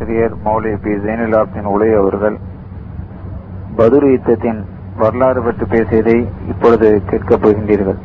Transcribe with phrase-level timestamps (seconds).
[0.00, 2.36] பேராசிரியர் மௌலி பி ஜெயினுலாப்தின் உலக அவர்கள்
[3.78, 4.60] பதுரு யுத்தத்தின்
[5.00, 6.18] வரலாறு பற்றி பேசியதை
[6.52, 8.00] இப்பொழுது கேட்கப் போகின்றீர்கள்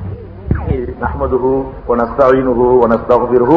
[1.06, 1.46] نحمده
[1.90, 3.52] ونستعينه ونستغفره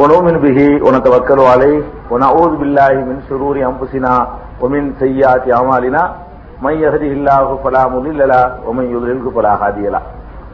[0.00, 1.80] ونؤمن به ونتوكل عليه
[2.12, 4.12] ونعوذ بالله من شرور انفسنا
[4.62, 6.02] ومن سيئات اعمالنا
[6.64, 10.02] من يهده الله فلا مضل له ومن يضلل فلا هادي له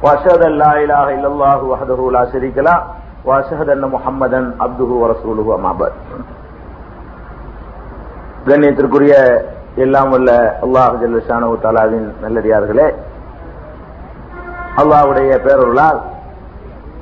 [0.05, 2.77] واشهد ان لا اله الا الله وحده لا شريك له
[3.29, 5.95] واشهد ان محمدا عبده ورسوله اما بعد
[8.46, 9.14] கண்ணியத்திற்குரிய
[9.86, 10.32] எல்லாம் வல்ல
[10.66, 12.88] அல்லாஹ் ஜல்லஷானு தாலாவின் நல்லடியார்களே
[14.82, 16.00] அல்லாஹுடைய பேரொருளால்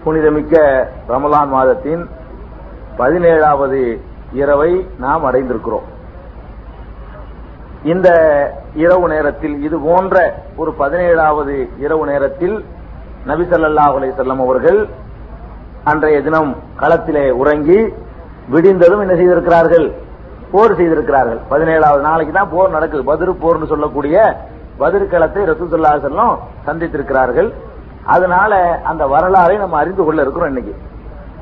[0.03, 0.55] புனிதமிக்க
[1.07, 2.03] ரமலான் மாதத்தின்
[2.99, 3.79] பதினேழாவது
[4.41, 4.71] இரவை
[5.03, 5.87] நாம் அடைந்திருக்கிறோம்.
[7.83, 8.09] இந்த
[8.83, 10.15] இரவு நேரத்தில் இது போன்ற
[10.61, 12.55] ஒரு பதினேழாவது இரவு நேரத்தில்
[13.29, 14.79] நபி ஸல்லல்லாஹு அவர்கள்
[15.91, 17.79] அன்றைய தினம் களத்திலே உறங்கி
[18.53, 19.87] விடிந்ததும் என்ன செய்திருக்கிறார்கள்?
[20.55, 21.39] போர் செய்திருக்கிறார்கள்.
[21.53, 23.03] பதினேழாவது நாளைக்கு தான் போர் நடக்குது.
[23.11, 24.17] பதிரு போர்னு சொல்லக்கூடிய
[24.81, 25.05] பதிரு
[25.51, 26.35] ரசூசுல்லா ரசூலுல்லாஹி
[26.67, 27.49] சந்தித்திருக்கிறார்கள்.
[28.15, 28.53] அதனால
[28.89, 30.73] அந்த வரலாறை நம்ம அறிந்து கொள்ள இருக்கிறோம் இன்னைக்கு.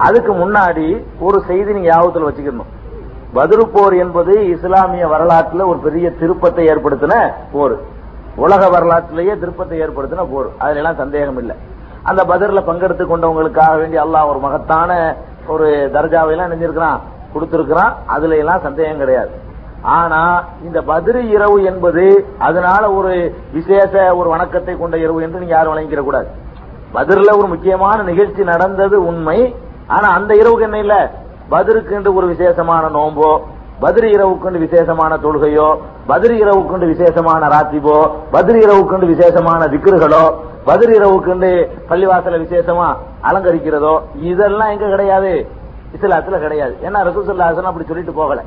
[0.05, 0.85] அதுக்கு முன்னாடி
[1.27, 2.69] ஒரு செய்தி நீங்க யாபத்தில் வச்சுக்கணும்.
[3.37, 7.13] பதிரு போர் என்பது இஸ்லாமிய வரலாற்றில் ஒரு பெரிய திருப்பத்தை ஏற்படுத்தின
[7.53, 7.75] போர்.
[8.45, 10.49] உலக வரலாற்றிலேயே திருப்பத்தை ஏற்படுத்தின போர்.
[10.63, 11.55] அதுல எல்லாம் சந்தேகம் இல்லை.
[12.09, 14.91] அந்த பதிரில் பங்கெடுத்து கொண்டவங்களுக்காக வேண்டி அல்லாஹ் ஒரு மகத்தான
[15.53, 15.67] ஒரு
[15.97, 17.01] தர்ஜாவை எல்லாம் நினைஞ்சிருக்கிறான்.
[17.33, 19.31] கொடுத்திருக்கிறான் அதுல எல்லாம் சந்தேகம் கிடையாது.
[19.81, 25.73] ஆனா இந்த பதிரி இரவு என்பது அதனால ஒரு விசேஷ ஒரு வணக்கத்தை கொண்ட இரவு என்று நீங்க யாரும்
[25.73, 26.27] வழங்கிக்கிற கூடாது.
[26.95, 29.55] பதிரில ஒரு முக்கியமான நிகழ்ச்சி நடந்தது உண்மை
[29.87, 30.95] ஆனா அந்த இரவுக்கு என்ன இல்ல?
[31.51, 33.29] பதிருக்கு ஒரு விசேஷமான நோம்போ
[33.79, 35.67] பதிரி இரவுக்கு விசேஷமான தொழுகையோ
[36.07, 37.97] பதிரி இரவுக்கு விசேஷமான ராத்திபோ
[38.31, 40.23] பதிரி இரவுக்கு விசேஷமான திக்ருகளோ
[40.65, 41.51] பதிரி இரவுக்கு
[41.89, 42.87] பள்ளிவாசல விசேஷமா
[43.29, 43.93] அலங்கரிக்கிறதோ
[44.29, 45.33] இதெல்லாம் எங்க கிடையாது.
[45.95, 46.77] இஸ்லாத்துல கிடையாது.
[46.81, 48.41] ஏன்னா ரசூசல்லாசன் அப்படி சொல்லிட்டு போகல.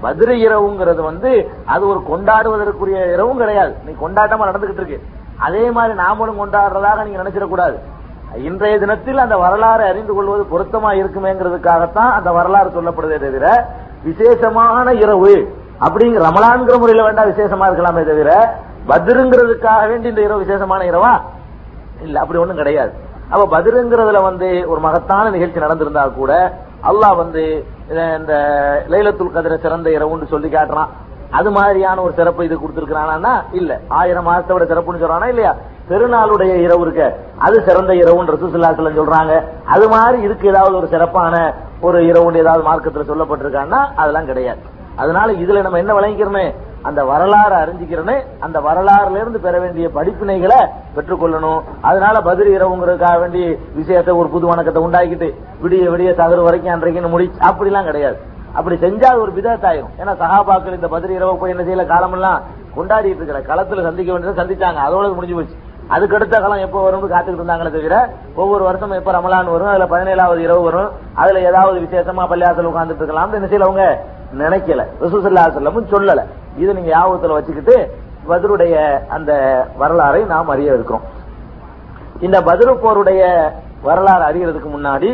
[0.00, 3.74] பதிரி இரவுங்கிறது வந்து அது ஒரு கொண்டாடுவதற்குரிய இரவும் கிடையாது.
[3.84, 5.02] நீ கொண்டாட்டமா நடந்துகிட்டு இருக்கு.
[5.38, 7.76] அதே மாதிரி நாமளும் கொண்டாடுறதாக நீங்க நினைச்சிடக்கூடாது.
[8.36, 13.66] இன்றைய தினத்தில் அந்த வரலாறு அறிந்து கொள்வது பொருத்தமா இருக்குமேங்கிறதுக்காகத்தான் அந்த வரலாறு சொல்லப்படுதே தவிர
[14.02, 15.34] விசேஷமான இரவு
[15.80, 18.58] அப்படிங்கிற ரமலான்கிற முறையில வேண்டாம் விசேஷமா இருக்கலாமே தவிர
[18.88, 21.20] பதிருங்கிறதுக்காக வேண்டி இந்த இரவு விசேஷமான இரவா?
[22.02, 22.92] இல்ல அப்படி ஒண்ணும் கிடையாது.
[23.28, 27.66] அப்ப பதிருங்கிறதுல வந்து ஒரு மகத்தான நிகழ்ச்சி நடந்திருந்தா கூட அல்லாஹ் வந்து
[28.18, 28.34] இந்த
[28.88, 30.88] லைலத்துல் கதிர சிறந்த இரவுன்னு சொல்லி காட்டுறான்.
[31.30, 33.80] அது மாதிரியான ஒரு சிறப்பு இது கொடுத்திருக்கிறானா இல்ல.
[33.88, 35.54] ஆயிரம் மாசத்தோட சிறப்புன்னு சொல்றானா இல்லையா?
[35.88, 37.16] பெருநாளுடைய இரவு இருக்க.
[37.38, 39.44] அது சிறந்த இரவுன்னு ரசூசுல்லாசலம் சொல்றாங்க.
[39.64, 44.60] அது மாதிரி இதுக்கு ஏதாவது ஒரு சிறப்பான ஒரு இரவுன்னு ஏதாவது மார்க்கத்துல சொல்லப்பட்டிருக்கான்னா அதெல்லாம் கிடையாது.
[45.02, 46.46] அதனால இதுல நம்ம என்ன விளங்கிக்கிறோமே?
[46.88, 50.58] அந்த வரலாறு அறிஞ்சிக்கிறனே அந்த வரலாறுல இருந்து பெற வேண்டிய படிப்பினைகளை
[50.96, 51.60] பெற்றுக்கொள்ளணும்.
[51.80, 53.42] அதனால பதிரி இரவுங்கிறதுக்காக வேண்டி
[53.74, 55.28] விஷயத்தை ஒரு புது வணக்கத்தை உண்டாக்கிட்டு
[55.62, 58.18] விடிய விடிய தகரு வரைக்கும் அன்றைக்குன்னு முடிச்சு அப்படிலாம் கிடையாது.
[58.52, 59.94] அப்படி செஞ்சா ஒரு விதத்தாயிரும்.
[60.00, 61.86] ஏன்னா சகாபாக்கள் இந்த பதிரி இரவு போய் என்ன செய்யல?
[61.86, 62.38] காலமெல்லாம்
[62.76, 64.80] கொண்டாடிட்டு இருக்கிற களத்துல சந்திக்க வேண்டியதை சந்திச்சாங்க.
[64.88, 65.56] அதோட முடிஞ்சு போச்சு.
[65.88, 67.96] அதுக்கு அடுத்த காலம் எப்போ வரும்னு காத்துக்கிட்டு இருந்தாங்களே தவிர
[68.34, 73.32] ஒவ்வொரு வருஷம் எப்ப ரமலான் வரும் அதுல பதினேழாவது இரவு வரும் அதுல ஏதாவது விசேஷமா பள்ளியாசல் உட்கார்ந்துட்டு இருக்கலாம்
[73.32, 74.04] என்ன செய்யல அவங்க
[74.38, 74.82] நினைக்கல.
[75.00, 76.22] ரசூசல்லா செல்லமும் சொல்லல.
[76.56, 77.76] இது நீங்க யாபத்துல வச்சுக்கிட்டு
[78.28, 78.74] பதருடைய
[79.08, 79.32] அந்த
[79.80, 81.02] வரலாறை நாம் அறிய இருக்கிறோம்.
[82.20, 83.22] இந்த பதிரு போருடைய
[83.82, 85.10] வரலாறு அறிகிறதுக்கு முன்னாடி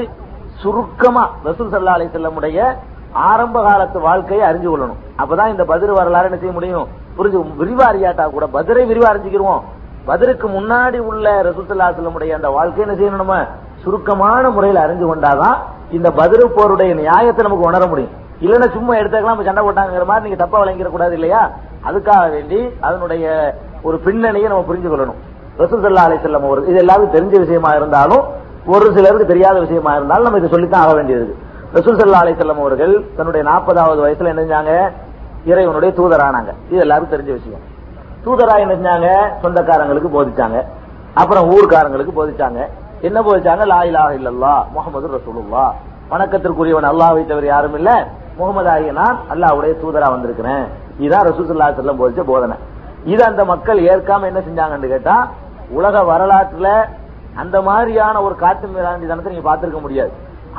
[0.62, 2.76] சுருக்கமா ரசூல் சல்லா அலி செல்லமுடைய
[3.12, 5.00] ஆரம்ப காலத்து வாழ்க்கையை அறிஞ்சு கொள்ளணும்.
[5.18, 6.88] அப்பதான் இந்த பதிரு வரலாறு என்ன செய்ய முடியும்?
[7.16, 9.62] புரிஞ்சு விரிவா அறியாட்டா கூட பதிரை விரிவா அறிஞ்சுக்கிருவோம்.
[10.08, 13.22] பதிருக்கு முன்னாடி உள்ள ரசூல்லா செல்லமுடைய அந்த வாழ்க்கை என்ன செய்யணும்?
[13.22, 13.36] நம்ம
[13.82, 15.56] சுருக்கமான முறையில் அறிஞ்சு கொண்டாதான்
[15.90, 18.14] இந்த பதிரு போருடைய நியாயத்தை நமக்கு உணர முடியும்.
[18.40, 21.50] இல்லைன்னா சும்மா எடுத்துக்கலாம் சண்டை போட்டாங்கிற மாதிரி நீங்க தப்பா விளங்கிட கூடாது இல்லையா?
[21.88, 25.20] அதுக்காக வேண்டி அதனுடைய ஒரு பின்னணியை நம்ம புரிஞ்சு கொள்ளணும்.
[25.58, 28.24] ரசூசல்லா அலை செல்லம் ஒரு இது எல்லாருக்கும் தெரிஞ்ச விஷயமா இருந்தாலும்
[28.66, 31.36] ஒரு சிலருக்கு தெரியாத விஷயமா இருந்தாலும் நம்ம இதை சொல்லித்தான் ஆக வேண்டியது.
[31.74, 34.72] ரசூல் சல்லா அலை செல்லம் அவர்கள் தன்னுடைய நாற்பதாவது வயசுல என்ன செஞ்சாங்க?
[35.44, 36.52] இறைவனுடைய தூதரானாங்க.
[36.70, 37.72] இது எல்லாருக்கும் தெரிஞ்ச விஷயம்.
[38.24, 39.08] தூதரா என்ன செஞ்சாங்க?
[39.42, 40.58] சொந்தக்காரங்களுக்கு போதிச்சாங்க.
[41.20, 42.60] அப்புறம் ஊர்க்காரங்களுக்கு போதிச்சாங்க.
[43.08, 43.64] என்ன போதிச்சாங்க?
[43.72, 45.64] லா இலாஹ இல்லல்லா முகமது ரசூலுல்லா
[46.12, 47.90] வணக்கத்திற்குரியவன் அல்லாவை தவிர யாரும் இல்ல.
[48.38, 50.64] முகமது ஆகிய நான் அல்லாவுடைய தூதரா வந்திருக்கிறேன்.
[51.02, 52.56] இதுதான் ரசூசுல்லா செல்லம் போதிச்ச போதனை.
[53.12, 55.16] இது அந்த மக்கள் ஏற்காம என்ன செஞ்சாங்கன்னு கேட்டா
[55.78, 56.68] உலக வரலாற்றுல
[57.42, 60.12] அந்த மாதிரியான ஒரு காட்டு மிராண்டித்தனத்தை நீங்க பாத்திருக்க முடியாது.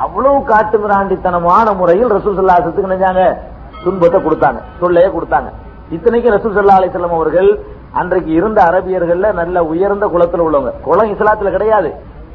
[0.04, 3.22] அவ்வளவு காட்டு மிராண்டித்தனமான முறையில் ரசூல் சல்லாசத்துக்கு நினைஞ்சாங்க
[3.84, 4.60] துன்பத்தை கொடுத்தாங்க.
[4.80, 5.50] சொல்லையே கொடுத்தாங்க.
[5.94, 7.50] இத்தனைக்கு ரசூல் சல்லா அலிசல்லம் அவர்கள்
[8.00, 10.72] அன்றைக்கு இருந்த அரபியர்கள்ல நல்ல உயர்ந்த குளத்தில் உள்ளவங்க.
[10.86, 11.90] குளம் இஸ்லாத்துல கிடையாது.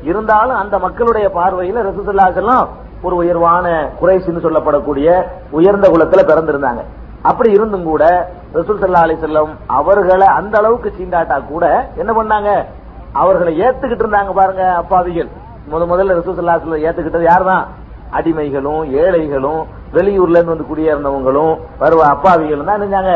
[0.09, 2.61] இருந்தாலும் அந்த மக்களுடைய பார்வையில ரசூல்
[3.07, 3.67] ஒரு உயர்வான
[3.99, 5.07] குறைசின்னு சொல்லப்படக்கூடிய
[5.57, 6.81] உயர்ந்த குலத்துல பிறந்திருந்தாங்க.
[7.29, 8.03] அப்படி இருந்தும் கூட
[8.53, 11.65] ரசூல் சல்லா அலி செல்லம் அவர்களை அந்த அளவுக்கு சீண்டாட்டா கூட
[12.01, 12.49] என்ன பண்ணாங்க?
[13.21, 15.29] அவர்களை ஏத்துக்கிட்டு இருந்தாங்க பாருங்க அப்பாவிகள்.
[15.71, 16.57] முத முதல்ல ரசூல் சல்லா
[16.87, 17.65] ஏத்துக்கிட்டது யார் தான்
[18.17, 19.61] அடிமைகளும் ஏழைகளும்
[19.95, 23.13] வெளியூர்ல இருந்து வந்து குடியேறினவங்களும் வருவ அப்பாவிகளும் தான் நினைஞ்சாங்க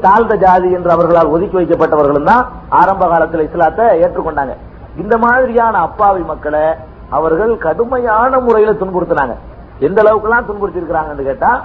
[0.00, 4.54] தாழ்ந்த ஜாதி என்று அவர்களால் ஒதுக்கி வைக்கப்பட்டவர்களும் தான் ஆரம்ப காலத்தில் இஸ்லாத்தை ஏற்றுக்கொண்டாங்க.
[4.96, 6.64] இந்த மாதிரியான அப்பாவி மக்களை
[7.10, 9.34] அவர்கள் கடுமையான முறையில துன்புறுத்தினாங்க.
[9.78, 11.62] எந்த அளவுக்குலாம் துன்புறுத்தி இருக்கிறாங்கன்னு கேட்டா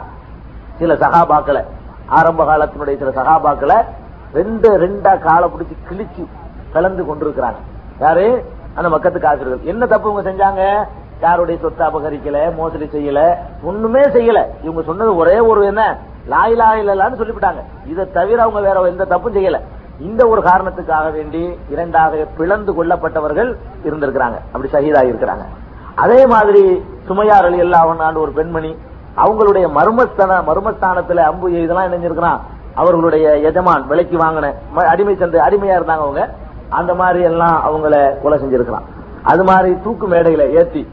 [0.79, 1.61] சில சகாபாக்களை
[2.07, 3.77] ஆரம்ப காலத்தினுடைய சில சகாபாக்களை
[4.33, 6.23] ரெண்டு ரெண்டா காலை பிடிச்சி கிழிச்சு
[6.73, 7.59] கலந்து கொண்டிருக்கிறாங்க.
[7.99, 8.45] யாரு?
[8.75, 9.61] அந்த மக்கத்து ஆசிரியர்கள்.
[9.63, 10.87] என்ன தப்பு இவங்க செஞ்சாங்க?
[11.21, 14.39] யாருடைய சொத்தை அபகரிக்கல மோசடி செய்யல ஒண்ணுமே செய்யல.
[14.63, 15.97] இவங்க சொன்னது ஒரே ஒரு என்ன?
[16.29, 17.63] லாயிலா இல்லலான்னு சொல்லிவிட்டாங்க.
[17.85, 19.59] இதை தவிர அவங்க வேற எந்த தப்பும் செய்யல.
[19.99, 24.37] இந்த ஒரு காரணத்துக்காக வேண்டி இரண்டாக பிளந்து கொல்லப்பட்டவர்கள் இருந்திருக்கிறாங்க.
[24.51, 25.45] அப்படி ஷஹீதாகி இருக்கிறாங்க.
[25.95, 28.75] அதே மாதிரி சுமையார் அலி அல்லாஹ் ஒரு பெண்மணி
[29.17, 32.39] அவங்களுடைய மர்மஸ்தான மர்மஸ்தானத்துல அம்பு இதெல்லாம் இணைஞ்சிருக்கிறான்.
[32.75, 36.29] அவர்களுடைய எஜமான் விலைக்கு வாங்கின ம- அடிமை சந்தை அடிமையா இருந்தாங்க அவங்க.
[36.69, 38.83] அந்த மாதிரி எல்லாம் அவங்கள கொலை செஞ்சிருக்கிறான்.
[39.23, 40.87] அது மாதிரி தூக்கு மேடையில ஏத்தி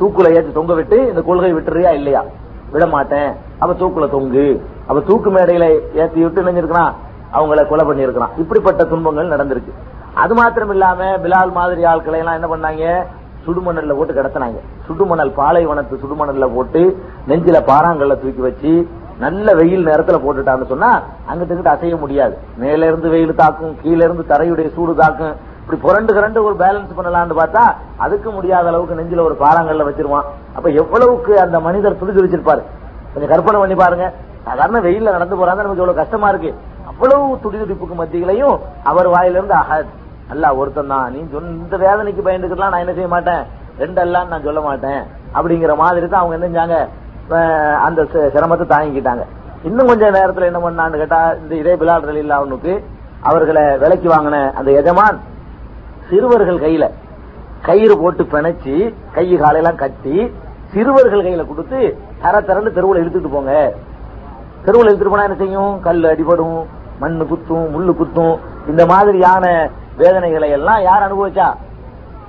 [0.00, 2.24] தூக்குல ஏத்தி தொங்க விட்டு இந்த கொள்கை விட்டுறியா இல்லையா?
[2.72, 4.46] விட மாட்டேன் அப்ப தூக்குல தொங்கு.
[4.86, 5.66] அப்ப தூக்கு மேடையில
[6.02, 6.92] ஏத்தி விட்டு நினைஞ்சிருக்கிறான்
[7.36, 8.32] அவங்கள கொலை பண்ணியிருக்கிறான்.
[8.38, 9.72] இப்படிப்பட்ட துன்பங்கள் நடந்திருக்கு.
[10.14, 12.86] அது மாத்திரம் இல்லாம பிலால் மாதிரி ஆட்களை எல்லாம் என்ன பண்ணாங்க?
[13.44, 14.58] சுடுமணல்ல போட்டு கடத்தினாங்க.
[14.86, 16.82] சுடுமணல் பாலைவனத்து சுடுமணல்ல போட்டு
[17.28, 18.72] நெஞ்சில பாறாங்கல்ல தூக்கி வச்சு
[19.18, 20.90] நல்ல வெயில் நேரத்துல போட்டுட்டான்னு சொன்னா
[21.30, 22.34] அங்கிட்டு இங்கிட்டு அசைய முடியாது.
[22.56, 25.34] மேல இருந்து வெயில் தாக்கும் கீழே இருந்து தரையுடைய சூடு தாக்கும்.
[25.60, 27.64] இப்படி புரண்டு கரண்டு ஒரு பேலன்ஸ் பண்ணலாம்னு பார்த்தா
[27.96, 30.28] அதுக்கு முடியாத அளவுக்கு நெஞ்சில ஒரு பாறாங்கல்ல வச்சிருவான்.
[30.56, 32.62] அப்ப எவ்வளவுக்கு அந்த மனிதர் துடி துடிச்சிருப்பாரு?
[33.12, 34.06] கொஞ்சம் கற்பனை பண்ணி பாருங்க.
[34.46, 36.50] சாதாரண வெயில்ல நடந்து போறாங்க நமக்கு எவ்வளவு கஷ்டமா இருக்கு.
[36.90, 38.56] அவ்வளவு துடி துடிப்புக்கு மத்தியிலையும்
[38.90, 39.90] அவர் வாயிலிருந்து அஹத்.
[40.32, 41.06] அல்ல ஒருத்தன் தான்.
[41.12, 41.18] நீ
[41.62, 43.42] இந்த வேதனைக்கு பயந்துக்கலாம் நான் என்ன செய்ய மாட்டேன்?
[43.82, 45.00] ரெண்டெல்லாம் நான் சொல்ல மாட்டேன்.
[45.36, 46.76] அப்படிங்கிற மாதிரி தான் அவங்க என்ன செஞ்சாங்க?
[47.86, 48.00] அந்த
[48.34, 49.24] சிரமத்தை தாங்கிக்கிட்டாங்க.
[49.68, 52.72] இன்னும் கொஞ்ச நேரத்தில் என்ன பண்ணான்னு கேட்டா இந்த இதே பிலால் ரலில்லா அவனுக்கு
[53.28, 55.18] அவர்களை விலைக்கு வாங்கின அந்த எஜமான்
[56.08, 56.84] சிறுவர்கள் கையில
[57.62, 60.32] கயிறு போட்டு பிணைச்சு கை காலையெல்லாம் கட்டி
[60.72, 63.74] சிறுவர்கள் கையில கொடுத்து தர திறந்து தெருவில் இழுத்துட்டு போங்க.
[64.64, 65.80] தெருவில் இழுத்துட்டு போனா என்ன செய்யும்?
[65.80, 66.66] கல் அடிபடும்
[66.98, 68.38] மண்ணு குத்தும் முள்ளு குத்தும்.
[68.66, 71.54] இந்த மாதிரியான வேதனைகளை எல்லாம் யார் அனுபவிச்சா?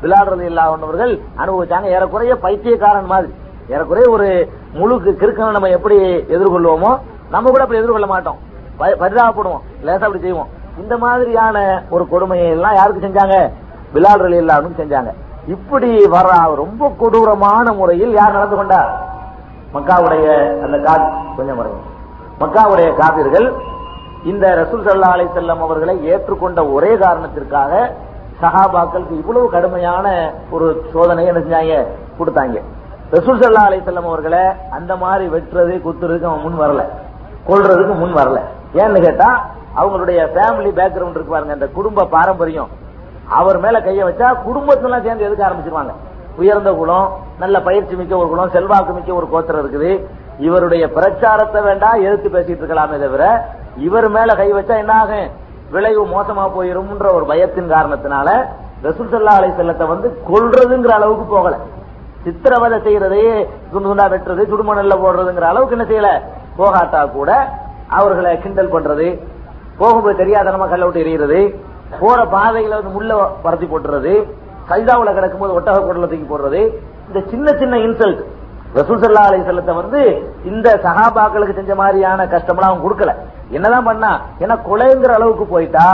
[0.02, 1.84] விளையாடுறது இல்லாதவர்கள் அனுபவிச்சாங்க.
[1.84, 3.34] ஏறக்குறைய பைத்தியக்காரன் மாதிரி.
[3.68, 7.00] ஏறக்குறைய ஒரு முழு கிறுக்கனை நம்ம எப்படி எதிர்கொள்வோமோ
[7.32, 8.38] நம்ம கூட அப்படி எதிர்கொள்ள மாட்டோம்.
[8.78, 9.60] ப- பரிதாபப்படுவோம்.
[9.84, 10.48] லேசா அப்படி செய்வோம்.
[10.78, 13.52] இந்த மாதிரியான ஒரு கொடுமையை எல்லாம் யாருக்கு செஞ்சாங்க?
[13.94, 15.12] விளையாடுறது எல்லாரும் செஞ்சாங்க.
[15.48, 18.92] இப்படி வர ரொம்ப கொடூரமான முறையில் யார் நடந்து கொண்டார்
[19.74, 20.26] மக்காவுடைய
[20.62, 20.94] அந்த கா
[21.38, 21.84] கொஞ்சம் வரையும்
[22.40, 23.54] மக்காவுடைய காபிர்கள்
[24.24, 27.96] இந்த ரசூல் சல்லா அலை செல்லம் அவர்களை ஏற்றுக்கொண்ட ஒரே காரணத்திற்காக
[28.42, 31.86] சஹாபாக்களுக்கு இவ்வளவு கடுமையான ஒரு சோதனையை என்ன செஞ்சாங்க?
[32.20, 32.62] கொடுத்தாங்க.
[33.12, 34.40] ரசூல் சல்லா அலை செல்லம் அவர்களை
[34.72, 36.84] அந்த மாதிரி வெட்டுறது குத்துறதுக்கு அவன் முன் வரல.
[37.48, 38.40] கொள்றதுக்கு முன் வரல.
[38.74, 39.46] ஏன்னு கேட்டா
[39.76, 41.54] அவங்களுடைய ஃபேமிலி பேக்ரவுண்ட் இருக்கு பாருங்க.
[41.54, 42.82] அந்த குடும்ப பாரம்பரியம்.
[43.40, 45.94] அவர் மேல கைய வச்சா குடும்பத்துல சேர்ந்து எதுக்க ஆரம்பிச்சிருவாங்க?
[46.42, 47.08] உயர்ந்த குலம்
[47.42, 49.92] நல்ல பயிற்சி மிக்க ஒரு குலம் செல்வாக்கு மிக்க ஒரு கோத்திரம் இருக்குது.
[50.48, 53.24] இவருடைய பிரச்சாரத்தை வேண்டாம் எதிர்த்து பேசிட்டு இருக்கலாமே தவிர
[53.88, 55.28] இவர் மேல கை வச்சா என்ன ஆகும்?
[55.74, 58.30] விளைவு மோசமா போயிரும்ன்ற ஒரு பயத்தின் காரணத்தினால
[58.86, 61.56] ரசூல் சல்லா அலை செல்லத்தை வந்து கொல்றதுங்கிற அளவுக்கு போகல.
[62.26, 63.24] சித்திரவதை செய்யறதே
[63.72, 66.10] துண்டு துண்டா வெட்டுறது சுடுமணல்ல போடுறதுங்கிற அளவுக்கு என்ன செய்யல?
[66.58, 67.32] போகாட்டா கூட
[68.00, 69.08] அவர்களை கிண்டல் பண்றது
[69.80, 71.40] போகும்போது தெரியாதனமா கல்ல விட்டு எறிகிறது
[72.02, 73.14] போற பாதையில வந்து முள்ள
[73.46, 74.14] பரத்தி போட்டுறது
[74.70, 76.62] சைதாவுல கிடக்கும்போது ஒட்டக குடல தூக்கி போடுறது
[77.08, 78.22] இந்த சின்ன சின்ன இன்சல்ட்
[78.78, 80.02] ரசூல் சல்லா அலி செல்லத்தை வந்து
[80.52, 83.12] இந்த சகாபாக்களுக்கு செஞ்ச மாதிரியான கஷ்டம்லாம் அவன் கொடுக்கல.
[83.56, 84.12] என்னதான் பண்ணா
[84.44, 85.86] ஏன்னா கொலைங்கிற அளவுக்கு போயிட்டா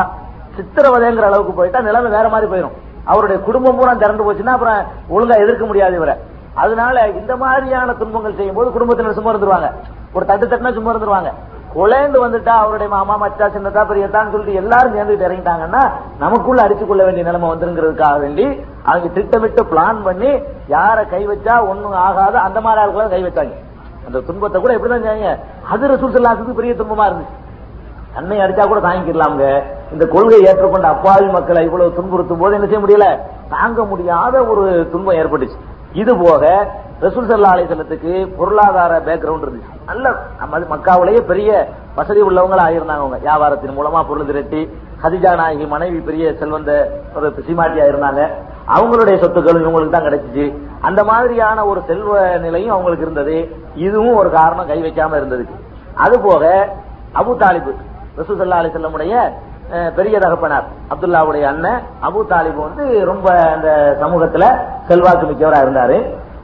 [0.57, 2.77] சித்திரவதைங்கிற அளவுக்கு போயிட்டா நிலைமை வேற மாதிரி போயிடும்
[3.11, 4.79] அவருடைய குடும்பம் பூரா திறந்து போச்சுன்னா அப்புறம்
[5.15, 6.15] ஒழுங்கா எதிர்க்க முடியாது இவரை.
[6.63, 9.69] அதனால இந்த மாதிரியான துன்பங்கள் செய்யும் போது குடும்பத்தினர் சும்மா இருந்துருவாங்க.
[10.15, 11.31] ஒரு தட்டு தட்டுனா சும்மா இருந்துருவாங்க.
[11.73, 15.81] குழந்து வந்துட்டா அவருடைய மாமா மச்சா சின்னதா பெரியதான் சொல்லிட்டு எல்லாரும் சேர்ந்துட்டு இறங்கிட்டாங்கன்னா
[16.23, 18.45] நமக்குள்ள அடிச்சு கொள்ள வேண்டிய நிலைமை வந்துருங்கிறதுக்காக வேண்டி
[18.89, 20.31] அவங்க திட்டமிட்டு பிளான் பண்ணி
[20.75, 23.55] யார கை வச்சா ஒண்ணும் ஆகாத அந்த மாதிரி ஆட்களை கை வச்சாங்க.
[24.07, 25.31] அந்த துன்பத்தை கூட எப்படிதான் செய்யுங்க
[25.73, 27.37] அது ரசூல் சல்லாத்துக்கு பெரிய துன்பமா இருந்துச்சு.
[28.13, 29.47] தன்னை அடிச்சா கூட தாங்கிக்கலாம்ங்க.
[29.93, 33.07] இந்த கொள்கை ஏற்றுக்கொண்ட அப்பாவி மக்களை இவ்வளவு துன்புறுத்தும் போது என்ன செய்ய முடியல?
[33.55, 35.59] தாங்க முடியாத ஒரு துன்பம் ஏற்பட்டுச்சு.
[36.01, 36.43] இது போக
[37.03, 39.75] ரசூல் சல்லா அலிசல்லத்துக்கு பொருளாதார பேக்ரவுண்ட் இருந்துச்சு.
[39.89, 40.05] நல்ல
[40.39, 41.49] நம்ம மக்காவிலேயே பெரிய
[41.99, 43.19] வசதி உள்ளவங்களா ஆயிருந்தாங்க அவங்க.
[43.25, 44.61] வியாபாரத்தின் மூலமா பொருள் திரட்டி
[45.03, 46.71] ஹதிஜா நாயகி மனைவி பெரிய செல்வந்த
[47.17, 48.21] ஒரு சீமாட்டியா இருந்தாங்க
[48.75, 50.45] அவங்களுடைய சொத்துக்களும் இவங்களுக்கு தான் கிடைச்சிச்சு.
[50.87, 53.37] அந்த மாதிரியான ஒரு செல்வ நிலையும் அவங்களுக்கு இருந்தது.
[53.87, 55.57] இதுவும் ஒரு காரணம் கை வைக்காம இருந்ததுக்கு
[56.05, 56.43] அது போக
[57.21, 57.71] அபு தாலிபு
[58.19, 59.13] ரசூசல்லா அலி செல்லமுடைய
[59.97, 63.69] பெரிய தகப்பனார் அப்துல்லாவுடைய அண்ணன் அபு தாலிபு வந்து ரொம்ப அந்த
[64.01, 64.45] சமூகத்துல
[64.89, 65.97] செல்வாக்கு மிக்கவரா இருந்தாரு.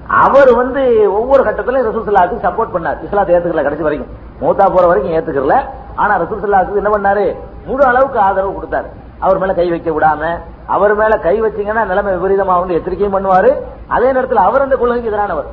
[0.08, 2.98] அவர் வந்து ஒவ்வொரு கட்டத்திலும் ரசூசல்லாவுக்கு சப்போர்ட் பண்ணார்.
[3.04, 4.12] இஸ்லாத்தை ஏத்துக்கல கடைசி வரைக்கும்.
[4.42, 5.58] மூத்தா போற வரைக்கும் ஏத்துக்கல
[5.96, 7.36] ஆனா ரசூசல்லாவுக்கு என்ன பண்ணாரு?
[7.66, 8.86] முழு அளவுக்கு ஆதரவு கொடுத்தாரு.
[9.20, 13.52] அவர் மேல கை வைக்க விடாம அவர் மேல கை வச்சீங்கன்னா நிலைமை விபரீதமாகும் எச்சரிக்கையும் பண்ணுவாரு.
[13.88, 15.46] அதே நேரத்தில் அவர் அந்த கொள்கைக்கு எதிரானவர்.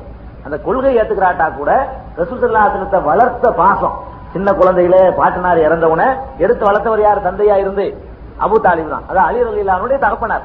[0.45, 3.95] அந்த கொள்கை ஏத்துக்கிறாட்டா கூட ரசூசல்லாசனத்தை வளர்த்த பாசம்.
[4.33, 7.21] சின்ன குழந்தையில பாட்டனார் இறந்தவன எடுத்து வளர்த்தவர் யார்?
[7.21, 7.97] தந்தையா இருந்து
[8.41, 9.03] அபு தாலிப் தான்.
[9.09, 10.41] அதான் அலி ரலிலானுடைய தகப்பனார்.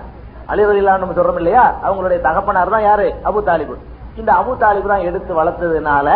[0.46, 1.74] அலி ரலிலான் நம்ம சொல்றோம் இல்லையா?
[1.86, 3.14] அவங்களுடைய தகப்பனார் தான் யாரு?
[3.24, 3.76] அபு தாலிபு.
[4.18, 6.08] இந்த அபு தாலிபு தான் எடுத்து வளர்த்ததுனால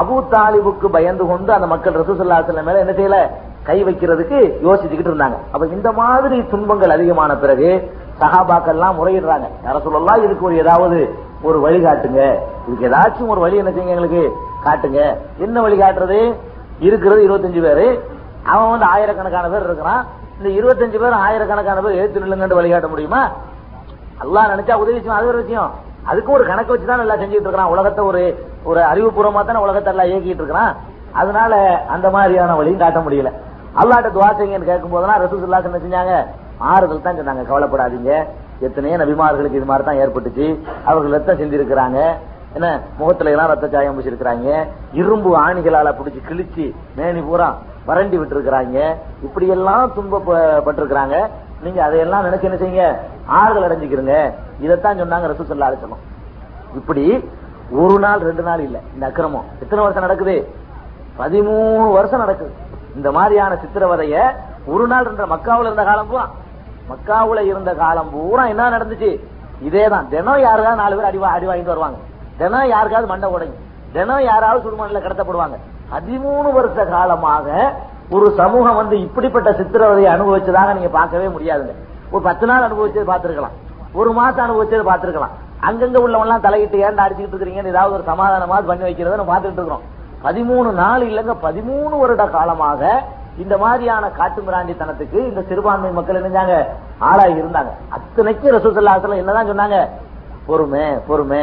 [0.00, 3.30] அபு தாலிபுக்கு பயந்து கொண்டு அந்த மக்கள் ரசூசல்லாசன மேல என்ன செய்யல?
[3.62, 5.36] கை வைக்கிறதுக்கு யோசிச்சுக்கிட்டு இருந்தாங்க.
[5.52, 9.46] அப்ப இந்த மாதிரி துன்பங்கள் அதிகமான பிறகு சகாபாக்கள்லாம் முறையிடுறாங்க.
[9.64, 12.38] யார சொல்லலாம் இதுக்கு ஒரு ஏதாவது ஒரு வழி காட்டுங்க.
[12.66, 14.32] இதுக்கு ஏதாச்சும் ஒரு வழி என்ன செய்யுங்க எங்களுக்கு?
[14.64, 15.00] காட்டுங்க.
[15.38, 16.34] என்ன வழி காட்டுறது?
[16.78, 17.86] இருக்கிறது இருபத்தஞ்சு பேரு.
[18.44, 20.06] அவன் வந்து ஆயிரக்கணக்கான பேர் இருக்கிறான்.
[20.38, 23.30] இந்த இருபத்தஞ்சு பேர் ஆயிரக்கணக்கான பேர் எழுத்து நில்லுங்கன்னு வழிகாட்ட முடியுமா?
[24.20, 25.90] எல்லாம் நினைச்சா உதவி செய்யும் அது ஒரு விஷயம்.
[26.10, 27.72] அதுக்கு ஒரு கணக்கு வச்சு தான் செஞ்சுட்டு இருக்கிறான்.
[27.74, 28.22] உலகத்தை ஒரு
[28.70, 30.72] ஒரு அறிவுபூர்வமா தானே உலகத்தை எல்லாம் இயக்கிட்டு இருக்கிறான்.
[31.20, 31.54] அதனால
[31.94, 33.30] அந்த மாதிரியான வழியும் காட்ட முடியல.
[33.80, 36.14] அல்லாட்ட துவா செய்யுங்கன்னு கேட்கும் போதெல்லாம் ரசூசுல்லா என்ன செஞ்சாங்க.
[36.72, 37.44] ஆறுதல் தான் சொன்னாங்க.
[37.50, 38.12] கவலைப்படாதீங்க.
[38.66, 40.46] எத்தனையோ நபிமார்களுக்கு இது மாதிரி தான் ஏற்பட்டுச்சு.
[40.88, 41.98] அவர்கள் ரத்தம் செஞ்சிருக்கிறாங்க
[42.56, 42.68] என்ன
[43.00, 44.48] முகத்துல எல்லாம் ரத்த சாயம் பூசிருக்கிறாங்க.
[45.00, 46.66] இரும்பு ஆணிகளால பிடிச்சி கிழிச்சு
[46.98, 47.48] மேனி பூரா
[47.88, 48.78] வறண்டி விட்டு இருக்கிறாங்க
[49.26, 51.16] இப்படி எல்லாம் துன்பப்பட்டிருக்கிறாங்க
[51.62, 52.96] நீங்க அதையெல்லாம் நினைச்சு என்ன செய்யுங்க?
[53.26, 56.02] ஆறுதல் அடைஞ்சுக்கிறங்க இதைத்தான் சொன்னாங்க ரசூசல்லா அலிசல்லம்
[56.74, 57.30] இப்படி
[57.70, 58.78] ஒரு நாள் ரெண்டு நாள் இல்ல.
[58.94, 59.44] இந்த அக்கிரமம்.
[59.60, 60.54] எத்தனை வருஷம் நடக்குது?
[61.18, 62.52] பதிமூணு வருஷம் நடக்குது.
[62.94, 64.34] இந்த மாதிரியான சித்திரவதைய
[64.66, 66.30] ஒரு நாள் இருந்த மக்காவுல இருந்த காலம் பூரா.
[66.90, 69.24] மக்காவுல இருந்த காலம் பூரா என்ன நடந்துச்சு?
[69.62, 70.08] இதேதான்.
[70.08, 71.96] தினம் யாருக்காவது நாலு பேர் அடி அடி வாங்கிட்டு வருவாங்க.
[72.36, 73.56] தினம் யாருக்காவது மண்டை உடையும்.
[73.92, 75.56] தினம் யாராவது சுடுமணில கடத்தப்படுவாங்க.
[75.92, 77.72] பதிமூணு வருஷ காலமாக
[78.14, 81.74] ஒரு சமூகம் வந்து இப்படிப்பட்ட சித்திரவதையை அனுபவிச்சதாக நீங்க பார்க்கவே முடியாதுங்க.
[82.10, 83.56] ஒரு பத்து நாள் அனுபவிச்சது பார்த்திருக்கலாம்.
[83.92, 85.34] ஒரு மாசம் அனுபவிச்சது பார்த்திருக்கலாம்.
[85.68, 89.84] அங்கங்க உள்ளவங்க தலையிட்டு ஏன்டா அடிச்சுக்கிட்டு இருக்கிறீங்கன்னு ஏதாவது ஒரு சமாதானமாக பண்ணி வைக்கிறத நம்ம பார்த்துட்டு இருக்கிறோம்.
[90.24, 93.02] பதிமூணு நாள் இல்லைங்க பதிமூணு வருட காலமாக
[93.38, 96.56] இந்த மாதிரியான காட்டுமிராண்டித்தனத்துக்கு இந்த சிறுபான்மை மக்கள் என்னஞ்சாங்க?
[96.98, 97.70] ஆளாகி இருந்தாங்க.
[97.88, 99.88] அத்தனைக்கு ரசூசல்லாசலம் என்னதான் சொன்னாங்க?
[100.46, 101.42] பொறுமை பொறுமை.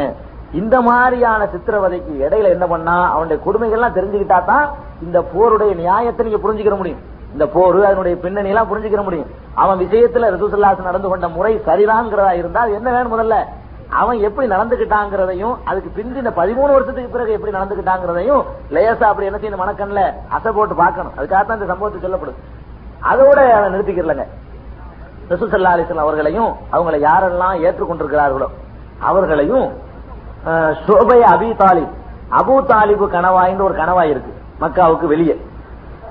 [0.58, 4.66] இந்த மாதிரியான சித்திரவதைக்கு இடையில என்ன பண்ணா அவனுடைய கொடுமைகள்லாம் தெரிஞ்சுக்கிட்டா தான்
[5.06, 7.02] இந்த போருடைய நியாயத்தை நீங்க புரிஞ்சுக்கிற முடியும்.
[7.34, 9.28] இந்த போர் அதனுடைய பின்னணி எல்லாம் புரிஞ்சுக்கிற முடியும்.
[9.62, 13.36] அவன் விஷயத்துல ரசூசல்லாஸ் நடந்து கொண்ட முறை சரிதான்ங்கிறதா இருந்தா அது என்ன வேணும் முதல்ல?
[14.00, 18.42] அவன் எப்படி நடந்துகிட்டாங்கிறதையும் அதுக்கு பிந்தி இந்த பதிமூணு வருஷத்துக்கு பிறகு எப்படி நடந்துகிட்டாங்கிறதையும்
[18.76, 20.02] லேசா அப்படி என்ன செய்யணும் மணக்கண்ல
[20.36, 21.14] அசை போட்டு பார்க்கணும்.
[21.18, 22.38] அதுக்காக தான் இந்த சம்பவத்தை சொல்லப்படுது.
[23.12, 24.26] அதோட அவன் நிறுத்திக்கிறலங்க.
[25.32, 28.48] ரசூசல்லா அலிஸ்லாம் அவர்களையும் அவங்களை யாரெல்லாம் ஏற்றுக்கொண்டிருக்கிறார்களோ
[29.10, 29.66] அவர்களையும்
[30.46, 31.92] அஹ், ஷோபை அபி தாலிப்.
[32.30, 34.32] அபு தாலிபு கணவாயின்னு ஒரு கணவாய் இருக்கு.
[34.60, 35.46] மக்காவுக்கு வெளியே.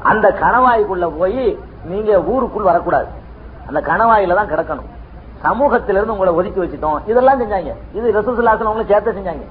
[0.03, 3.07] அந்த கணவாய்க்குள்ள போய் நீங்க ஊருக்குள் வரக்கூடாது.
[3.67, 4.89] அந்த கணவாயில தான் கிடக்கணும்.
[5.39, 6.99] சமூகத்திலிருந்து உங்களை ஒதுக்கி வச்சுட்டோம்.
[7.05, 7.73] இதெல்லாம் செஞ்சாங்க.
[7.93, 9.45] இது ரசூசுல்லாசன் அவங்களும் சேர்த்த செஞ்சாங்க.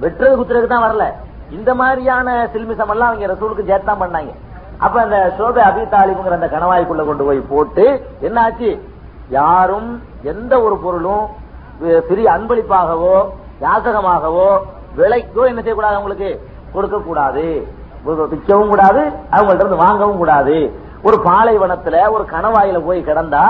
[0.00, 1.04] வெட்டுறது குத்துறதுக்கு தான் வரல.
[1.50, 4.32] இந்த மாதிரியான சில்மிசம் எல்லாம் அவங்க ரசூலுக்கு சேர்த்தான் பண்ணாங்க.
[4.78, 8.82] அப்ப அந்த சோபை அபி தாலிபுங்கிற அந்த கணவாய்க்குள்ள கொண்டு போய் போட்டு என்ன ஆச்சு
[9.28, 11.26] யாரும் எந்த ஒரு பொருளும்
[11.78, 13.28] பெரிய சிறிய அன்பளிப்பாகவோ
[13.64, 14.48] யாசகமாகவோ
[14.98, 16.30] விலைக்கோ என்ன செய்யக்கூடாது அவங்களுக்கு?
[16.74, 17.44] கொடுக்க கூடாது
[18.32, 19.00] விற்கவும் கூடாது
[19.34, 20.56] அவங்கள்ட்ட இருந்து வாங்கவும் கூடாது.
[21.06, 23.44] ஒரு பாலைவனத்துல ஒரு கணவாயில போய் கிடந்தா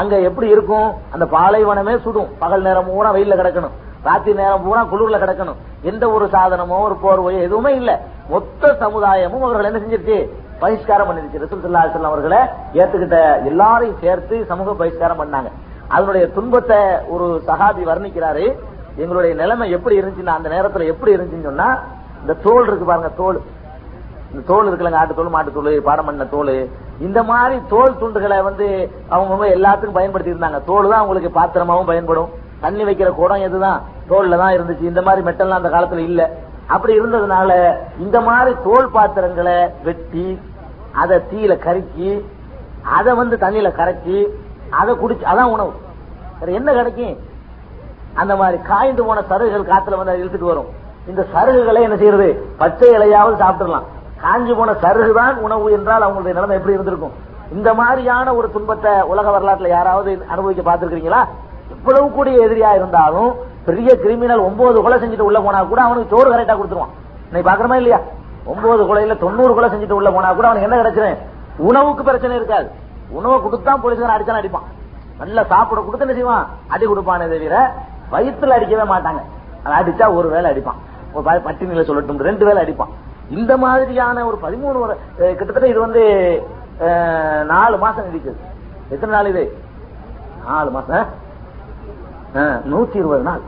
[0.00, 0.88] அங்க எப்படி இருக்கும்?
[1.14, 2.28] அந்த பாலைவனமே சுடும்.
[2.38, 3.74] பகல் நேரம் பூரா வெயில கிடக்கணும்.
[4.06, 5.58] ராத்திரி நேரம் பூரா குளிர்ல கிடக்கணும்.
[5.90, 7.90] எந்த ஒரு சாதனமோ ஒரு போர்வையோ எதுவுமே இல்ல.
[8.30, 10.18] மொத்த சமுதாயமும் அவர்கள் என்ன செஞ்சிருச்சு?
[10.62, 11.42] பகிஷ்காரம் பண்ணிருச்சு.
[11.42, 12.40] ரசூல் ஸல்லல்லாஹு அவர்களை
[12.80, 13.18] ஏத்துக்கிட்ட
[13.50, 15.50] எல்லாரையும் சேர்த்து சமூக பகிஷ்காரம் பண்ணாங்க.
[15.88, 16.80] அதனுடைய துன்பத்தை
[17.14, 18.46] ஒரு சகாபி வர்ணிக்கிறாரு.
[18.96, 21.78] எங்களுடைய நிலைமை எப்படி இருந்துச்சுன்னா அந்த நேரத்துல எப்படி இருந்துச்சுன்னு சொன்னா
[22.20, 23.40] இந்த தோல் இருக்கு பாருங்க தோல்.
[24.32, 26.70] இந்த தோல் இருக்குல்லங்க ஆட்டு தோல் மாட்டு தோல் பாடம் பண்ண தோல்.
[26.98, 30.64] இந்த மாதிரி தோல் துண்டுகளை வந்து அவங்க எல்லாத்துக்கும் பயன்படுத்தி இருந்தாங்க.
[30.64, 32.28] தோல் தான் உங்களுக்கு பாத்திரமாவும் பயன்படும்.
[32.60, 33.80] தண்ணி வைக்கிற குடம் எதுதான்?
[34.08, 34.80] தோல்ல தான் இருந்துச்சு.
[34.80, 36.30] இந்த மாதிரி மெட்டல்லாம் அந்த காலத்துல இல்ல.
[36.66, 40.40] அப்படி இருந்ததுனால இந்த மாதிரி தோல் பாத்திரங்களை வெட்டி
[40.92, 42.26] அதை தீயில கருக்கி
[42.82, 44.26] அதை வந்து தண்ணியில கரைச்சி
[44.70, 45.72] அதை குடிச்சு அதான் உணவு.
[46.46, 47.30] என்ன கிடைக்கும்?
[48.20, 50.70] அந்த மாதிரி காய்ந்து போன சருகுகள் காத்துல வந்து அதை இழுத்துட்டு வரும்.
[51.10, 52.28] இந்த சருகுகளை என்ன செய்யறது?
[52.60, 53.86] பச்சை இலையாவது சாப்பிட்டுடலாம்.
[54.22, 57.14] காஞ்சி போன சருகு தான் உணவு என்றால் அவங்களுடைய நிலைமை எப்படி இருந்திருக்கும்?
[57.56, 61.22] இந்த மாதிரியான ஒரு துன்பத்தை உலக வரலாற்றுல யாராவது அனுபவிக்க பார்த்திருக்கீங்களா
[61.74, 63.30] இவ்வளவு கூடிய எதிரியா இருந்தாலும்
[63.66, 66.92] பெரிய கிரிமினல் ஒன்பது கொலை செஞ்சுட்டு உள்ள போனா கூட அவனுக்கு சோறு கரெக்டா கொடுத்துருவான்.
[67.28, 68.00] இன்னைக்கு பாக்குறமா இல்லையா?
[68.52, 71.20] ஒன்பது கொலையில தொண்ணூறு கொலை செஞ்சுட்டு உள்ள போனா கூட அவனுக்கு என்ன கிடைச்சிரும்
[71.68, 72.68] உணவுக்கு பிரச்சனை இருக்காது.
[73.18, 74.68] உணவு கொடுத்தா போலீஸ்காரன் அடிச்சான் அடிப்பான்.
[75.20, 76.46] நல்லா சாப்பிட கொடுத்து என்ன செய்வான்?
[76.74, 77.56] அடி கொடுப்பானே தவிர
[78.12, 79.20] வயிற்றுல அடிக்கவே மாட்டாங்க.
[79.62, 80.80] அதை அடிச்சா ஒரு வேளை அடிப்பான்.
[81.12, 82.92] ஒரு ப- பட்டினியில சொல்லட்டும் ரெண்டு வேலை அடிப்பான்.
[83.30, 86.42] இந்த மாதிரியான ஒரு பதிமூணு கிட்டத்தட்ட இது வந்து
[87.44, 88.36] நாலு மாசம் இருக்குது
[88.88, 89.56] எத்தனை நாள் இது?
[90.46, 91.06] நாலு மாசம்.
[92.72, 93.40] நூத்தி இருபது நாள்.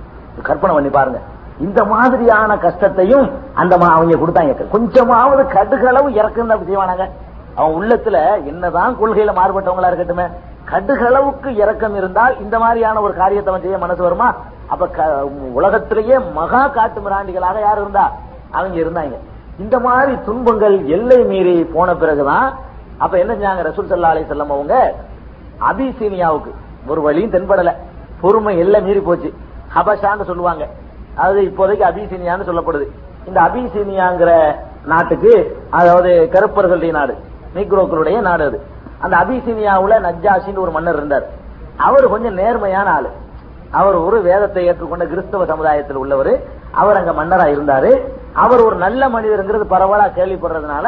[0.42, 1.18] கற்பனை பண்ணி பாருங்க.
[1.58, 4.68] இந்த மாதிரியான கஷ்டத்தையும் அந்த மா- அவங்க கொடுத்தாங்க.
[4.68, 7.10] கொஞ்சமாவது கடுகளவு இறக்குன்னு அப்படி செய்வானாங்க.
[7.54, 10.30] அவன் உள்ளத்துல என்னதான் கொள்கையில மாறுபட்டவங்களா இருக்கட்டுமே.
[10.70, 14.34] கடுகளவுக்கு இறக்கம் இருந்தால் இந்த மாதிரியான ஒரு காரியத்தை அவன் செய்ய மனசு வருமா?
[14.66, 18.12] அப்ப க- உலகத்திலேயே மகா காட்டு மிராண்டிகளாக யார் இருந்தா?
[18.50, 19.16] அவங்க இருந்தாங்க.
[19.58, 22.58] இந்த மாதிரி துன்பங்கள் எல்லை மீறி போன பிறகுதான்
[22.98, 23.58] அப்ப என்ன செஞ்சாங்க?
[23.58, 24.94] ரசூல் சல்லா அலி செல்லம் அவங்க
[25.60, 26.50] அபிசீனியாவுக்கு
[26.86, 27.72] ஒரு வழியும் தென்படல.
[28.20, 29.34] பொறுமை எல்லாம் மீறி போச்சு.
[29.74, 30.68] ஹபஷான்னு சொல்லுவாங்க.
[31.14, 32.88] அது இப்போதைக்கு அபிசீனியான்னு சொல்லப்படுது.
[33.26, 34.54] இந்த அபிசீனியாங்கிற
[34.86, 37.16] நாட்டுக்கு அதாவது கருப்பர்களுடைய நாடு
[37.54, 38.60] நீக்ரோக்களுடைய நாடு அது.
[38.98, 41.26] அந்த அபிசீனியாவுல நஜ்ஜாஷின்னு ஒரு மன்னர் இருந்தார்.
[41.76, 43.10] அவர் கொஞ்சம் நேர்மையான ஆளு.
[43.78, 46.32] அவர் ஒரு வேதத்தை ஏற்றுக்கொண்ட கிறிஸ்தவ சமுதாயத்தில் உள்ளவர்.
[46.80, 47.90] அவர் அங்க மன்னரா இருந்தாரு.
[48.44, 50.86] அவர் ஒரு நல்ல மனிதர்ங்கிறது பரவலா கேள்விப்படுறதுனால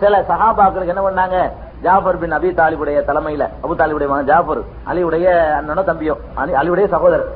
[0.00, 1.38] சில சஹாபாக்களுக்கு என்ன பண்ணாங்க?
[1.84, 5.26] ஜாஃபர் பின் அபி தாலிபுடைய தலைமையில அபு தாலிபுடைய மகன் ஜாஃபர் அலியுடைய
[5.58, 6.14] அண்ணனோ தம்பியோ
[6.60, 7.28] அலியுடைய சகோதரர்.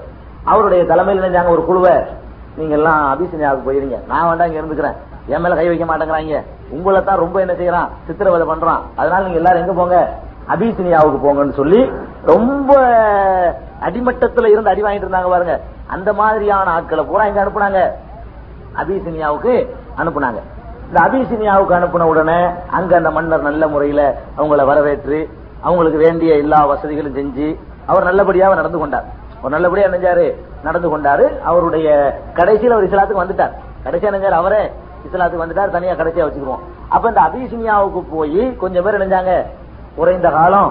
[0.53, 1.95] அவருடைய தலைமையில் நினைஞ்சாங்க ஒரு குழுவை
[2.59, 3.99] நீங்க எல்லாம் அபிசனியாவுக்கு போயிருங்க.
[4.11, 4.97] நான் வேண்டாம் இங்க இருந்துக்கிறேன்.
[5.33, 6.39] என் மேல கை வைக்க மாட்டேங்கிறாங்க.
[6.77, 7.89] உங்களை தான் ரொம்ப என்ன செய்யறான்?
[8.07, 8.83] சித்திரவதை பண்றான்.
[9.01, 9.99] அதனால நீங்க எல்லாரும் எங்க போங்க?
[10.53, 11.93] அபிசினியாவுக்கு போங்கன்னு சொல்லி
[12.25, 12.71] ரொம்ப
[13.81, 15.61] அடிமட்டத்துல இருந்து அடி வாங்கிட்டு இருந்தாங்க பாருங்க.
[15.87, 17.81] அந்த மாதிரியான ஆட்களை பூரா இங்க அனுப்புனாங்க.
[18.77, 19.55] அபிசினியாவுக்கு
[19.97, 20.41] அனுப்புனாங்க.
[20.89, 25.29] இந்த அபிசினியாவுக்கு அனுப்புன உடனே அங்க அந்த மன்னர் நல்ல முறையில அவங்கள வரவேற்று
[25.61, 29.05] அவங்களுக்கு வேண்டிய எல்லா வசதிகளும் செஞ்சு அவர் நல்லபடியாக நடந்து கொண்டார்.
[29.39, 31.41] அவர் நல்லபடியா நினைஞ்சாரு நடந்து கொண்டாரு.
[31.41, 31.89] அவருடைய
[32.35, 33.53] கடைசியில் அவர் இஸ்லாத்துக்கு வந்துட்டார்.
[33.85, 34.73] கடைசியா நினைஞ்சாரு அவரே
[35.07, 35.71] இஸ்லாத்துக்கு வந்துட்டார்.
[35.71, 36.63] தனியா கடைசியா வச்சுக்குவோம்.
[36.89, 39.47] அப்ப இந்த அபிசினியாவுக்கு போய் கொஞ்சம் பேர் நினைஞ்சாங்க
[40.01, 40.71] குறைந்த காலம்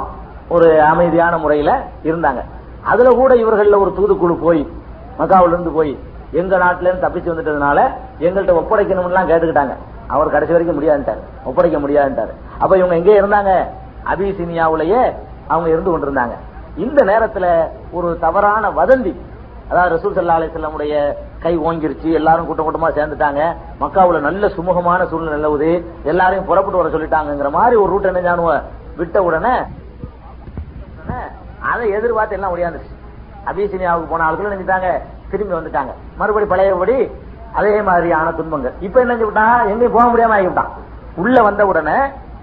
[0.56, 1.72] ஒரு அமைதியான முறையில
[2.10, 2.42] இருந்தாங்க.
[2.92, 4.62] அதுல கூட இவர்கள்ல ஒரு தூதுக்குழு போய்
[5.20, 5.94] மக்காவில இருந்து போய்
[6.42, 7.80] எங்க நாட்டுல இருந்து தப்பிச்சு வந்துட்டதுனால
[8.26, 9.76] எங்கள்கிட்ட ஒப்படைக்கணும்லாம் கேட்டுக்கிட்டாங்க.
[10.14, 13.52] அவர் கடைசி வரைக்கும் முடியாதுட்டாரு ஒப்படைக்க முடியாதுட்டாரு அப்ப இவங்க எங்க இருந்தாங்க?
[14.12, 15.02] அபிசினியாவுலயே
[15.54, 16.36] அவங்க இருந்து கொண்டிருந்தாங்க.
[16.84, 17.46] இந்த நேரத்துல
[17.98, 19.14] ஒரு தவறான வதந்தி
[19.72, 20.94] அதாவது ரசூல் சல்லா அலிஸ்லாமுடைய
[21.44, 23.42] கை ஓங்கிருச்சு எல்லாரும் கூட்டம் கூட்டமா சேர்ந்துட்டாங்க
[23.82, 25.70] மக்காவுல நல்ல சுமூகமான சூழ்நிலை நிலவுது
[26.12, 28.54] எல்லாரையும் புறப்பட்டு வர சொல்லிட்டாங்கிற மாதிரி ஒரு ரூட் என்ன ஜானுவ?
[29.00, 29.54] விட்ட உடனே
[31.72, 32.94] அதை எதிர்பார்த்து எல்லாம் ஒடியாந்துச்சு
[33.50, 34.90] அபிசினியாவுக்கு போன ஆட்களும் நினைச்சாங்க
[35.32, 35.92] திரும்பி வந்துட்டாங்க.
[36.20, 36.98] மறுபடி பழையபடி
[37.60, 38.76] அதே மாதிரியான துன்பங்கள்.
[38.88, 40.72] இப்ப என்ன விட்டான் எங்கேயும் போக முடியாம ஆகிவிட்டான்.
[41.22, 41.98] உள்ள வந்த உடனே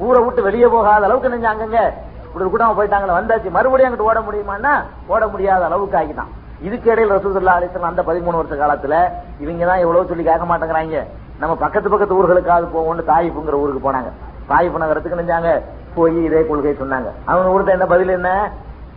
[0.07, 1.81] ஊரை விட்டு வெளியே போகாத அளவுக்கு நினைஞ்சு அங்கங்க.
[2.27, 3.51] இப்படி கூட்டமா போயிட்டாங்களே வந்தாச்சு.
[3.57, 4.73] மறுபடியும் அங்கிட்டு ஓட முடியுமான்னா
[5.13, 6.33] ஓட முடியாத அளவுக்கு ஆகிட்டான்.
[6.67, 8.97] இதுக்கு இடையில ரசூதுல்லா அலிஸ்லாம் அந்த பதிமூணு வருஷ காலத்துல
[9.45, 11.03] இவங்க தான் எவ்வளவு சொல்லி கேட்க மாட்டேங்கிறாங்க.
[11.43, 14.11] நம்ம பக்கத்து பக்கத்து ஊர்களுக்காவது போவோம்னு தாயிப்புங்கிற ஊருக்கு போனாங்க.
[14.51, 15.51] தாயிப்பு நகரத்துக்கு நினைஞ்சாங்க
[15.97, 17.09] போய் இதே கொள்கை சொன்னாங்க.
[17.31, 18.31] அவங்க கொடுத்த என்ன பதில் என்ன?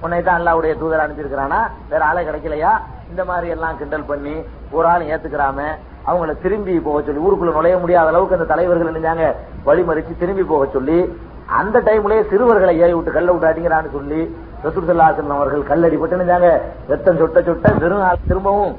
[0.03, 1.59] உன்னை தான் அல்லாவுடைய தூதர் அனுப்பியிருக்கிறானா?
[1.91, 2.71] வேற ஆளே கிடைக்கலையா?
[3.11, 4.35] இந்த மாதிரி எல்லாம் கிண்டல் பண்ணி
[4.75, 5.59] ஒரு ஆள் ஏத்துக்கிறாம
[6.09, 9.25] அவங்கள திரும்பி போக சொல்லி ஊருக்குள்ள நுழைய முடியாத அளவுக்கு அந்த தலைவர்கள் நினைஞ்சாங்க
[9.67, 10.99] வழிமறிச்சு திரும்பி போக சொல்லி
[11.59, 14.21] அந்த டைம்லயே சிறுவர்களை ஏறி விட்டு கல்ல விட்டு அடிங்கிறான்னு சொல்லி
[14.65, 16.49] ரசூசல்லாசன் அவர்கள் கல்லடிப்பட்டு நினைஞ்சாங்க
[16.91, 18.73] ரத்தம் சொட்ட சொட்ட வெறும் திரும்பவும்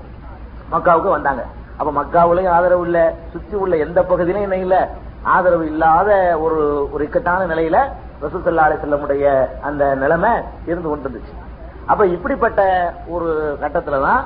[0.73, 1.43] மக்காவுக்கு வந்தாங்க.
[1.79, 2.99] அப்ப மக்காவுலயும் ஆதரவு இல்ல
[3.33, 4.77] சுத்தி உள்ள எந்த பகுதியிலும் என்ன இல்ல.
[5.23, 7.79] ஆதரவு இல்லாத ஒரு ஒரு இக்கட்டான நிலையில
[8.23, 10.31] ரசூசல்லாலை செல்லமுடைய அந்த நிலைமை
[10.67, 11.35] இருந்து கொண்டிருந்துச்சு.
[11.87, 14.23] அப்ப இப்படிப்பட்ட ஒரு கட்டத்துலதான்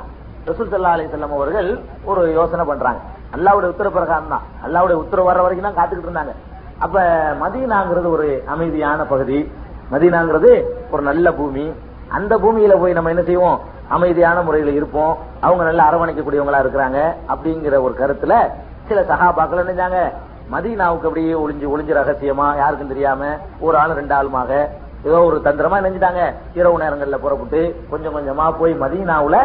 [0.46, 2.98] ரசூல் சல்லா அலிசல்லம் அவர்கள் ஒரு யோசனை பண்றாங்க.
[3.36, 4.42] அல்லாவுடைய உத்தரவு பிரகாரம் தான்.
[4.66, 6.34] அல்லாவுடைய உத்தரவு வர வரைக்கும் தான் காத்துக்கிட்டு இருந்தாங்க.
[6.78, 7.00] அப்ப
[7.40, 9.52] மதீனாங்கிறது ஒரு அமைதியான பகுதி.
[9.92, 11.72] மதீனாங்கிறது ஒரு நல்ல பூமி.
[12.08, 13.60] அந்த பூமியில போய் நம்ம என்ன செய்வோம்?
[13.88, 15.18] அமைதியான முறையில் இருப்போம்.
[15.40, 17.14] அவங்க நல்லா அரவணைக்கக்கூடியவங்களா இருக்கிறாங்க.
[17.28, 18.50] அப்படிங்கிற ஒரு கருத்துல
[18.88, 20.12] சில சகாபாக்கள் நினைச்சாங்க
[20.52, 24.66] மதீனாவுக்கு அப்படியே ஒளிஞ்சு ஒளிஞ்சு ரகசியமா யாருக்கும் தெரியாம ஒரு ஆள் ரெண்டு ஆளுமாக
[25.04, 26.32] ஏதோ ஒரு தந்திரமா நினைஞ்சிட்டாங்க.
[26.54, 29.36] இரவு நேரங்கள்ல புறப்பட்டு கொஞ்சம் கொஞ்சமா போய் மதீனாவுல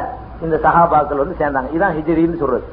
[0.41, 1.69] இந்த சகாபாக்கள் வந்து சேர்ந்தாங்க.
[1.77, 2.63] இதான் ஹிஜ்ரின்னு சொல்றது.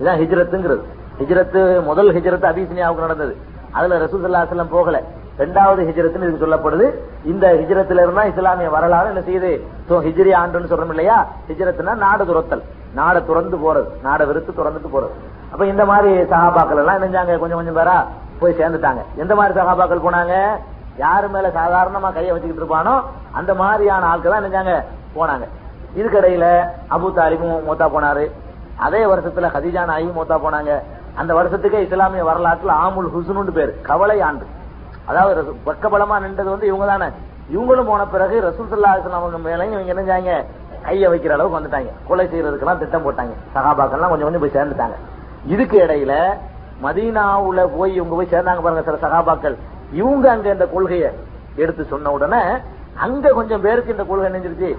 [0.00, 0.80] இதான் ஹிஜ்ரத்துங்கிறது.
[1.18, 3.36] ஹிஜ்ரத்து முதல் ஹிஜ்ரத் அபிசினியாவுக்கு நடந்தது.
[3.70, 5.02] அதுல ரசூசல்லாசலம் போகல.
[5.38, 6.94] ரெண்டாவது ஹிஜ்ரத்னு இதுக்கு சொல்லப்படுது.
[7.26, 9.50] இந்த ஹிஜ்ரத்துல இருந்தா இஸ்லாமிய வரலாறு என்ன செய்யுது?
[9.90, 11.28] ஹிஜ்ரி ஆண்டுன்னு சொல்றோம் இல்லையா?
[11.48, 12.62] ஹிஜ்ரத்னா நாடு துரத்தல்.
[12.94, 13.86] நாடை துறந்து போறது.
[14.02, 15.14] நாடை வெறுத்து துறந்துட்டு போறது.
[15.54, 17.96] அப்ப இந்த மாதிரி சகாபாக்கள் எல்லாம் நினைஞ்சாங்க கொஞ்சம் கொஞ்சம் பேரா
[18.38, 19.02] போய் சேர்ந்துட்டாங்க.
[19.22, 20.34] எந்த மாதிரி சகாபாக்கள் போனாங்க?
[21.02, 22.94] யாரு மேல சாதாரணமா கையை வச்சுக்கிட்டு இருப்பானோ
[23.38, 24.72] அந்த மாதிரியான ஆட்கள் தான் நினைஞ்சாங்க
[25.16, 25.46] போனாங்க.
[25.98, 26.46] இதுக்கடையில
[26.96, 28.24] அபு தாலிபும் மூத்தா போனாரு.
[28.86, 30.72] அதே வருஷத்துல ஹதிஜா நாயும் மூத்தா போனாங்க.
[31.20, 33.72] அந்த வருஷத்துக்கே இஸ்லாமிய வரலாற்றுல ஆமுல் ஹுசுனு பேர்.
[33.90, 34.44] கவலை ஆண்டு.
[35.06, 37.08] அதாவது பக்கபலமா நின்றது வந்து இவங்க தானே.
[37.54, 40.44] இவங்களும் போன பிறகு ரசூல் சல்லா அவங்க மேலையும் இவங்க என்னஞ்சாங்க
[40.86, 41.90] கையை வைக்கிற அளவுக்கு வந்துட்டாங்க.
[42.08, 43.34] கொலை செய்யறதுக்கெல்லாம் திட்டம் போட்டாங்க.
[43.56, 44.96] சகாபாக்கள்லாம் கொஞ்சம் கொஞ்சம் போய் சேர்ந்துட்டாங்க.
[45.46, 46.14] இதுக்கு இடையில
[46.82, 49.56] மதீனாவுல போய் இவங்க போய் சேர்ந்தாங்க பாருங்க சில சகாபாக்கள்.
[49.92, 51.10] இவங்க அங்க இந்த கொள்கையை
[51.56, 52.40] எடுத்து சொன்ன உடனே
[52.94, 54.70] அங்க கொஞ்சம் பேருக்கு இந்த கொள்கை நினைஞ்சிருச்சு.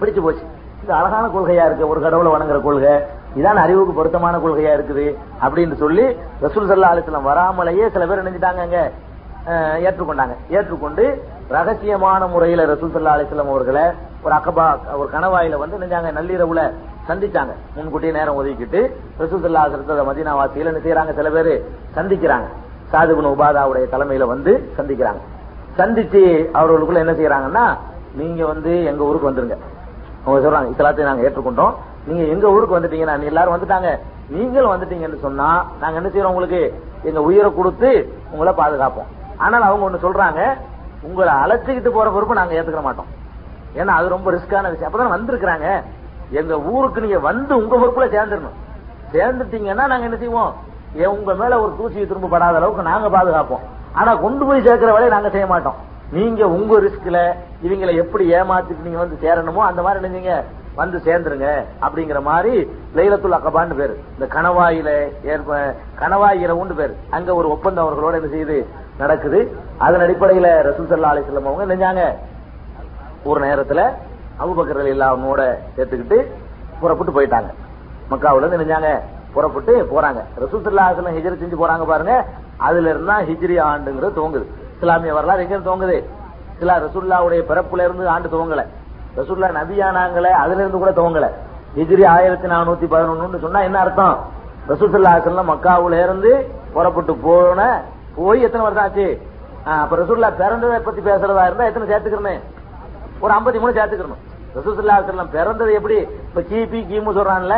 [0.00, 0.44] பிடிச்சு போச்சு.
[0.82, 1.88] இது அழகான கொள்கையா இருக்கு.
[1.88, 2.94] ஒரு கடவுளை வணங்குற கொள்கை.
[3.36, 5.06] இதான் அறிவுக்கு பொருத்தமான கொள்கையா இருக்குது
[5.42, 6.04] அப்படின்னு சொல்லி
[6.42, 8.90] ரசூல் சல்லா அலிஸ்லாம் வராமலேயே சில பேர் நினைஞ்சிட்டாங்க அங்க.
[9.86, 10.34] ஏற்றுக்கொண்டாங்க.
[10.48, 11.04] ஏற்றுக்கொண்டு
[11.54, 13.84] ரகசியமான முறையில ரசூல் சல்லா அலிஸ்லாம் அவர்களை
[14.24, 14.66] ஒரு அக்கபா
[15.00, 16.62] ஒரு கணவாயில வந்து நினைஞ்சாங்க நள்ளிரவுல
[17.08, 17.52] சந்திச்சாங்க.
[17.76, 18.80] முன்கூட்டியே நேரம் ஒதுக்கிட்டு
[19.22, 21.52] ரசூல் சல்லா அலிஸ்லத்தை மதினா வாசியில என்ன செய்யறாங்க சில பேர்
[21.96, 22.48] சந்திக்கிறாங்க.
[22.92, 25.20] சாதுபுன் உபாதாவுடைய தலைமையில வந்து சந்திக்கிறாங்க.
[25.78, 26.22] சந்திச்சு
[26.58, 27.64] அவர்களுக்குள்ள என்ன செய்யறாங்கன்னா
[28.20, 29.58] நீங்க வந்து எங்க ஊருக்கு வந்துருங்க.
[30.24, 31.74] அவங்க சொல்றாங்க இஸ்லாத்தை நாங்க ஏற்றுக்கொண்டோம்.
[32.08, 33.90] நீங்க எங்க ஊருக்கு வந்துட்டீங்கன்னா நீ எல்லாரும் வந்துட்டாங்க.
[34.34, 35.48] நீங்களும் வந்துட்டீங்கன்னு சொன்னா
[35.82, 36.62] நாங்க என்ன செய்யறோம் உங்களுக்கு?
[37.08, 37.90] எங்க உயிரை கொடுத்து
[38.32, 39.08] உங்களை பாதுகாப்போம்.
[39.44, 40.40] ஆனால் அவங்க ஒண்ணு சொல்றாங்க
[41.02, 43.06] உங்களை அழைச்சிக்கிட்டு போற பொறுப்பு நாங்க ஏத்துக்க மாட்டோம்.
[43.76, 44.92] ஏன்னா அது ரொம்ப ரிஸ்கான விஷயம்.
[44.92, 45.82] அப்பதான் வந்திருக்கிறாங்க.
[46.30, 48.58] எங்க ஊருக்கு நீங்க வந்து உங்க பொறுப்புல சேர்ந்துடணும்.
[49.12, 50.54] சேர்ந்துட்டீங்கன்னா நாங்க என்ன செய்வோம்?
[50.94, 53.64] ஏன் உங்க மேல ஒரு தூசியை திரும்ப படாத அளவுக்கு நாங்க பாதுகாப்போம்.
[53.92, 55.74] ஆனா கொண்டு போய் சேர்க்கிற வேலையை நாங்க செய்ய மாட்டோம்.
[56.10, 57.32] நீங்க உங்க ரிஸ்க்ல
[57.62, 61.64] இவங்களை எப்படி ஏமாத்திட்டு நீங்க வந்து சேரணுமோ அந்த மாதிரி நினைஞ்சீங்க வந்து சேர்ந்துருங்க.
[61.82, 64.00] அப்படிங்கிற மாதிரி லைலத்துல் அக்கபான்னு பேரு.
[64.18, 66.96] இந்த கணவாயில ஏற்ப கணவாய் இரவுன்னு பேரு.
[67.10, 68.66] அங்க ஒரு ஒப்பந்தம் அவர்களோட என்ன செய்யுது?
[69.02, 69.38] நடக்குது.
[69.86, 72.02] அதன் அடிப்படையில ரசூல் சல்லா அலிஸ்லாம் அவங்க நினைஞ்சாங்க
[73.30, 73.80] ஒரு நேரத்துல
[74.42, 75.40] அபுபக்கர் எல்லாமோட
[75.76, 76.18] சேர்த்துக்கிட்டு
[76.80, 77.50] புறப்பட்டு போயிட்டாங்க.
[78.10, 78.90] மக்காவில இருந்து நினைஞ்சாங்க
[79.34, 80.20] புறப்பட்டு போறாங்க.
[80.70, 82.14] இல்லாஹாசனில் ஹிஜரி செஞ்சு போறாங்க பாருங்க.
[82.68, 85.96] அதுல இருந்தா ஹிஜ்ரி ஆண்டுங்கிறது தோங்குது இஸ்லாமிய வரலாறு எங்க தோங்குது
[86.60, 88.62] சில ரசூல்லாவுடைய பிறப்புல இருந்து ஆண்டு துவங்கல.
[89.18, 91.28] ரசூல்லா நபியானாங்களே அதுல இருந்து கூட துவங்கல.
[91.78, 94.16] ஹிஜ்ரி ஆயிரத்தி நானூத்தி பதினொன்னு சொன்னா என்ன அர்த்தம்?
[94.70, 96.32] ரசூத்துல்லா மக்காவுல இருந்து
[96.74, 97.60] புறப்பட்டு போன
[98.16, 99.06] போய் எத்தனை வருஷம் ஆச்சு?
[99.82, 102.42] அப்ப ரசூல்லா பிறந்ததை பத்தி பேசுறதா இருந்தா எத்தனை சேர்த்துக்கிறேன்?
[103.22, 104.20] ஒரு 53 மூணு சேர்த்துக்கணும்
[104.56, 105.96] ரசூசல்லா செல்லம் பிறந்தது எப்படி?
[106.28, 107.56] இப்ப கிபி கிமு சொல்றான்ல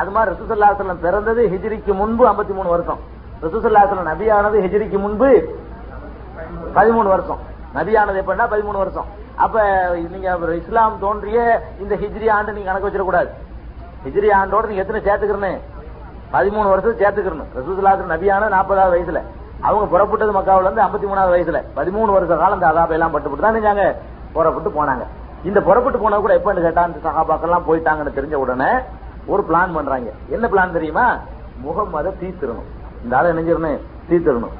[0.00, 3.00] அது மாதிரி ரசூசல்லா செல்லம் பிறந்தது ஹிஜ்ரிக்கு முன்பு 53 மூணு வருஷம்.
[3.44, 5.28] ரசூசல்லா செல்லம் நபியானது ஹிஜ்ரிக்கு முன்பு
[6.76, 7.40] பதிமூணு வருஷம்.
[7.76, 9.08] நபியானது எப்படின்னா பதிமூணு வருஷம்.
[9.44, 9.62] அப்ப
[10.14, 10.28] நீங்க
[10.60, 11.38] இஸ்லாம் தோன்றிய
[11.82, 13.30] இந்த ஹிஜ்ரி ஆண்டு நீங்க கணக்கு வச்சிடக்கூடாது.
[14.04, 15.52] ஹிஜ்ரி ஆண்டோட நீங்க எத்தனை சேர்த்துக்கிறேன்னு
[16.34, 19.22] பதிமூணு வருஷம் சேர்த்துக்கணும் ரசூசல்லாசன் நபியான நாற்பதாவது வயசுல.
[19.66, 21.60] அவங்க புறப்பட்டது மக்காவுல இருந்து ஐம்பத்தி மூணாவது வயசுல.
[21.76, 23.84] பதிமூணு வருஷ காலம் இந்த அதாபை எல்லாம் பட்டுப்பட்டு தான் நினைச்சாங்க
[24.32, 25.04] புறப்பட்டு போனாங்க.
[25.44, 28.70] இந்த புறப்பட்டு போனது கூட எப்பன்னு கேட்டா இந்த சகாபாக்கெல்லாம் போயிட்டாங்கன்னு தெரிஞ்ச உடனே
[29.26, 30.10] ஒரு பிளான் பண்றாங்க.
[30.28, 31.06] என்ன பிளான் தெரியுமா?
[31.64, 32.68] முகம்மதை தீர்த்திடணும்.
[33.04, 34.54] இந்த ஆளை நினைஞ்சிடணும் தீர்த்திடணும்.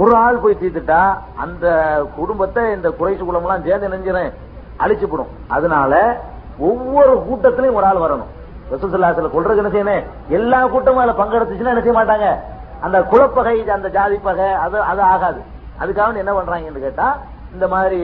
[0.00, 1.00] ஒரு ஆள் போய் தீர்த்துட்டா
[1.36, 1.66] அந்த
[2.16, 4.32] குடும்பத்தை இந்த குறைசு குளம் எல்லாம் சேர்ந்து நினைஞ்சிடும்
[4.84, 5.32] அழிச்சுப்படும்.
[5.48, 5.92] அதனால
[6.58, 8.32] ஒவ்வொரு கூட்டத்திலையும் ஒரு ஆள் வரணும்.
[8.72, 10.04] ரசூசல்லாசல கொள்றது என்ன செய்யணும்?
[10.28, 12.28] எல்லா கூட்டமும் அதுல பங்கெடுத்துச்சுன்னா என்ன செய்ய மாட்டாங்க?
[12.84, 15.40] அந்த குலப்பகை அந்த ஜாதி பகை அது அது ஆகாது.
[15.82, 17.06] அதுக்காக என்ன பண்றாங்கன்னு கேட்டா
[17.54, 17.98] இந்த மாதிரி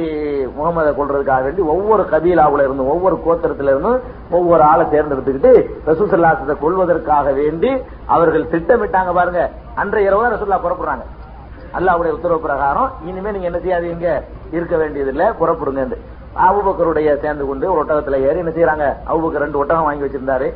[0.57, 3.99] முகமதை கொள்றதுக்காக வேண்டி ஒவ்வொரு கபீலாவுல இருந்தும் ஒவ்வொரு கோத்திரத்துல இருந்தும்
[4.38, 5.53] ஒவ்வொரு ஆளை தேர்ந்தெடுத்துக்கிட்டு
[5.88, 7.71] ரசூசல்லாசத்தை கொள்வதற்காக வேண்டி
[8.14, 9.43] அவர்கள் திட்டமிட்டாங்க பாருங்க.
[9.83, 11.05] அன்றைய இரவு தான் ரசூல்லா புறப்படுறாங்க.
[11.79, 14.09] அல்லாவுடைய உத்தரவு பிரகாரம் இனிமே நீங்க என்ன செய்யாதீங்க
[14.57, 15.99] இருக்க வேண்டியது இல்ல புறப்படுங்க
[16.47, 20.49] அபுபக்கருடைய சேர்ந்து கொண்டு ஒரு ஒட்டகத்துல ஏறி என்ன செய்யறாங்க அபுபக்கர் ரெண்டு ஒட்டகம் வாங்கி வச்சிருந்தாரு.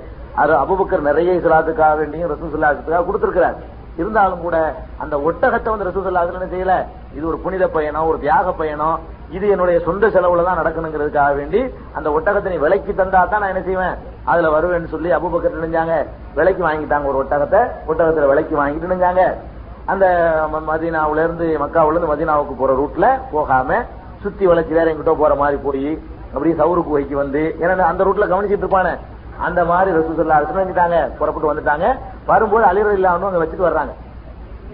[0.42, 3.58] அது அபுபக்கர் நிறைய இஸ்லாத்துக்காக வேண்டியும் ரசூசல்லாத்துக்காக கொடுத்திருக்கிறாரு.
[3.96, 7.16] இருந்தாலும் கூட அந்த ஒட்டகத்தை வந்து ரசூசுல்லாத்துல என்ன செய்யல?
[7.16, 9.00] இது ஒரு புனித பயணம் ஒரு தியாக பயணம்.
[9.30, 13.62] இது என்னுடைய சொந்த செலவுல தான் நடக்கணுங்கிறதுக்காக வேண்டி அந்த ஒட்டகத்தை நீ விலைக்கு தந்தா தான் நான் என்ன
[13.62, 13.94] செய்வேன்?
[14.24, 16.06] அதுல வருவேன்னு சொல்லி அபுபக்கர் நினைஞ்சாங்க.
[16.34, 17.70] விலைக்கு வாங்கிட்டாங்க ஒரு ஒட்டகத்தை.
[17.88, 19.34] ஒட்டகத்துல விலைக்கு வாங்கிட்டு நினைஞ்சாங்க.
[19.86, 23.82] அந்த ம- மதீனாவுல இருந்து மக்காவுல இருந்து மதீனாவுக்கு போற ரூட்ல போகாம
[24.22, 28.64] சுத்தி வளைச்சு வேற எங்கிட்ட போற மாதிரி போய் அப்படியே சவுரு குகைக்கு வந்து ஏன்னா அந்த ரூட்ல கவனிச்சிட்டு
[28.64, 28.98] இருப்பானே.
[29.46, 31.86] அந்த மாதிரி ரசூசல்லா செஞ்சுட்டாங்க புறப்பட்டு வந்துட்டாங்க.
[32.30, 33.92] வரும்போது அழிவு இல்லாம அங்க வச்சுட்டு வர்றாங்க.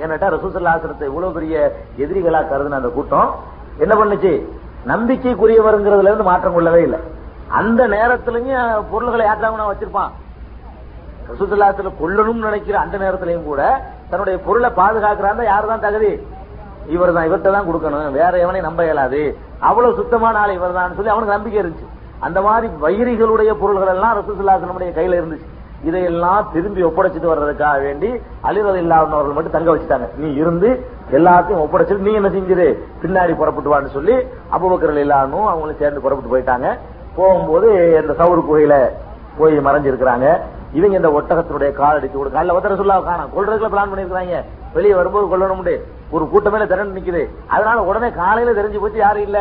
[0.02, 1.54] ஏன்னாட்டா ரசூசல்லாசனத்தை இவ்வளவு பெரிய
[2.04, 3.30] எதிரிகளா கருதுன அந்த கூட்டம்
[3.84, 4.32] என்ன பண்ணுச்சு?
[4.90, 7.00] நம்பிக்கைக்குரியவருங்கிறதுல இருந்து மாற்றம் கொள்ளவே இல்லை.
[7.60, 10.10] அந்த நேரத்திலையும் பொருள்களை யாத்திராம வச்சிருப்பான்?
[11.30, 13.62] ரசூசல்லாத்துல கொல்லணும்னு நினைக்கிற அந்த நேரத்திலையும் கூட
[14.10, 16.12] தன்னுடைய பொருளை பாதுகாக்கிறாங்க யாரு தான் தகுதி?
[16.94, 18.14] இவர் தான் இவர்கிட்ட தான் கொடுக்கணும்.
[18.18, 19.22] வேற எவனையும் நம்ப இயலாது.
[19.68, 21.88] அவ்வளவு சுத்தமான ஆள் இவர் தான் சொல்லி அவனுக்கு நம்பிக்கை இருந்துச்சு.
[22.26, 25.48] அந்த மாதிரி வைரிகளுடைய பொருள்கள் எல்லாம் ரசூசல்லாசனுடைய கையில இருந்துச்சு.
[25.88, 28.08] இதையெல்லாம் திரும்பி ஒப்படைச்சிட்டு வர்றதுக்காக வேண்டி
[28.48, 30.08] அலிரல் இல்லாதவர்கள் மட்டும் தங்க வச்சுட்டாங்க.
[30.22, 30.70] நீ இருந்து
[31.18, 32.66] எல்லாத்தையும் ஒப்படைச்சிட்டு நீ என்ன செஞ்சிரு?
[33.02, 34.16] பின்னாடி புறப்பட்டு வான்னு சொல்லி
[34.56, 36.68] அபுபக்கர்கள் இல்லாமலும் அவங்களும் சேர்ந்து புறப்பட்டு போயிட்டாங்க.
[37.18, 37.68] போகும்போது
[38.02, 38.76] இந்த சவுறு குகையில
[39.38, 40.26] போய் மறைஞ்சிருக்கிறாங்க.
[40.78, 44.42] இவங்க இந்த ஒட்டகத்தினுடைய கால் அடிச்சு கொடுக்க அல்ல ஒத்தர சொல்லா காணும் கொள்றதுக்குள்ள பிளான் பண்ணிருக்காங்க
[44.76, 45.64] வெளியே வரும்போது கொள்ளணும்
[46.16, 47.22] ஒரு கூட்டமே திரண்டு நிக்குது.
[47.54, 49.40] அதனால உடனே காலையில தெரிஞ்சு போச்சு யாரும் இல்ல.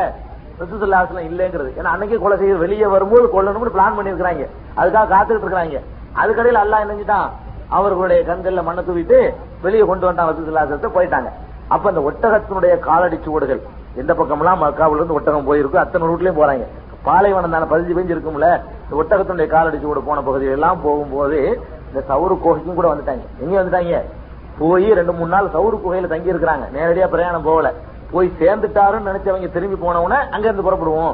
[0.62, 1.70] ரசூசல்லாஸ்லாம் இல்லங்கிறது.
[1.80, 4.46] ஏன்னா அன்னைக்கு கொலை செய்ய வெளியே வரும்போது கொல்லணும்னு பிளான் பண்ணிருக்காங்க
[4.80, 5.80] அதுக்காக காத்துக்கிட்டு இருக்காங்க
[6.22, 7.30] அதுக்கடையில் அல்லாஹ் என்னஞ்சிட்டான்
[7.78, 9.18] அவர்களுடைய கண்கள்ல மண்ணை தூவிட்டு
[9.66, 11.30] வெளியே கொண்டு வந்தான் ரசூசல்லாசத்தை போயிட்டாங்க.
[11.74, 13.62] அப்ப அந்த ஒட்டகத்தினுடைய காலடி சுவடுகள்
[14.02, 16.66] எந்த பக்கம்லாம் மக்காவில இருந்து ஒட்டகம் போயிருக்கு அத்தனை ரூட்லயும் போறாங்க.
[17.08, 18.48] பாலைவனம் தானே பதிஞ்சு பெஞ்சு இருக்கும்ல?
[18.84, 21.38] இந்த ஒட்டகத்தினுடைய காலடி சுவடு போன பகுதியில் எல்லாம் போகும்போது
[21.90, 23.24] இந்த சவுரு கோகைக்கும் கூட வந்துட்டாங்க.
[23.44, 24.00] எங்க வந்துட்டாங்க.
[24.60, 27.70] போய் ரெண்டு மூணு நாள் சவுரு குகையில தங்கி இருக்கிறாங்க நேரடியா பிரயாணம் போகல.
[28.12, 31.14] போய் சேர்ந்துட்டாருன்னு நினைச்சவங்க திரும்பி போனவன அங்க இருந்து புறப்படுவோம்.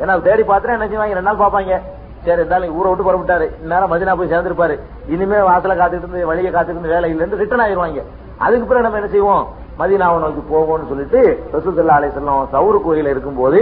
[0.00, 1.14] ஏன்னா தேடி பார்த்துட்டு என்ன செய்வாங்க?
[1.18, 1.76] ரெண்டு நாள் பார்ப்பாங்க.
[2.24, 3.46] சரி இருந்தாலும் ஊரை விட்டு புறப்பட்டாரு.
[3.62, 4.74] இந்நேரம் மதினா போய் சேர்ந்திருப்பாரு.
[5.14, 8.02] இனிமே வாசல காத்துட்டு இருந்து வழியை காத்துட்டு இருந்து வேலை இல்லைன்னு ரிட்டர்ன் ஆயிருவாங்க.
[8.38, 9.44] அதுக்கு பிறகு நம்ம என்ன செய்வோம்?
[9.80, 11.20] மதினாவை நோக்கி போவோம்னு சொல்லிட்டு
[11.54, 13.60] ரசூசல்லா அலை செல்லம் சவுறு கோயில இருக்கும்போது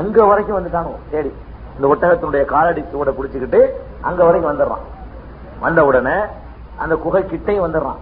[0.00, 1.32] அங்க வரைக்கும் வந்துட்டானோ தேடி
[1.76, 3.60] இந்த ஒட்டகத்தினுடைய காலடி சுவடை பிடிச்சுக்கிட்டு
[4.00, 4.84] அங்க வரைக்கும் வந்துடுறான்.
[5.60, 6.16] வந்த உடனே
[6.76, 8.00] அந்த குகை கிட்டையும் வந்துடுறான்.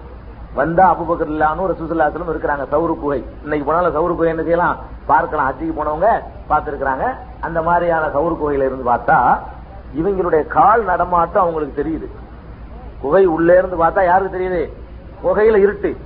[0.54, 2.64] வந்தா அபுபக்கர் இல்லாமல் ஒரு சுசுலாத்திலும் இருக்கிறாங்க.
[2.72, 3.24] சவுரு குகை.
[3.42, 4.76] இன்னைக்கு போனாலும் சவுரு குகை என்ன செய்யலாம்?
[5.06, 5.46] பார்க்கலாம்.
[5.46, 6.06] அச்சுக்கு போனவங்க
[6.48, 7.14] பார்த்திருக்கிறாங்க.
[7.40, 9.38] அந்த மாதிரியான சவுரு குகையில இருந்து பார்த்தா
[9.96, 12.10] இவங்களுடைய கால் நடமாட்டம் அவங்களுக்கு தெரியுது.
[13.00, 14.72] குகை உள்ளே இருந்து பார்த்தா யாருக்கு தெரியுது?
[15.26, 15.96] குகையில இருட்டு.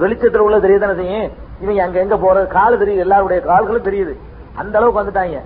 [0.00, 1.32] வெளிச்சத்துல உள்ள தெரியுதானே செய்யும்.
[1.60, 2.46] இவங்க அங்க எங்க போறது?
[2.46, 2.96] கால் தெரியுது.
[2.96, 4.18] எல்லாருடைய கால்களும் தெரியுது.
[4.54, 5.40] அந்த அளவுக்கு வந்துட்டாங்க.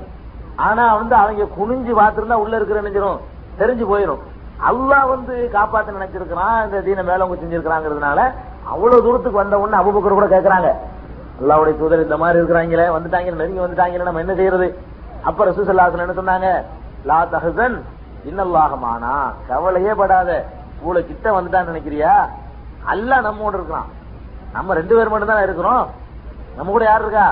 [0.56, 3.18] ஆனா வந்து அவங்க குனிஞ்சு பார்த்திருந்தா உள்ள இருக்கிற நினைச்சிரும்
[3.58, 4.18] தெரிஞ்சு போயிடும்
[4.66, 8.20] அல்லாஹ் வந்து காப்பாத்த நினைச்சிருக்கிறான் இந்த தீன மேலவங்க செஞ்சிருக்கிறாங்கிறதுனால
[8.72, 10.70] அவ்வளவு தூரத்துக்கு வந்த உடனே அபுபக்கர் கூட கேட்கறாங்க
[11.40, 14.68] அல்லாவுடைய தூதர் இந்த மாதிரி இருக்கிறாங்களே வந்துட்டாங்க நெருங்கி வந்துட்டாங்க நம்ம என்ன செய்யறது?
[15.28, 16.48] அப்ப ரசூசல்லாசன் என்ன சொன்னாங்க?
[17.08, 17.76] லா தஹசன்
[18.30, 19.12] இன்னல்லாகமானா
[19.50, 20.30] கவலையே படாத.
[20.80, 22.12] உங்களை கிட்ட வந்துட்டான்னு நினைக்கிறியா?
[22.92, 23.88] அல்லாஹ் நம்மோட இருக்கிறான்.
[24.56, 25.84] நம்ம ரெண்டு பேர் மட்டும் தான் இருக்கிறோம்.
[26.56, 27.28] நம்ம கூட யார் இருக்கா?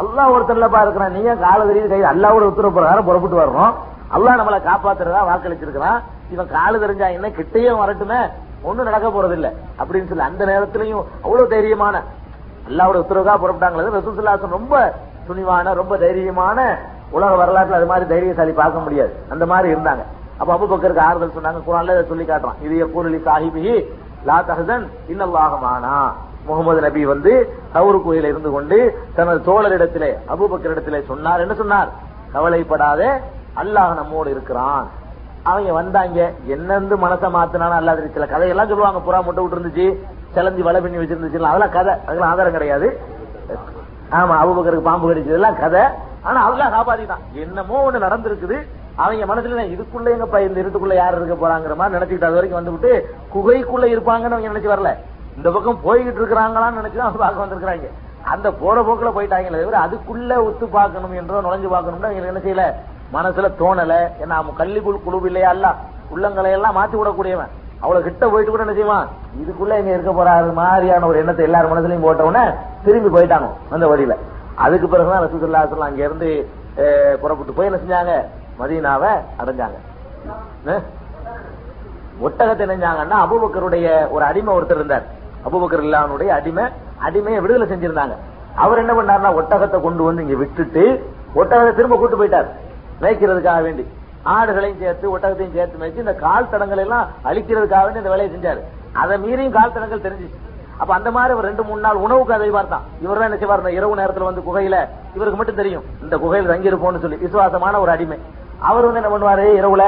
[0.00, 1.14] அல்லாஹ் ஒருத்தர்லப்பா இருக்கிறான்.
[1.18, 3.74] நீங்க கால தெரியுது கை அல்லாவோட உத்தரவு பிரகாரம் புறப்பட்டு வர்றோம்
[4.14, 6.00] அல்லா நம்மளை காப்பாத்துறதா வாக்களிச்சிருக்கிறான்.
[6.30, 8.30] இவன் காலு தெரிஞ்சா என்ன கிட்டேயே வரட்டுமே?
[8.62, 9.48] ஒண்ணும் நடக்க போறதில்ல.
[9.78, 12.02] அப்படின்னு சொல்லி அந்த நேரத்திலையும் அவ்வளவு தைரியமான
[12.68, 14.94] அல்லாவோட உத்தரவுக்காக புறப்பட்டாங்களே ரசூசுல்லாசன் ரொம்ப
[15.28, 16.78] துணிவான ரொம்ப தைரியமான
[17.10, 19.12] உலக வரலாற்றுல அது மாதிரி தைரியசாலி பார்க்க முடியாது.
[19.30, 20.02] அந்த மாதிரி இருந்தாங்க.
[20.38, 22.62] அப்ப அபுபக்கருக்கு ஆறுதல் சொன்னாங்க குரான்ல இதை சொல்லி காட்டுறான்.
[22.62, 23.86] இது எப்பூரலி சாஹிபி
[24.24, 26.10] லா தஹசன் இன்னல்லாகமானா
[26.46, 31.40] முகமது நபி வந்து தவறு கோயில இருந்து கொண்டு தனது தோழரிடத்திலே அபுபக்கரிடத்திலே சொன்னார்.
[31.40, 31.88] என்ன சொன்னார்?
[32.32, 33.08] கவலைப்படாதே
[33.62, 34.86] அல்லாஹ் நம்மோடு இருக்கிறான்.
[35.50, 36.20] அவங்க வந்தாங்க
[36.54, 39.86] என்னந்து மனசை மாத்தினாலும் அல்லாத சில கதையெல்லாம் சொல்லுவாங்க புறா முட்டை விட்டு இருந்துச்சு
[40.36, 41.92] செலஞ்சி வலை பண்ணி வச்சிருந்துச்சு அதெல்லாம் கதை.
[42.06, 42.88] அதெல்லாம் ஆதாரம் கிடையாது.
[44.18, 45.84] ஆமா அபுபக்கருக்கு பாம்பு கடிச்சது எல்லாம் கதை.
[46.28, 47.22] ஆனா அல்லாஹ் காப்பாத்திட்டான்.
[47.44, 48.56] என்னமோ ஒண்ணு நடந்திருக்குது.
[49.04, 52.90] அவங்க மனசுல இதுக்குள்ள எங்க இந்த இருட்டுக்குள்ள யார் இருக்க போறாங்கிற மாதிரி நினைச்சுக்கிட்டு அது வரைக்கும் வந்துவிட்டு
[53.34, 54.92] குகைக்குள்ள இருப்பாங்கன்னு அவங்க நினைச்சு வரல.
[55.38, 57.88] இந்த பக்கம் போய்கிட்டு இருக்கிறாங்களான்னு நினைச்சு பார்க்க வந்திருக்காங்க
[58.34, 62.64] அந்த போற போக்குல போயிட்டாங்களே தவிர அதுக்குள்ள ஒத்து பார்க்கணும் என்றோ நுழைஞ்சு பார்க்கணும்னு அவங்க என்ன செய்யல?
[63.14, 63.94] மனசுல தோணல.
[64.22, 65.50] ஏன்னா கள்ளி குழு இல்லையா?
[65.54, 65.66] அல்ல.
[66.14, 67.52] உள்ளங்களை எல்லாம் மாத்தி விடக்கூடியவன்.
[67.82, 69.08] அவ்வளவு கிட்ட போயிட்டு கூட என்ன செய்வான்?
[69.40, 72.44] இதுக்குள்ள எங்க இருக்க போறாரு மாதிரியான ஒரு எண்ணத்தை எல்லாரும் மனசுலயும் போட்ட
[72.84, 74.14] திரும்பி போயிட்டாங்க அந்த வழியில.
[74.64, 76.28] அதுக்கு பிறகுதான் ரசூசுல்லா சொல்லலாம் அங்க இருந்து
[77.22, 78.14] புறப்பட்டு போய் என்ன செஞ்சாங்க?
[78.60, 79.76] மதீனாவை அடைஞ்சாங்க.
[82.26, 85.04] ஒட்டகத்தை நினைஞ்சாங்கன்னா அபுபக்கருடைய ஒரு அடிமை ஒருத்தர் இருந்தார்.
[85.46, 86.64] அபுபக்கர் இல்லாமனுடைய அடிமை
[87.06, 88.14] அடிமையை விடுதலை செஞ்சிருந்தாங்க.
[88.64, 90.84] அவர் என்ன பண்ணாருன்னா ஒட்டகத்தை கொண்டு வந்து இங்க விட்டுட்டு
[91.40, 92.48] ஒட்டகத்தை திரும்ப கூட்டு போயிட்டார்.
[93.02, 93.84] மேய்க்கிறதுக்காக வேண்டி.
[94.34, 98.62] ஆடுகளையும் சேர்த்து ஒட்டகத்தையும் சேர்த்து மேய்ச்சி இந்த கால் தடங்களை எல்லாம் அழிக்கிறதுக்காக வேண்டி இந்த வேலையை செஞ்சாரு.
[99.02, 100.38] அதை மீறியும் கால் தடங்கள் தெரிஞ்சிச்சு.
[100.80, 102.86] அப்ப அந்த மாதிரி ஒரு ரெண்டு மூணு நாள் உணவுக்கு அதை பார்த்தான்.
[103.04, 104.78] இவர் என்ன செய்வார் இந்த இரவு நேரத்துல வந்து குகையில
[105.16, 105.84] இவருக்கு மட்டும் தெரியும்.
[106.04, 108.18] இந்த குகையில் தங்கி இருப்போம்னு சொல்லி விசுவாசமான ஒரு அடிமை.
[108.68, 109.46] அவர் வந்து என்ன பண்ணுவாரு?
[109.60, 109.84] இரவுல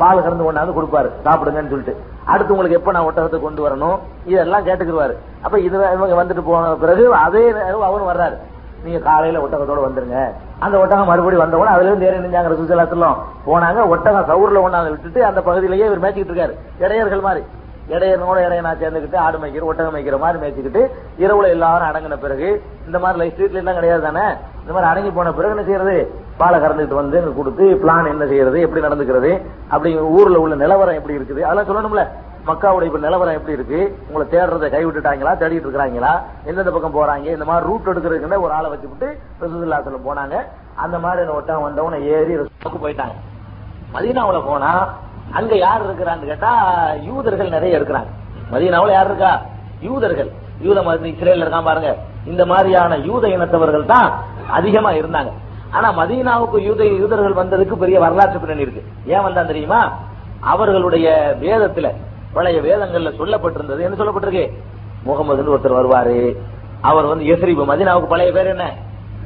[0.00, 1.08] பால் கறந்து கொண்டாந்து கொடுப்பாரு.
[1.26, 1.94] சாப்பிடுங்கன்னு சொல்லிட்டு.
[2.32, 3.98] அடுத்து உங்களுக்கு எப்ப நான் ஒட்டகத்தை கொண்டு வரணும்?
[4.32, 8.36] இதெல்லாம் கேட்டுக்கிடுவாரு அப்ப இது இவங்க வந்துட்டு போன பிறகு அதே நேரம் அவரும் வர்றாரு.
[8.84, 10.20] நீங்க காலையில ஒட்டகத்தோட வந்துருங்க.
[10.58, 13.16] அந்த ஒட்டகம் மறுபடியும் உடனே அதுல இருந்து ஏறி நிஞ்சாங்க ரசூசலாத்திலும்
[13.46, 16.54] போனாங்க ஒட்டகம் சவுர்ல கொண்டாந்து விட்டுட்டு அந்த பகுதியிலேயே இவர் மேய்ச்சிட்டு இருக்காரு.
[16.78, 17.44] இடையர்கள் மாதிரி.
[17.92, 20.82] இடையனோட இடையனா சேர்ந்துக்கிட்டு ஆடு மேய்க்கிற ஒட்டகம் மேய்க்கிற மாதிரி மேய்ச்சிக்கிட்டு
[21.24, 22.48] இரவுல எல்லாரும் அடங்கின பிறகு
[22.86, 24.24] இந்த மாதிரி ஸ்ட்ரீட்ல எல்லாம் கிடையாது தானே?
[24.62, 25.96] இந்த மாதிரி அடங்கி போன பிறகு என்ன செய்யறது?
[26.40, 29.30] பாலை கறந்துட்டு வந்து கொடுத்து பிளான் என்ன செய்யறது எப்படி நடந்துக்கிறது
[29.72, 31.42] அப்படிங்கிற ஊர்ல உள்ள நிலவரம் எப்படி இருக்குது?
[31.48, 32.04] அதெல்லாம் சொல்லணும்ல.
[32.48, 33.80] மக்காவுடைய இப்ப நிலவரம் எப்படி இருக்கு?
[34.08, 36.12] உங்களை தேடுறதை கை விட்டுட்டாங்களா தேடிட்டு இருக்கிறாங்களா?
[36.44, 37.26] எந்தெந்த பக்கம் போறாங்க?
[37.36, 39.08] இந்த மாதிரி ரூட் எடுக்கிறதுக்குன்னு ஒரு ஆளை வச்சுக்கிட்டு
[39.42, 40.36] ரசூலுல்லாஹி போனாங்க.
[40.84, 42.36] அந்த மாதிரி ஒட்டகம் வந்தவன ஏறி
[42.84, 43.16] போயிட்டாங்க.
[43.94, 44.70] மதீனாவுல போனா
[45.32, 48.06] அங்க யார் இருக்கிறான்னு கேட்டா யூதர்கள் நிறைய இருக்கிறாங்க.
[48.52, 49.42] மதீனாவுல யார் இருக்கா?
[49.80, 50.30] யூதர்கள்.
[50.60, 51.96] யூத மத இஸ்ரேல் இருக்கான் பாருங்க.
[52.26, 55.32] இந்த மாதிரியான யூத இனத்தவர்கள் தான் அதிகமா இருந்தாங்க.
[55.70, 58.84] ஆனா மதீனாவுக்கு யூத யூதர்கள் வந்ததுக்கு பெரிய வரலாற்று பின்னணி இருக்கு.
[59.06, 59.92] ஏன் வந்தா தெரியுமா?
[60.40, 61.92] அவர்களுடைய வேதத்துல
[62.32, 63.80] பழைய வேதங்கள்ல சொல்லப்பட்டிருந்தது.
[63.80, 64.52] என்ன சொல்லப்பட்டிருக்கு?
[65.06, 66.36] முகமதுன்னு ஒருத்தர் வருவாரு.
[66.80, 68.72] அவர் வந்து எசரிப்பு மதீனாவுக்கு பழைய பேர் என்ன?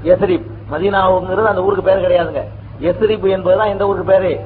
[0.04, 0.46] எஸ்ரிப்.
[0.72, 2.42] மதீனாவுங்கிறது அந்த ஊருக்கு பேர் கிடையாதுங்க.
[2.80, 4.40] எசரிப்பு என்பதுதான் இந்த ஊருக்கு பேரு.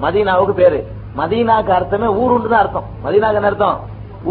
[0.00, 0.86] மதீனாவுக்கு பேரு.
[1.16, 2.86] மதீனாக்கு அர்த்தமே ஊருண்டு தான் அர்த்தம்.
[3.04, 3.78] மதீனாக்கு என்ன அர்த்தம்?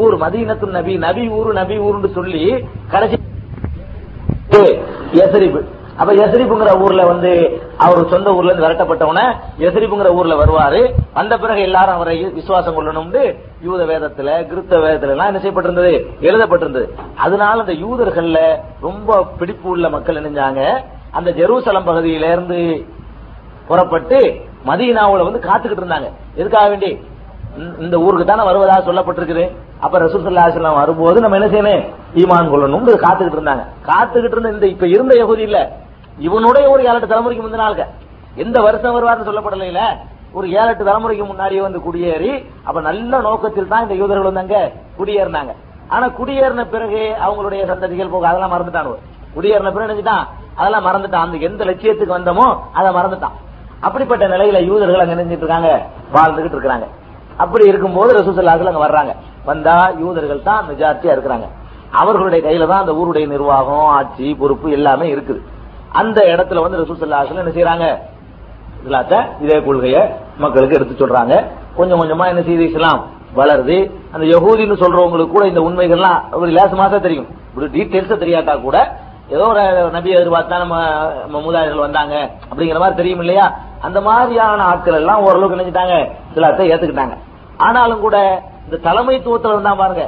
[0.01, 2.41] ஊர் மதீனத்து நபி நபி ஊரு நபி ஊருன்னு சொல்லி
[2.93, 3.17] கடைசி
[5.23, 5.61] எசரிப்பு
[6.01, 7.31] அப்ப எசரிப்புங்கிற ஊர்ல வந்து
[7.85, 9.21] அவர் சொந்த ஊர்ல இருந்து விரட்டப்பட்டவன
[9.65, 10.79] எசரிப்புங்கிற ஊர்ல வருவாரு.
[11.17, 13.23] வந்த பிறகு எல்லாரும் அவரை விசுவாசம் கொள்ளணும்னு
[13.67, 15.93] யூத வேதத்துல கிருத்த வேதத்துல எல்லாம் என்ன செய்யப்பட்டிருந்தது?
[16.29, 16.87] எழுதப்பட்டிருந்தது.
[17.25, 18.39] அதனால அந்த யூதர்கள்ல
[18.87, 20.63] ரொம்ப பிடிப்பு உள்ள மக்கள் நினைஞ்சாங்க
[21.19, 22.59] அந்த ஜெருசலம் பகுதியில இருந்து
[23.71, 24.17] புறப்பட்டு
[24.65, 26.11] மதீனாவுல வந்து காத்துக்கிட்டு இருந்தாங்க.
[26.35, 26.99] எதுக்காக வேண்டி?
[27.79, 29.55] இந்த- ஊருக்கு தானே வருவதா சொல்லப்பட்டிருக்குது.
[29.79, 31.93] அப்ப ரசூசல்லாஸ்லாம் வரும்போது நம்ம என்ன செய்யணும்?
[32.15, 33.65] ஈமான் கொள்ளணும் காத்துக்கிட்டு இருந்தாங்க.
[33.85, 35.71] காத்துக்கிட்டு இருந்த இந்த இப்ப இருந்த யகுதி இல்ல.
[36.19, 37.85] இவனுடைய ஒரு ஏழு எட்டு தலைமுறைக்கு முந்தின ஆளுங்க
[38.35, 39.85] எந்த வருஷம் வருவார்னு சொல்லப்படல
[40.31, 44.71] ஒரு ஏழு எட்டு தலைமுறைக்கு முன்னாடியே வந்து குடியேறி அப்ப நல்ல நோக்கத்தில் தான் இந்த யூதர்கள் வந்து அங்க
[44.99, 45.53] குடியேறினாங்க.
[45.87, 48.95] ஆனா குடியேறின பிறகு அவங்களுடைய சந்ததிகள் போக அதெல்லாம் மறந்துட்டான்
[49.35, 51.15] குடியேறின பிறகு நினைச்சுட்டான் அதெல்லாம் மறந்துட்டான்.
[51.15, 53.31] அந்த எந்த லட்சியத்துக்கு வந்தமோ அதை மறந்துட்டான்.
[53.85, 55.69] அப்படிப்பட்ட நிலையில யூதர்கள் அங்க நினைஞ்சிட்டு இருக்காங்க
[56.15, 56.87] வாழ்ந்துகிட்டு இருக்காங்க
[57.43, 59.11] அப்படி இருக்கும்போது ரசூசல்லாக்கள் அங்க வர்றாங்க.
[59.49, 61.47] வந்தா யூதர்கள் தான் மெஜாரிட்டியா இருக்கிறாங்க.
[62.01, 65.41] அவர்களுடைய கையில தான் அந்த ஊருடைய நிர்வாகம் ஆட்சி பொறுப்பு எல்லாமே இருக்குது.
[66.01, 67.87] அந்த இடத்துல வந்து ரசூசல்லாக்கள் என்ன செய்யறாங்க
[69.45, 70.01] இதே கொள்கையை
[70.43, 71.33] மக்களுக்கு எடுத்து சொல்றாங்க.
[71.77, 73.01] கொஞ்சம் கொஞ்சமா என்ன செய்து இஸ்லாம்
[73.39, 73.77] வளருது.
[74.13, 77.27] அந்த யகூதின்னு சொல்றவங்களுக்கு கூட இந்த உண்மைகள்லாம் ஒரு லேசமா தான் தெரியும்.
[77.57, 78.77] ஒரு டீட்டெயில்ஸா தெரியாட்டா கூட
[79.31, 80.77] ஏதோ ஒரு நபி எதிர்பார்த்தா நம்ம
[81.27, 82.15] நம்ம வந்தாங்க
[82.49, 83.45] அப்படிங்கிற மாதிரி தெரியும் இல்லையா?
[83.81, 87.15] அந்த மாதிரியான ஆட்கள் எல்லாம் ஓரளவுக்கு நினைச்சிட்டாங்க இஸ்லாத்தை ஏத்துக்கிட்டாங்க.
[87.57, 90.03] ஆனாலும் கூட இந்த தலைமைத்துவத்துல இருந்தா பாருங்க.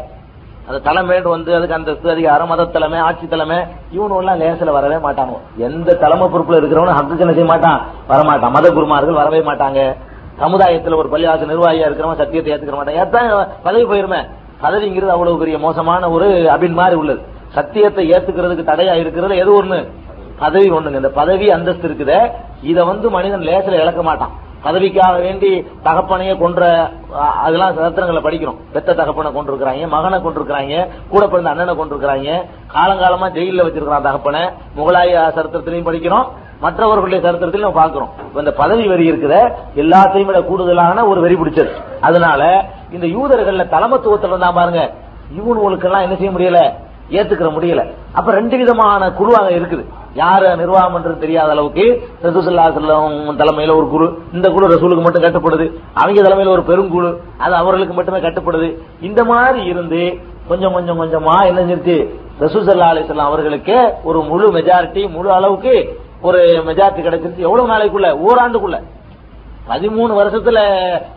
[0.68, 3.58] அந்த தலைமைன்னு வந்து அதுக்கு அந்த அதிகாரம் மத தலைமை ஆட்சி தலைமை
[3.96, 7.82] இவனு எல்லாம் லேசில் வரவே மாட்டாங்க எந்த தலைமை பொறுப்புல இருக்கிறவனும் ஹக்குக்கு என்ன செய்ய மாட்டான்?
[8.10, 8.52] வரமாட்டான்.
[8.52, 9.96] மத குருமார்கள் வரவே மாட்டாங்க.
[10.40, 12.96] சமுதாயத்தில் ஒரு பள்ளிவாசல் நிர்வாகியா இருக்கிறவன் சத்தியத்தை ஏத்துக்கிற மாட்டான்.
[12.96, 14.22] ஏத்தான் பதவி போயிருமே.
[14.64, 17.22] பதவிங்கிறது அவ்வளவு பெரிய மோசமான ஒரு அபின் மாதிரி உள்ளது.
[17.56, 19.80] சத்தியத்தை ஏத்துக்கிறதுக்கு தடையா இருக்கிறது எது ஒண்ணு?
[20.40, 21.02] பதவி ஒண்ணுங்க.
[21.02, 22.14] இந்த பதவி அந்தஸ்து இருக்குத.
[22.62, 24.34] இத வந்து மனிதன் லேசில இழக்க மாட்டான்.
[24.66, 25.50] பதவிக்காக வேண்டி
[25.84, 26.62] தகப்பனையே கொன்ற
[27.46, 28.60] அதெல்லாம் சத்திரங்களை படிக்கிறோம்.
[28.74, 30.76] பெத்த தகப்பனை கொண்டிருக்கிறாங்க மகனை கொண்டிருக்கிறாங்க
[31.10, 32.30] கூட பிறந்த அண்ணனை கொண்டிருக்கிறாங்க
[32.76, 34.44] காலங்காலமா ஜெயில வச்சிருக்கிறான் தகப்பனை.
[34.78, 36.28] முகலாய சரித்திரத்திலையும் படிக்கிறோம்.
[36.60, 39.36] மற்றவர்களுடைய சரித்திரத்திலையும் நம்ம இந்த பதவி வரி இருக்கிற
[39.76, 41.72] எல்லாத்தையும் விட கூடுதலான ஒரு வரி பிடிச்சது.
[42.02, 42.42] அதனால
[42.92, 44.84] இந்த யூதர்கள்ல தலைமத்துவத்துல இருந்தா பாருங்க
[45.40, 46.62] இவனுங்களுக்கெல்லாம் என்ன செய்ய முடியல?
[47.10, 47.94] ஏத்துக்கிற முடியல.
[48.12, 49.86] அப்ப ரெண்டு விதமான குரு அங்க இருக்குது.
[50.14, 55.74] யாரு நிர்வாகம் என்று தெரியாத அளவுக்கு ரசூசல்லா செல்லம் தலைமையில ஒரு குழு இந்த குழு ரசூலுக்கு மட்டும் கட்டுப்படுது.
[55.94, 58.78] அவங்க தலைமையில ஒரு பெருங்குழு அது அவர்களுக்கு மட்டுமே கட்டுப்படுது.
[59.02, 65.32] இந்த மாதிரி இருந்து கொஞ்சம் கொஞ்சம் கொஞ்சமா என்ன செஞ்சு ரசூசல்லா அலிசல்லாம் அவர்களுக்கு ஒரு முழு மெஜாரிட்டி முழு
[65.32, 67.38] அளவுக்கு ஒரு மெஜாரிட்டி கிடைச்சிருச்சு.
[67.38, 68.04] எவ்வளவு நாளைக்குள்ள?
[68.04, 68.84] ஓராண்டுக்குள்ள.
[69.70, 70.60] பதிமூணு வருஷத்துல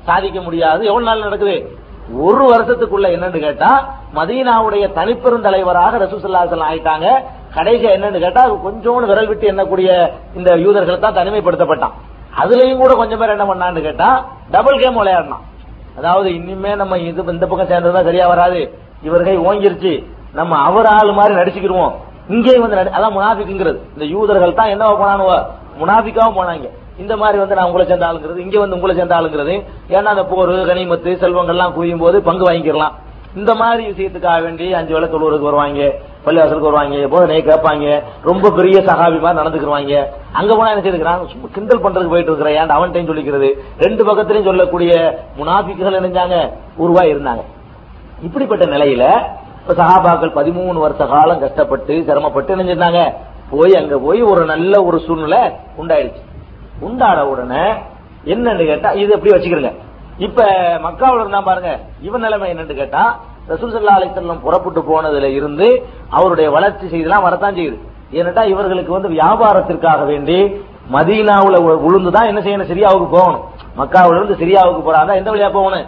[0.04, 0.86] சாதிக்க முடியாது.
[0.86, 1.78] எவ்வளவு நாள் நடக்குது?
[2.12, 7.10] ஒரு வருஷத்துக்குள்ள என்னன்னு கேட்டா மதீனாவுடைய தனிப்பெருந்தலைவராக ரசூசல்லாசல் ஆயிட்டாங்க.
[7.54, 11.90] கடைசியா என்னன்னு கேட்டா கொஞ்சோண்டு விரல் விட்டு எண்ணக்கூடிய இந்த யூதர்கள் தான் தனிமைப்படுத்தப்பட்டான்.
[12.38, 15.40] அதுலயும் கூட கொஞ்சம் பேர் என்ன பண்ணான்னு கேட்டா டபுள் கேம் விளையாடினான்.
[15.98, 18.78] அதாவது இனிமே நம்ம இது இந்த பக்கம் சேர்ந்ததா சரியா வராது.
[19.02, 20.04] இவர்கள் ஓங்கிருச்சு.
[20.32, 21.92] நம்ம அவர் ஆள் மாதிரி நடிச்சுக்கிடுவோம்.
[22.28, 25.46] இங்கேயும் வந்து நடி- அதான் முனாபிக்குங்கிறது இந்த யூதர்கள் தான் என்னவா போனானுவ?
[25.80, 26.68] முனாபிக்காவும் போனாங்க.
[27.02, 29.54] இந்த மாதிரி வந்து நான் உங்களை சேர்ந்த ஆளுங்கிறது இங்க வந்து உங்களை சேர்ந்த ஆளுங்கிறது
[29.94, 32.94] ஏன்னா அந்த போர் கனிமத்து செல்வங்கள்லாம் குவியும் போது பங்கு வாங்கிக்கலாம்.
[33.40, 35.88] இந்த மாதிரி விஷயத்துக்காக வேண்டி அஞ்சு வேளை தொழுவருக்கு வருவாங்க
[36.26, 37.86] பள்ளிவாசலுக்கு வருவாங்க போதனை கேட்பாங்க.
[38.28, 39.96] ரொம்ப பெரிய சகாபி மாதிரி நடந்துக்குருவாங்க.
[40.32, 42.56] அங்க போனா என்ன செய்திருக்கிறான் சும்மா கிண்டல் பண்றதுக்கு போயிட்டு இருக்கிறேன்.
[42.60, 43.50] ஏன் அவன்கிட்டையும் சொல்லிக்கிறது?
[43.84, 44.92] ரெண்டு பக்கத்திலையும் சொல்லக்கூடிய
[45.38, 46.38] முனாபிக்குகள் நினைஞ்சாங்க
[46.84, 47.44] உருவா இருந்தாங்க.
[48.28, 49.04] இப்படிப்பட்ட நிலையில
[49.60, 53.02] இப்ப சகாபாக்கள் பதிமூணு வருஷ காலம் கஷ்டப்பட்டு சிரமப்பட்டு நினைஞ்சிருந்தாங்க
[53.50, 55.42] போய் அங்க போய் ஒரு நல்ல ஒரு சூழ்நிலை
[55.82, 56.22] உண்டாயிடுச்சு.
[56.80, 57.64] உண்டான உடனே
[58.32, 59.72] என்னன்னு கேட்டா இது எப்படி வச்சுக்கிறீங்க?
[60.26, 60.42] இப்ப
[60.84, 61.70] மக்காவில் இருந்தா பாருங்க
[62.06, 63.02] இவன் நிலைமை என்னன்னு கேட்டா
[63.50, 65.66] ரசூல் ஸல்லல்லாஹு புறப்பட்டு போனதுல இருந்து
[66.10, 67.76] அவருடைய வளர்ச்சி செய்தெல்லாம் வரத்தான் செய்யுது.
[68.12, 70.38] ஏனட்டா இவர்களுக்கு வந்து வியாபாரத்திற்காக வேண்டி
[70.94, 72.70] மதீனாவுல உளுந்துதான் என்ன செய்யணும்?
[72.72, 73.44] சிரியாவுக்கு போகணும்.
[73.78, 75.86] மக்காவில இருந்து சிரியாவுக்கு போறாங்க எந்த வழியா போகணும்?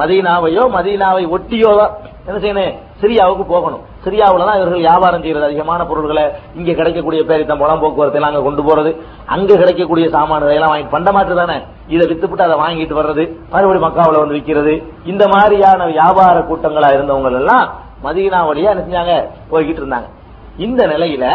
[0.00, 1.92] மதீனாவையோ மதீனாவை ஒட்டியோ தான்
[2.28, 2.76] என்ன செய்யணும்?
[3.02, 3.82] சிரியாவுக்கு போகணும்.
[4.04, 5.46] சிரியாவுல தான் இவர்கள் வியாபாரம் செய்யறது.
[5.48, 6.24] அதிகமான பொருட்களை
[6.58, 8.90] இங்க கிடைக்கக்கூடிய பேரித்தம்பளம் போக்குவரத்து எல்லாம் அங்க கொண்டு போறது.
[9.26, 11.56] அங்க கிடைக்கக்கூடிய சாமான்களை எல்லாம் வாங்கி பண்டமாற்று தானே?
[11.88, 13.24] இதை வித்துப்பட்டு அதை வாங்கிட்டு வர்றது.
[13.50, 17.66] மறுபடியும் மக்காவில் வந்து விற்கிறது இந்த மாதிரியான வியாபார கூட்டங்களா இருந்தவங்க எல்லாம்
[18.04, 19.14] மதீனா வழியா என்ன செஞ்சாங்க
[19.50, 20.08] போய்கிட்டு இருந்தாங்க.
[20.56, 21.26] இந்த நிலையில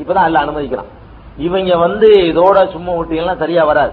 [0.00, 0.90] இப்பதான் எல்லாம் அனுமதிக்கிறான்.
[1.36, 3.92] இவங்க வந்து இதோட சும்மா ஊட்டிகள்லாம் சரியா வராது.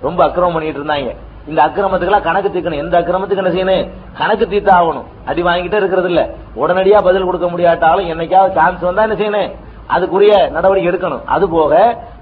[0.00, 1.10] ரொம்ப அக்கிரமம் பண்ணிட்டு இருந்தாங்க.
[1.50, 2.82] இந்த அக்கிரமத்துக்கெல்லாம் கணக்கு தீர்க்கணும்.
[2.84, 3.88] எந்த அக்கிரமத்துக்கு என்ன செய்யணும்?
[4.20, 6.22] கணக்கு தீர்த்து ஆகணும் அடி வாங்கிட்டே இருக்கிறது இல்ல.
[6.62, 9.52] உடனடியா பதில் கொடுக்க முடியாட்டாலும் என்னைக்காவது சான்ஸ் வந்தா என்ன செய்யணும்?
[9.94, 11.24] அதுக்குரிய நடவடிக்கை எடுக்கணும்.
[11.34, 11.74] அது போக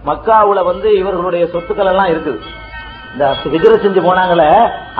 [0.09, 2.41] மக்காவுல வந்து இவர்களுடைய சொத்துக்கள் எல்லாம் இருக்குது.
[3.13, 4.49] இந்த ஹிஜ்ரத் செஞ்சு போனாங்களே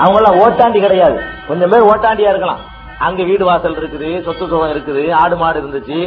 [0.01, 1.17] அவங்க எல்லாம் ஓட்டாண்டி கிடையாது.
[1.47, 2.63] கொஞ்சம் பேர் ஓட்டாண்டியா இருக்கலாம்.
[3.07, 5.99] அங்க வீடு வாசல் இருக்குது சொத்து சுகம் இருக்குது ஆடு மாடு இருந்துச்சு.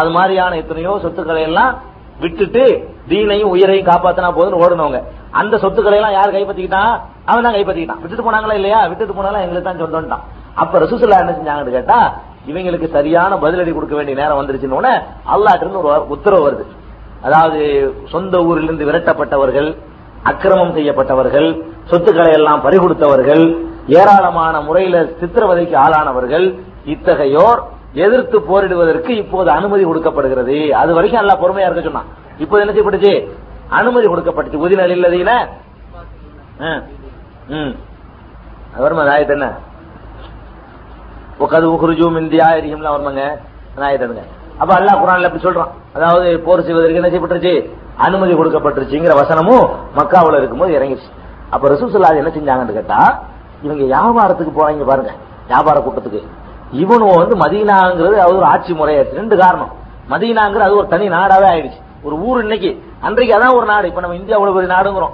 [0.00, 1.72] அது மாதிரியான எத்தனையோ சொத்துக்களை எல்லாம்
[2.22, 2.62] விட்டுட்டு
[3.10, 5.00] தீனையும் உயிரையும் காப்பாத்தினா போதுன்னு ஓடுனவங்க.
[5.40, 6.92] அந்த சொத்துக்களை எல்லாம் யார் கைப்பற்றிக்கிட்டான்
[7.30, 8.80] அவன் தான் கைப்பற்றிக்கிட்டான் விட்டுட்டு போனாங்களா இல்லையா?
[8.90, 10.24] விட்டுட்டு போனாலும் எங்களுக்கு தான் சொந்தம்ட்டான்.
[10.62, 11.98] அப்ப ரசூசுல்லா என்ன செஞ்சாங்கன்னு கேட்டா
[12.50, 14.94] இவங்களுக்கு சரியான பதிலடி கொடுக்க வேண்டிய நேரம் வந்துருச்சுன்னு உடனே
[15.34, 16.64] அல்லாட்டிருந்து ஒரு உத்தரவு வருது.
[17.26, 17.60] அதாவது
[18.12, 19.68] சொந்த ஊரிலிருந்து விரட்டப்பட்டவர்கள்
[20.30, 21.48] அக்கிரமம் செய்யப்பட்டவர்கள்
[21.90, 23.44] சொத்துக்களை எல்லாம் பறிகொடுத்தவர்கள்
[23.98, 26.46] ஏராளமான முறையில சித்திரவதைக்கு ஆளானவர்கள்
[26.94, 27.60] இத்தகையோர்
[28.04, 30.56] எதிர்த்து போரிடுவதற்கு இப்போது அனுமதி கொடுக்கப்படுகிறது.
[30.80, 32.08] அது வரைக்கும் நல்லா பொறுமையா இருக்க சொன்னான்.
[32.44, 33.12] இப்போது என்ன செய்யப்பட்டுச்சு?
[33.78, 34.62] அனுமதி கொடுக்கப்பட்டுச்சு.
[34.66, 35.32] உதினல் இல்லதீன?
[38.72, 39.04] அது வருமா?
[39.14, 39.48] ஆயத்து என்ன?
[41.44, 43.24] உக்கது உகுருஜும் இந்தியா எரியும்லாம் வருமாங்க?
[43.88, 44.24] ஆயத்துங்க
[44.60, 45.72] அப்ப அல்லாஹ் குரான்ல எப்படி சொல்றான்.
[45.96, 47.54] அதாவது போர் செய்வதற்கு என்ன செய்யப்பட்டுருச்சு?
[48.06, 49.66] அனுமதி கொடுக்கப்பட்டுருச்சுங்கிற வசனமும்
[49.98, 51.10] மக்காவில் இருக்கும்போது இறங்கிடுச்சு.
[51.54, 53.00] அப்ப ரசூசல்லா என்ன செஞ்சாங்கன்னு கேட்டா
[53.64, 55.12] இவங்க வியாபாரத்துக்கு போறாங்க பாருங்க.
[55.50, 56.22] வியாபார கூட்டத்துக்கு.
[56.72, 59.72] இவனும் வந்து மதீனாங்கிறது அது ஒரு ஆட்சி முறையாச்சு ரெண்டு காரணம்.
[60.10, 61.82] மதீனாங்கிறது அது ஒரு தனி நாடாவே ஆயிடுச்சு.
[62.02, 62.84] ஒரு ஊர் இன்னைக்கு.
[63.00, 63.88] அன்றைக்கு அதான் ஒரு நாடு.
[63.88, 65.12] இப்ப நம்ம இந்தியா அவ்வளவு பெரிய நாடுங்கிறோம்.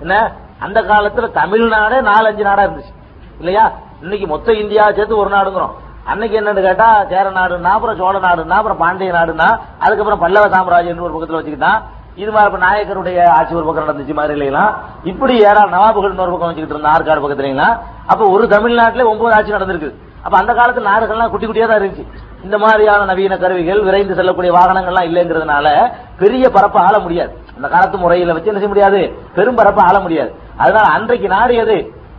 [0.00, 0.32] என்ன?
[0.58, 2.94] அந்த காலத்துல தமிழ்நாடே நாலஞ்சு நாடா இருந்துச்சு.
[3.38, 3.72] இல்லையா?
[4.02, 5.70] இன்னைக்கு மொத்த இந்தியா சேர்த்து ஒரு நாடுங்கிறோம்.
[6.04, 11.18] அன்னைக்கு என்னன்னு கேட்டா சேர நாடுன்னா அப்புறம் சோழ நாடுன்னா அப்புறம் பாண்டிய நாடுன்னா அதுக்கப்புறம் பல்லவ சாம்ராஜ்யம் ஒரு
[11.18, 11.82] பக்கத்துல வச்சுக்கிட்டான்
[12.14, 14.74] இது மாதிரி நாயக்கருடைய ஆட்சி ஒரு பக்கம் நடந்துச்சு மாதிரி இல்லைங்களா?
[15.04, 17.78] இப்படி ஏறா நவாபுகள் ஒரு பக்கம் வச்சுக்கிட்டு இருந்த ஆற்காடு பக்கத்துலீங்களா?
[18.06, 19.94] அப்ப ஒரு தமிழ்நாட்டுல ஒன்பது ஆட்சி நடந்திருக்கு.
[20.22, 22.04] அப்ப அந்த காலத்துல நாடுகள்லாம் குட்டி குட்டியா தான் இருந்துச்சு.
[22.44, 27.32] இந்த மாதிரியான நவீன கருவிகள் விரைந்து செல்லக்கூடிய வாகனங்கள்லாம் இல்லைங்கிறதுனால பெரிய பரப்பை ஆள முடியாது.
[27.56, 29.00] அந்த காலத்து முறையில வச்சு என்ன செய்ய முடியாது?
[29.34, 30.34] பெரும் பரப்பை ஆள முடியாது.
[30.56, 31.76] அதனால அன்றைக்கு நாடு எது?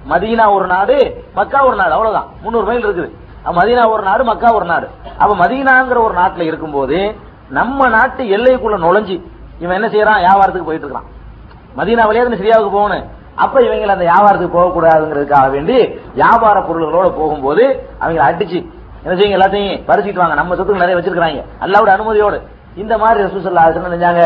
[0.09, 0.95] மதீனா ஒரு நாடு
[1.35, 2.27] மக்கா ஒரு நாடு அவ்வளவுதான்.
[2.41, 3.09] முன்னூறு மைல் இருக்குது.
[3.59, 4.87] மதீனா ஒரு நாடு மக்கா ஒரு நாடு.
[5.17, 7.15] அப்ப மதீனாங்கிற ஒரு நாட்டுல இருக்கும்போது
[7.49, 9.15] நம்ம நாட்டு எல்லைக்குள்ள நுழைஞ்சு
[9.59, 10.21] இவன் என்ன செய்யறான்?
[10.25, 11.09] வியாபாரத்துக்கு போயிட்டு இருக்கான்.
[11.77, 13.21] மதீனா வழியா சிரியாவுக்கு போகணும்.
[13.35, 15.77] அப்ப இவங்க அந்த வியாபாரத்துக்கு போகக்கூடாதுங்கிறதுக்காக வேண்டி
[16.19, 17.63] வியாபார பொருள்களோட போகும்போது
[17.99, 18.59] அவங்க அடிச்சு
[19.03, 20.35] என்ன செய்யுங்க எல்லாத்தையும் பறிச்சுட்டு வாங்க.
[20.39, 22.37] நம்ம சொத்துக்கு நிறைய வச்சிருக்காங்க அல்லாவோட அனுமதியோடு.
[22.81, 24.21] இந்த மாதிரி ரசூசல்லா நினைஞ்சாங்க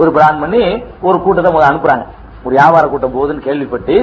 [0.00, 0.62] ஒரு பிளான் பண்ணி
[1.08, 2.04] ஒரு கூட்டத்தை முதல்ல அனுப்புறாங்க.
[2.44, 3.94] ஒரு வியாபார கூட்டம் போகுதுன்னு கேள்விப்பட்டு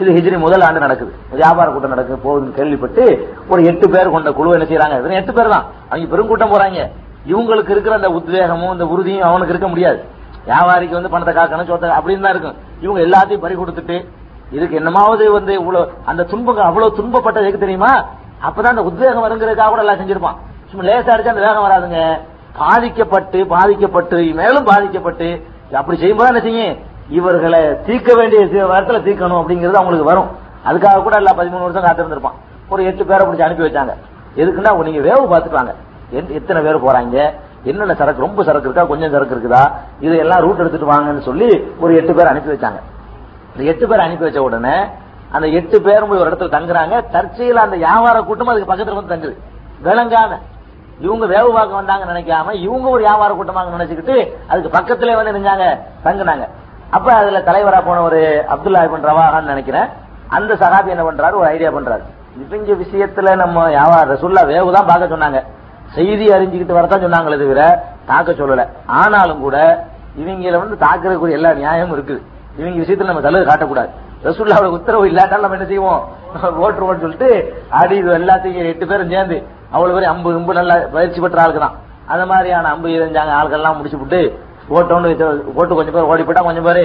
[0.00, 1.12] இது ஹிஜ்ரி முதல் ஆண்டு நடக்குது.
[1.30, 3.04] ஒரு வியாபார கூட்டம் நடக்குது போகுதுன்னு கேள்விப்பட்டு
[3.48, 5.66] ஒரு எட்டு பேர் கொண்ட குழு என்ன செய்யறாங்க வெறும் எட்டு பேர் தான்.
[5.90, 6.84] அவங்க பெருங்கூட்டம் போறாங்க.
[7.32, 9.98] இவங்களுக்கு இருக்கிற அந்த உத்வேகமும் இந்த உறுதியும் அவனுக்கு இருக்க முடியாது.
[10.48, 12.56] வியாபாரிக்கு வந்து பணத்தை காக்கணும் சோத்த அப்படின்னு தான் இருக்கும்.
[12.84, 13.96] இவங்க எல்லாத்தையும் பறி கொடுத்துட்டு
[14.56, 17.92] இதுக்கு என்னமாவது வந்து இவ்வளவு அந்த துன்பம் அவ்வளவு துன்பப்பட்டது எதுக்கு தெரியுமா?
[18.46, 20.36] அப்பதான் அந்த உத்வேகம் வருங்கிறதுக்காக கூட எல்லாம் செஞ்சிருப்பான்.
[20.70, 22.00] சும்மா லேசா அடிச்சா அந்த வேகம் வராதுங்க.
[22.60, 25.28] பாதிக்கப்பட்டு பாதிக்கப்பட்டு மேலும் பாதிக்கப்பட்டு
[25.80, 26.76] அப்படி செய்யும்போது என்ன செய்யும்?
[27.18, 30.30] இவர்களை தீர்க்க வேண்டிய நேரத்தில் தீர்க்கணும் அப்படிங்கிறது அவங்களுக்கு வரும்.
[30.68, 32.38] அதுக்காக கூட எல்லா பதிமூணு வருஷம் காத்திருந்திருப்பான்.
[32.72, 33.92] ஒரு எட்டு பேரை பிடிச்சி அனுப்பி வச்சாங்க.
[34.40, 35.74] எதுக்குன்னா நீங்க வேவு பார்த்துட்டாங்க
[36.40, 37.18] எத்தனை பேர் போறாங்க?
[37.64, 38.20] என்னென்ன சரக்கு?
[38.20, 38.84] ரொம்ப சரக்கு இருக்கா?
[38.84, 39.72] கொஞ்சம் சரக்கு இருக்குதா?
[40.00, 42.80] இது எல்லாம் ரூட் எடுத்துட்டு வாங்கன்னு சொல்லி ஒரு எட்டு பேர் அனுப்பி வச்சாங்க.
[43.56, 44.84] இந்த எட்டு பேர் அனுப்பி வச்ச உடனே
[45.32, 47.04] அந்த எட்டு பேரும் போய் ஒரு இடத்துல தங்குறாங்க.
[47.12, 49.36] தற்செயல அந்த வியாபார கூட்டம் அதுக்கு பக்கத்துல வந்து தங்குது.
[49.84, 50.38] விளங்காம.
[51.00, 56.48] இவங்க வேவு பார்க்க வந்தாங்க நினைக்காம இவங்க ஒரு வியாபார கூட்டமாக நினைச்சுக்கிட்டு அதுக்கு பக்கத்துல வந்து நினைஞ்சாங்க தங்குனாங்க.
[56.90, 59.88] அப்ப அதுல தலைவரா போன ஒரு அப்துல்லா இபின் ரவாஹான்னு நினைக்கிறேன்.
[60.28, 61.32] அந்த சகாபி என்ன பண்றாரு?
[61.32, 62.00] ஒரு ஐடியா பண்றாரு.
[62.36, 65.44] இவங்க விஷயத்துல நம்ம வியாபார ரசுல்லா வேவு தான் பார்க்க சொன்னாங்க.
[65.94, 67.62] செய்தி அறிஞ்சுக்கிட்டு வரதான் சொன்னாங்களே தவிர
[68.06, 68.64] தாக்க சொல்லல.
[68.86, 69.56] ஆனாலும் கூட
[70.20, 72.20] இவங்கள வந்து தாக்குறதுக்குரிய எல்லா நியாயமும் இருக்குது.
[72.58, 73.90] இவங்க விஷயத்துல நம்ம தலைவர் காட்டக்கூடாது.
[74.24, 76.00] ரசூல்லாவோட உத்தரவு இல்லாட்டால் நம்ம என்ன செய்வோம்?
[76.62, 77.28] ஓட்டுருவோம்னு சொல்லிட்டு
[77.68, 79.36] அடி இது எல்லாத்தையும் எட்டு பேரும் சேர்ந்து
[79.70, 81.76] அவ்வளவு பேரும் அம்பு அம்பு நல்லா பயிற்சி பெற்ற ஆளுக்கு தான்.
[82.06, 84.20] அந்த மாதிரியான அம்பு எரிஞ்சாங்க ஆளுக்கெல்லாம் முடிச்சு விட்டு
[84.76, 85.12] ஓட்டோன்னு
[85.54, 86.82] ஓட்டு கொஞ்சம் பேர் ஓடி போட்டா கொஞ்சம் பேர்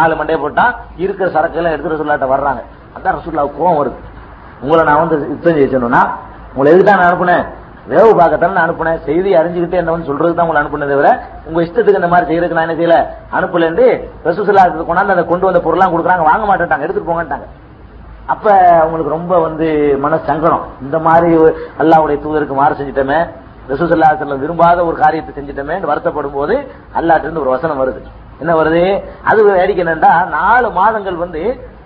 [0.00, 0.64] ஆளு மண்டையை போட்டா
[0.96, 2.62] இருக்கிற சரக்கு எல்லாம் எடுத்து ரசூல்லாட்ட வர்றாங்க.
[2.96, 3.98] அதான் ரசூல்லாவுக்கு கோவம் வருது.
[4.62, 6.02] உங்களை நான் வந்து யுத்தம் ஜெயிச்சணும்னா
[6.54, 7.44] உங்களை எதுக்கு நான் அனுப்புனேன்?
[7.90, 9.00] வேவு பார்க்கத்தான் நான் அனுப்புனேன்.
[9.06, 11.08] செய்தி அறிஞ்சுக்கிட்டே என்ன சொல்றதுக்கு தான் உங்களை அனுப்புனே தவிர
[11.48, 12.96] உங்க இஷ்டத்துக்கு இந்த மாதிரி செய்யறதுக்கு நான் என்ன செய்யல?
[13.38, 13.86] அனுப்பலன்னு
[14.26, 16.24] ரசூசலா கொண்டாந்து அதை கொண்டு வந்த பொருளாம் கொடுக்குறாங்க.
[16.30, 16.86] வாங்க மாட்டேன்ட்டாங்க.
[16.86, 17.46] எடுத்துட்டு போங்கட்டாங்க
[18.32, 18.46] அப்ப
[18.82, 19.66] அவங்களுக்கு ரொம்ப வந்து
[20.04, 21.30] மன சங்கடம் இந்த மாதிரி
[21.82, 23.18] அல்லாவுடைய தூதருக்கு மாறு செஞ்சுட்டோமே
[23.70, 24.08] ரசூசல்லா
[24.44, 26.54] விரும்பாத ஒரு காரியத்தை செஞ்சிட்டோமே வருத்தப்படும் போது
[26.98, 28.00] அல்லாட்டு இருந்து ஒரு வசனம் வருது.
[28.42, 28.82] என்ன வருது?
[29.30, 31.42] அது வேடிக்கை என்னன்னா நாலு மாதங்கள் வந்து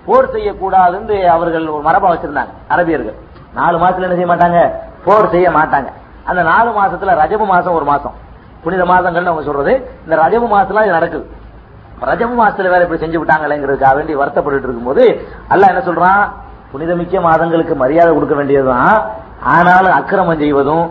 [0.07, 3.17] போர் செய்யக்கூடாதுன்னு அவர்கள் ஒரு மரபா வச்சிருந்தாங்க அரபியர்கள்.
[3.59, 4.61] நாலு மாசத்துல என்ன செய்ய மாட்டாங்க?
[5.09, 5.91] போர் செய்ய மாட்டாங்க.
[6.31, 8.15] அந்த நாலு மாசத்துல ரஜபு மாசம் ஒரு மாசம்.
[8.63, 9.73] புனித மாதங்கள்னு அவங்க சொல்றது.
[10.05, 11.27] இந்த ரஜபு மாசத்துல இது நடக்குது.
[12.11, 15.05] ரஜபு மாசத்துல வேற இப்படி செஞ்சு விட்டாங்களேங்கிறதுக்காக வேண்டி வருத்தப்பட்டு இருக்கும்போது
[15.49, 16.23] அல்ல என்ன சொல்றான்?
[16.73, 18.97] புனிதமிக்க மாதங்களுக்கு மரியாதை கொடுக்க வேண்டியதுதான்.
[19.55, 20.87] ஆனாலும் அக்கிரமம் செய்வதும்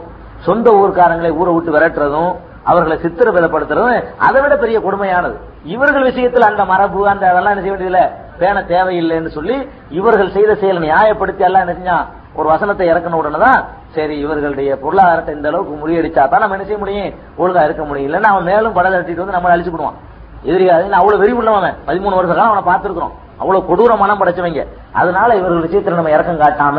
[0.45, 2.31] சொந்த ஊர்க்காரங்களை ஊரை விட்டு விரட்டுறதும்
[2.69, 5.35] அவர்களை சித்திரவதைப்படுத்துறதும் அதை விட பெரிய கொடுமையானது.
[5.73, 8.05] இவர்கள் விஷயத்தில் அந்த மரபு அந்த அதெல்லாம் என்ன செய்ய வேண்டியதில்லை.
[8.41, 9.57] பேண தேவையில்லைன்னு சொல்லி
[9.99, 12.05] இவர்கள் செய்த செயலை நியாயப்படுத்தி எல்லாம் என்ன செஞ்சான்?
[12.39, 13.59] ஒரு வசனத்தை இறக்கணும் உடனே தான்
[13.95, 17.13] சரி இவர்களுடைய பொருளாதாரத்தை இந்த அளவுக்கு முறியடிச்சா தான் நம்ம என்ன செய்ய முடியும்?
[17.41, 18.07] ஒழுங்கா இருக்க முடியும்.
[18.09, 19.97] இல்லைன்னா அவன் மேலும் படம் தட்டிட்டு வந்து நம்மளை அழிச்சு விடுவான்.
[20.49, 23.15] எதிரியாது அவ்வளவு வெறி உள்ளவன் பதிமூணு வருஷம் காலம் அவனை பார்த்திருக்கிறோம்.
[23.41, 24.61] அவ்வளவு கொடூர மனம் படைச்சவங்க.
[24.99, 26.77] அதனால இவர்கள் விஷயத்துல நம்ம இறக்கம் காட்டாம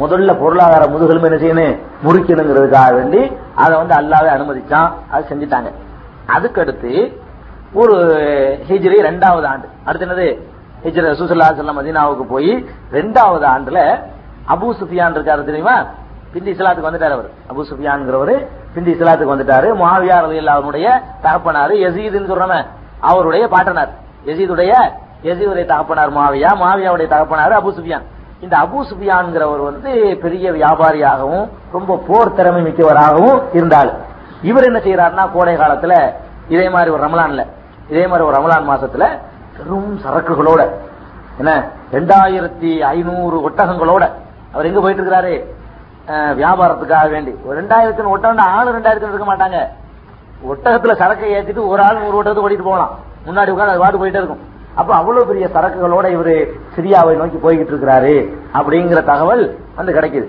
[0.00, 1.74] முதல்ல பொருளாதார முதுகெலும்பு என்ன செய்யணும்?
[2.04, 3.20] முறிக்கணுங்கிறதுக்காக வேண்டி
[3.64, 4.88] அதை வந்து அல்லாவே அனுமதிச்சான்.
[5.12, 5.70] அது செஞ்சுட்டாங்க.
[6.36, 6.92] அதுக்கடுத்து
[7.80, 7.96] ஒரு
[8.68, 9.66] ஹிஜ்ரி ரெண்டாவது ஆண்டு.
[9.84, 10.28] அடுத்து என்னது?
[10.84, 12.52] ஹிஜ்ரி சுசுல்லா செல்லம் மதீனாவுக்கு போய்
[12.98, 13.80] ரெண்டாவது ஆண்டுல
[14.52, 15.76] அபு சுஃபியான் இருக்காரு தெரியுமா?
[16.32, 17.28] பிந்தி இஸ்லாத்துக்கு வந்துட்டார் அவர்.
[17.50, 18.34] அபு சுஃபியான்ங்கிறவரு
[18.74, 19.68] பிந்தி இஸ்லாத்துக்கு வந்துட்டாரு.
[19.82, 20.88] மாவியா அலி அவருடைய
[21.24, 22.66] தகப்பனாரு எசீதுன்னு சொல்றவன்
[23.00, 23.92] அவருடைய பாட்டனார்.
[24.26, 24.72] எசீதுடைய
[25.30, 28.06] எசீதுடைய தகப்பனார் மாவியா மாவியாவுடைய தகப்பனார் அபு சுஃபியான்.
[28.44, 29.90] இந்த அபு சுஃபியான்ங்கிறவர் வந்து
[30.22, 33.90] பெரிய வியாபாரியாகவும் ரொம்ப போர் திறமை மிக்கவராகவும் இருந்தாள்
[34.50, 35.94] இவர் என்ன செய்யறாருன்னா கோடை காலத்துல
[36.48, 37.42] இதே மாதிரி ஒரு ரமலான்ல
[37.90, 39.04] இதே மாதிரி ஒரு ரமலான் மாசத்துல
[39.56, 40.62] பெரும் சரக்குகளோட
[41.38, 41.52] என்ன
[41.92, 44.04] ரெண்டாயிரத்தி ஐநூறு ஒட்டகங்களோட
[44.52, 45.34] அவர் எங்க போயிட்டு இருக்கிறாரு
[46.40, 47.32] வியாபாரத்துக்காக வேண்டி.
[47.46, 49.58] ஒரு ரெண்டாயிரத்தி ஒட்டகம் ஆளு ரெண்டாயிரத்தி இருக்க மாட்டாங்க.
[50.50, 52.92] ஒட்டகத்துல சரக்கை ஏத்திட்டு ஒரு ஆள் நூறு ஒட்டகத்தை ஓடிட்டு போகலாம்.
[53.26, 54.42] முன்னாடி உட்காந்து அது பாட்டு போயிட்டே இருக்கும்.
[54.80, 56.34] அப்ப அவ்வளவு பெரிய சரக்குகளோட இவரு
[56.74, 58.14] சிரியாவை நோக்கி போய்கிட்டு இருக்கிறாரு
[58.58, 59.44] அப்படிங்கிற தகவல்
[59.78, 60.26] வந்து கிடைக்குது.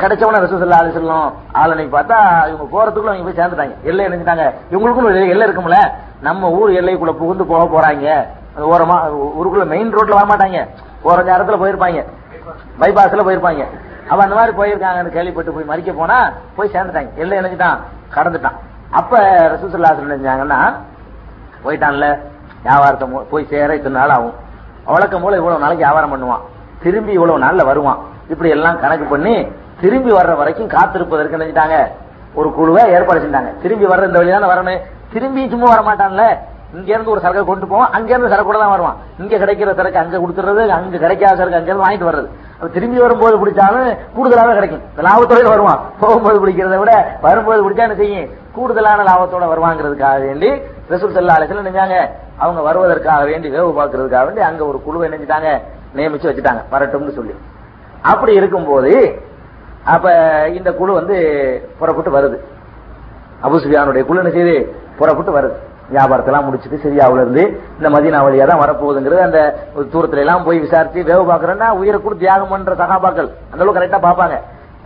[0.00, 1.26] கிடைச்சவன ரசூசல்லா அலிசல்லம்
[1.60, 2.18] ஆளுநை பார்த்தா
[2.50, 3.74] இவங்க போறதுக்குள்ள அவங்க போய் சேர்ந்துட்டாங்க.
[3.90, 5.80] எல்லை இணைஞ்சிட்டாங்க இவங்களுக்கும் எல்லை இருக்கும்ல.
[6.28, 8.16] நம்ம ஊர் எல்லைக்குள்ள புகுந்து போக போறாங்க.
[8.72, 8.96] ஓரமா
[9.38, 10.60] ஊருக்குள்ள மெயின் ரோட்ல வர மாட்டாங்க
[11.04, 12.02] போற நேரத்துல போயிருப்பாங்க.
[12.80, 13.64] பைபாஸ்ல போயிருப்பாங்க.
[14.10, 16.18] அவ அந்த மாதிரி போயிருக்காங்கன்னு கேள்விப்பட்டு போய் மறிக்க போனா
[16.56, 17.10] போய் சேர்ந்துட்டாங்க.
[17.22, 17.78] எல்லாம் இணைஞ்சுட்டான்
[18.16, 18.56] கடந்துட்டான்.
[19.00, 19.18] அப்ப
[19.52, 20.60] ரசூசல்லா செஞ்சாங்கன்னா
[21.64, 22.06] போயிட்டான்ல
[22.64, 24.34] வியாபாரத்தை போய் சேர இத்தனை நாள் ஆகும்.
[24.94, 26.42] வழக்கம் போல இவ்வளவு நாளைக்கு வியாபாரம் பண்ணுவான்.
[26.84, 28.00] திரும்பி இவ்வளவு நாள்ல வருவான்.
[28.32, 29.34] இப்படி எல்லாம் கணக்கு பண்ணி
[29.82, 31.76] திரும்பி வர்ற வரைக்கும் காத்திருப்பதற்கு நினைச்சிட்டாங்க
[32.38, 34.82] ஒரு குழுவை ஏற்பாடு செஞ்சாங்க திரும்பி வர்ற இந்த வழிதான வரணும்.
[35.12, 36.24] திரும்பி சும்மா வர மாட்டான்ல
[36.76, 38.96] இங்க இருந்து ஒரு சரக்கை கொண்டு போவான் அங்க இருந்து சரக்கு கூட தான் வருவான்.
[39.22, 42.28] இங்க கிடைக்கிற சரக்கு அங்க கொடுத்துறது அங்க கிடைக்காத சரக்கு அங்க இருந்து வாங்கிட்டு வர்றது.
[42.74, 44.82] திரும்பி வரும்போது பிடிச்சாலும் கூடுதலாக கிடைக்கும்.
[44.92, 45.80] இந்த லாபத்தோட வருவான்.
[46.00, 46.92] போகும்போது பிடிக்கிறத விட
[47.26, 48.28] வரும்போது பிடிச்சா என்ன செய்யும்?
[48.56, 50.50] கூடுதலான லாபத்தோட வருவாங்கிறதுக்காக வேண்டி
[50.92, 51.96] ரசூல் சல்லா நினைச்சாங்க.
[52.42, 55.50] அவங்க வருவதற்காக வேண்டி வேவு பார்க்கறதுக்காக வேண்டி அங்க ஒரு குழுவை நினைச்சிட்டாங்க.
[55.96, 56.62] நியமிச்சு வச்சுட்டாங்க.
[56.72, 57.34] வரட்டும்னு சொல்லி.
[58.12, 58.92] அப்படி இருக்கும்போது
[59.94, 60.06] அப்ப
[60.58, 61.16] இந்த குழு வந்து
[61.78, 62.38] புறப்பட்டு வருது.
[63.46, 64.56] அபுசுபியானுடைய குழு என்ன செய்யுது
[64.98, 65.56] புறப்பட்டு வருது.
[65.94, 67.44] வியாபாரத்தெல்லாம் முடிச்சிட்டு சிரியாவில இருந்து
[67.78, 69.38] இந்த மதீனா வழியா தான் வரப்போகுதுங்கிறது அந்த
[69.94, 73.30] தூரத்துல எல்லாம் போய் விசாரிச்சு வேவு பாக்குறேன்னா உயிரை கூட தியாகம் பண்ற சகாபாக்கள்.
[73.52, 74.36] அந்த அளவுக்கு கரெக்டா பாப்பாங்க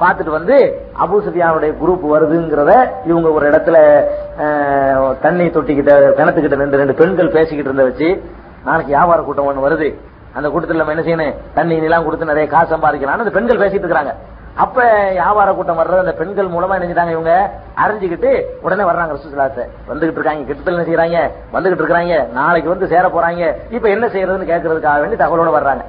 [0.00, 0.56] பார்த்துட்டு வந்து
[1.02, 2.72] அபு சுஃபியானுடைய குரூப் வருதுங்கிறத
[3.10, 3.76] இவங்க ஒரு இடத்துல
[5.24, 8.08] தண்ணி தொட்டிக்கிட்ட கிணத்துக்கிட்ட ரெண்டு ரெண்டு பெண்கள் பேசிக்கிட்டு இருந்த வச்சு
[8.66, 9.88] நாளைக்கு வியாபார கூட்டம் ஒன்று வருது.
[10.36, 11.36] அந்த கூட்டத்தில் நம்ம என்ன செய்யணும்?
[11.58, 14.12] தண்ணி எல்லாம் கொடுத்து நிறைய காசு சம்பாதிக்கலாம்னு அந்த பெண்கள் பேசிட்டு இருக்காங்க
[14.62, 17.32] அப்ப வியாபார கூட்டம் வர்றது அந்த பெண்கள் மூலமா என்ன இவங்க?
[17.84, 18.30] அறிஞ்சுக்கிட்டு
[18.60, 21.18] உடனே வர்றாங்க ரசூசுலாச வந்துகிட்டு இருக்காங்க கிட்டத்தில் என்ன செய்யறாங்க
[21.52, 23.54] வந்துகிட்டு இருக்காங்க நாளைக்கு வந்து சேர போறாங்க.
[23.70, 25.84] இப்ப என்ன செய்யறதுன்னு கேட்கறதுக்காக வேண்டி தகவலோட வர்றாங்க.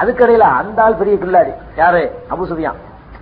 [0.00, 2.02] அதுக்கடையில அந்த ஆள் பெரிய கில்லாடி யாரு?
[2.30, 2.80] அபுசுபியான்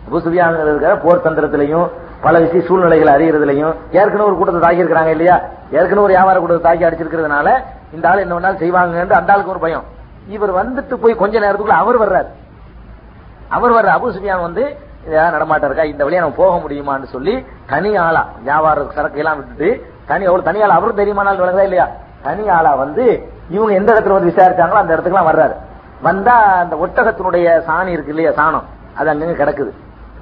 [0.09, 1.87] அபுசுபியான் இருக்கிற போர் தந்திரத்திலையும்
[2.21, 5.37] பல விஷய சூழ்நிலைகளை அறியறதுலையும் ஏற்கனவே ஒரு கூட்டத்தை தாக்கி இருக்கிறாங்க இல்லையா?
[5.71, 7.49] ஏற்கனவே ஒரு வியாபார கூட்டத்தை தாக்கி அடிச்சிருக்கிறதுனால
[7.93, 9.85] இந்த ஆள் என்ன வேணாலும் செய்வாங்கன்னு அந்த ஆளுக்கு ஒரு பயம்.
[10.29, 12.29] இவர் வந்துட்டு போய் கொஞ்ச நேரத்துக்குள்ள அவர் வர்றாரு.
[13.49, 14.77] அவர் வர்ற அபு வந்து
[15.15, 17.35] ஏதாவது நடமாட்டம் இருக்கா இந்த வழியா நம்ம போக முடியுமான்னு சொல்லி
[17.73, 19.69] தனி ஆளா வியாபார சரக்கு எல்லாம் விட்டுட்டு
[20.11, 21.87] தனி அவ்வளவு தனி ஆளா அவரும் தெரியுமானால் விளங்குதா இல்லையா?
[22.27, 23.05] தனி ஆளா வந்து
[23.55, 25.55] இவங்க எந்த இடத்துல வந்து விசாரிச்சாங்களோ அந்த இடத்துக்கு எல்லாம் வர்றாரு.
[26.07, 28.67] வந்தா அந்த ஒட்டகத்தினுடைய சாணி இருக்கு இல்லையா சாணம்?
[28.99, 29.73] அது அங்கங்க கிடக்குது.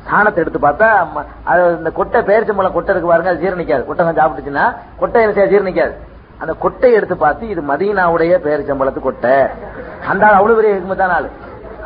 [0.09, 0.89] சாணத்தை எடுத்து பார்த்தா
[1.51, 3.85] அது இந்த கொட்டை பேரிச்சம்பழம் கொட்டை இருக்கு பாருங்க அது ஜீரணிக்காது.
[3.91, 4.67] ஒட்டகம் சாப்பிட்டுச்சுன்னா
[5.01, 5.95] கொட்டை என்ன ஜீரணிக்காது.
[6.43, 9.37] அந்த கொட்டையை எடுத்து பார்த்து இது மதீனாவுடைய பேரிச்சம்பழத்து கொட்டை.
[10.13, 11.29] அந்த அவ்வளவு பெரிய ஹிக்மத்தான ஆளு.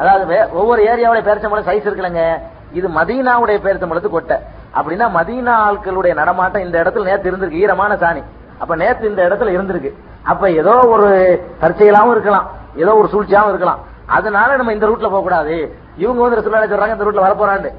[0.01, 2.25] அதாவது ஒவ்வொரு ஏரியாவுடைய பேரிச்சம்பழம் சைஸ் இருக்குல்லங்க.
[2.73, 4.37] இது மதீனாவுடைய பேரிச்சம்பழத்து கொட்டை.
[4.75, 7.61] அப்படின்னா மதீனா ஆட்களுடைய நடமாட்டம் இந்த இடத்துல நேத்து இருந்திருக்கு.
[7.63, 8.23] ஈரமான சாணி.
[8.59, 9.93] அப்ப நேத்து இந்த இடத்துல இருந்திருக்கு.
[10.23, 11.09] அப்ப ஏதோ ஒரு
[11.61, 12.51] தற்செயலாவும் இருக்கலாம்.
[12.77, 13.79] ஏதோ ஒரு சூழ்ச்சியாவும் இருக்கலாம்.
[14.07, 17.71] அதனால நம்ம இந்த ரூட்ல போக கூடாது இவங்க வந்து சொல்றாங்க இந்த ரூட்ல வரப்போறாண்டு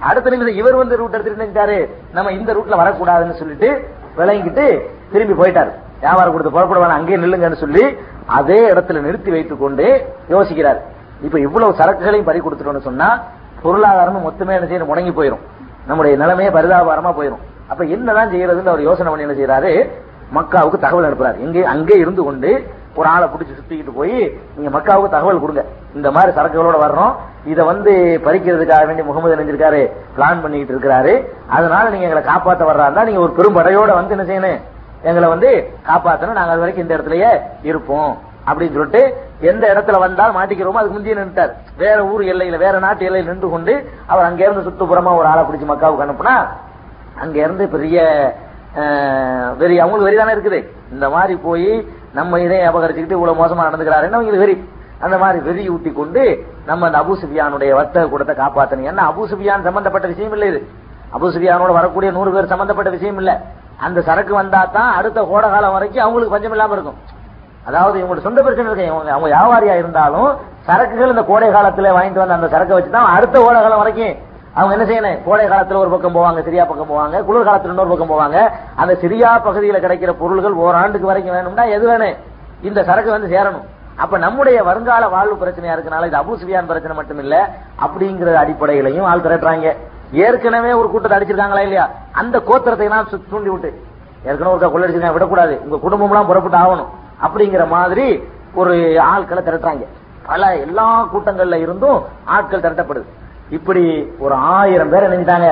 [0.00, 4.80] அடுத்த நிமிஷம் இவர் வந்து ரூட் எடுத்துட்டு நம்ம இந்த ரூட்ல வரக்கூடாதுன்னு சொல்லிட்டு விளங்கிட்டு
[5.12, 5.70] திரும்பி போயிட்டாரு.
[6.00, 10.78] வியாபாரம் கொடுத்து புறப்பட வேணாம் அங்கேயே நில்லுங்கன்னு சொல்லி அதே இடத்துல நிறுத்தி வைத்துக் கொண்டு யோசிக்கிறார்.
[11.22, 13.22] இப்ப இவ்வளவு சரக்குகளையும் பறி கொடுத்துட்டோம்னு சொன்னா
[13.64, 14.90] பொருளாதாரமும் மொத்தமே என்ன செய்யணும்?
[14.90, 15.44] முடங்கி போயிடும்
[15.86, 19.72] நம்முடைய நிலைமையே பரிதாபாரமா போயிடும் அப்ப என்னதான் செய்யறதுன்னு அவர் யோசனை பண்ணி என்ன செய்யறாரு
[20.36, 21.38] மக்காவுக்கு தகவல் அனுப்புறாரு.
[21.44, 22.50] எங்கே அங்கே இருந்து கொண்டு
[22.98, 24.16] ஒரு ஆளை பிடிச்சி சுத்திக்கிட்டு போய்
[24.54, 25.62] நீங்க மக்காவுக்கு தகவல் கொடுங்க.
[25.94, 27.12] இந்த மாதிரி சரக்குகளோட வர்றோம்.
[27.52, 27.92] இதை வந்து
[28.24, 29.80] பறிக்கிறதுக்காக வேண்டி முகமது நினைஞ்சிருக்காரு
[30.16, 31.12] பிளான் பண்ணிக்கிட்டு இருக்கிறாரு.
[31.56, 34.58] அதனால நீங்க எங்களை காப்பாத்த வர்றாருந்தா நீங்க ஒரு பெரும் படையோட வந்து என்ன செய்யணும்?
[35.02, 35.50] எங்களை வந்து
[35.88, 36.38] காப்பாத்தணும்.
[36.38, 37.30] நாங்க அது வரைக்கும் இந்த இடத்துலயே
[37.62, 38.12] இருப்போம்.
[38.48, 39.02] அப்படின்னு சொல்லிட்டு
[39.50, 43.74] எந்த இடத்துல வந்தால் மாட்டிக்கிறோமோ அதுக்கு முந்தைய நின்றுட்டார் வேற ஊர் எல்லையில வேற நாட்டு எல்லையில் நின்று கொண்டு
[44.12, 44.64] அவர் அங்க இருந்து
[45.20, 46.36] ஒரு ஆளை பிடிச்சி மக்காவுக்கு அனுப்புனா
[47.24, 47.98] அங்க இருந்து பெரிய
[49.60, 50.58] வெறி அவங்களுக்கு வெறி தானே இருக்குது.
[50.94, 51.70] இந்த மாதிரி போய்
[52.18, 54.56] நம்ம இதை அபகரிச்சுக்கிட்டு இவ்வளவு மோசமா நடந்துக்கிறாருன்னு அவங்களுக்கு வெறி?
[55.04, 56.22] அந்த மாதிரி வெறி ஊட்டி கொண்டு
[56.68, 58.88] நம்ம அந்த அபுசுபியானுடைய வர்த்தக கூடத்தை காப்பாத்தணும்.
[58.90, 60.60] ஏன்னா அபுசுபியான் சம்பந்தப்பட்ட விஷயம் இல்ல இது.
[61.16, 63.32] அபுசுபியானோட வரக்கூடிய நூறு பேர் சம்பந்தப்பட்ட விஷயம் இல்ல.
[63.86, 66.98] அந்த சரக்கு வந்தா தான் அடுத்த கோட காலம் வரைக்கும் அவங்களுக்கு பஞ்சம் இல்லாம இருக்கும்.
[67.66, 68.88] அதாவது இவங்களோட சொந்த பிரச்சனை இருக்கு.
[68.90, 70.30] இவங்க அவங்க வியாபாரியா இருந்தாலும்
[70.68, 74.14] சரக்குகள் இந்த கோடை காலத்துல வாங்கிட்டு வந்த அந்த சரக்கை வச்சு தான் அடுத்த கோடை காலம் வரைக்கும்
[74.58, 75.18] அவங்க என்ன செய்யணும்?
[75.26, 78.38] கோடை காலத்துல ஒரு பக்கம் போவாங்க சிரியா பக்கம் போவாங்க குளிர் காலத்துல இன்னொரு பக்கம் போவாங்க.
[78.82, 82.16] அந்த சிரியா பகுதியில் கிடைக்கிற பொருள்கள் ஓராண்டுக்கு வரைக்கும் வேணும்னா எது வேணும்?
[82.68, 83.66] இந்த சரக்கு வந்து சேரணும்.
[84.02, 87.36] அப்ப நம்முடைய வருங்கால வாழ்வு பிரச்சனையா இருக்கனால இது அபு சுஃபியான் பிரச்சனை மட்டும் இல்ல
[87.84, 89.70] அப்படிங்கிற அடிப்படையிலையும் ஆள் திரட்டுறாங்க.
[90.24, 91.86] ஏற்கனவே ஒரு கூட்டத்தை அடிச்சிருக்காங்களா இல்லையா?
[92.20, 93.70] அந்த கோத்திரத்தை எல்லாம் தூண்டி விட்டு
[94.28, 95.54] ஏற்கனவே ஒருக்கா கொள்ளடிச்சிருக்காங்க விடக்கூடாது.
[95.64, 96.90] உங்க குடும்பம்லாம் புறப்பட்டு ஆகணும்.
[97.22, 98.06] அப்படிங்கிற மாதிரி
[98.54, 99.86] ஒரு ஆட்களை திரட்டுறாங்க.
[100.26, 103.08] பல எல்லா கூட்டங்கள்ல இருந்தும் ஆட்கள் திரட்டப்படுது.
[103.50, 103.84] இப்படி
[104.18, 105.48] ஒரு ஆயிரம் பேர் நினைஞ்சிட்டாங்க.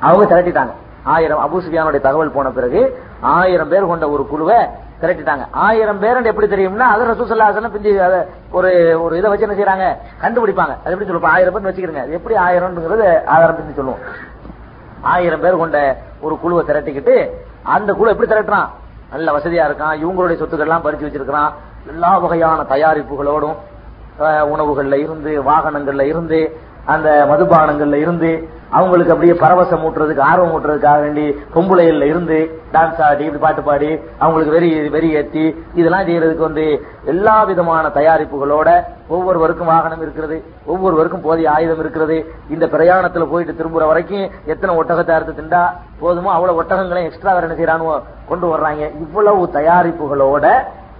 [0.00, 0.72] அவங்க திரட்டிட்டாங்க.
[1.02, 2.80] ஆயிரம் அபு சுஃபியானுடைய தகவல் போன பிறகு
[3.20, 4.56] ஆயிரம் பேர் கொண்ட ஒரு குழுவை
[5.00, 5.44] திரட்டிட்டாங்க.
[5.50, 7.92] ஆயிரம் பேர் எப்படி தெரியும்னா அது ரசூசல்லாசன பிஞ்சு
[8.50, 8.70] ஒரு
[9.02, 9.86] ஒரு இதை வச்சு என்ன செய்யறாங்க
[10.24, 10.74] கண்டுபிடிப்பாங்க.
[10.84, 11.32] அது எப்படி சொல்லுவோம்?
[11.34, 14.02] ஆயிரம் பேர் வச்சுக்கிறங்க எப்படி ஆயிரம்ங்கிறது ஆதாரம் பிஞ்சு சொல்லுவோம்.
[15.00, 17.16] ஆயிரம் பேர் கொண்ட ஒரு குழுவை திரட்டிக்கிட்டு
[17.62, 18.68] அந்த குழு எப்படி திரட்டுறான்?
[19.10, 21.52] நல்ல வசதியா இருக்கான் இவங்களுடைய சொத்துக்கள் எல்லாம் பறிச்சு வச்சிருக்கிறான்.
[21.86, 23.56] எல்லா வகையான தயாரிப்புகளோடும்
[24.52, 26.38] உணவுகள்ல இருந்து வாகனங்கள்ல இருந்து
[26.84, 28.30] அந்த மதுபானங்கள்ல இருந்து
[28.76, 32.38] அவங்களுக்கு அப்படியே பரவசம் ஊட்டுறதுக்கு ஆர்வம் ஊட்டுறதுக்காக வேண்டி பொம்புளையில் இருந்து
[32.74, 33.90] டான்ஸ் ஆடி இப்படி பாட்டு பாடி
[34.22, 35.44] அவங்களுக்கு வெறி வெறி ஏற்றி
[35.78, 36.64] இதெல்லாம் செய்யறதுக்கு வந்து
[37.12, 38.68] எல்லா விதமான தயாரிப்புகளோட
[39.14, 40.36] ஒவ்வொருவருக்கும் வாகனம் இருக்கிறது
[40.72, 42.16] ஒவ்வொருவருக்கும் போதிய ஆயுதம் இருக்கிறது.
[42.54, 45.62] இந்த பிரயாணத்துல போயிட்டு திரும்புற வரைக்கும் எத்தனை ஒட்டகத்தை அறுத்து திண்டா
[46.00, 47.94] போதுமோ அவ்வளவு ஒட்டகங்களையும் எக்ஸ்ட்ரா வேற என்ன செய்யறானோ
[48.30, 48.84] கொண்டு வர்றாங்க.
[49.04, 50.46] இவ்வளவு தயாரிப்புகளோட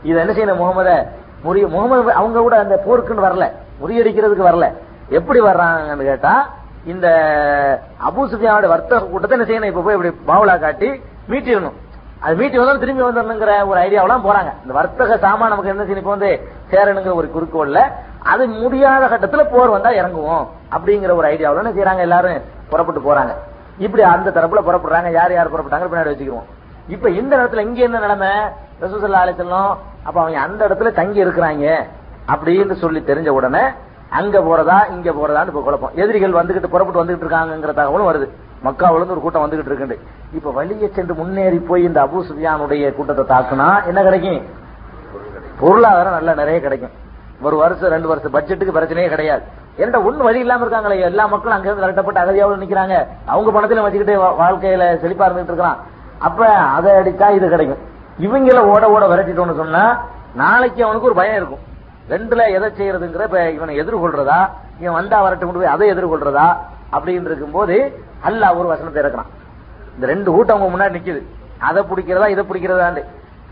[0.09, 0.91] இதை என்ன செய்யணும் முகமத?
[1.45, 3.47] முறிய முகமது அவங்க கூட அந்த போருக்குன்னு வரல
[3.83, 4.69] முறியடிக்கிறதுக்கு வரல.
[5.19, 6.33] எப்படி வர்றாங்கன்னு கேட்டா
[6.93, 7.07] இந்த
[8.09, 9.71] அபு சுஃபியானோட வர்த்தக கூட்டத்தை என்ன செய்யணும்?
[9.73, 10.89] இப்ப போய் இப்படி பாவலா காட்டி
[11.31, 11.77] மீட்டிடணும்.
[12.25, 14.51] அது மீட்டி வந்தாலும் திரும்பி வந்துடணுங்கிற ஒரு ஐடியாவெல்லாம் போறாங்க.
[14.63, 16.15] இந்த வர்த்தக சாமான் நமக்கு என்ன செய்யணும்?
[16.15, 16.31] வந்து
[16.73, 17.81] சேரணுங்கிற ஒரு குறுக்கோள்ல
[18.33, 22.03] அது முடியாத கட்டத்துல போர் வந்தா இறங்குவோம் அப்படிங்கிற ஒரு ஐடியாவில் என்ன செய்யறாங்க?
[22.09, 23.35] எல்லாரும் புறப்பட்டு போறாங்க.
[23.87, 25.11] இப்படி அந்த தரப்புல புறப்படுறாங்க.
[25.19, 26.49] யார் யார் புறப்பட்டாங்க பின்னாடி வச்சுக்கிறோம்
[26.95, 28.33] இப்ப இந்த இடத்துல இங்க என்ன நிலைமை?
[28.83, 29.71] ரசூசல்லா அலிசல்லம்
[30.07, 31.67] அப்ப அவங்க அந்த இடத்துல தங்கி இருக்கிறாங்க
[32.33, 33.63] அப்படின்னு சொல்லி தெரிஞ்ச உடனே
[34.11, 35.91] அங்க போறதா இங்க போறதான்னு இப்ப குழப்பம்.
[35.95, 38.29] எதிரிகள் வந்துகிட்டு புறப்பட்டு வந்துகிட்டு இருக்காங்கிற தகவலும் வருது.
[38.65, 39.99] மக்காவுல இருந்து ஒரு கூட்டம் வந்துகிட்டு இருக்கு
[40.33, 44.41] இப்ப வழியே சென்று முன்னேறி போய் இந்த அபு சுஃபியானுடைய கூட்டத்தை தாக்குனா என்ன கிடைக்கும்?
[45.61, 46.91] பொருளாதாரம் நல்லா நிறைய கிடைக்கும்.
[47.43, 49.43] ஒரு வருஷம் ரெண்டு வருஷம் பட்ஜெட்டுக்கு பிரச்சனையே கிடையாது.
[49.79, 51.01] என்கிட்ட ஒண்ணு வழி இல்லாம இருக்காங்களே.
[51.01, 53.07] எல்லா மக்களும் அங்க இருந்து விரட்டப்பட்டு அகதியாவில் நிக்கிறாங்க.
[53.27, 55.77] அவங்க பணத்துல வச்சுக்கிட்டு வாழ்க்கையில செழிப்பா இருந்துட்டு இருக்கான்.
[56.19, 57.83] அப்ப அதை அடிச்சா இது கிடைக்கும்.
[58.21, 60.05] இவங்கள ஓட ஓட விரட்டிட்டோம்னு சொன்னா
[60.35, 61.67] நாளைக்கு அவனுக்கு ஒரு பயம் இருக்கும்.
[62.13, 63.25] ரெண்டுல எதை செய்யறதுங்கிற
[63.57, 64.41] இவனை எதிர்கொள்றதா?
[64.83, 66.49] இவன் வந்தா வரட்டு கொண்டு போய் அதை எதிர்கொள்றதா?
[66.97, 67.77] அப்படின்னு இருக்கும்போது
[68.29, 69.33] அல்லாஹ் ஒரு வசனத்தை இறக்குறான்.
[69.95, 71.21] இந்த ரெண்டு கூட்டம் அவங்க முன்னாடி நிக்குது.
[71.69, 73.03] அதை பிடிக்கிறதா இதை பிடிக்கிறதாண்டு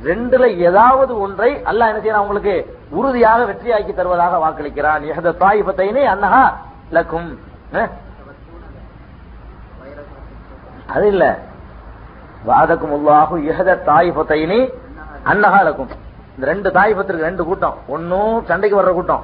[0.09, 2.55] ரெண்டுல ஏதாவது ஒன்றை அல்லாஹ் என்ன செய்யறான் அவங்களுக்கு
[2.99, 5.05] உறுதியாக வெற்றியாக்கி தருவதாக வாக்களிக்கிறான்.
[5.11, 6.45] எகத தாயிபத்தைனே அன்னஹா
[6.97, 7.29] லக்கும்.
[10.95, 11.25] அது இல்ல.
[12.49, 14.61] வாதக்கும் உல்லாஹு எஹத தாயிபத்தைனி
[15.33, 15.93] அன்னஹா லக்கும்.
[16.37, 17.77] இந்த ரெண்டு தாயிபத்திற்கு ரெண்டு கூட்டம்.
[17.95, 19.23] ஒன்னும் சண்டைக்கு வர்ற கூட்டம்.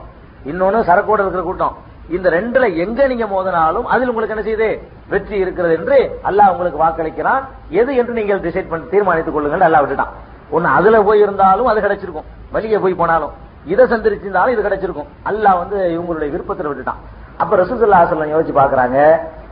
[0.50, 1.74] இன்னொன்னு சரக்கோட இருக்கிற கூட்டம்.
[2.16, 4.68] இந்த ரெண்டுல எங்க நீங்க மோதினாலும் அதில் உங்களுக்கு என்ன செய்யுது?
[5.12, 5.98] வெற்றி இருக்கிறது என்று
[6.28, 7.42] அல்லாஹ் உங்களுக்கு வாக்களிக்கிறான்.
[7.80, 10.12] எது என்று நீங்கள் டிசைட் பண்ணி தீர்மானித்துக் கொள்ளுங்கள் அல்லாஹ் விட்டுட்டான்.
[10.54, 12.28] ஒண்ணு அதுல போய் இருந்தாலும் அது கிடைச்சிருக்கும்.
[12.54, 13.32] வெளியே போய் போனாலும்.
[13.72, 15.08] இதை சந்திரிச்சிருந்தாலும் இது கிடைச்சிருக்கும்.
[15.30, 17.00] அல்லாஹ் வந்து இவங்களுடைய விருப்பத்தில் விட்டுட்டான்.
[17.42, 18.98] அப்ப ரசூசல்லா சொல்ல யோசிச்சு பாக்குறாங்க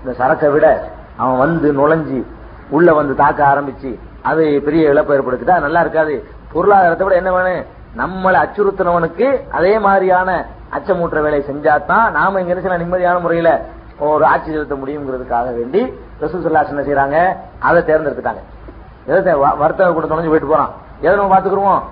[0.00, 0.66] இந்த சரக்கை விட
[1.22, 2.18] அவன் வந்து நுழைஞ்சு
[2.76, 3.90] உள்ள வந்து தாக்க ஆரம்பிச்சு
[4.30, 6.14] அது பெரிய இழப்பு ஏற்படுத்திட்டா நல்லா இருக்காது.
[6.53, 7.64] பொருளாதாரத்தை விட என்ன வேணும்?
[7.96, 13.61] நம்மளை அச்சுறுத்தினவனுக்கு அதே மாதிரியான அச்சமூற்ற வேலையை செஞ்சாதான் நாம இங்க என்ன நிம்மதியான முறையில
[13.98, 18.40] ஒரு ஆட்சி செலுத்த முடியுங்கிறதுக்காக வேண்டி ரசூலுல்லாஹி என்ன செய்யறாங்க அதை தேர்ந்தெடுத்துட்டாங்க.
[19.07, 20.70] எதை வ- வர்த்தக கூட தொலைஞ்சு போயிட்டு போறான்.
[21.01, 21.82] எதை நம்ம பாத்துக்கிறோம்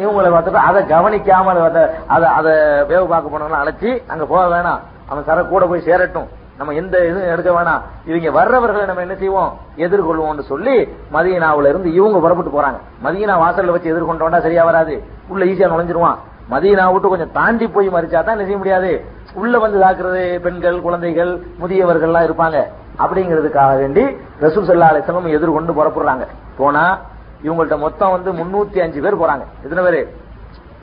[0.00, 4.80] இவங்களை பார்த்துட்டு அதை கவனிக்காம அதை- அதை அதை வேவு பார்க்க போனவங்களை அழைச்சி அங்க போக வேணாம்.
[5.06, 6.28] அவன் சர கூட போய் சேரட்டும்.
[6.58, 7.82] நம்ம எந்த இதுவும் எடுக்க வேணாம்.
[8.06, 9.58] இவங்க வர்றவர்களை நம்ம என்ன செய்வோம்?
[9.76, 12.78] எதிர்கொள்வோம்னு சொல்லி மதீனாவுல இருந்து இவங்க புறப்பட்டு போறாங்க.
[13.04, 15.02] மதியனா வாசல்ல வச்சு எதிர்கொண்டோம்னா சரியா வராது.
[15.28, 16.16] உள்ள ஈஸியா நுழைஞ்சிருவான்.
[16.50, 19.04] மதியனா விட்டு கொஞ்சம் தாண்டி போய் மறிச்சா தான் என்ன செய்ய முடியாது?
[19.34, 22.58] உள்ள வந்து தாக்குறது பெண்கள் குழந்தைகள் முதியவர்கள் எல்லாம் இருப்பாங்க.
[22.98, 24.04] அப்படிங்கிறதுக்காக வேண்டி
[24.40, 26.26] ரசூல் சல்லா அலிஸ்லாம் எதிர்கொண்டு புறப்படுறாங்க.
[26.56, 26.98] போனா
[27.44, 29.44] இவங்கள்ட்ட மொத்தம் வந்து முன்னூத்தி அஞ்சு பேர் போறாங்க.
[29.62, 30.16] எத்தனை பேரு?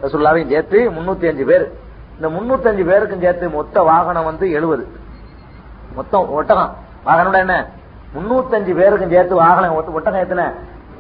[0.02, 1.72] ரசூல்லாவையும் சேர்த்து முன்னூத்தி அஞ்சு பேர்.
[2.16, 4.88] இந்த முன்னூத்தி அஞ்சு பேருக்கும் சேர்த்து மொத்த வாகனம் வந்து எழுபது.
[5.96, 6.76] மொத்தம் ஒட்டகம்.
[7.06, 7.68] வாகனோட என்ன?
[8.16, 10.44] முன்னூத்தஞ்சு பேருக்கும் சேர்த்து வாகனம் ஒட்டகம் எத்தனை?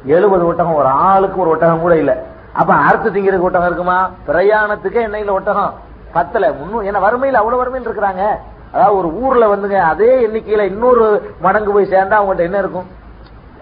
[0.05, 0.73] எழுபது ஒட்டகம்.
[0.73, 2.23] ஒரு ஆளுக்கு ஒரு ஒட்டகம் கூட இல்ல.
[2.53, 4.09] அப்ப அறுத்து திங்கிறதுக்கு ஒட்டகம் இருக்குமா?
[4.27, 5.73] பிரயாணத்துக்கே என்ன இல்ல ஒட்டகம்.
[6.13, 6.51] பத்தல.
[6.51, 8.27] முன்னூ ஏன்னா வறுமையில் அவ்வளவு வறுமையில் இருக்கிறாங்க.
[8.71, 12.87] அதாவது ஒரு ஊர்ல வந்துங்க அதே எண்ணிக்கையில இன்னொரு மடங்கு போய் சேர்ந்தா அவங்கள்ட்ட என்ன இருக்கும்?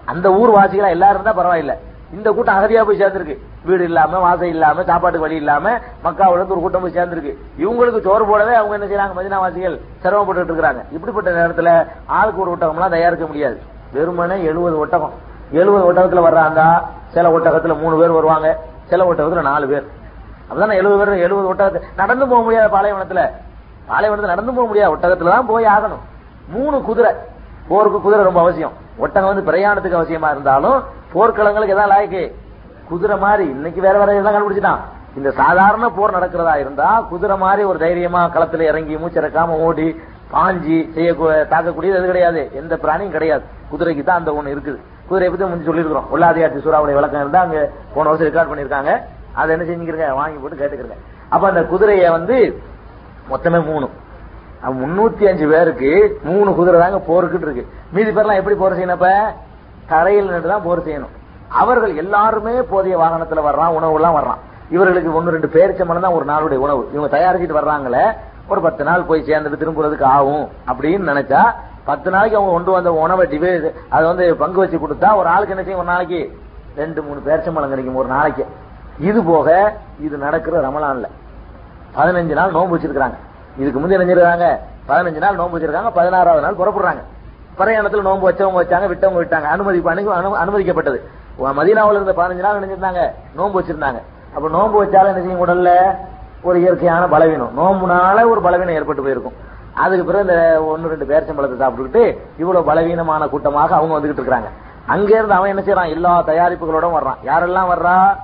[0.04, 1.76] அந்த ஊர் வாசிகளா எல்லாரும் இருந்தா பரவாயில்ல.
[2.12, 3.38] இந்த கூட்டம் அகதியா போய் சேர்ந்திருக்கு.
[3.64, 5.70] வீடு இல்லாம வாசல் இல்லாம சாப்பாட்டுக்கு வழி இல்லாம
[6.04, 7.36] மக்காவுலருந்து ஒரு கூட்டம் போய் சேர்ந்திருக்கு.
[7.58, 9.10] இவங்களுக்கு சோறு போடவே அவங்க என்ன செய்யறாங்க?
[9.10, 10.84] மதினாவாசிகள் சிரமப்பட்டு இருக்கிறாங்க.
[10.90, 13.62] இப்படிப்பட்ட நேரத்துல ஆளுக்கு ஒரு ஒட்டகம்லாம் தயாரிக்க முடியாது.
[13.92, 15.12] வெறுமனே எழுபது ஒட்டகம்.
[15.50, 18.58] எழுபது ஒட்டகத்துல வர்றாங்க சில ஒட்டகத்துல மூணு பேர் வருவாங்க.
[18.84, 19.86] சில ஒட்டகத்துல நாலு பேர்.
[20.50, 23.30] அப்பதான் எழுபது பேர் எழுபது ஒட்டகத்தை நடந்து போக முடியாது பாலைவனத்துல.
[23.88, 26.00] பாலைவனத்துல நடந்து போக முடியாது ஒட்டகத்துல தான் போய் ஆகணும்.
[26.48, 27.14] மூணு குதிரை.
[27.68, 28.72] போருக்கு குதிரை ரொம்ப அவசியம்.
[28.96, 30.82] ஒட்டகம் வந்து பிரயாணத்துக்கு அவசியமா இருந்தாலும்
[31.14, 32.22] போர்க்களங்களுக்கு எதாவது லாய்க்கு?
[32.90, 34.82] குதிரை மாதிரி இன்னைக்கு வேற வேற இதெல்லாம் கண்டுபிடிச்சிட்டான்.
[35.18, 39.88] இந்த சாதாரண போர் நடக்கிறதா இருந்தா குதிரை மாதிரி ஒரு தைரியமா களத்துல இறங்கி மூச்சிறக்காம ஓடி
[40.34, 41.10] பாஞ்சி செய்ய
[41.52, 42.42] தாக்கக்கூடியது எது கிடையாது.
[42.60, 43.44] எந்த பிராணியும் கிடையாது.
[43.72, 44.78] குதிரைக்கு தான் அந்த ஒண்ணு இருக்குது.
[45.08, 46.08] குதிரையை பத்தி முந்தி சொல்லியிருக்கிறோம்.
[46.14, 47.58] உள்ளாதியாட்சி சூறாவுடைய விளக்கம் இருந்தா அங்க
[47.94, 48.92] போன வருஷம் ரெக்கார்ட் பண்ணிருக்காங்க
[49.40, 50.98] அதை என்ன செஞ்சுக்கிறங்க வாங்கி போட்டு கேட்டுக்கிறங்க
[51.34, 52.36] அப்ப அந்த குதிரையை வந்து
[53.32, 53.86] மொத்தமே மூணு.
[54.80, 55.90] முன்னூத்தி அஞ்சு பேருக்கு
[56.28, 57.64] மூணு குதிரை தாங்க போருக்கிட்டு இருக்கு.
[57.94, 59.04] மீதி பேர்லாம் எப்படி போர் செய்யணும்
[59.90, 61.12] தரையில் நின்று தான் போர் செய்யணும்.
[61.62, 64.40] அவர்கள் எல்லாருமே போதிய வாகனத்துல வர்றான் உணவு எல்லாம் வர்றான்.
[64.74, 66.82] இவர்களுக்கு ஒன்னு ரெண்டு பேரிச்சம்பளம் தான் ஒரு நாளுடைய உணவு.
[66.94, 68.04] இவங்க தயாரிச்சுட்டு வர்றாங்களே
[68.50, 71.42] ஒரு பத்து நாள் போய் சேர்ந்துட்டு திரும்புறதுக்கு ஆகும் அப்படின்னு நினைச்சா
[71.88, 73.50] பத்து நாளைக்கு அவங்க கொண்டு வந்த உணவை டிவே
[73.94, 75.82] அதை வந்து பங்கு வச்சு கொடுத்தா ஒரு ஆளுக்கு என்ன செய்யும்?
[75.82, 76.20] ஒரு நாளைக்கு
[76.80, 78.44] ரெண்டு மூணு பேரிச்சம்பளம் கிடைக்கும் ஒரு நாளைக்கு.
[79.08, 79.48] இது போக
[80.06, 81.08] இது நடக்கிற ரமலான்ல.
[81.96, 83.18] பதினஞ்சு நாள் நோன்பு வச்சிருக்காங்க
[83.60, 84.46] இதுக்கு முந்தைய நினைஞ்சிருக்காங்க
[84.90, 87.02] பதினஞ்சு நாள் நோன்பு வச்சிருக்காங்க பதினாறாவது நாள் புறப்படுறாங்க.
[87.58, 89.42] பிரயாணத்துல நோன்பு வச்சவங்க வச்சாங்க விட்டவங்க விட்டாங்க.
[89.42, 91.00] அனுமதி அனு- அனுமதிக்கப்பட்டது.
[91.38, 93.10] மதினாவில் இருந்த பதினஞ்சு நாள் நினைச்சிருந்தாங்க.
[93.34, 94.02] நோன்பு வச்சிருந்தாங்க.
[94.34, 95.46] அப்ப நோன்பு வச்சாலும் என்ன செய்யும்?
[95.46, 95.96] உடல்ல
[96.42, 97.58] ஒரு இயற்கையான பலவீனம்.
[97.58, 99.32] நோம்புனால ஒரு பலவீனம் ஏற்பட்டு போயிருக்கும்.
[99.74, 104.48] அதுக்கு பிறகு இந்த ஒன்னு ரெண்டு பேரச்சம்பழத்தை சாப்பிட்டுக்கிட்டு இவ்வளவு பலவீனமான கூட்டமாக அவங்க வந்துகிட்டு இருக்கிறாங்க.
[104.86, 107.16] அங்க இருந்து அவன் என்ன செய்யறான் எல்லா தயாரிப்புகளோட வர்றான்.
[107.24, 108.16] யாரெல்லாம் வர்றா?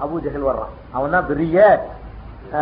[0.00, 0.92] அபு ஜஹல் வர்றான்.
[0.92, 1.86] அவன் தான் பெரிய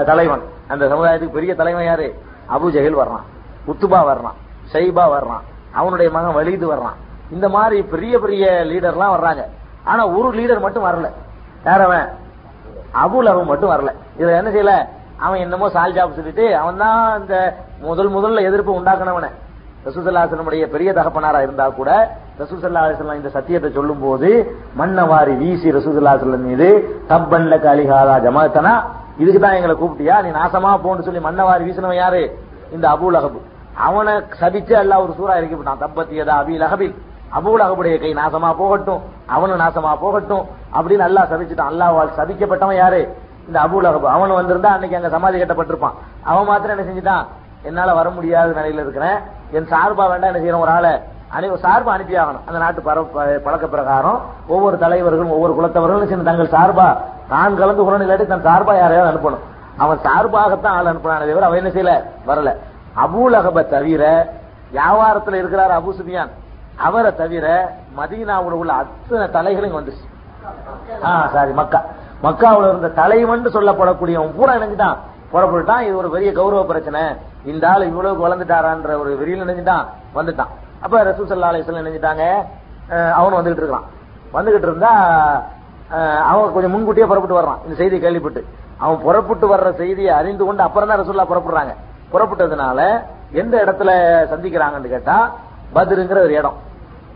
[0.06, 0.42] தலைவன்.
[0.68, 2.14] அந்த சமுதாயத்துக்கு பெரிய தலைவன் யாரு?
[2.54, 3.22] அபு ஜஹல் வர்றான்.
[3.66, 4.34] உத்துபா வர்றான்.
[4.72, 5.53] ஷைபா வர்றான்.
[5.74, 6.98] அவனுடைய மகன் வலிது வர்றான்.
[7.30, 9.42] இந்த மாதிரி பெரிய பெரிய லீடர்லாம் வர்றாங்க.
[9.84, 11.08] ஆனா ஒரு லீடர் மட்டும் வரல.
[11.66, 12.08] வேறவன்
[13.04, 13.90] அபுல் அவன் மட்டும் வரல.
[14.18, 14.74] இதுல என்ன செய்யல?
[15.24, 17.36] அவன் என்னமோ சால்ஜாப் சொல்லிட்டு அவன் தான் இந்த
[17.88, 19.28] முதல் முதல்ல எதிர்ப்பு உண்டாக்குனவன.
[19.86, 21.90] ரசூசல்லாசனுடைய பெரிய தகப்பனாரா இருந்தா கூட
[22.40, 24.28] ரசூசல்லாசன் இந்த சத்தியத்தை சொல்லும் போது
[24.78, 26.68] மண்ணவாரி வீசி ரசூசல்லாசன் மீது
[27.10, 28.74] தப்பன்ல காலிகாதா ஜமாத்தனா
[29.22, 30.16] இதுக்கு தான் எங்களை கூப்பிட்டியா?
[30.24, 32.22] நீ நாசமா போன்னு சொல்லி மண்ணவாரி வீசினவன் யாரு?
[32.76, 33.40] இந்த அபுல் அகபு
[33.86, 35.82] அவனை சபிச்சு அல்லாஹ் ஒரு சூறா இறக்கி விட்டான்.
[35.84, 36.94] தப்பத்தியதா அபி அகபில்
[37.38, 37.62] அபூல்
[38.02, 39.00] கை நாசமா போகட்டும்.
[39.34, 40.44] அவனும் நாசமா போகட்டும்
[40.76, 41.70] அப்படின்னு அல்லாஹ் சபிச்சுட்டான்.
[41.72, 43.00] அல்லாஹ்வால் சபிக்கப்பட்டவன் யாரு?
[43.48, 45.96] இந்த அபூல் அவன் வந்திருந்தா அன்னைக்கு அங்க சமாதி கட்டப்பட்டிருப்பான்.
[46.30, 47.24] அவன் மாத்திரம் என்ன செஞ்சுட்டான்?
[47.68, 49.18] என்னால வர முடியாத நிலையில இருக்கிறேன்.
[49.56, 50.92] என் சார்பா வேண்டாம் என்ன செய்யறோம் ஒரு ஆளை
[51.36, 52.44] அனு சார்பா அனுப்பி ஆகணும்.
[52.48, 52.80] அந்த நாட்டு
[53.46, 54.18] பழக்க பிரகாரம்
[54.54, 56.86] ஒவ்வொரு தலைவர்களும் ஒவ்வொரு குலத்தவர்களும் சின்ன தங்கள் சார்பா
[57.32, 59.42] தான் கலந்து கொள்ளணும் இல்லாட்டி தன் சார்பா யாரையாவது அனுப்பணும்.
[59.84, 61.94] அவன் சார்பாகத்தான் ஆள் அனுப்பினானே தவிர அவன் என்ன செய்யல?
[62.28, 62.52] வரல.
[63.02, 63.36] அபூல்
[63.74, 64.02] தவிர
[64.74, 66.32] வியாபாரத்தில் இருக்கிறார் அபு சுபியான்
[66.86, 67.46] அவரை தவிர
[67.98, 70.04] மதீனாவுல உள்ள அத்தனை தலைகளும் வந்துச்சு.
[71.08, 71.80] ஆ சாரி மக்கா.
[72.24, 74.98] மக்காவுல இருந்த தலைவன் சொல்லப்படக்கூடியவன் பூரா நினைஞ்சுட்டான்.
[75.32, 77.02] புறப்பட்டுட்டான் இது ஒரு பெரிய கௌரவ பிரச்சனை.
[77.52, 79.84] இந்த ஆள் இவ்வளவு வளர்ந்துட்டாரான்ற ஒரு வெறியில் நினைஞ்சுட்டான்.
[80.18, 80.52] வந்துட்டான்.
[80.84, 82.24] அப்ப ரசூ சல்லா அலிஸ்லாம் நினைஞ்சிட்டாங்க.
[83.18, 83.88] அவனும் வந்துகிட்டு இருக்கான்.
[84.36, 84.92] வந்துகிட்டு இருந்தா
[86.30, 87.60] அவன் கொஞ்சம் முன்கூட்டியே புறப்பட்டு வர்றான்.
[87.64, 88.40] இந்த செய்தி கேள்விப்பட்டு.
[88.84, 91.74] அவன் புறப்பட்டு வர்ற செய்தியை அறிந்து கொண்டு அப்புறம் தான் ரசூல்லா புறப்படுறாங்க.
[92.12, 93.00] புறப்பட்டதுனால
[93.32, 93.90] எந்த இடத்துல
[94.32, 95.34] சந்திக்கிறாங்கன்னு கேட்டா
[95.74, 96.56] பதிருங்கிற ஒரு இடம்.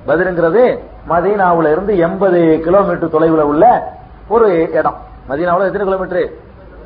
[0.06, 0.78] பதிருங்கிறது
[1.08, 3.92] மதீனாவுல இருந்து எண்பது கிலோமீட்டர் தொலைவுல உள்ள
[4.28, 4.96] ஒரு இடம்.
[5.28, 6.30] மதீனாவுல எத்தனை கிலோமீட்டர்?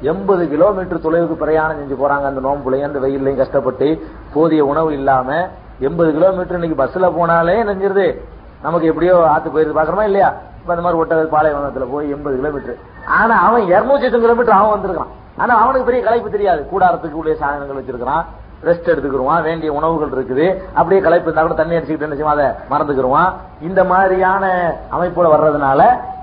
[0.00, 2.24] எண்பது கிலோமீட்டர் தொலைவுக்கு பிரயாணம் செஞ்சு போறாங்க.
[2.24, 5.48] அந்த நோம்புலையும் அந்த வெயிலையும் கஷ்டப்பட்டு போதிய உணவு இல்லாம
[5.78, 8.20] எண்பது கிலோமீட்டர் இன்னைக்கு பஸ்ல போனாலே நெஞ்சிருது.
[8.62, 9.78] நமக்கு எப்படியோ ஆத்து போயிருது.
[9.78, 10.34] பாக்குறோமா இல்லையா?
[10.60, 12.76] இப்ப அந்த மாதிரி ஒட்டக பாலைவனத்துல போய் எண்பது கிலோமீட்டர்.
[13.06, 16.66] ஆனா அவன் இருநூத்தி எட்டு கிலோமீட்டர் அவன் வந்திருக்கான் ஆனா அவனுக்கு பெரிய களைப்பு தெரியாது.
[16.72, 18.24] கூடாரத்துக்கு உள்ள சாதனங்கள் வச்சிருக்கான்
[18.64, 19.42] ரெஸ்ட் எடுத்துக்கிருவான்.
[19.42, 20.62] வேண்டிய உணவுகள் இருக்குது.
[20.72, 22.38] அப்படியே களைப்பு இருந்தா கூட தண்ணி அடிச்சுக்கிட்டு என்ன செய்வான்?
[22.38, 23.32] அதை மறந்துக்கிருவான்.
[23.60, 25.82] இந்த மாதிரியான அமைப்போட வர்றதுனால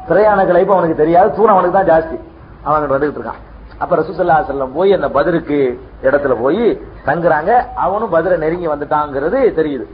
[0.10, 1.36] திரையான களைப்பு அவனுக்கு தெரியாது.
[1.36, 2.20] தூரம் அவனுக்கு தான் ஜாஸ்தி.
[2.64, 3.39] அவன் வந்துகிட்டு இருக்கான்.
[3.78, 7.68] அப்ப ரசூசல்லா செல்லம் போய் அந்த பதிருக்கு இடத்துல போய் தங்குறாங்க.
[7.76, 9.86] அவனும் பதில நெருங்கி வந்துட்டாங்கிறது தெரியுது.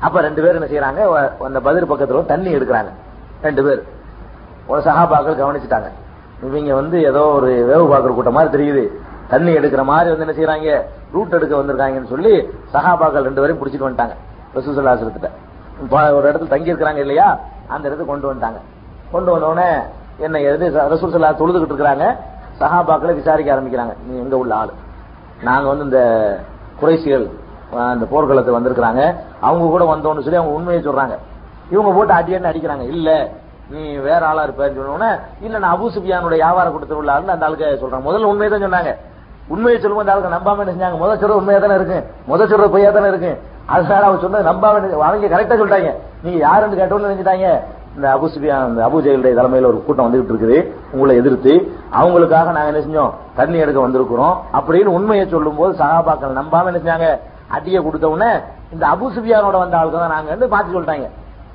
[0.00, 2.90] அப்ப ரெண்டு பேரும் என்ன செய்யறாங்க அந்த பதில் பக்கத்துல தண்ணி எடுக்கிறாங்க.
[3.42, 3.82] ரெண்டு பேர்.
[4.66, 5.90] ஒரு சகாபாக்கள் கவனிச்சுட்டாங்க.
[6.46, 8.84] இவங்க வந்து ஏதோ ஒரு வேவு பார்க்குற கூட்டம் மாதிரி தெரியுது.
[9.28, 10.82] தண்ணி எடுக்கிற மாதிரி வந்து என்ன செய்யறாங்க
[11.14, 12.32] ரூட் எடுக்க வந்திருக்காங்கன்னு சொல்லி
[12.72, 14.14] சகாபாக்கள் ரெண்டு பேரும் பிடிச்சிட்டு வந்துட்டாங்க.
[14.56, 15.30] ரசூசல்லாசிரத்திட்ட
[16.16, 17.28] ஒரு இடத்துல தங்கி இருக்கிறாங்க இல்லையா?
[17.68, 18.60] அந்த இடத்துக்கு கொண்டு வந்துட்டாங்க.
[19.12, 19.68] கொண்டு வந்தோடனே
[20.18, 20.66] என்ன எது?
[20.92, 22.06] ரசூல் சல்லா தொழுதுகிட்டு இருக்கிறாங்க.
[22.60, 23.94] சகாபாக்களை விசாரிக்க ஆரம்பிக்கிறாங்க.
[24.06, 24.72] நீ எங்க உள்ள ஆள்?
[25.42, 26.00] நாங்க வந்து இந்த
[26.80, 27.24] குறைசிகள்
[27.92, 29.02] அந்த போர்க்களத்துக்கு வந்திருக்கிறாங்க.
[29.40, 31.16] அவங்க கூட வந்தோம்னு சொல்லி அவங்க உண்மையை சொல்றாங்க.
[31.70, 32.84] இவங்க போட்டு அடியன்னு அடிக்கிறாங்க.
[32.96, 33.10] இல்ல
[33.72, 35.10] நீ வேற ஆளா இருப்பேன்னு சொன்னோடனே
[35.44, 38.92] இல்ல நான் அபு சுபியானுடைய வியாபார கூட்டத்தில் உள்ள ஆளுன்னு அந்த ஆளுக்கு சொல்றாங்க முதல்ல உண்மையை தான் சொன்னாங்க.
[39.54, 40.98] உண்மையை சொல்லும்போது அந்த ஆளுக்கு நம்பாம என்ன செஞ்சாங்க?
[41.02, 41.98] முதல் சொல்ற உண்மையா தானே இருக்கு?
[42.32, 43.32] முதல் சொல்ற பொய்யா தானே இருக்கு?
[43.74, 44.74] அதனால அவங்க சொன்னது நம்பாம
[45.06, 45.92] அவங்க கரெக்டா சொல்லிட்டாங்க.
[46.24, 47.48] நீங்க யாருன்னு கேட்டோம்னு நினைச்சிட்டாங்க.
[47.96, 50.56] இந்த அபு சுபியான் இந்த அபு ஜெயிலுடைய தலைமையில ஒரு கூட்டம் வந்துகிட்டு இருக்குது.
[50.94, 51.52] உங்களை எதிர்த்து
[52.00, 53.12] அவங்களுக்காக நாங்க என்ன செஞ்சோம்?
[53.38, 54.34] தண்ணி எடுக்க வந்திருக்கிறோம்.
[54.58, 57.08] அப்படின்னு உண்மையை சொல்லும் போது சகாபாக்கள் நம்பாம என்ன செஞ்சாங்க?
[57.56, 58.30] அடியை கொடுத்த உடனே
[58.74, 61.08] இந்த அபு சுபியானோட வந்த ஆளுக்கு தான் நாங்க வந்து பார்த்து சொல்லிட்டாங்க.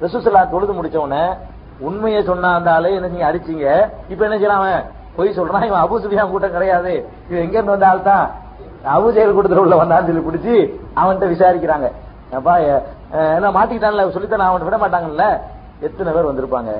[0.04, 1.24] ரசூசல்லா தொழுது முடிச்ச உடனே
[1.80, 3.90] உண்மையை சொன்ன அந்த ஆளு என்ன நீங்க அடிச்சீங்க?
[4.10, 4.84] இப்ப என்ன செய்யலாம் அவன்?
[5.16, 5.66] பொய் சொல்றான்.
[5.66, 6.94] இவன் அபு சுபியான் கூட்டம் கிடையாது.
[7.30, 8.30] இவன் எங்க இருந்து வந்த ஆள் தான்?
[8.96, 11.92] அபு ஜெயல் கூட்டத்தில் உள்ள வந்தான்னு சொல்லி பிடிச்சி அவன்கிட்ட விசாரிக்கிறாங்க.
[12.34, 14.12] அப்பா என்ன மாட்டிக்கிட்டான்ல?
[14.12, 15.38] சொல்லித்தான் அவன் விட மாட்டாங்கல்ல?
[15.80, 16.72] எத்தனை பேர் வந்திருப்பாங்க?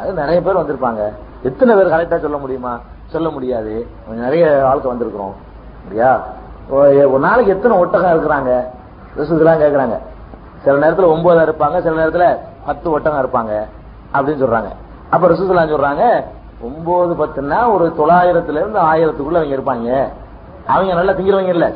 [0.00, 1.12] அது நிறைய பேர் வந்திருப்பாங்க.
[1.42, 2.80] எத்தனை பேர் கரெக்டா சொல்ல முடியுமா?
[3.06, 3.86] சொல்ல முடியாது.
[4.06, 5.32] கொஞ்சம் நிறைய ஆளுக்கு வந்திருக்கிறோம்.
[5.86, 6.20] சரியா
[6.70, 8.64] ஒரு- ஒரு நாளைக்கு எத்தனை ஒட்டகம் இருக்கிறாங்க?
[9.16, 9.98] ரிசுக்கெல்லாம் கேக்குறாங்க.
[10.64, 13.62] சில நேரத்துல ஒன்பதா இருப்பாங்க சில நேரத்துல பத்து ஒட்டகம் இருப்பாங்க.
[14.14, 14.70] அப்படின்னு சொல்றாங்க.
[15.10, 16.04] அப்ப ரிசுக்கெல்லாம் சொல்றாங்க
[16.66, 19.88] ஒன்பது பத்துன்னா ஒரு தொள்ளாயிரத்துல இருந்து ஆயிரத்துக்குள்ள அவங்க இருப்பாங்க.
[20.66, 21.66] அவங்க நல்லா திங்கிறவங்க இல்ல.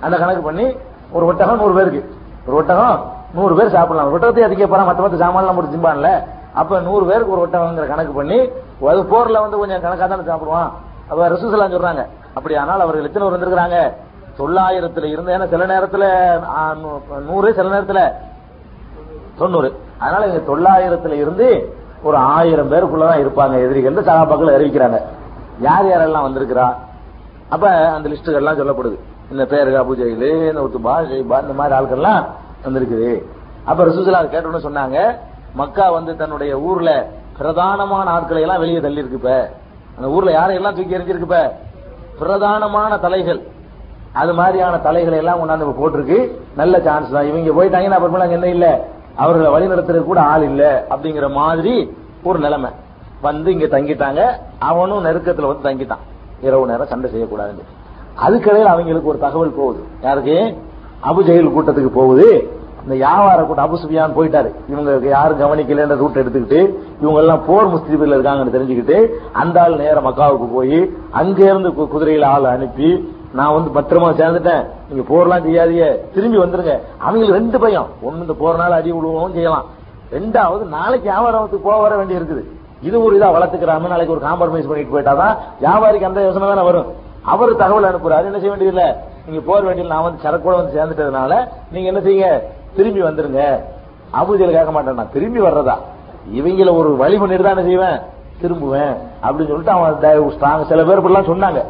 [0.00, 0.66] அந்த கணக்கு பண்ணி
[1.12, 2.02] ஒரு ஒட்டகம் நூறு பேருக்கு.
[2.46, 2.98] ஒரு ஒட்டகம்
[3.34, 4.10] நூறு பேர் சாப்பிடலாம்.
[4.14, 6.10] ஒட்டகத்தை அதிக போறான் மத்த மற்ற சாமான்லாம் போட்டு திம்பான்ல.
[6.54, 8.38] அப்ப நூறு பேருக்கு ஒரு ஒட்டகங்கிற கணக்கு பண்ணி
[8.90, 10.70] அது போர்ல வந்து கொஞ்சம் கணக்கா தானே சாப்பிடுவான்.
[11.10, 13.78] அப்ப ரசூசலாம் சொல்றாங்க அப்படி ஆனால் அவர்கள் எத்தனை பேர் வந்திருக்கிறாங்க?
[14.38, 16.04] தொள்ளாயிரத்துல இருந்து ஏன்னா சில நேரத்துல
[17.28, 18.00] நூறு சில நேரத்துல
[19.38, 19.70] தொண்ணூறு.
[19.98, 24.04] அதனால இங்க தொள்ளாயிரத்துல இருந்து ஒரு ஆயிரம் பேருக்குள்ளதான் இருப்பாங்க எதிரிகள்.
[24.04, 25.00] சகாபாக்கள் அறிவிக்கிறாங்க.
[25.60, 26.74] யார் யாரெல்லாம் வந்திருக்கிறா?
[27.48, 28.98] அப்ப அந்த லிஸ்டுகள் எல்லாம் சொல்லப்படுது.
[29.30, 32.24] இந்த பேருகா அபு இந்த உத்துபா ஷெய்பா இந்த மாதிரி ஆட்கள்லாம்
[32.66, 33.24] வந்திருக்குது.
[33.64, 35.18] அப்ப ரசூசலா கேட்டோன்னு சொன்னாங்க
[35.54, 37.06] மக்கா வந்து தன்னுடைய ஊர்ல
[37.38, 39.48] பிரதானமான ஆட்களை எல்லாம் வெளியே தள்ளி இருக்குப்ப
[39.96, 41.50] அந்த ஊர்ல யாரையெல்லாம் தூக்கி எறிஞ்சிருக்குப்ப
[42.20, 43.40] பிரதானமான தலைகள்.
[44.12, 46.38] அது மாதிரியான தலைகளை எல்லாம் கொண்டாந்து போட்டிருக்கு.
[46.56, 47.26] நல்ல சான்ஸ் தான்.
[47.26, 48.88] இவங்க போயிட்டாங்கன்னா அப்புறமேல அங்க என்ன இல்ல?
[49.18, 51.92] அவர்களை வழி கூட ஆள் இல்ல அப்படிங்கிற மாதிரி
[52.22, 52.70] ஒரு நிலைமை.
[53.20, 54.24] வந்து இங்க தங்கிட்டாங்க.
[54.58, 55.98] அவனும் நெருக்கத்துல வந்து தங்கிட்டான்.
[56.40, 57.52] இரவு நேரம் சண்டை செய்யக்கூடாது
[58.26, 59.84] அதுக்கிடையில் அவங்களுக்கு ஒரு தகவல் போகுது.
[60.00, 60.56] யாருக்கு?
[61.04, 62.56] அபுஜெயில் கூட்டத்துக்கு போகுது.
[62.82, 64.54] இந்த வியாபார கூட்டம் அபுசுபியான் போயிட்டாரு.
[64.68, 70.54] இவங்க யாரும் கவனிக்கலன்ற ரூட் எடுத்துக்கிட்டு இவங்க எல்லாம் போர் முஸ்தீபில் இருக்காங்கன்னு தெரிஞ்சுக்கிட்டு அந்த ஆள் நேரம் மக்காவுக்கு
[70.54, 74.66] போய் அங்க இருந்து கு- குதிரையில ஆள் அனுப்பி நான் வந்து பத்திரமா சேர்ந்துட்டேன்.
[74.88, 76.14] நீங்க போர்லாம் செய்யாதீங்க.
[76.14, 76.80] திரும்பி வந்துருங்க.
[76.98, 77.86] அவங்களுக்கு ரெண்டு பயம்.
[78.02, 79.64] ஒன்னு இந்த போறனால அடி விடுவோம் செய்யலாம்.
[80.12, 82.42] ரெண்டாவது நாளைக்கு வியாபாரத்துக்கு போக வர வேண்டி இருக்குது.
[82.82, 86.86] இது ஒரு இதா வளர்த்துக்கிறாம நாளைக்கு ஒரு காம்ப்ரமைஸ் பண்ணிட்டு போயிட்டாதான் வியாபாரிக்கு அந்த யோசனை தானே வரும்.
[87.22, 88.24] அவர் தகவல் அனுப்புறாரு.
[88.24, 88.94] என்ன செய்ய வேண்டியதில்ல?
[89.26, 92.42] நீங்க போற வேண்டியது நான் வந்து சரக்கோட வந்து சேர்ந்துட்டதுனால நீங்க என்ன செய்யுங்க?
[92.76, 93.60] திரும்பி வந்துருங்க.
[94.20, 95.74] அபூஜையில் கேட்க மாட்டேன் நான் திரும்பி வர்றதா?
[96.34, 98.00] இவங்கள ஒரு வழி பண்ணிட்டு தான் என்ன செய்வேன்.
[98.42, 98.96] திரும்புவேன்.
[99.22, 101.64] அப்படின்னு சொல்லிட்டு அவன் ஸ்ட்ராங் சில பேர் இப்படிலாம் சொன்னாங்க.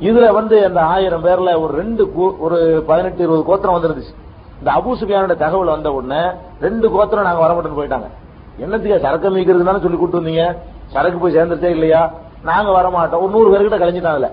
[0.00, 4.14] இதுல வந்து அந்த ஆயிரம் பேர்ல ஒரு ரெண்டு ஒரு பதினெட்டு இருபது கோத்திரம் வந்துருந்துச்சு.
[4.58, 6.22] இந்த அபூ தகவல் வந்த உடனே
[6.60, 8.08] ரெண்டு கோத்திரம் நாங்க வரமாட்டோம்னு போயிட்டாங்க.
[8.58, 12.12] என்னத்துக்கு சரக்கு மீக்கிறது தானே சொல்லி கூட்டு வந்தீங்க சரக்கு போய் சேர்ந்துட்டே இல்லையா?
[12.44, 13.20] நாங்க வரமாட்டோம்.
[13.20, 14.30] ஒரு நூறு பேர்கிட்ட கழிஞ்சிட்டாங்கல்ல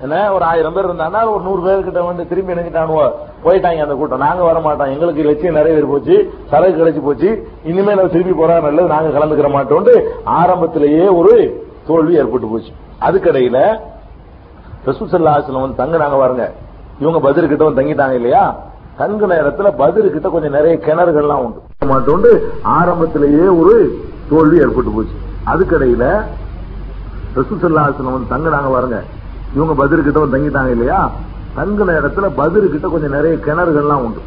[0.00, 0.32] என்ன?
[0.32, 3.10] ஒரு ஆயிரம் பேர் இருந்தாங்கன்னா ஒரு நூறு பேர்கிட்ட வந்து திரும்பி நினைச்சிட்டானுவோ
[3.44, 4.18] போயிட்டாங்க அந்த கூட்டம்.
[4.18, 4.92] நாங்க வரமாட்டோம்.
[4.92, 6.34] எங்களுக்கு லட்சியம் நிறைவேறி போச்சு.
[6.50, 7.48] சரக்கு கிடைச்சி போச்சு.
[7.64, 8.88] இனிமே நம்ம திரும்பி போறா நல்லது.
[8.88, 9.84] நாங்க கலந்துக்கிற மாட்டோம்
[10.24, 12.72] ஆரம்பத்திலேயே ஒரு தோல்வி ஏற்பட்டு போச்சு.
[13.00, 13.80] அதுக்கடையில
[14.86, 16.52] ரசூசல்லாஸ்ல வந்து தங்குனாங்க பாருங்க.
[17.00, 18.56] இவங்க பதில் கிட்ட வந்து தங்கிட்டாங்க இல்லையா?
[18.96, 21.60] தங்கு நேரத்துல பதில் கிட்ட கொஞ்சம் நிறைய கிணறுகள்லாம் உண்டு.
[21.84, 25.14] மாட்டோண்டு ஆரம்பத்திலேயே ஒரு தோல்வி ஏற்பட்டு போச்சு.
[25.46, 26.24] அதுக்கடையில
[27.34, 29.02] ரசூசல்லாஸ்ல வந்து தங்குனாங்க பாருங்க.
[29.54, 31.10] இவங்க பதில் கிட்ட வந்து தங்கிட்டாங்க இல்லையா?
[31.56, 34.20] தங்குன இடத்துல பதில் கிட்ட கொஞ்சம் நிறைய கிணறுகள்லாம் உண்டு.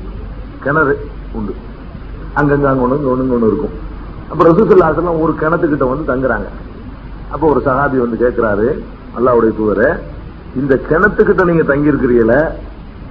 [0.63, 1.55] கிணறு உண்டு.
[2.35, 3.91] அங்கங்க அங்க ஒண்ணு இங்க ஒண்ணு ஒண்ணு இருக்கும்.
[4.31, 6.47] அப்ப ரசூசல்லாசலம் ஒரு கிணத்துக்கிட்ட வந்து தங்குறாங்க.
[7.31, 8.79] அப்ப ஒரு சகாபி வந்து கேட்கிறாரு
[9.19, 9.99] அல்லாவுடைய தூவரை
[10.61, 12.35] இந்த கிணத்துக்கிட்ட நீங்க தங்கி இருக்கிறீங்கள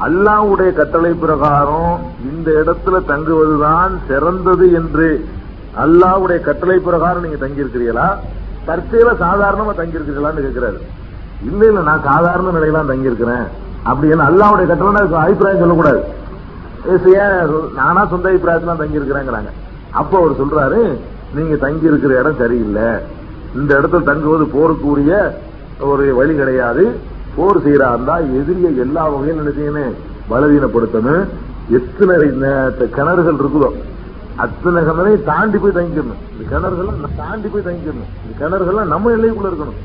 [0.07, 1.95] அல்லாவுடைய கட்டளை பிரகாரம்
[2.31, 5.09] இந்த இடத்துல தங்குவதுதான் சிறந்தது என்று
[5.85, 8.09] அல்லாவுடைய கட்டளை பிரகாரம் நீங்க தங்கி இருக்கிறீங்களா
[8.69, 10.79] தற்செயல சாதாரணமா தங்கி இருக்கிறீங்களான்னு கேட்கிறாரு.
[11.49, 13.47] இல்ல இல்ல நான் சாதாரண நிலையெல்லாம் தங்கி இருக்கிறேன்
[13.91, 16.03] அப்படின்னு அல்லாவுடைய கட்டளை அபிப்பிராயம் சொல்லக்கூடாது.
[17.23, 17.35] ஏன்
[17.79, 19.53] நானா சொந்த அபிப்பிராயத்துல தங்கி இருக்கிறேங்கிறாங்க
[20.01, 20.83] அப்போ அவர் சொல்றாரு
[21.37, 22.89] நீங்க தங்கி இருக்கிற இடம் சரியில்லை.
[23.59, 25.15] இந்த இடத்துல தங்குவது போருக்குரிய
[25.91, 26.85] ஒரு வழி கிடையாது.
[27.37, 29.95] போர் செய்யறா இருந்தா எதிரிய எல்லா வகையிலும் என்ன செய்யணும்?
[30.31, 31.25] பலவீனப்படுத்தணும்.
[31.79, 32.15] எத்தனை
[32.97, 33.71] கிணறுகள் இருக்குதோ
[34.45, 36.21] அத்தனை கிணறையும் தாண்டி போய் தங்கிக்கணும்.
[36.33, 38.11] இந்த கிணறுகள்லாம் தாண்டி போய் தங்கிக்கணும்.
[38.23, 39.81] இந்த கிணறுகள்லாம் நம்ம எல்லைக்குள்ள இருக்கணும்.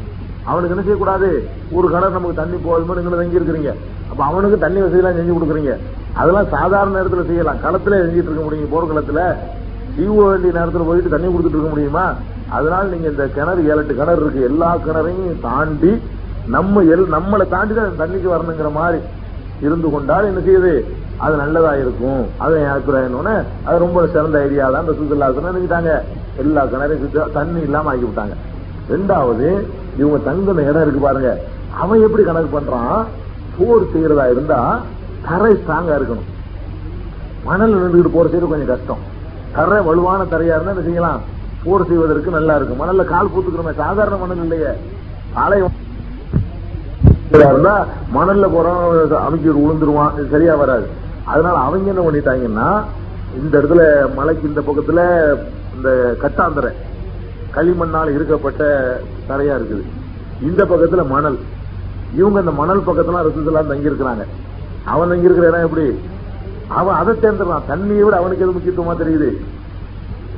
[0.50, 1.30] அவனுக்கு என்ன செய்யக்கூடாது?
[1.78, 2.98] ஒரு கிணறு நமக்கு தண்ணி போதும்?
[2.98, 3.72] நீங்க தங்கி இருக்கிறீங்க
[4.12, 5.74] அப்ப அவனுக்கு தண்ணி வசதியெல்லாம் செஞ்சு கொடுக்குறீங்க.
[6.20, 7.62] அதெல்லாம் சாதாரண நேரத்துல செய்யலாம்.
[7.66, 8.72] களத்துல செஞ்சுட்டு இருக்க முடியும்.
[8.74, 9.22] போர்க்களத்துல
[9.96, 12.06] தீவு வேண்டிய நேரத்தில் போயிட்டு தண்ணி கொடுத்துட்டு இருக்க முடியுமா?
[12.58, 14.42] அதனால நீங்க இந்த கிணறு ஏழு எட்டு கிணறு இருக்கு.
[14.50, 15.92] எல்லா கிணறையும் தாண்டி
[16.56, 19.00] நம்ம எல் நம்மளை தாண்டி தான் தண்ணிக்கு வரணுங்கிற மாதிரி
[19.60, 20.74] இருந்து கொண்டால் என்ன செய்யுது?
[21.18, 22.22] அது நல்லதா இருக்கும்.
[22.38, 23.28] அதை என் அபிப்பிராயம்
[23.68, 24.84] அது ரொம்ப சிறந்த ஐடியா தான்.
[24.84, 25.92] இந்த சுற்றுலா நினைக்கிட்டாங்க
[26.36, 28.36] எல்லா கிணறையும் தண்ணி இல்லாம ஆக்கி விட்டாங்க.
[28.90, 29.48] ரெண்டாவது
[30.02, 31.32] இவங்க தங்கின இடம் இருக்கு பாருங்க.
[31.84, 33.00] அவன் எப்படி கணக்கு பண்றான்?
[33.58, 34.60] போர் செய்யறதா இருந்தா
[35.28, 36.28] தரை ஸ்ட்ராங்கா இருக்கணும்.
[37.44, 39.02] மணல் நின்றுட்டு போர் செய்யறது கொஞ்சம் கஷ்டம்.
[39.56, 41.20] தரை வலுவான தரையா இருந்தா என்ன செய்யலாம்?
[41.64, 42.82] போர் செய்வதற்கு நல்லா இருக்கும்.
[42.82, 44.72] மணல்ல கால் பூத்துக்கிறோமே சாதாரண மணல் இல்லையே.
[45.34, 45.60] காலை
[47.32, 50.88] இருந்தா மணல்ல போறோம் அமைச்சர் விழுந்துருவான் சரியா வராது.
[51.26, 52.84] அதனால அவங்க என்ன பண்ணிட்டாங்கன்னா
[53.40, 55.02] இந்த இடத்துல மலைக்கு இந்த பக்கத்துல
[55.76, 56.72] இந்த கட்டாந்தரை
[57.56, 58.64] களிமண்ணால் இருக்கப்பட்ட
[59.30, 59.84] தரையா இருக்குது.
[60.42, 61.38] இந்த பக்கத்துல மணல்.
[62.14, 64.26] இவங்க இந்த மணல் பக்கத்துல ரசூசலாம் தங்கி இருக்கிறாங்க
[64.86, 66.00] அவன் தங்கி இருக்கிற இடம் எப்படி?
[66.68, 69.30] அவன் அதை தேர்ந்துடுறான் தண்ணியை விட அவனுக்கு எது முக்கியத்துவமா தெரியுது?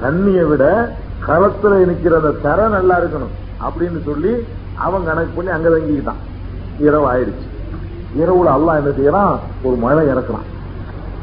[0.04, 0.96] தண்ணியை விட
[1.28, 3.36] களத்துல நிக்கிற அந்த தரை நல்லா இருக்கணும்
[3.66, 6.22] அப்படின்னு சொல்லி அவன் கணக்கு பண்ணி அங்க தங்கிக்கிட்டான்.
[6.80, 7.48] இரவு ஆயிடுச்சு
[8.20, 9.40] இரவுல அல்லாஹ் என்ன செய்யறான்?
[9.64, 10.48] ஒரு மழை இறக்குறான்.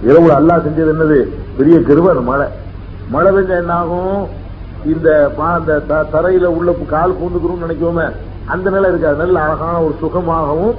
[0.07, 1.29] இரவுல அல்லாஹ் செஞ்சது என்னது?
[1.57, 2.47] பெரிய கிருபர் மழை.
[3.11, 4.27] மழை பெஞ்ச என்ன ஆகும்
[4.85, 8.13] இந்த பா- அந்த த- தரையில உள்ள கால் பூந்துக்கிறோம்னு நினைக்கோமே.
[8.45, 9.17] அந்த நிலை இருக்காது.
[9.17, 10.75] நல்ல அழகான ஒரு சுகமாகவும்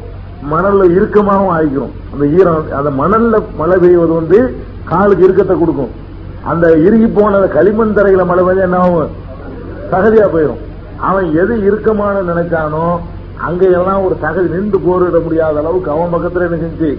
[0.52, 1.92] மணல்ல இறுக்கமாகவும் ஆகிக்கிறோம்.
[2.14, 4.56] அந்த ஈரம் அந்த மணல்ல மழை பெய்வது வந்து
[4.86, 5.90] காலுக்கு இறுக்கத்தை கொடுக்கும்.
[6.44, 9.10] அந்த இறுகி போன களிமண் தரையில மழை பெய்ஞ்சா என்ன ஆகும்
[9.92, 10.58] தகுதியா போயிடும்
[10.98, 13.00] அவன் எது இறுக்கமான நினைச்சானோ
[13.48, 16.90] அங்க எல்லாம் ஒரு தகவல் நின்று போரிட முடியாத அளவுக்கு அவன் பக்கத்துல என்ன செஞ்சு?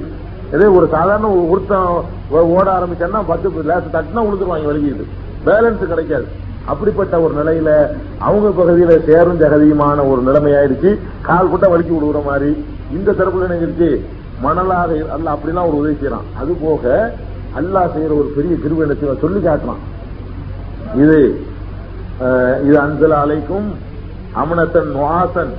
[0.54, 1.88] இதே ஒரு சாதாரண ஒருத்தன்
[2.58, 5.04] ஓட ஆரம்பிச்சான்னா பத்து லேச தட்டினா உழுதுருவாங்க வலிக்குது
[5.46, 6.26] பேலன்ஸ் கிடைக்காது.
[6.72, 7.70] அப்படிப்பட்ட ஒரு நிலையில
[8.26, 10.90] அவங்க பகுதியில சேரும் ஜகதியுமான ஒரு நிலைமையாயிருச்சு
[11.28, 12.50] கால் கூட்ட வலிக்கு விடுற மாதிரி.
[12.96, 13.90] இந்த தரப்புல நினைச்சிருச்சு
[14.44, 16.26] மணலாக அல்ல அப்படிலாம் ஒரு உதவி செய்யறான்.
[16.40, 16.84] அது போக
[17.58, 19.82] அல்லாஹ் செய்யற ஒரு பெரிய கிருபை சொல்லி காட்டலாம்
[21.02, 21.18] இது
[22.66, 23.68] இது அன்சல் அலைக்கும்
[24.42, 25.52] அமனத்தன் நுவாசன்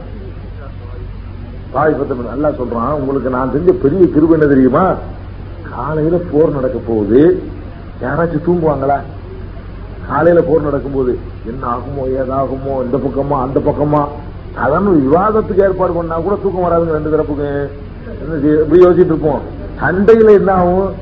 [1.74, 2.94] தாய்பத்தன் நல்லா சொல்றான்.
[2.94, 4.94] உங்களுக்கு நான் செஞ்ச பெரிய கிருபை என்ன தெரியுமா?
[5.76, 7.44] காலையில போர் நடக்க போகுது.
[8.02, 9.02] யாராச்சும் தூங்குவாங்களா?
[10.08, 14.08] காலையில போர் நடக்கும்போது என்ன ஆகுமோ ஏதாகுமோ இந்த பக்கமா அந்த பக்கமா?
[14.66, 17.70] அதான் விவாதத்துக்கு ஏற்பாடு பண்ணா கூட தூக்கம் வராதுங்க ரெண்டு தரப்புக்கு.
[18.22, 19.42] என்ன செய்ய- யோசிச்சுட்டு இருப்போம்.
[19.82, 20.94] சண்டையில என்ன ஆகும்?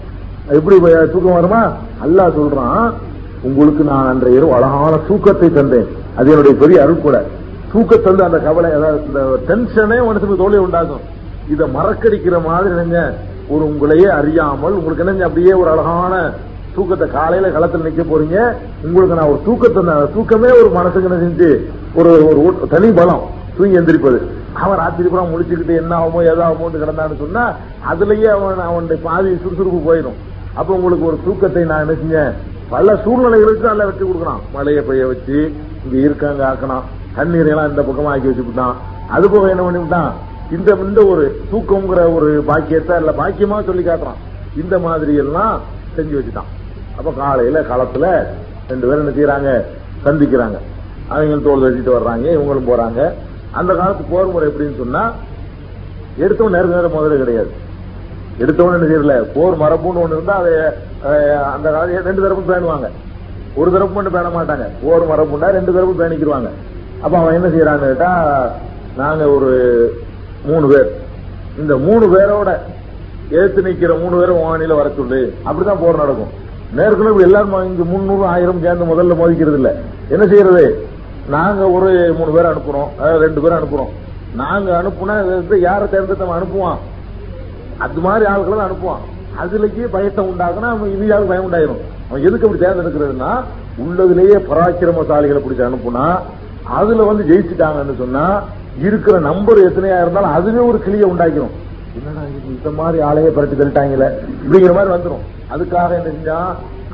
[0.48, 1.72] எப்படி தூக்கம் வருமா?
[2.06, 2.94] அல்லா சொல்றான்.
[3.42, 5.88] உங்களுக்கு நான் அன்றைய இரவு அழகான தூக்கத்தை தந்தேன்.
[6.16, 7.26] அது என்னுடைய பெரிய அருள் கூட.
[7.72, 11.06] தூக்கத்தை தந்து அந்த கவலை அதாவது இந்த டென்ஷனே மனசுக்கு தோல்வி உண்டாகும்
[11.54, 13.00] இதை மறக்கடிக்கிற மாதிரி என்னங்க
[13.54, 16.16] ஒரு உங்களையே அறியாமல் உங்களுக்கு என்னங்க அப்படியே ஒரு அழகான
[16.76, 18.38] தூக்கத்தை காலையில களத்தில் நிக்க போறீங்க.
[18.86, 21.50] உங்களுக்கு நான் ஒரு தூக்கத்தை தூக்கமே ஒரு மனசுக்கு என்ன செஞ்சு
[22.00, 23.24] ஒரு ஒரு தனி பலம்
[23.58, 24.20] தூங்கி எந்திரிப்பது.
[24.64, 27.46] அவன் ராத்திரி பூரா முடிச்சுக்கிட்டு என்ன ஆகுமோ ஏதாகுமோ கிடந்தான்னு சொன்னா
[27.92, 30.20] அதுலயே அவன் அவனுடைய பாதி சுறுசுறுப்பு போயிடும்.
[30.60, 32.32] அப்ப உங்களுக்கு ஒரு தூக்கத்தை நான் என்ன செஞ்சேன்?
[32.74, 35.38] பல சூழ்நிலைகளுக்கு நல்லா வெற்றி கொடுக்கலாம் மழையை பெய்ய வச்சு
[35.84, 36.86] இங்க இருக்காங்க ஆக்கணும்
[37.18, 38.76] தண்ணீரை எல்லாம் இந்த பக்கமா ஆக்கி வச்சுட்டான்
[39.16, 40.10] அது போக என்ன பண்ணிவிட்டான்
[40.56, 44.20] இந்த இந்த ஒரு தூக்கம்ங்கிற ஒரு பாக்கியத்தை இல்ல பாக்கியமா சொல்லி காட்டுறான்.
[44.62, 45.56] இந்த மாதிரி எல்லாம்
[45.96, 46.50] செஞ்சு வச்சுட்டான்.
[46.98, 48.06] அப்ப காலையில களத்துல
[48.70, 49.50] ரெண்டு பேரும் என்ன செய்யறாங்க?
[50.06, 50.58] சந்திக்கிறாங்க.
[51.14, 53.02] அவங்க தோல் தட்டிட்டு வர்றாங்க இவங்களும் போறாங்க.
[53.60, 55.04] அந்த காலத்து போர் முறை எப்படின்னு சொன்னா
[56.24, 57.52] எடுத்தவன் நேரம் நேரம் முதல்ல கிடையாது.
[58.44, 60.54] எடுத்தவன் என்ன செய்யல போர் மரபுன்னு ஒண்ணு இருந்தா அதை
[61.54, 62.90] அந்த காலத்துல ரெண்டு தரப்பும் பேணுவாங்க.
[63.60, 64.66] ஒரு தரப்பு மட்டும் பேண மாட்டாங்க.
[64.84, 66.50] போர் மரபுன்னா ரெண்டு தரப்பும் பேணிக்கிருவாங்க.
[67.02, 68.12] அப்ப அவன் என்ன செய்யறான்னு கேட்டா
[68.96, 69.52] நாங்க ஒரு
[70.44, 70.90] மூணு பேர்.
[71.58, 72.50] இந்த மூணு பேரோட
[73.30, 75.40] ஏத்து நிக்கிற மூணு பேரும் வானில வர சொல்லு.
[75.46, 76.34] அப்படிதான் போர் நடக்கும்.
[76.76, 79.76] நேர்களை எல்லாரும் இங்க முன்னூறு ஆயிரம் சேர்ந்து முதல்ல மோதிக்கிறது இல்ல.
[80.10, 80.90] என்ன செய்யறது?
[81.28, 82.90] நாங்க ஒரு மூணு பேர் அனுப்புறோம்.
[82.98, 83.92] அதாவது ரெண்டு பேர் அனுப்புறோம்.
[84.34, 85.16] நாங்க அனுப்புனா
[85.60, 86.78] யாரை தேர்ந்தெடுத்து அவன் அனுப்புவான்?
[87.78, 89.04] அது மாதிரி ஆளுகளை தான் அனுப்புவான்.
[89.42, 91.82] அதுலக்கு பயத்தை உண்டாக்குனா அவன் இனியாவது பயம் உண்டாயிரும்.
[92.10, 93.32] அவன் எதுக்கு அப்படி தேர்ந்தெடுக்கிறதுனா
[93.84, 96.20] உள்ளதுலேயே பராக்கிரமசாலிகளை பிடிச்சி அனுப்புனா
[96.70, 98.44] அதுல வந்து ஜெயிச்சுட்டாங்கன்னு சொன்னா
[98.78, 101.56] இருக்கிற நம்பர் எத்தனையா இருந்தாலும் அதுவே ஒரு கிளிய உண்டாக்கிடும்
[101.98, 104.10] என்னடா இந்த மாதிரி ஆளையே பரட்டி தள்ளிட்டாங்களே?
[104.44, 106.40] இப்படிங்கிற மாதிரி வந்துடும் அதுக்காக என்ன செஞ்சா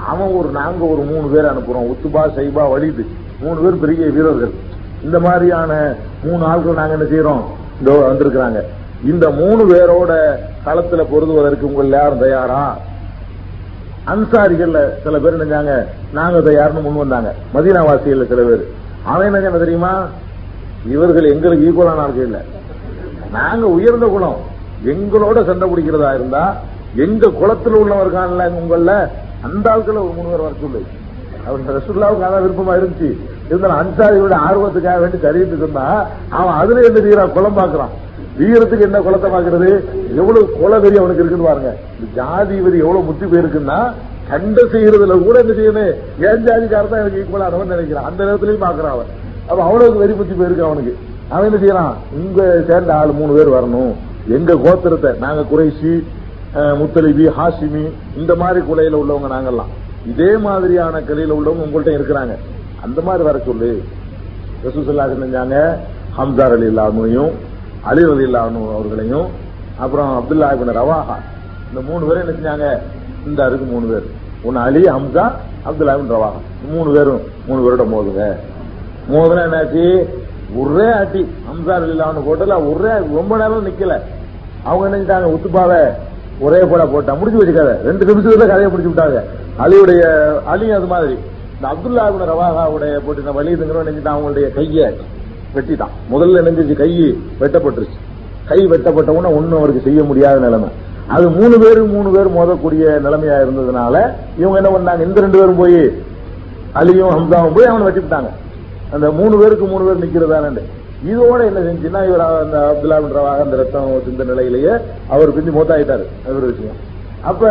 [0.07, 1.89] அவன் ஒரு நாங்க ஒரு மூணு பேர் அனுப்புறோம்.
[1.91, 3.05] உத்துபா சைபா வலிது.
[3.39, 4.53] மூணு பேர் பெரிய வீரர்கள்.
[5.03, 7.41] இந்த மாதிரியான மூணு ஆட்கள் நாங்க என்ன செய்யறோம்
[7.81, 8.61] இதோ வந்திருக்கிறாங்க.
[9.03, 12.77] இந்த மூணு பேரோட களத்துல பொருதுவதற்கு உங்கள் யாரும் தயாரா?
[14.07, 17.35] அன்சாரிகள்ல சில பேர் நினைஞ்சாங்க நாங்க தயார்னு முன் வந்தாங்க.
[17.53, 18.73] மதீனாவாசிகள்ல சில பேர்.
[19.05, 20.05] அவன் என்ன தெரியுமா?
[20.89, 22.45] இவர்கள் எங்களுக்கு ஈக்குவலான ஆட்கள் இல்ல.
[23.31, 24.37] நாங்க உயர்ந்த குணம்.
[24.85, 26.57] எங்களோட சண்டை பிடிக்கிறதா இருந்தா
[26.95, 29.09] எங்க குளத்தில் உள்ளவர்கான்ல உங்கள
[29.41, 30.85] அந்த ஆட்களை ஒரு மூணு பேர் வர சொல்லு.
[31.47, 33.17] அவன் ரசுல்லாவுக்கு அதான் விருப்பமா இருந்துச்சு.
[33.47, 37.89] இருந்தாலும் அன்சாரியோட ஆர்வத்துக்காக வேண்டி சரிட்டு சொன்னா அவன் அதுல என்ன செய்யறான் குளம் பாக்குறான்.
[38.39, 39.83] வீரத்துக்கு என்ன குளத்தை பாக்குறது?
[40.15, 41.77] எவ்வளவு குல வெறி அவனுக்கு இருக்குன்னு பாருங்க.
[41.99, 43.93] இந்த ஜாதி வெறி எவ்வளவு முத்தி போயிருக்குன்னா
[44.29, 45.91] சண்டை செய்யறதுல கூட என்ன செய்யணும்
[46.27, 48.07] ஏன் ஜாதிக்காரன் தான் எனக்கு ஈக்குவலானவன் நினைக்கிறான்.
[48.09, 49.09] அந்த நேரத்திலையும் பாக்குறான் அவன்.
[49.49, 50.93] அப்ப அவனுக்கு வெறி புத்தி போயிருக்கு அவனுக்கு.
[51.33, 51.93] அவன் என்ன செய்யறான்?
[52.19, 53.93] உங்க சேர்ந்த ஆள் மூணு பேர் வரணும்.
[54.37, 55.93] எங்க கோத்திரத்தை நாங்க குறைசி
[56.79, 57.83] முத்தலிபி ஹாசிமி
[58.21, 59.71] இந்த மாதிரி குலையில உள்ளவங்க நாங்கெல்லாம்.
[60.11, 62.33] இதே மாதிரியான கலையில உள்ளவங்க உங்கள்ட்ட இருக்கிறாங்க.
[62.85, 63.71] அந்த மாதிரி வர சொல்லு.
[64.65, 65.57] ரசூசல்லா செஞ்சாங்க
[66.17, 67.31] ஹம்சார் அலி இல்லாமையும்
[67.91, 69.27] அலி அலி இல்லாம அவர்களையும்
[69.83, 70.49] அப்புறம் அப்துல்லா
[70.79, 71.15] ரவாஹா.
[71.69, 72.67] இந்த மூணு பேரும் என்ன செஞ்சாங்க?
[73.25, 74.03] இந்த அருக்கு மூணு பேர்.
[74.43, 75.31] ஒன்னு அலி ஹம்சா
[75.65, 76.29] அப்துல்லாவின் ரவா
[76.71, 78.35] மூணு பேரும் மூணு பேரோட மோதுங்க.
[79.11, 80.05] மோதுனா என்னாச்சு?
[80.55, 81.21] ஒரே அடி.
[81.21, 83.99] ஹம்சார் இல்லாமனு போட்டல ஒரே ரொம்ப நேரம் நிக்கல.
[84.63, 85.93] அவங்க என்ன உத்துப்பாவை
[86.39, 87.81] ஒரே போட போட்டா முடிச்சு வச்சுக்காத.
[87.81, 89.23] ரெண்டு நிமிஷத்துல கதையை முடிச்சு விட்டாங்க.
[89.59, 91.17] அலியுடைய அலி அது மாதிரி.
[91.55, 94.93] இந்த அப்துல்லா ரவாஹாவுடைய போட்டு இந்த வலிதுங்கிறவன் நினைச்சிட்டான் அவங்களுடைய கையை
[95.55, 95.93] வெட்டிட்டான்.
[96.11, 97.99] முதல்ல நினைஞ்சிச்சு கை வெட்டப்பட்டுருச்சு.
[98.45, 100.67] கை வெட்டப்பட்ட உடனே ஒன்னும் அவருக்கு செய்ய முடியாத நிலைமை.
[101.15, 103.95] அது மூணு பேரும் மூணு பேர் மோதக்கூடிய நிலைமையா இருந்ததுனால
[104.41, 105.01] இவங்க என்ன பண்ணாங்க?
[105.07, 105.79] இந்த ரெண்டு பேரும் போய்
[106.75, 108.29] அலியும் ஹம்சாவும் போய் அவனை வச்சுட்டாங்க
[108.91, 110.63] அந்த மூணு பேருக்கு மூணு பேர் நிக்கிறதானு
[111.11, 114.73] இதோட என்ன செஞ்சுன்னா இவர் அந்த அப்துல்லா பின் அந்த ரத்தம் சிந்த நிலையிலேயே
[115.07, 116.77] அவர் பிந்தி மோத்தாயிட்டாரு அவர் விஷயம்.
[117.21, 117.41] அப்ப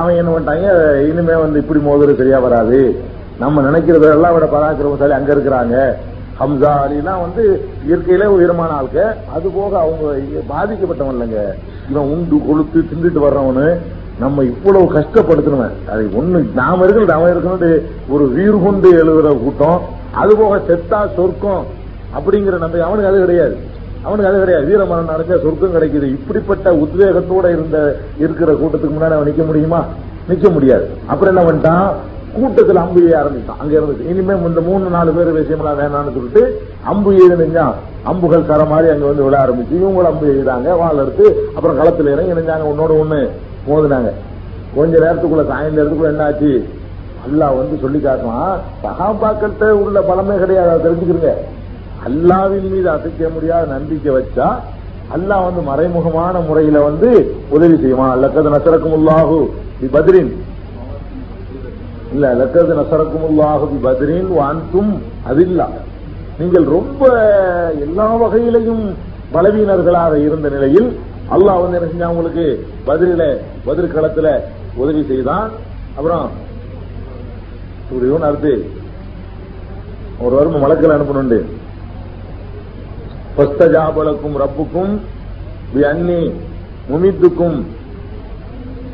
[0.00, 0.68] அவன் என்ன பண்ணிட்டாங்க?
[1.10, 2.80] இனிமே வந்து இப்படி மோதுறது சரியா வராது.
[3.42, 5.76] நம்ம நினைக்கிறதெல்லாம் விட பராக்கிரமசாலி அங்க இருக்கிறாங்க.
[6.40, 7.42] ஹம்சா அலிலாம் வந்து
[7.86, 9.02] இயற்கையிலே உயரமான ஆளுங்க
[9.34, 10.06] அது போக அவங்க
[10.52, 11.40] பாதிக்கப்பட்டவன் இல்லைங்க
[11.90, 13.78] இவன் உண்டு கொளுத்து திண்டுட்டு வர்றவனு.
[14.18, 19.78] நம்ம இவ்வளவு கஷ்டப்படுத்தணுவன் அது ஒண்ணு நாம இருக்கிறது அவன் இருக்கணும் ஒரு வீர் கொண்டு எழுதுற கூட்டம்.
[20.12, 21.66] அது போக செத்தா சொர்க்கம்.
[22.16, 23.56] அப்படிங்கிற நம்பிக்கை அவனுக்கு அது கிடையாது.
[24.02, 24.66] அவனுக்கு அது கிடையாது.
[24.66, 26.02] வீரமரணம் நடந்தா சொர்க்கம் கிடைக்குது.
[26.02, 29.84] இப்படிப்பட்ட உத்வேகத்தோட இருந்த இருக்கிற கூட்டத்துக்கு முன்னாடி அவன் நிக்க முடியுமா?
[30.28, 30.98] நிக்க முடியாது.
[31.06, 31.88] அப்புறம் என்ன பண்ணிட்டான்?
[32.34, 33.56] கூட்டத்தில் அம்பு எய்ய ஆரம்பித்தான்.
[33.58, 34.08] அங்க இருந்துச்சு.
[34.10, 37.60] இனிமே இந்த மூணு நாலு பேர் விஷயம்லாம் வேணாம்னு சொல்லிட்டு அம்பு எய்து
[38.04, 39.74] அம்புகள் தர மாதிரி அங்க வந்து விட ஆரம்பிச்சு.
[39.80, 42.64] இவங்களும் அம்பு எய்தாங்க வாள் எடுத்து அப்புறம் களத்தில் இறங்கி இணைஞ்சாங்க.
[42.72, 43.30] உன்னோட ஒண்ணு
[43.68, 44.12] மோதினாங்க.
[44.74, 46.82] கொஞ்ச நேரத்துக்குள்ள சாயந்தரத்துக்குள்ள என்ன ஆச்சு
[47.38, 50.70] வந்து சொல்லி காட்டலாம் சகாபாக்கள்கிட்ட உள்ள பலமே கிடையாது.
[50.70, 51.32] அதை தெரிஞ்சுக்கிறீங்க
[52.06, 54.48] அல்லாவின் மீது அசைக்க முடியாத நம்பிக்கை வச்சா
[55.16, 58.10] அல்லாஹ் வந்து மறைமுகமான முறையில வந்து உதவி செய்வான்.
[58.10, 59.50] அல்லக்கது நசரக்கும் உல்லாஹு
[59.92, 60.43] பத்ரின்.
[62.14, 64.92] இல்ல லக்கது நசரக்கும் உல்லாஹு பதிரின் வான்தும்
[65.30, 65.66] அதில்லா.
[66.40, 67.02] நீங்கள் ரொம்ப
[67.84, 68.84] எல்லா வகையிலையும்
[69.34, 70.88] பலவீனர்களாக இருந்த நிலையில்
[71.34, 72.46] அல்லாஹ் வந்து என்ன செஞ்சா உங்களுக்கு?
[72.88, 73.22] பதிரில
[73.66, 74.28] பதில் களத்துல
[74.82, 75.48] உதவி செய்தான்.
[75.96, 76.26] அப்புறம்
[78.28, 78.52] அடுத்து
[80.24, 81.38] ஒரு வரும மலக்கள் அனுப்பணுண்டு.
[83.36, 84.92] பஸ்தஜாபலக்கும் ரப்புக்கும்
[85.92, 86.20] அன்னி
[86.90, 87.58] முமித்துக்கும்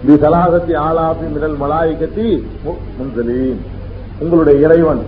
[0.04, 2.28] பி சலாகத்தி ஆலாபி மினல் மலாய்கத்தி
[2.98, 3.58] முன்சலீம்.
[4.22, 5.02] உங்களுடைய இறைவன்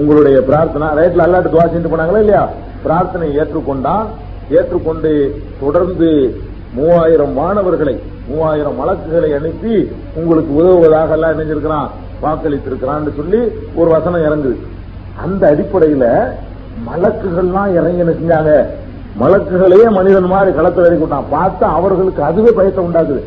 [0.00, 2.44] உங்களுடைய பிரார்த்தனை ரைட்ல அல்லாட்டு துவா செஞ்சு போனாங்களா இல்லையா?
[2.84, 4.06] பிரார்த்தனை ஏற்றுக்கொண்டான்
[4.58, 5.12] ஏற்றுக்கொண்டு
[5.62, 6.10] தொடர்ந்து
[6.76, 7.96] மூவாயிரம் மாணவர்களை
[8.28, 9.74] மூவாயிரம் வழக்குகளை அனுப்பி
[10.20, 11.90] உங்களுக்கு உதவுவதாக எல்லாம் இணைஞ்சிருக்கிறான்
[12.24, 13.42] வாக்களித்திருக்கிறான்னு சொல்லி
[13.80, 14.56] ஒரு வசனம் இறங்குது.
[15.24, 16.06] அந்த அடிப்படையில
[16.88, 18.52] மலக்குகள்லாம் இறங்கி செஞ்சாங்க
[19.22, 21.08] மலக்குகளையே மனிதன் மாதிரி களத்தில் இறக்கி
[21.38, 23.22] பார்த்தா அவர்களுக்கு அதுவே பயத்தை உண்டாக்குது.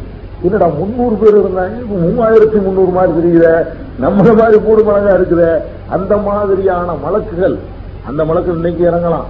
[0.45, 1.77] என்னடா முன்னூறு பேர் இருந்தாங்க?
[1.81, 3.47] இப்ப மூவாயிரத்தி முன்னூறு மாதிரி தெரியுத.
[3.99, 5.49] நம்மள மாதிரி கூடு மலங்கா இருக்குது.
[5.87, 7.57] அந்த மாதிரியான மலக்குகள்
[8.05, 9.27] அந்த மலக்கு இன்னைக்கு இறங்கலாம்.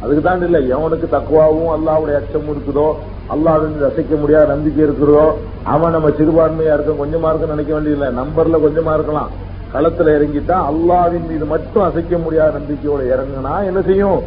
[0.00, 2.88] அதுக்கு தான் இல்ல எவனுக்கு தக்குவாவும் அல்லாவுடைய அச்சம் இருக்குதோ
[3.28, 5.24] அல்லாவின் ரசிக்க முடியாத நம்பிக்கை இருக்கிறதோ
[5.64, 8.08] அவன் நம்ம சிறுபான்மையா இருக்க கொஞ்சமா இருக்குன்னு நினைக்க வேண்டியதில்லை.
[8.20, 9.30] நம்பர்ல கொஞ்சமா இருக்கலாம்.
[9.74, 14.20] களத்துல இறங்கிட்டா அல்லாவின் மீது மட்டும் அசைக்க முடியாத நம்பிக்கையோட இறங்குனா என்ன செய்யும்?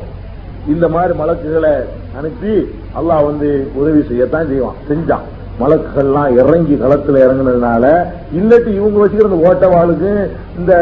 [0.66, 1.74] இந்த மாதிரி மலக்குகளை
[2.18, 2.54] அனுப்பி
[3.00, 4.78] அல்லாஹ் வந்து உதவி செய்யத்தான் செய்வான்.
[4.90, 5.26] செஞ்சான்.
[5.62, 7.86] மலக்குகள்லாம் இறங்கி களத்துல இறங்குனதுனால
[8.40, 10.12] இல்லட்டு இவங்க வச்சுக்கிற இந்த ஓட்டவாளுக்கு
[10.60, 10.74] இந்த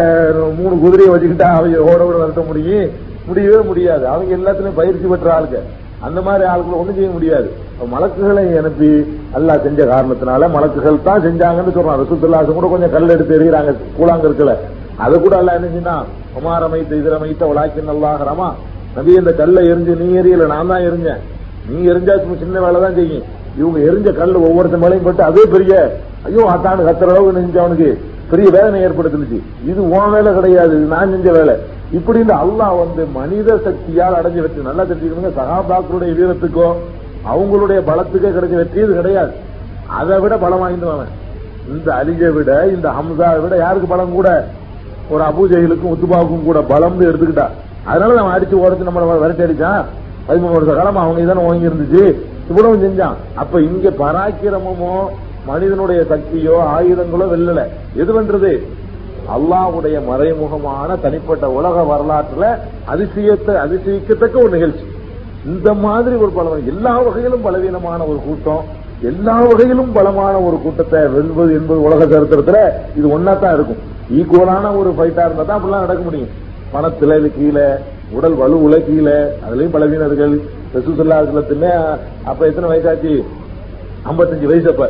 [0.60, 2.90] மூணு குதிரையை வச்சுக்கிட்டா அவங்க ஓட ஓட நடத்த முடியும்
[3.28, 4.04] முடியவே முடியாது.
[4.12, 5.60] அவங்க எல்லாத்துலயும் பயிற்சி பெற்ற ஆளுங்க.
[6.06, 7.50] அந்த மாதிரி ஆளுகளை ஒண்ணும் செய்ய முடியாது.
[7.92, 8.90] மலக்குகளை அனுப்பி
[9.38, 12.00] அல்லா செஞ்ச காரணத்தினால மலக்குகள் தான் செஞ்சாங்கன்னு சொல்றான்.
[12.02, 14.56] ரசூத்துல்லாசம் கூட கொஞ்சம் கல் எடுத்து எறிகிறாங்க கூழாங்கற்களை.
[15.04, 15.96] அதை கூட அல்ல என்ன செஞ்சா
[16.36, 18.50] குமாரமைத்த இதரமைத்த உலாக்கி நல்லாகிறமா
[18.96, 21.22] நபி இந்த கல்லை எரிஞ்சு நீ எரியல நான் தான் எரிஞ்சேன்.
[21.70, 23.28] நீ எரிஞ்சா சின்ன வேலை தான் செய்யும்.
[23.60, 25.74] இவங்க எரிஞ்ச கல் ஒவ்வொருத்த மேலையும் போட்டு அதே பெரிய
[26.28, 27.90] ஐயோ அத்தாண்டு கத்துற அளவுக்கு நெஞ்சு அவனுக்கு
[28.32, 29.40] பெரிய வேதனை ஏற்படுத்துனுச்சு.
[29.70, 31.56] இது உன் வேலை கிடையாது இது நான் செஞ்ச வேலை.
[31.98, 35.32] இப்படி இந்த அல்லாஹ் வந்து மனித சக்தியால் அடைஞ்ச வெற்றி நல்லா தெரிஞ்சுக்கணுங்க.
[35.40, 36.68] சகாபாக்களுடைய வீரத்துக்கோ
[37.32, 39.34] அவங்களுடைய பலத்துக்கோ கிடைச்ச வெற்றி இது கிடையாது.
[40.00, 41.12] அதை விட பலம் வாய்ந்தவன்.
[41.74, 44.30] இந்த அலிஜை விட இந்த ஹம்சாவை விட யாருக்கு பலம் கூட?
[45.14, 47.48] ஒரு அபூஜைகளுக்கும் உத்துபாவுக்கும் கூட பலம்னு எடுத்துக்கிட்டா.
[47.90, 49.84] அதனால நம்ம அடிச்சு உடச்சு நம்ம விரட்டி அடிச்சான்.
[50.28, 52.04] பதிமூணு வருஷ காலம் அவங்க இதான வாங்கி இருந்துச்சு
[52.52, 53.18] இவ்வளவு செஞ்சான்.
[53.42, 54.94] அப்ப இங்க பராக்கிரமமோ
[55.50, 57.62] மனிதனுடைய சக்தியோ ஆயுதங்களோ வெல்லல.
[58.02, 58.52] எது பண்றது
[59.36, 62.46] அல்லாவுடைய மறைமுகமான தனிப்பட்ட உலக வரலாற்றுல
[62.94, 64.86] அதிசயத்தை அதிசயிக்கத்தக்க ஒரு நிகழ்ச்சி.
[65.52, 68.64] இந்த மாதிரி ஒரு பலம் எல்லா வகையிலும் பலவீனமான ஒரு கூட்டம்
[69.10, 72.60] எல்லா வகையிலும் பலமான ஒரு கூட்டத்தை வெல்வது என்பது உலக சரித்திரத்துல
[72.98, 73.80] இது ஒன்னாத்தான் இருக்கும்.
[74.18, 76.34] ஈக்குவலான ஒரு ஃபைட்டா இருந்தா தான் அப்படிலாம் நடக்க முடியும்.
[76.74, 77.68] பணத்துல இது கீழே
[78.18, 80.36] உடல் வலுவுல கீழே அதுலயும் பலவீனர்கள்
[80.76, 81.70] ரசூசல்லாத்துல
[82.26, 83.14] அப்ப எத்தனை வயசாச்சு?
[84.10, 84.90] ஐம்பத்தஞ்சு வயசு அப்ப.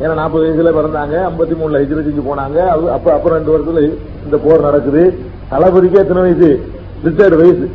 [0.00, 2.58] ஏன்னா நாற்பது வயசுல பிறந்தாங்க ஐம்பத்தி மூணுல ஹிஜ்ரத் செஞ்சு போனாங்க.
[2.74, 3.82] அது அப்ப அப்புறம் ரெண்டு வருஷத்துல
[4.24, 5.02] இந்த போர் நடக்குது.
[5.48, 6.50] தளபதிக்கு எத்தனை வயசு?
[7.04, 7.66] ரிட்டையர்டு வயசு.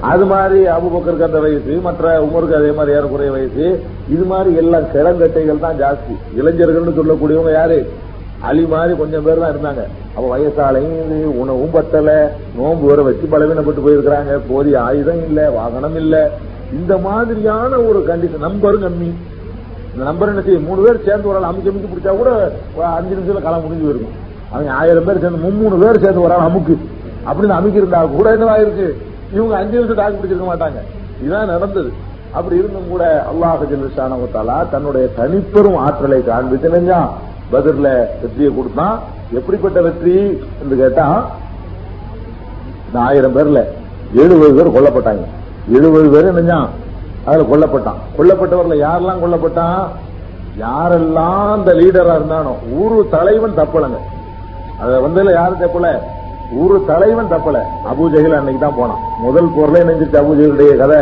[0.00, 3.66] அது மாதிரி அபுபக்கருக்கு அந்த வயசு மற்ற உமருக்கு அதே மாதிரி ஏறக்குறைய வயசு.
[4.08, 6.14] இது மாதிரி எல்லாம் கிளங்கட்டைகள் தான் ஜாஸ்தி.
[6.40, 7.78] இளைஞர்கள்னு சொல்லக்கூடியவங்க யாரு?
[8.40, 9.82] அலி மாதிரி கொஞ்சம் பேர் தான் இருந்தாங்க.
[10.16, 12.10] அப்ப வயசாலையும் உணவும் பத்தல.
[12.56, 14.40] நோன்பு வர வச்சு பலவீனப்பட்டு போயிருக்கிறாங்க.
[14.48, 16.30] போதிய ஆயுதம் இல்ல வாகனம் இல்ல.
[16.72, 19.10] இந்த மாதிரியான ஒரு கண்டிஷன் நம்பரும் கம்மி.
[19.92, 20.64] இந்த நம்பர் என்ன செய்யும்?
[20.64, 24.14] மூணு பேர் சேர்ந்து ஒரு ஆள் அமுக்கி அமுக்கி பிடிச்சா கூட ஒரு அஞ்சு நிமிஷத்துல களம் முடிஞ்சு போயிருக்கும்.
[24.50, 26.76] அவங்க ஆயிரம் பேர் சேர்ந்து மும்மூணு பேர் சேர்ந்து ஒரு ஆள் அமுக்கு.
[27.26, 28.96] அப்படின்னு அமுக்கி இருந்தா கூட என்னவா இருக்கு?
[29.32, 30.80] இவங்க அஞ்சு நிமிஷம் தாக்கு பிடிச்சிருக்க மாட்டாங்க.
[31.20, 31.92] இதுதான் நடந்தது.
[32.32, 37.08] அப்படி இருந்தும் கூட அல்லாஹ் ஜில்லுஷானவத்தாலா தன்னுடைய தனிப்பெரும் ஆற்றலை காண்பித்து நினைஞ்சா
[37.52, 39.00] பதிர்ல வெற்றியை கொடுத்தான்.
[39.32, 41.30] எப்படிப்பட்ட வெற்றி என்று கேட்டா
[42.86, 43.64] இந்த ஆயிரம் பேர்ல
[44.14, 45.24] எழுபது பேர் கொல்லப்பட்டாங்க.
[45.74, 46.68] எழுபது பேர் நினைஞ்சான்
[47.26, 47.96] அதுல கொல்லப்பட்டான்.
[48.18, 49.80] கொல்லப்பட்டவர்ல யாரெல்லாம் கொல்லப்பட்டான்?
[50.58, 53.98] யாரெல்லாம் அந்த லீடரா இருந்தானோ ஊரு தலைவன் தப்பலங்க.
[54.80, 56.00] அத வந்ததுல யாரும் தப்பல?
[56.52, 57.58] ஊரு தலைவன் தப்பல.
[57.90, 58.98] அபுஜெகில் அன்னைக்கு தான் போனான்.
[59.18, 61.00] முதல் போர்ல நினைஞ்சிருச்சு அபுஜெகிலுடைய கதை.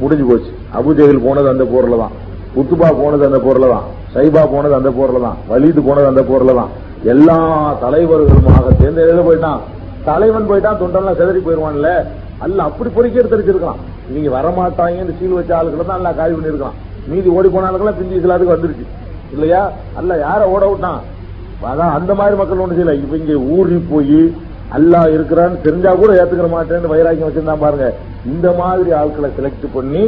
[0.00, 0.50] முடிஞ்சு போச்சு.
[0.78, 2.10] அபுஜெகில் போனது அந்த போர்ல தான்.
[2.54, 3.84] உத்துபா போனது அந்த போர்ல தான்.
[4.14, 5.36] சைபா போனது அந்த போர்ல தான்.
[5.48, 6.68] வலிது போனது அந்த போர்ல தான்.
[7.04, 7.38] எல்லா
[7.80, 9.60] தலைவர்களுமாக சேர்ந்து எழுத போயிட்டான்?
[10.04, 10.78] தலைவன் போயிட்டான்.
[10.78, 12.04] தொண்டெல்லாம் செதறி போயிருவான்ல.
[12.44, 13.80] அல்ல அப்படி பொறுக்கி எடுத்துருச்சிருக்கான்
[14.14, 16.78] நீங்க வரமாட்டாங்கன்னு சீல் வச்ச ஆளுகளை தான் நல்லா காய் பண்ணிருக்கலாம்
[17.10, 18.86] மீதி ஓடி போன ஆளுக்கெல்லாம் சில இஸ்லாத்துக்கு வந்துருச்சு.
[19.34, 19.60] இல்லையா?
[19.98, 21.00] அல்ல யார ஓட விட்டான்?
[21.70, 22.94] அதான் அந்த மாதிரி மக்கள் ஒன்று செய்யல.
[23.04, 24.20] இவங்க ஊறி போய்
[24.76, 27.86] அல்லாஹ் இருக்கிறான்னு தெரிஞ்சா கூட ஏத்துக்கிற மாட்டேன்னு வைராக்கியம் வச்சிருந்தான் பாருங்க.
[28.32, 30.02] இந்த மாதிரி ஆட்களை செலக்ட் பண்ணி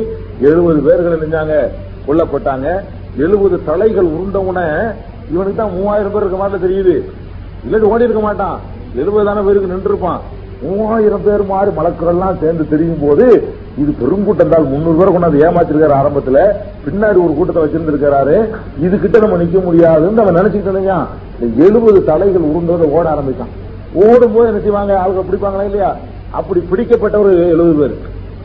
[0.49, 1.57] எழுபது பேர்களை நினைஞ்சாங்க
[2.07, 2.69] கொல்லப்பட்டாங்க.
[3.25, 4.61] எழுபது தலைகள் உருண்டவுன
[5.33, 6.95] இவனுக்கு தான் மூவாயிரம் பேர் இருக்க மாதிரி தெரியுது.
[7.67, 8.57] இல்லது ஓடி இருக்க மாட்டான்
[9.03, 10.21] எழுபதான பேருக்கு நின்று இருப்பான்
[10.63, 13.27] மூவாயிரம் பேர் மாறு மலக்கரெல்லாம் சேர்ந்து தெரியும் போது
[13.83, 14.67] இது பெருங்கூட்டம் தான்.
[14.73, 16.39] முன்னூறு பேர் கொண்டாந்து ஏமாத்திருக்காரு ஆரம்பத்துல.
[16.87, 18.49] பின்னாடி ஒரு கூட்டத்தை வச்சிருந்திருக்கிறாரு.
[18.79, 20.99] இது கிட்ட நம்ம நிக்க முடியாதுன்னு அவன் நினைச்சுக்கிட்டா
[21.67, 23.53] எழுபது தலைகள் உருண்டதை ஓட ஆரம்பிச்சான்.
[23.93, 24.93] ஓடும் போது என்ன செய்வாங்க?
[25.03, 25.97] ஆளுங்க பிடிப்பாங்களா இல்லையா?
[26.31, 27.97] அப்படி பிடிக்கப்பட்டவர் எழுபது பேர்.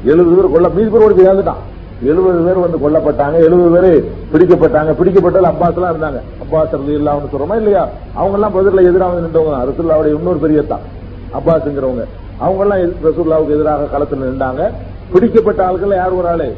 [0.03, 1.61] எழுபது பேர் கொல்ல மீதி பேர் ஓடி இறந்துட்டான்.
[2.03, 3.33] எழுபது பேர் வந்து கொல்லப்பட்டாங்க.
[3.33, 4.91] எழுபது பேர் பிடிக்கப்பட்டாங்க.
[4.99, 6.21] பிடிக்கப்பட்டது அப்பாஸ் எல்லாம் இருந்தாங்க.
[6.43, 7.89] அப்பாஸ் இல்லாமனு சொல்றோமா இல்லையா?
[8.15, 9.93] அவங்க எல்லாம் பதில எதிராக வந்து நின்றவங்க தான்.
[9.95, 10.97] அவருடைய இன்னொரு பெரிய தான்
[11.33, 12.05] அப்பாஸ்ங்கிறவங்க.
[12.37, 14.71] அவங்க எல்லாம் எதிர்- எதிராக களத்தில் நின்றாங்க.
[15.13, 16.55] பிடிக்கப்பட்ட ஆள்கள் யார் ஒரு ஆளு?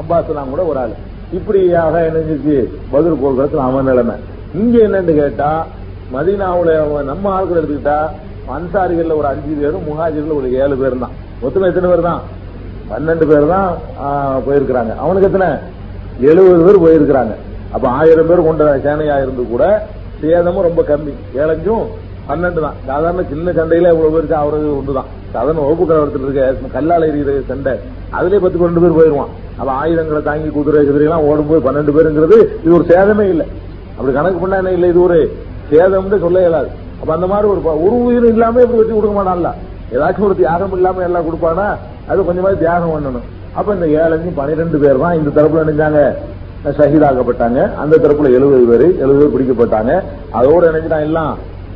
[0.00, 0.92] அப்பாஸ் கூட ஒரு ஆளு.
[1.32, 4.16] இப்படியாக என்னஞ்சிச்சு பதில் போக்குவரத்து அவன் நிலைமை.
[4.54, 5.66] இங்க என்னன்னு கேட்டா
[6.12, 8.08] மதீனாவுல அவன் நம்ம ஆட்கள் எடுத்துக்கிட்டா
[8.48, 11.10] அன்சாரிகள்ல ஒரு அஞ்சு பேரும் முஹாஜிர்கள் ஒரு ஏழு பேர் தான்.
[11.42, 12.20] மொத்தம் எத்தனை பேர் தான்?
[12.90, 13.76] பன்னெண்டு பேர் தான்
[14.46, 14.96] போயிருக்கிறாங்க.
[14.96, 15.56] அவனுக்கு எத்தனை?
[16.20, 17.34] எழுபது பேர் போயிருக்கிறாங்க.
[17.72, 19.86] அப்ப ஆயிரம் பேர் கொண்ட சேனையா இருந்து கூட
[20.20, 21.12] சேதமும் ரொம்ப கம்மி.
[21.34, 21.86] ஏழஞ்சும்
[22.28, 22.76] பன்னெண்டு தான்.
[22.88, 27.74] சாதாரண சின்ன சண்டையில இவ்வளவு பேருக்கு அவரது ஒன்றுதான் சாதாரண வகுப்பு கலவரத்தில் இருக்க கல்லால் எறிகிற சண்டை.
[28.16, 29.32] அதுலயே பத்து பன்னெண்டு பேர் போயிருவான்.
[29.60, 33.46] அப்ப ஆயுதங்களை தாங்கி குதிரை குதிரை எல்லாம் ஓடும்போது பன்னெண்டு பேருங்கிறது இது ஒரு சேதமே இல்லை.
[33.96, 35.18] அப்படி கணக்கு பண்ணா என்ன இல்லை இது ஒரு
[35.70, 36.70] சேதம்னு சொல்ல இயலாது.
[37.00, 39.50] அப்ப அந்த மாதிரி ஒரு ஒரு உயிரும் இல்லாம இப்படி வச்சு கொடுக்க மாட்டான்ல?
[39.94, 41.66] ஏதாச்சும் ஒரு தியாகம் இல்லாம எல்லாம் கொடுப்பானா?
[42.10, 43.26] அது கொஞ்சமாவது தியாகம் பண்ணணும்.
[43.58, 46.00] அப்ப இந்த ஏழஞ்சு பனிரெண்டு பேர் தான் இந்த தரப்புல நினைஞ்சாங்க
[46.78, 47.58] ஷஹீதாக்கப்பட்டாங்க.
[47.82, 49.92] அந்த தரப்புல எழுபது பேர் எழுபது பேர் பிடிக்கப்பட்டாங்க.
[50.38, 51.32] அதோட நினைச்சுட்டான் எல்லாம்.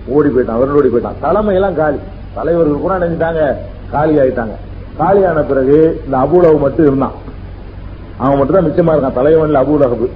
[0.06, 1.18] ஓடி போயிட்டான் அவரோட ஓடி போயிட்டான்.
[1.20, 1.98] தலைமை எல்லாம் காலி.
[2.34, 3.56] தலைவர்கள் கூட நினைச்சிட்டாங்க
[3.90, 4.54] காலி ஆயிட்டாங்க.
[4.98, 7.14] காலியான பிறகு இந்த அபூலவு மட்டும் இருந்தான்.
[8.18, 9.18] அவன் மட்டும் தான் மிச்சமா இருக்கான்.
[9.18, 10.08] தலைவன்ல அபூல் அகபு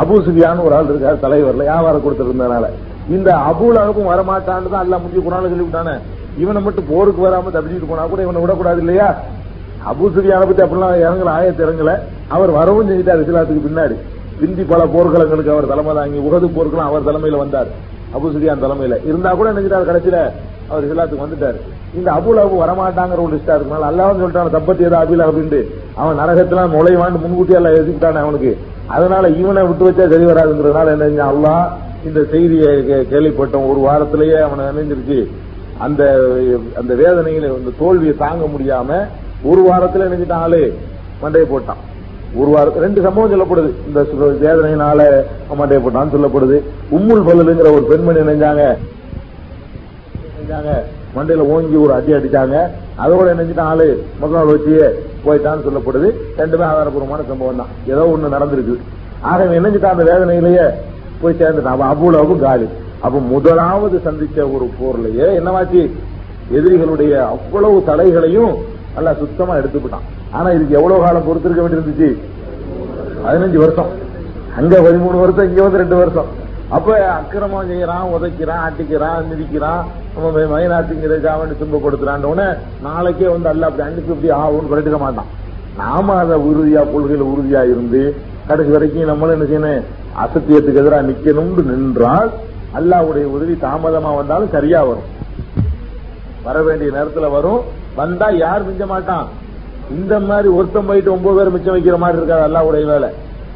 [0.00, 2.68] அபு சுஃபியான்னு ஒரு ஆள் இருக்காரு தலைவர்ல வியாபாரம் கொடுத்துருந்ததுனால
[3.08, 3.78] இந்த அபூல்
[4.12, 5.94] வரமாட்டான்னு தான் எல்லாம் முடிஞ்சு குரான் சொல்லிவிட்டானே.
[6.42, 9.08] இவனை மட்டும் போருக்கு வராம தப்பிச்சுட்டு போனா கூட இவனை விடக்கூடாது இல்லையா?
[9.90, 11.92] அபு சுஃபியானை பத்தி அப்படிலாம் இறங்கல ஆயத்து இறங்கல.
[12.28, 13.96] அவர் வரவும் செஞ்சுட்டார் இஸ்லாத்துக்கு பின்னாடி.
[14.40, 17.70] பிந்தி பல போர்க்களங்களுக்கு அவர் தலைமை தாங்கி உகது போர்க்களம் அவர் தலைமையில வந்தார்.
[18.14, 19.04] அபு சுஃபியான் தலைமையில.
[19.04, 20.32] இருந்தா கூட நினைச்சிட்டார் கடைசியில
[20.68, 21.56] அவர் இஸ்லாத்துக்கு வந்துட்டாரு.
[21.94, 25.64] இந்த அபுல் அபு வரமாட்டாங்கிற ஒரு லிஸ்டா இருக்கனால அல்லாவும் சொல்லிட்டான் தப்பத்தி ஏதோ அபில் அப்படின்ட்டு
[25.94, 28.58] அவன் நரகத்துல நுழைவான்னு முன்கூட்டி எல்லாம் எழுதிட்டானே அவனுக்கு.
[28.86, 31.68] அதனால இவனை விட்டு வச்சா சரி வராதுங்கிறதுனால என்ன அல்லா
[32.04, 35.26] இந்த செய்தியை கே- கேள்விப்பட்டோம் ஒரு வாரத்திலேயே அவனை நினைஞ்சிருச்சு
[35.78, 36.28] அந்த
[36.76, 39.06] அந்த வேதனையில அந்த தோல்வியை தாங்க முடியாம
[39.42, 40.78] ஒரு வாரத்துல நினைச்சிட்டான் ஆளு
[41.22, 41.89] மண்டையை போட்டான்.
[42.38, 43.70] ஒரு வாரம் ரெண்டு சம்பவம் சொல்லப்படுது.
[43.86, 44.00] இந்த
[44.42, 45.00] வேதனையினால
[45.50, 46.56] அவன் போட்டான்னு சொல்லப்படுது.
[46.96, 48.64] உம்முல் பல்லுங்கிற ஒரு பெண்மணி நினைஞ்சாங்க.
[51.16, 52.56] மண்டையில ஓங்கி ஒரு அடி அடிச்சாங்க.
[53.02, 53.86] அதோட நினைச்சிட்டு ஆளு
[54.20, 54.74] முதல் வச்சு
[55.24, 56.08] போயிட்டான்னு சொல்லப்படுது.
[56.38, 58.76] ரெண்டுமே ஆதாரபூர்வமான சம்பவம் தான் ஏதோ ஒண்ணு நடந்திருக்கு.
[59.20, 60.66] ஆக இவன் அந்த வேதனையிலேயே
[61.22, 61.84] போய் சேர்ந்துட்டான்.
[61.94, 62.68] அவ்வளவு காலி.
[63.00, 65.90] அப்ப முதலாவது சந்திச்ச ஒரு போர்லயே என்னவாச்சு?
[66.58, 68.54] எதிரிகளுடைய அவ்வளவு தலைகளையும்
[68.94, 72.08] நல்லா சுத்தமா எடுத்துக்கிட்டான் ஆனா இதுக்கு எவ்வளவு காலம் பொறுத்திருக்க வேண்டியிருந்துச்சு
[73.24, 73.90] பதினஞ்சு வருஷம்.
[74.56, 76.28] அங்க பதிமூணு வருஷம் இங்க வந்து ரெண்டு வருஷம்.
[76.68, 79.82] அப்ப அக்கிரமம் செய்யறான் உதைக்கிறான் அட்டிக்கிறான் மிதிக்கிறான்.
[80.14, 82.48] நம்ம மைனாட்டிங்கிற ஜாவணி துன்பப்படுத்துறான் உடனே
[82.82, 85.30] நாளைக்கே வந்து அல்ல அப்படி அன்னைக்கு இப்படி ஆகும்னு சொல்லிட்டு மாட்டான்.
[85.76, 88.02] நாம அதை உறுதியா கொள்கையில உறுதியா இருந்து
[88.46, 89.84] கடைசி வரைக்கும் நம்மளும் என்ன செய்யணும்?
[90.22, 92.30] அசத்தியத்துக்கு எதிராக நிக்கணும்னு நின்றால்
[92.78, 95.08] அல்லாவுடைய உதவி தாமதமா வந்தாலும் சரியா வரும்.
[96.42, 97.60] வர வேண்டிய நேரத்துல வரும்.
[97.96, 99.28] வந்தா யார் மிஞ்ச மாட்டான்?
[99.90, 103.08] இந்த மாதிரி ஒருத்தம் போயிட்டு ஒன்பது பேர் மிச்சம் வைக்கிற மாதிரி இருக்காது அல்லாவுடைய வேலை.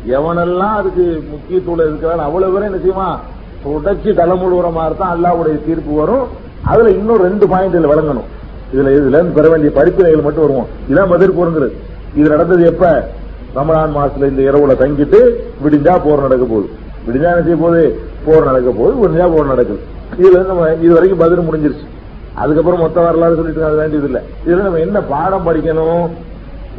[0.09, 3.21] எவனெல்லாம் அதுக்கு முக்கியத்துவம் இருக்கிறான் அவ்வளவு பேரும் என்ன செய்வான்?
[3.65, 6.27] தொடச்சி தலைமுழுகிற மாதிரி தான் அல்லாவுடைய தீர்ப்பு வரும்.
[6.63, 8.29] அதுல இன்னும் ரெண்டு பாயிண்ட் இதுல விளங்கணும்.
[8.75, 10.67] இதுல இதுல இருந்து பெற வேண்டிய படிப்பினைகள் மட்டும் வருவோம்.
[10.91, 11.73] இதான் மதிர்
[12.17, 13.09] இது நடந்தது எப்ப?
[13.55, 15.19] ரமலான் மாசத்துல இந்த இரவுல தங்கிட்டு
[15.65, 16.69] விடிஞ்சா போர் நடக்க போகுது.
[17.07, 18.01] விடிஞ்சா என்ன செய்ய போகுது?
[18.25, 19.81] போர் நடக்க போகுது விடிஞ்சா போர் நடக்குது.
[20.15, 21.94] இதுல இருந்து நம்ம இது வரைக்கும் பதில் முடிஞ்சிருச்சு.
[22.35, 24.23] அதுக்கப்புறம் மொத்த வரலாறு சொல்லிட்டு அது வேண்டியது இல்லை.
[24.47, 26.11] இதுல நம்ம என்ன பாடம் படிக்கணும்?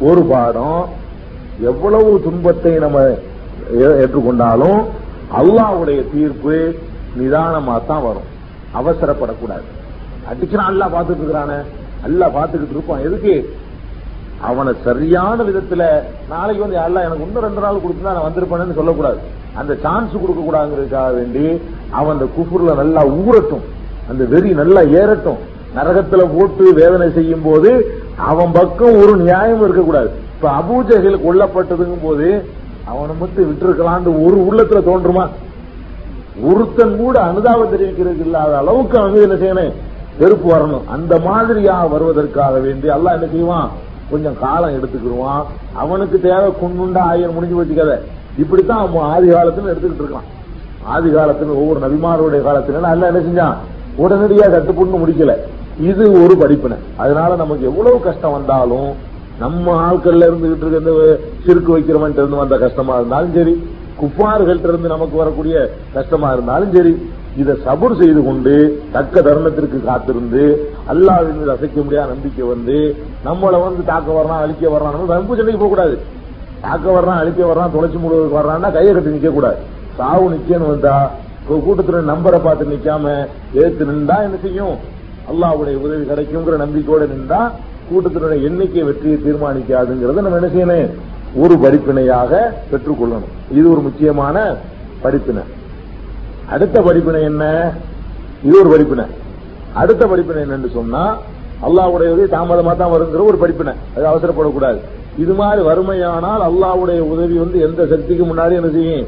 [0.00, 0.88] ஒரு பாடம்.
[1.60, 2.98] எவ்வளவு துன்பத்தை நம்ம
[3.74, 4.84] ஏ- ஏற்றுக்கொண்டாலும்
[5.36, 6.74] அல்லாவுடைய தீர்ப்பு
[7.18, 8.34] நிதானமா தான் வரும்.
[8.74, 9.62] அவசரப்படக்கூடாது.
[10.30, 11.54] அடிக்கிறான் அல்லா பார்த்துட்டு இருக்கிறானே.
[12.06, 13.00] அல்லா பார்த்துக்கிட்டு இருப்பான்.
[13.00, 13.56] எதுக்கு?
[14.40, 15.86] அவனை சரியான விதத்துல
[16.28, 19.16] நாளைக்கு வந்து அல்ல எனக்கு இன்னும் ரெண்டு நாள் கொடுத்தா நான் வந்திருப்பேன்னு சொல்லக்கூடாது.
[19.54, 23.74] அந்த சான்ஸ் கொடுக்க கூடாதுங்கிறதுக்காக வேண்டி அவன் அந்த குஃபுர்ல நல்லா ஊறட்டும்.
[24.08, 25.38] அந்த வெறி நல்லா ஏறட்டும்.
[25.76, 30.10] நரகத்துல போட்டு வேதனை செய்யும் போது அவன் பக்கம் ஒரு நியாயம் இருக்கக்கூடாது.
[30.34, 32.44] இப்ப அபூஜைகள் கொல்லப்பட்டதுங்கும் போது
[32.84, 35.28] அவனை மட்டும் விட்டுருக்கலான்னு ஒரு உள்ளத்துல தோன்றுமா?
[36.42, 39.72] ஒருத்தன் கூட அனுதாபம் தெரிவிக்கிறது இல்லாத அளவுக்கு அவன் என்ன செய்யணும்?
[40.18, 40.84] வெறுப்பு வரணும்.
[40.86, 43.70] அந்த மாதிரியா வருவதற்காக வேண்டி எல்லாம் என்ன செய்வான்?
[44.10, 45.44] கொஞ்சம் காலம் எடுத்துக்கிடுவான்.
[45.72, 47.98] அவனுக்கு தேவை குண்டுண்டா ஆயிரம் முடிஞ்சு வச்சுக்கத
[48.38, 50.26] இப்படித்தான் அவன் ஆதி காலத்துல எடுத்துக்கிட்டு இருக்கான்.
[50.82, 53.54] ஆதி காலத்துல ஒவ்வொரு நபிமாருடைய காலத்துல அல்ல என்ன செஞ்சான்?
[53.96, 55.34] உடனடியாக கட்டுப்புண்ணு முடிக்கல.
[55.80, 56.76] இது ஒரு படிப்பினை.
[56.96, 58.88] அதனால நமக்கு எவ்வளவு கஷ்டம் வந்தாலும்
[59.38, 60.92] நம்ம ஆட்கள்ல இருந்துகிட்டு இருக்க இந்த
[61.44, 63.54] சிறுக்கு வைக்கிறவன் இருந்து வந்த கஷ்டமா இருந்தாலும் சரி
[63.98, 65.56] குப்பார்கள்ட்ட இருந்து நமக்கு வரக்கூடிய
[65.94, 66.92] கஷ்டமா இருந்தாலும் சரி
[67.36, 68.54] இதை சபுர் செய்து கொண்டு
[68.92, 70.44] தக்க தருணத்திற்கு காத்திருந்து
[70.92, 72.76] அல்லாவின் மீது அசைக்க முடியாத நம்பிக்கை வந்து
[73.24, 75.96] நம்மளை வந்து தாக்க வர்றான் அழிக்க வர்றான் நம்ம வம்பு சண்டைக்கு போகக்கூடாது
[76.62, 79.58] தாக்க வர்றான் அழிக்க வர்றான் தொலைச்சி முழுவதுக்கு வர்றான்னா கையை கட்டி நிக்க கூடாது
[79.98, 80.96] சாவு நிக்கன்னு வந்தா
[81.48, 84.76] கூட்டத்துல நம்பரை பார்த்து நிக்காம எடுத்து நின்றா என்ன செய்யும்?
[85.30, 87.50] அல்லாஹ்வுடைய உதவி கிடைக்குங்கிற நம்பிக்கையோட நின்றா
[87.90, 90.90] கூட்டத்தினுடைய எண்ணிக்கை வெற்றியை தீர்மானிக்காதுங்கிறத நம்ம என்ன செய்யணும்?
[91.42, 92.32] ஒரு படிப்பினையாக
[92.70, 93.32] பெற்றுக்கொள்ளணும்.
[93.50, 94.56] இது ஒரு முக்கியமான
[95.02, 95.42] படிப்பினை.
[96.50, 97.72] அடுத்த படிப்பினை என்ன?
[98.42, 99.04] இது ஒரு படிப்பினை.
[99.74, 101.16] அடுத்த படிப்பினை என்னன்னு சொன்னா
[101.66, 103.72] அல்லாவுடைய உதவி தாமதமா தான் வருங்கிற ஒரு படிப்பினை.
[103.96, 104.78] அது அவசரப்படக்கூடாது.
[105.18, 109.06] இது மாதிரி வறுமையானால் அல்லாவுடைய உதவி வந்து எந்த சக்திக்கு முன்னாடி என்ன செய்யும்?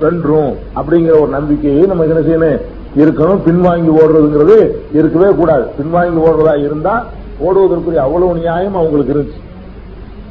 [0.00, 2.60] வென்றும் அப்படிங்கிற ஒரு நம்பிக்கையை நம்ம என்ன செய்யணும்?
[2.96, 3.40] இருக்கணும்.
[3.46, 5.64] பின்வாங்கி ஓடுறதுங்கிறது இருக்கவே கூடாது.
[5.78, 7.04] பின்வாங்கி ஓடுறதா இருந்தா
[7.40, 9.44] ஓடுவதற்குரிய அவ்வளவு நியாயம் அவங்களுக்கு இருந்துச்சு.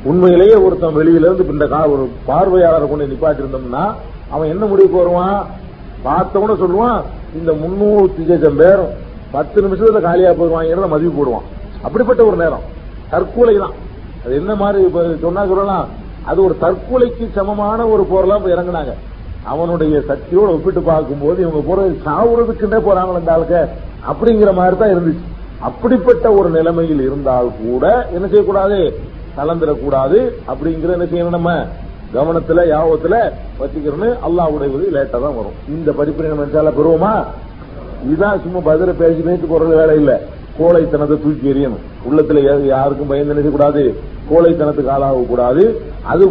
[0.04, 3.94] உண்மையிலேயே ஒருத்தன் வெளியிலிருந்து பின்ன இந்த ஒரு பார்வையாளரை கொண்டு நிப்பாட்டிருந்தோம்னா
[4.30, 5.46] அவன் என்ன முடிவுக்கு வருவான்?
[6.06, 7.02] பார்த்தவன சொல்லுவான்
[7.36, 11.46] இந்த முன்னூத்தி லட்சம் பேரும் பத்து நிமிஷத்துல காலியா போடுவாங்கிறத மதிப்பு போடுவான்.
[11.82, 12.62] அப்படிப்பட்ட ஒரு நேரம்.
[13.10, 13.72] தற்கொலை தான்
[14.26, 14.88] அது என்ன மாதிரி
[15.22, 15.88] சொன்னா சொல்லலாம்.
[16.26, 18.94] அது ஒரு தற்கொலைக்கு சமமான ஒரு போரெல்லாம் போய் இறங்குனாங்க.
[19.44, 23.58] அவனுடைய சக்தியோட ஒப்பிட்டு பார்க்கும்போது இவங்க போறது சாவுறதுக்குன்னே போறாங்க இந்த ஆளுக்க
[24.12, 25.24] அப்படிங்கிற மாதிரி தான் இருந்துச்சு.
[25.60, 28.80] அப்படிப்பட்ட ஒரு நிலைமையில் இருந்தால் கூட என்ன செய்யக்கூடாது?
[29.38, 31.54] கலந்துடக்கூடாது அப்படிங்கிற என்ன செய்யணும் நம்ம?
[32.14, 33.16] கவனத்துல யாபத்துல
[33.60, 35.58] வச்சுக்கிறோன்னு அல்லாவுடைய உதவி லேட்டா தான் வரும்.
[35.68, 37.14] இந்த படிப்பு நம்ம பெறுவோமா?
[38.06, 40.18] இதுதான் சும்மா பதில பேசி பேசி போறது வேலை இல்லை.
[40.58, 41.84] கோழைத்தனத்தை தூக்கி எறியணும்.
[42.08, 42.42] உள்ளத்துல
[42.74, 43.84] யாருக்கும் பயந்து நினைக்கக்கூடாது.
[44.30, 45.26] கோழைத்தனத்துக்கு ஆளாகக்கூடாது.
[45.32, 45.64] கூடாது
[46.12, 46.26] அது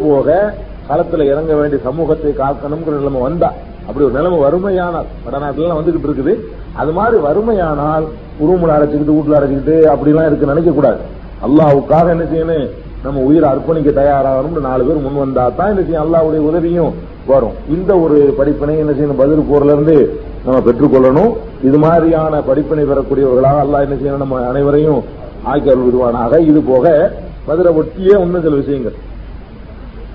[0.89, 3.49] களத்துல இறங்க வேண்டிய சமூகத்தை காக்கணுங்கிற நிலைமை வந்தா
[3.87, 6.33] அப்படி ஒரு நிலைமை வறுமையானால் வடநாட்டிலாம் வந்துகிட்டு இருக்குது.
[6.81, 8.07] அது மாதிரி வறுமையானால்
[8.43, 11.01] உருமுல அரைச்சிக்கிட்டு வீட்டுல அரைச்சிக்கிட்டு அப்படிலாம் இருக்கு நினைக்க கூடாது
[11.47, 12.69] அல்லாவுக்காக என்ன செய்யணும்?
[13.05, 16.05] நம்ம உயிரை அர்ப்பணிக்க தயாராகணும்னு நாலு பேர் முன் வந்தா தான் என்ன செய்யும்?
[16.05, 16.93] அல்லாவுடைய உதவியும்
[17.33, 17.57] வரும்.
[17.75, 19.21] இந்த ஒரு படிப்பினை என்ன செய்யணும்?
[19.23, 19.97] பதில் போர்ல இருந்து
[20.45, 21.33] நம்ம பெற்றுக்கொள்ளணும்.
[21.69, 24.25] இது மாதிரியான படிப்பினை பெறக்கூடியவர்களாக அல்லாஹ் என்ன செய்யணும்?
[24.25, 25.01] நம்ம அனைவரையும்
[25.53, 26.39] ஆக்கி அருள் விடுவானாக.
[26.51, 27.12] இது போக
[27.47, 28.97] பதில ஒட்டியே இன்னும் சில விஷயங்கள்.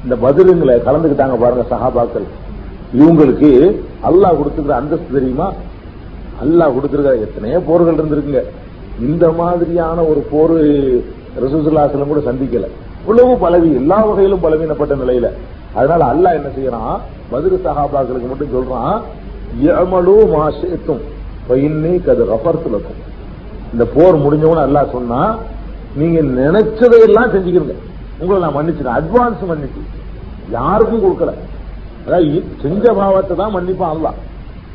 [0.04, 2.28] இந்த பதிலுங்களை கலந்துக்கிட்டாங்க பாருங்க சஹாபாக்கள்.
[3.00, 3.50] இவங்களுக்கு
[4.10, 5.48] அல்லாஹ் கொடுத்துக்கிற அந்தஸ்து தெரியுமா?
[6.44, 8.44] அல்லாஹ் கொடுத்திருக்கிற எத்தனையோ போர்கள் இருந்திருக்குங்க.
[9.08, 10.56] இந்த மாதிரியான ஒரு போர்
[11.44, 12.68] ரசூசுல்லாசலம் கூட சந்திக்கல.
[13.02, 15.28] இவ்வளவு பலவி எல்லா வகையிலும் பலவீனப்பட்ட நிலையில.
[15.74, 16.96] அதனால அல்லாஹ் என்ன செய்யறான்?
[17.34, 18.96] பதில் சகாபாக்களுக்கு மட்டும் சொல்றான்.
[19.66, 21.02] யமலு மாசேத்தும்
[21.50, 23.00] பையனே கது ரஃபர்த்துலக்கும்
[23.74, 25.22] இந்த போர் முடிஞ்சவன எல்லாம் சொன்னா
[25.96, 27.76] நீங்க நினைச்சதையெல்லாம் செஞ்சுக்கிறீங்க
[28.22, 29.82] உங்களை நான் மன்னிச்சிட்டேன் அட்வான்ஸ் மன்னிச்சு
[30.52, 31.32] யாருக்கும் கொடுக்கல.
[32.06, 32.30] அதாவது
[32.62, 34.18] செஞ்ச பாவத்தை தான் மன்னிப்பான் அல்லாஹ்.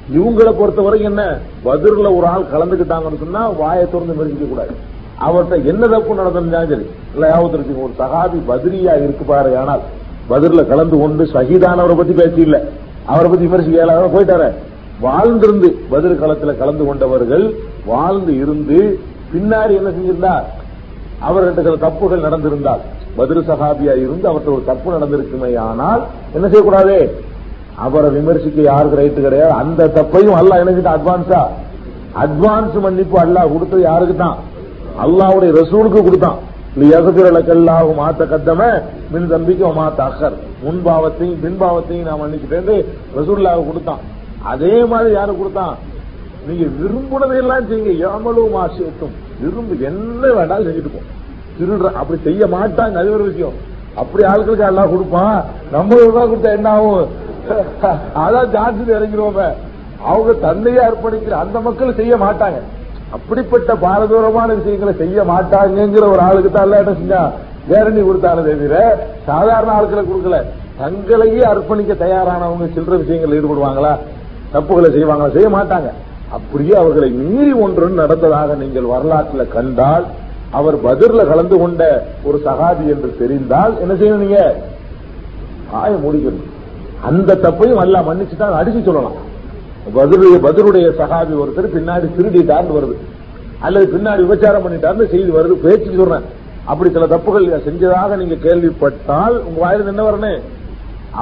[0.09, 1.23] இவங்களை பொறுத்தவரைக்கும் என்ன?
[1.65, 4.75] பதிரில் ஒரு ஆள் கலந்துக்கிட்டாங்கன்னு சொன்னா வாயை திறந்து மெரிஞ்சிக்க கூடாது.
[5.27, 9.83] அவர்கிட்ட என்ன தப்பு நடந்திருந்தாலும் சரி இல்ல யாவது ஒரு சகாபி பதிரியா இருக்கு பாரு ஆனால்
[10.29, 12.59] பதிரில் கலந்து கொண்டு சகிதானவரை பத்தி பேசி இல்ல.
[13.13, 14.49] அவரை பத்தி விமர்சிக்க இயலாத போயிட்டாரு.
[15.05, 17.45] வாழ்ந்திருந்து பதில் களத்துல கலந்து கொண்டவர்கள்
[17.91, 18.79] வாழ்ந்து இருந்து
[19.33, 20.35] பின்னாடி என்ன செஞ்சிருந்தா
[21.29, 22.83] அவர்கிட்ட சில தப்புகள் நடந்திருந்தால்.
[23.19, 26.03] பதில் சகாபியா இருந்து அவர்கிட்ட ஒரு தப்பு நடந்திருக்குமே ஆனால்
[26.37, 26.97] என்ன செய்யக்கூடாது?
[27.85, 29.53] அவரை விமர்சிக்க யாருக்கு ரைட்டு கிடையாது.
[29.63, 31.43] அந்த தப்பையும் அல்லாஹ் என்ன அட்வான்ஸா
[32.25, 34.37] அட்வான்ஸ் மன்னிப்பு அல்லாஹ் கொடுத்தது யாருக்கு தான்
[35.05, 36.39] அல்லாவுடைய ரசூலுக்கு கொடுத்தான்.
[36.97, 38.61] எசபிரலக்கல்லாஹு மாத்த கத்தம
[39.13, 42.87] மின் தம்பிக்கு மாத்த அக்கர் முன்பாவத்தையும் பின்பாவத்தையும் நான் மன்னிச்சுட்டேன்
[43.19, 44.03] ரசூல்லாவை கொடுத்தான்.
[44.53, 45.75] அதே மாதிரி யாரு கொடுத்தான்?
[46.47, 47.93] நீங்க விரும்புனதையெல்லாம் செய்யுங்க.
[48.09, 51.03] ஏமலும் மாசியத்தும் விரும்பு என்ன வேண்டாலும் செஞ்சுட்டு போ.
[51.59, 52.97] திருடுற அப்படி செய்ய மாட்டாங்க.
[53.03, 53.57] அது ஒரு விஷயம்.
[54.03, 55.39] அப்படி ஆட்களுக்கு எல்லாம் கொடுப்பான்.
[55.75, 57.07] நம்ம ரூபாய் கொடுத்தா என்ன ஆகும்?
[58.25, 59.49] அதான் ஜான்சன் இறங்கிடுவோமே
[60.11, 62.61] அவங்க தந்தையை அர்ப்பணிக்கிற அந்த மக்கள் செய்ய மாட்டாங்க.
[63.17, 67.23] அப்படிப்பட்ட பாரதூரமான விஷயங்களை செய்ய மாட்டாங்கங்கிற ஒரு ஆளுக்கு தான் எல்லாம் என்ன செஞ்சா
[67.69, 70.43] கேரண்டி கொடுத்தாலே தவிர சாதாரண ஆட்களை கொடுக்கல.
[70.79, 73.99] தங்களையே அர்ப்பணிக்க தயாரானவங்க சில்லற விஷயங்கள் ஈடுபடுவாங்களா?
[74.55, 75.33] தப்புகளை செய்வாங்களா?
[75.33, 75.91] செய்ய மாட்டாங்க.
[76.31, 80.05] அப்படியே அவர்களை மீறி ஒன்று நடந்ததாக நீங்கள் வரலாற்றில் கண்டால்
[80.51, 84.57] அவர் பதிர்ல கலந்து கொண்ட ஒரு சகாதி என்று தெரிந்தால் என்ன செய்யணும் நீங்க?
[85.71, 86.53] ஆய முடிக்கணும்.
[87.03, 89.33] அந்த தப்பையும் அல்ல மன்னிச்சுதான் அடிச்சு சொல்லலாம்.
[89.95, 92.97] பதிலுடைய பதிலுடைய சகாபி ஒருத்தர் பின்னாடி திருடிட்டார்னு வருது.
[93.61, 95.53] அல்லது பின்னாடி விபச்சாரம் பண்ணிட்டார்னு செய்தி வருது.
[95.53, 96.43] பேச்சு சொல்றேன்.
[96.71, 100.41] அப்படி சில தப்புகள் செஞ்சதாக நீங்க கேள்விப்பட்டால் உங்க வாயிலிருந்து என்ன வரணும்?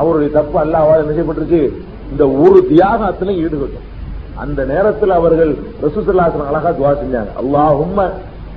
[0.00, 1.62] அவருடைய தப்பு அல்லாவால் என்ன செய்யப்பட்டிருக்கு?
[2.10, 3.88] இந்த ஒரு தியாகத்திலும் ஈடுபட்டோம்.
[4.42, 5.52] அந்த நேரத்தில் அவர்கள்
[5.84, 7.32] ரசூசல்லாசன் அழகா துவா செஞ்சாங்க.
[7.42, 7.98] அல்லாஹும்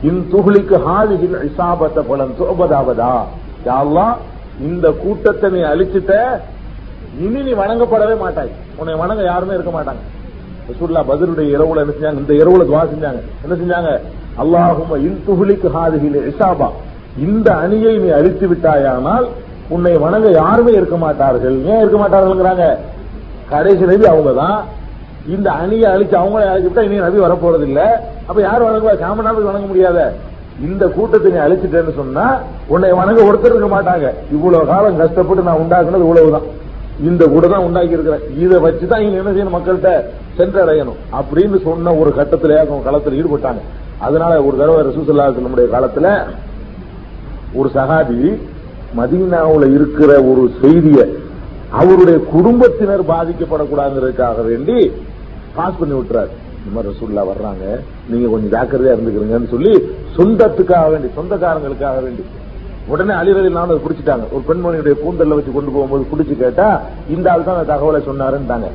[0.09, 3.13] இன் துகுளிக்கு ஹாதிகில் இசாபத்த பலன் சோபதாவதா
[3.67, 4.07] யா
[4.67, 6.13] இந்த கூட்டத்தை நீ அழிச்சிட்ட
[7.25, 8.51] இனி நீ வணங்கப்படவே மாட்டாய்.
[8.77, 10.03] உன்னை வணங்க யாருமே இருக்க மாட்டாங்க.
[10.69, 12.21] ரசூல்லா பதிலுடைய இரவுல என்ன செஞ்சாங்க?
[12.23, 13.21] இந்த இரவுல துவா செஞ்சாங்க.
[13.45, 13.89] என்ன செஞ்சாங்க?
[14.43, 15.69] அல்லாஹும்ம இன் துகுலிக்கு
[16.31, 16.69] இசாபா
[17.25, 19.25] இந்த அணியை நீ அழித்து விட்டாயானால்
[19.75, 21.55] உன்னை வணங்க யாருமே இருக்க மாட்டார்கள்.
[21.69, 22.65] ஏன் இருக்க மாட்டார்கள்ங்கிறாங்க?
[23.51, 24.57] கடைசி நபி அவங்க தான்
[25.35, 27.81] இந்த அணியை அழிச்சு அவங்களே அழிச்சுட்டா இனி நபி வரப்போறது இல்ல
[28.27, 28.93] அப்ப யார் வணங்குவா?
[29.03, 29.99] சாமனாவது வணங்க முடியாத.
[30.67, 32.25] இந்த கூட்டத்தை நீ அழிச்சிட்டேன்னு சொன்னா
[32.73, 34.09] உன்னை வணங்க ஒருத்தர் இருக்க மாட்டாங்க.
[34.35, 36.47] இவ்வளவு காலம் கஷ்டப்பட்டு நான் உண்டாக்குனது இவ்வளவுதான்.
[37.09, 39.91] இந்த கூட தான் உண்டாக்கி இருக்கிறேன் இதை வச்சுதான் இங்க என்ன செய்யணும் மக்கள்கிட்ட
[40.37, 40.99] சென்றடையணும்.
[41.19, 43.63] அப்படின்னு சொன்ன ஒரு கட்டத்திலே அவங்க களத்தில் ஈடுபட்டாங்க.
[43.99, 46.07] அதனால ஒரு தடவை ரசூசல்லா நம்முடைய காலத்துல
[47.53, 48.37] ஒரு சகாபி
[48.97, 50.99] மதீனாவுல இருக்கிற ஒரு செய்திய
[51.71, 54.91] அவருடைய குடும்பத்தினர் பாதிக்கப்படக்கூடாதுங்கிறதுக்காக வேண்டி
[55.55, 56.31] பாஸ் பண்ணி விட்டுறாரு.
[56.59, 57.63] இந்த மாதிரி ரசூல்லா வர்றாங்க.
[58.09, 59.73] நீங்க கொஞ்சம் ஜாக்கிரதையா இருந்துக்கிறீங்கன்னு சொல்லி
[60.17, 62.23] சொந்தத்துக்காக வேண்டி சொந்தக்காரங்களுக்காக வேண்டி.
[62.87, 64.25] உடனே அழிவதில் நானும் குடிச்சிட்டாங்க.
[64.33, 68.69] ஒரு பெண்மணியுடைய கூந்தல்ல வச்சு கொண்டு போகும்போது குடிச்சு கேட்டா இந்த ஆள் தான் அந்த தகவலை சொன்னாருன்ட்டாங்க.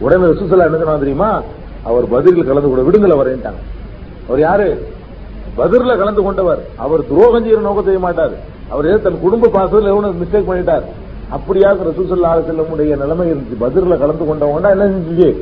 [0.00, 1.42] உடனே ரசூசல்லா என்ன சொன்னா தெரியுமா?
[1.84, 3.62] அவர் பதிலில் கலந்து கூட விடுதலை வரேன்ட்டாங்க.
[4.26, 4.86] அவர் யாரு?
[5.58, 6.58] பதிர்ல கலந்து கொண்டவர்.
[6.76, 8.30] அவர் துரோகம் செய்யற நோக்கம் செய்ய மாட்டார்.
[8.68, 10.82] அவர் ஏதோ தன் குடும்ப பாசத்தில் மிஸ்டேக் பண்ணிட்டார்.
[11.32, 13.60] அப்படியாக ரசூசல்லா செல்லமுடைய நிலைமை இருந்துச்சு.
[13.60, 15.36] பதிர்ல கலந்து கொண்டவங்க என்ன செஞ்சு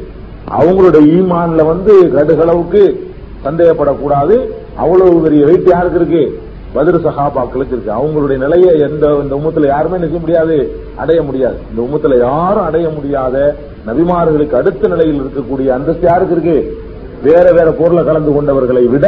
[0.50, 2.96] அவங்களுடைய ஈமான்ல வந்து கடுகளவுக்கு
[3.44, 4.48] சந்தேகப்படக்கூடாது.
[4.76, 6.40] அவ்வளவு பெரிய வெயிட் யாருக்கு இருக்கு?
[6.74, 7.92] பதிர் சஹாபாக்களுக்கு இருக்கு.
[7.92, 10.76] அவங்களுடைய நிலையை எந்த இந்த உமத்துல யாருமே நிற்க முடியாது.
[10.96, 11.56] அடைய முடியாது.
[11.70, 16.88] இந்த உமத்துல யாரும் அடைய முடியாத நபிமார்களுக்கு அடுத்த நிலையில் இருக்கக்கூடிய அந்தஸ்து யாருக்கு இருக்கு?
[17.26, 19.06] வேற வேற போர்ல கலந்து கொண்டவர்களை விட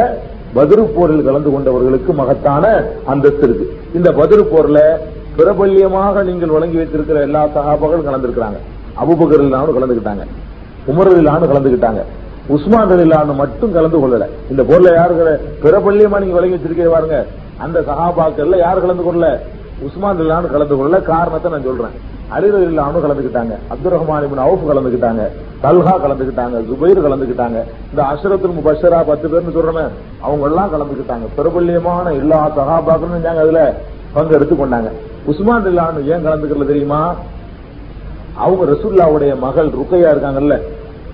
[0.57, 2.65] பதிரு போரில் கலந்து கொண்டவர்களுக்கு மகத்தான
[3.11, 3.65] அந்தஸ்து இருக்கு.
[3.97, 4.79] இந்த பதிரு போர்ல
[5.37, 8.59] பிரபல்யமாக நீங்கள் வழங்கி வைத்திருக்கிற எல்லா சகாபாக்களும் கலந்துருக்கிறாங்க.
[9.01, 10.25] அபுபகர் இல்லாமல் கலந்துக்கிட்டாங்க
[10.91, 11.11] உமர்
[11.53, 12.01] கலந்துக்கிட்டாங்க
[12.55, 14.25] உஸ்மான் இல்லாமல் மட்டும் கலந்து கொள்ளல.
[14.51, 15.33] இந்த போர்ல யாரு
[15.63, 17.17] பிரபல்யமா நீங்க வழங்கி வச்சிருக்கே பாருங்க.
[17.63, 19.27] அந்த சகாபாக்கள்ல யார் கலந்து கொள்ளல?
[19.87, 20.99] உஸ்மான் இல்லாமல் கலந்து கொள்ளல.
[21.13, 21.95] காரணத்தை நான் சொல்றேன்.
[22.35, 25.23] அலிரல் இல்லாமல் கலந்துக்கிட்டாங்க அப்துல் ரஹ்மான் அவுஃப் கலந்துக்கிட்டாங்க
[25.63, 27.59] தல்ஹா கலந்துக்கிட்டாங்க ஜுபைர் கலந்துக்கிட்டாங்க.
[27.89, 29.83] இந்த அஷ்ரத்துல் முபஷரா பத்து பேர்னு சொல்றமே
[30.21, 31.27] அவங்க எல்லாம் கலந்துக்கிட்டாங்க.
[31.35, 33.75] பிரபல்யமான எல்லா சகாபாக்களும் செஞ்சாங்க அதுல.
[34.13, 34.89] பங்கு கொண்டாங்க.
[35.25, 37.15] உஸ்மான் இல்லாம ஏன் கலந்துக்கல தெரியுமா?
[38.35, 40.59] அவங்க ரசுல்லாவுடைய மகள் ருக்கையா இருக்காங்கல்ல.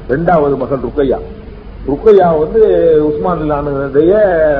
[0.09, 1.17] ரெண்டாவது மகள் ருக்கையா.
[1.87, 2.61] ருக்கையா வந்து
[3.05, 4.13] உஸ்மான் இல்லானுடைய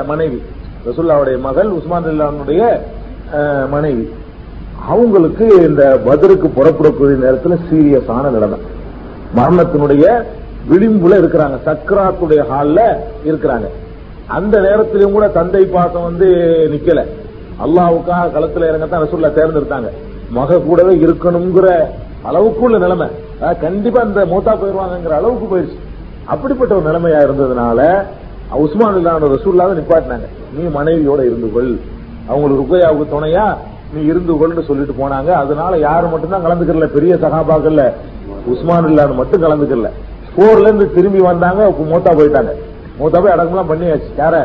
[0.06, 0.42] மனைவி.
[0.86, 2.80] ரசுல்லாவுடைய மகள் உஸ்மான் இல்லானுடைய
[3.70, 4.10] மனைவி.
[4.88, 8.78] அவங்களுக்கு இந்த பதிலுக்கு புறப்படக்கூடிய நேரத்தில் சீரியஸான நிலைமை.
[9.36, 10.06] மரணத்தினுடைய
[10.70, 11.58] விளிம்புல இருக்கிறாங்க.
[11.66, 12.80] சக்கராத்துடைய ஹால்ல
[13.26, 13.68] இருக்கிறாங்க.
[14.28, 16.28] அந்த நேரத்திலும் கூட தந்தை பாசம் வந்து
[16.74, 17.04] நிக்கல.
[17.64, 19.90] அல்லாவுக்காக களத்துல இறங்கத்தான் ரசூல்லா தேர்ந்தெடுத்தாங்க.
[20.30, 21.68] மக கூடவே இருக்கணுங்கிற
[22.22, 23.08] அளவுக்கு உள்ள நிலைமை
[23.62, 25.78] கண்டிப்பா அந்த மூத்தா போயிருவாங்கிற அளவுக்கு போயிருச்சு.
[26.26, 28.04] அப்படிப்பட்ட ஒரு நிலைமையா இருந்ததுனால
[28.52, 30.28] உஸ்மான் இல்லாத ரசூல்லாவை நிப்பாட்டினாங்க.
[30.56, 31.74] நீ மனைவியோட இருந்து கொள்.
[32.28, 33.46] அவங்களுக்கு ருக்கையாவுக்கு துணையா
[33.94, 35.30] நீ இருந்து கொள்னு சொல்லிட்டு போனாங்க.
[35.44, 37.84] அதனால யாரு மட்டும்தான் கலந்துக்கல பெரிய சகாபாக்கல்ல
[38.46, 39.90] உஸ்மான் இல்லாத மட்டும் கலந்துக்கல
[40.38, 41.62] போர்ல இருந்து திரும்பி வந்தாங்க
[41.92, 42.52] மூத்தா போயிட்டாங்க.
[43.00, 44.10] மூத்தா போய் அடக்கம்லாம் பண்ணியாச்சு.
[44.18, 44.36] யார?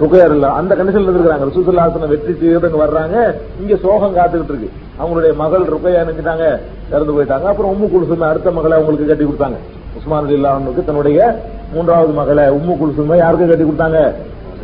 [0.00, 0.46] சுகையர் இல்ல.
[0.52, 3.16] அந்த கண்டிஷன்ல இருக்கிறாங்க ரசூசுல்லாசன வெற்றி தீர்த்தங்க வர்றாங்க.
[3.60, 4.70] இங்க சோகம் காத்துக்கிட்டு இருக்கு.
[5.00, 6.46] அவங்களுடைய மகள் ருக்கையா நினைச்சிட்டாங்க.
[6.90, 7.42] இறந்து போயிட்டாங்க.
[7.42, 9.58] அப்புறம் உம்மு குலுசுமை அடுத்த மகளை அவங்களுக்கு கட்டி கொடுத்தாங்க.
[9.98, 11.42] உஸ்மான் இல்லாமனுக்கு தன்னுடைய
[11.74, 14.00] மூன்றாவது மகளை உம்மு குலுசுமை யாருக்கு கட்டி கொடுத்தாங்க?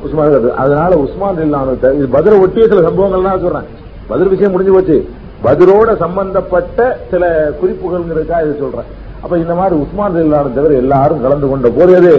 [0.05, 1.73] உஸ்மான் அதனால உஸ்மான் இல்லாம
[2.17, 3.69] பதிர ஒட்டிய சில சம்பவங்கள்லாம் சொல்றேன்.
[4.09, 4.97] பதில் விஷயம் முடிஞ்சு போச்சு.
[5.45, 8.89] பதிலோட சம்பந்தப்பட்ட சில குறிப்புகள்ங்கிறதுக்காக இதை சொல்றேன்.
[9.23, 12.15] அப்ப இந்த மாதிரி உஸ்மான் இல்லாத தவிர எல்லாரும் கலந்து கொண்ட போர் எது?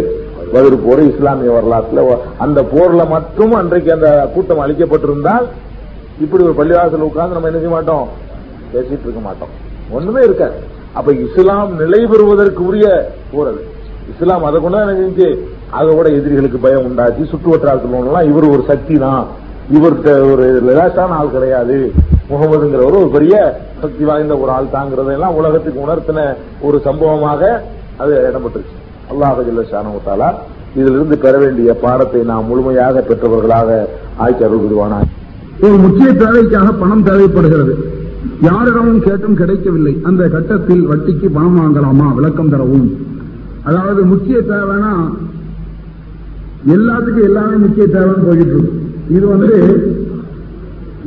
[0.53, 5.45] பதில் போர் இஸ்லாமிய வரலாற்றுல அந்த போர்ல மட்டும் அன்றைக்கு அந்த கூட்டம் அளிக்கப்பட்டிருந்தால்
[6.21, 8.07] இப்படி ஒரு பள்ளிவாசல் உட்கார்ந்து நம்ம என்ன செய்ய மாட்டோம்?
[8.73, 9.53] பேசிட்டு இருக்க மாட்டோம்.
[9.91, 10.57] ஒண்ணுமே இருக்காது.
[10.93, 12.87] அப்ப இஸ்லாம் நிலை பெறுவதற்கு உரிய
[13.31, 13.61] போர் அது.
[14.13, 15.27] இஸ்லாம் அதை கொண்டு என்ன செஞ்சு
[15.79, 17.23] அதோட எதிரிகளுக்கு பயம் உண்டாச்சு.
[17.31, 19.23] சுற்று வட்டாரத்தில் இவர் ஒரு சக்தி தான்
[19.77, 21.77] இவர்கிட்ட ஒரு லேசான ஆள் கிடையாது.
[22.31, 23.35] முகமதுங்கிறவர் ஒரு பெரிய
[23.81, 26.19] சக்தி வாய்ந்த ஒரு ஆள் தாங்கிறதெல்லாம் உலகத்துக்கு உணர்த்தின
[26.67, 27.41] ஒரு சம்பவமாக
[28.01, 28.75] அது இடம்பெற்றுச்சு.
[29.11, 30.29] அல்லாஹ் ஜில்லா
[30.75, 33.69] இதிலிருந்து பெற வேண்டிய பாடத்தை நாம் முழுமையாக பெற்றவர்களாக
[34.17, 34.99] ஆய்ச்சி அருள் புரிவானா
[35.65, 37.73] ஒரு முக்கிய தேவைக்காக பணம் தேவைப்படுகிறது.
[38.41, 39.93] யாரிடமும் கேட்டும் கிடைக்கவில்லை.
[40.03, 42.07] அந்த கட்டத்தில் வட்டிக்கு பணம் வாங்கலாமா?
[42.13, 42.87] விளக்கம் தரவும்.
[43.63, 44.93] அதாவது முக்கிய தேவைன்னா
[46.65, 49.53] எல்லாத்துக்கும் எல்லாமே முக்கிய தேவைன்னு போயிட்டு இருக்கும் இது வந்து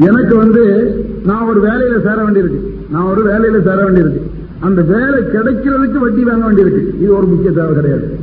[0.08, 0.62] எனக்கு வந்து
[1.24, 2.60] நான் ஒரு வேலையில சேர வேண்டியிருக்கு.
[2.90, 4.22] நான் ஒரு வேலையில சேர வேண்டியிருக்கு.
[4.60, 6.82] அந்த வேலை கிடைக்கிறதுக்கு வட்டி வாங்க வேண்டியிருக்கு.
[7.02, 8.18] இது ஒரு முக்கிய தேவை கிடையாது.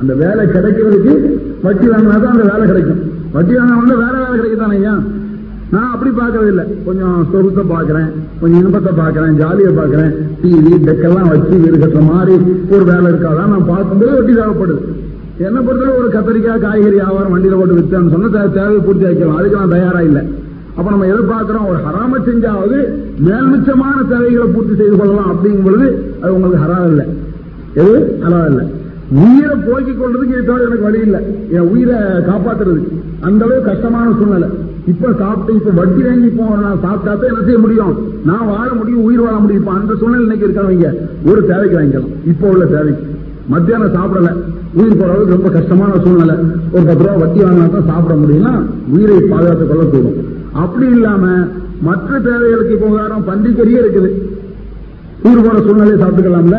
[0.00, 1.14] அந்த வேலை கிடைக்கிறதுக்கு
[1.62, 3.00] வட்டி வாங்கினா தான் அந்த வேலை கிடைக்கும்.
[3.32, 4.94] வட்டி வாங்க வேற வேலை கிடைக்குதானே ஐயா?
[5.70, 6.64] நான் அப்படி பார்க்கறது இல்லை.
[6.84, 8.08] கொஞ்சம் சொருத்தை பார்க்குறேன்.
[8.40, 9.34] கொஞ்சம் இன்பத்தை பார்க்குறேன்.
[9.40, 10.12] ஜாலியை பார்க்குறேன்.
[10.42, 12.34] டிவி டெக்கெல்லாம் வச்சு வீடு கட்டுற மாதிரி
[12.70, 14.82] ஒரு வேலை இருக்காதான் நான் பார்க்கும்போது வட்டி தேவைப்படுது.
[15.46, 19.68] என்ன பொறுத்தவரை ஒரு கத்திரிக்காய் காய்கறி வியாபாரம் வண்டியில போட்டு வித்தான்னு சொன்ன தேவையை பூர்த்தி ஆக்கலாம் அதுக்கு நான்
[19.68, 20.22] தயாரா இல்லை.
[20.76, 22.78] அப்ப நம்ம எதிர்பார்க்கிறோம் ஒரு ஹராம செஞ்சாவது
[23.26, 27.06] மேல்மிச்சமான தேவைகளை பூர்த்தி செய்து கொள்ளலாம் அப்படிங்கும் பொழுது அது உங்களுக்கு ஹராம் இல்லை.
[27.74, 28.18] எது?
[28.24, 28.64] ஹராம் இல்லை.
[29.24, 31.20] உயிரை போக்கிக் கொள்றதுக்கு இது எனக்கு வழி இல்லை.
[31.50, 31.96] என் உயிரை
[32.28, 32.90] காப்பாத்துறதுக்கு.
[33.20, 34.48] அந்த அளவு கஷ்டமான சூழ்நிலை.
[34.86, 36.28] இப்ப சாப்பிட்டு இப்ப வட்டி வாங்கி
[36.62, 37.94] நான் சாப்பிட்டா தான் என்ன செய்ய முடியும்?
[38.24, 39.66] நான் வாழ முடியும் உயிர் வாழ முடியும்.
[39.66, 40.90] அந்த சூழ்நிலை இன்னைக்கு இருக்கிறவங்க
[41.30, 42.14] ஒரு தேவைக்கு வாங்கிக்கலாம்.
[42.26, 43.18] இப்போ உள்ள தேவைக்கு.
[43.52, 44.30] மத்தியானம் சாப்பிடல.
[44.72, 46.34] உயிர் போறது ரொம்ப கஷ்டமான சூழ்நிலை.
[46.72, 48.52] ஒரு பத்து ரூபா வட்டி வாங்கினா தான் சாப்பிட முடியும்னா
[48.88, 50.18] உயிரை பாதுகாத்துக் கொள்ள கூடும்
[50.52, 51.24] அப்படி இல்லாம
[51.82, 54.10] மற்ற தேவைகளுக்கு இப்போ உதாரணம் பன்றிக்கறியே இருக்குது.
[55.24, 56.58] ஊர் போன சூழ்நிலையை சாப்பிட்டுக்கலாம்ல?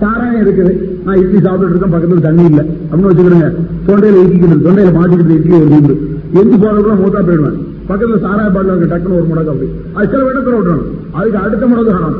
[0.00, 0.72] சாராயம் இருக்குது.
[1.04, 2.64] நான் இட்லி சாப்பிட்டு இருக்கேன் பக்கத்துல தண்ணி இல்ல.
[2.90, 3.48] அப்படின்னு வச்சுக்கிறேங்க
[3.86, 5.94] தொண்டையில இடிக்கிட்டு தொண்டையில மாட்டிக்கிட்டு இட்லி ஒரு உண்டு
[6.32, 7.58] எந்த போறதுக்குள்ள மூத்தா போயிடுவேன்.
[7.88, 9.68] பக்கத்துல சாராய பாட்டில் டக்குன்னு ஒரு முடக்கு அப்படி.
[9.94, 12.18] அது சில இடத்துல விட்டுறோம் அதுக்கு அடுத்த முடக்கு ஹராம்.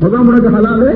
[0.00, 0.90] முதல் முடக்கு ஹலாலு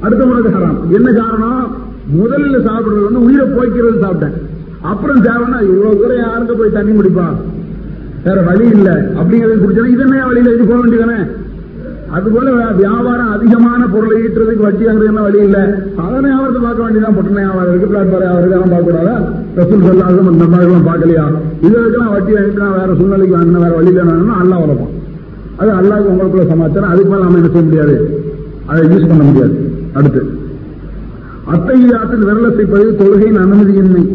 [0.00, 0.78] அடுத்த முடக்கு ஹராம்.
[0.90, 1.77] என்ன காரணம்?
[2.16, 4.36] முதல்ல சாப்பிடுறது வந்து உயிரை போய்க்கிறது சாப்பிட்டேன்.
[4.80, 7.26] அப்புறம் தேவைன்னா இவ்வளவு தூரம் யாருங்க போய் தண்ணி முடிப்பா
[8.24, 9.14] வேற வழி இல்ல.
[9.20, 11.18] அப்படிங்கறது குடிச்சா இது வழியில இது போக வேண்டியதானே?
[12.10, 15.58] அதுபோல வியாபாரம் அதிகமான பொருளை ஈட்டுறதுக்கு வட்டி வாங்குறது வழி இல்ல?
[15.96, 19.16] சாதாரண வியாபாரத்தை பார்க்க வேண்டியதான் பொட்டணை வியாபாரம் இருக்கு பிளாட்பார் வியாபாரம் இருக்கு பார்க்க கூடாதா?
[19.56, 21.26] ரசூல் சொல்லாதும் அந்த மாதிரிலாம் பார்க்கலையா?
[21.62, 24.94] இதுக்கெல்லாம் வட்டி வாங்கிட்டு நான் வேற சூழ்நிலைக்கு வாங்கினா வேற வழியில வேணும்னா அல்லா வளர்ப்போம்
[25.58, 26.90] அது அல்லாவுக்கு உங்களுக்குள்ள சமாச்சாரம்.
[26.90, 27.94] அதுக்கு மேல நம்ம என்ன செய்ய முடியாது?
[28.66, 29.54] அதை யூஸ் பண்ண முடியாது.
[29.94, 30.47] அடுத்து.
[31.52, 34.08] அத்தகையாற்றில் விரலத்தை பதிவு தொழுகையின் அனுமதியின்மை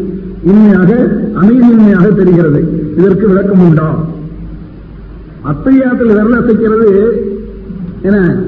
[0.44, 2.92] இன்மையாக அமைதியின்மையாக தெரிகிறது.
[2.96, 4.04] இதற்கு விளக்கம் உண்டா?
[5.44, 7.12] அத்தையாத்தில் விரல் அசைக்கிறது
[8.02, 8.42] என்ன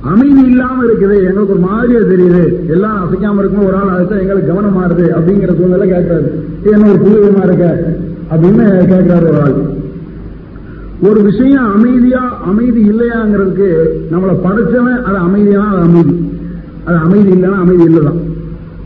[0.00, 1.16] அமைதி இல்லாம இருக்குது.
[1.16, 2.68] எங்களுக்கு ஒரு மாதிரியா தெரியுது.
[2.68, 6.30] எல்லாம் அசைக்காம இருக்கும் ஒரு ஆள் அழைச்சா எங்களுக்கு கவனம் மாறுது அப்படிங்கிற சூழ்நிலை கேட்கறாரு.
[6.62, 7.94] என்ன ஒரு புதுவிதமா இருக்க?
[8.30, 9.54] அப்படின்னு கேட்கிறாரு ஒரு ஆள்.
[11.02, 16.32] ஒரு விஷயம் அமைதியா அமைதி இல்லையாங்கிறதுக்கு நம்மளை படைச்சவன் அது அமைதியா அது அமைதி.
[16.84, 18.20] அது அமைதி இல்லைன்னா அமைதி இல்லைதான்.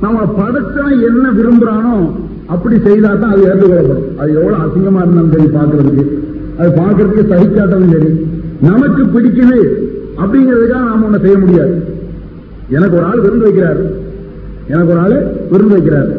[0.01, 2.11] நம்ம படைச்சவன் என்ன விரும்புறானோ
[2.47, 4.19] அப்படி செய்தா தான் அது ஏற்றுக்கொள்ளப்படும்.
[4.19, 6.05] அது எவ்வளவு அசிங்கமா இருந்தாலும் சரி பார்க்கறதுக்கு.
[6.59, 8.11] அது பார்க்கறதுக்கு சகிக்காட்டவும் சரி.
[8.61, 9.59] நமக்கு பிடிக்குது
[10.17, 11.75] அப்படிங்கிறதுக்காக நாம ஒண்ணு செய்ய முடியாது.
[12.69, 13.83] எனக்கு ஒரு ஆள் விருந்து வைக்கிறாரு.
[14.69, 16.11] எனக்கு ஒரு ஆள் விருந்து வைக்கிறாரு.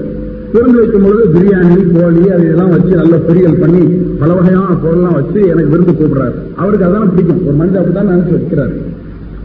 [0.54, 3.82] விருந்து வைக்கும் பொழுது பிரியாணி கோழி அது இதெல்லாம் வச்சு நல்ல பொரியல் பண்ணி
[4.20, 6.34] பல வகையான பொருள்லாம் வச்சு எனக்கு விருந்து கூப்பிடுறாரு.
[6.56, 7.46] அவருக்கு அதான் பிடிக்கும்.
[7.48, 8.74] ஒரு மனிதன் அப்படிதான் நினைச்சு வைக்கிறாரு.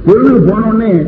[0.07, 1.07] விருந்துக்கு போனோடனே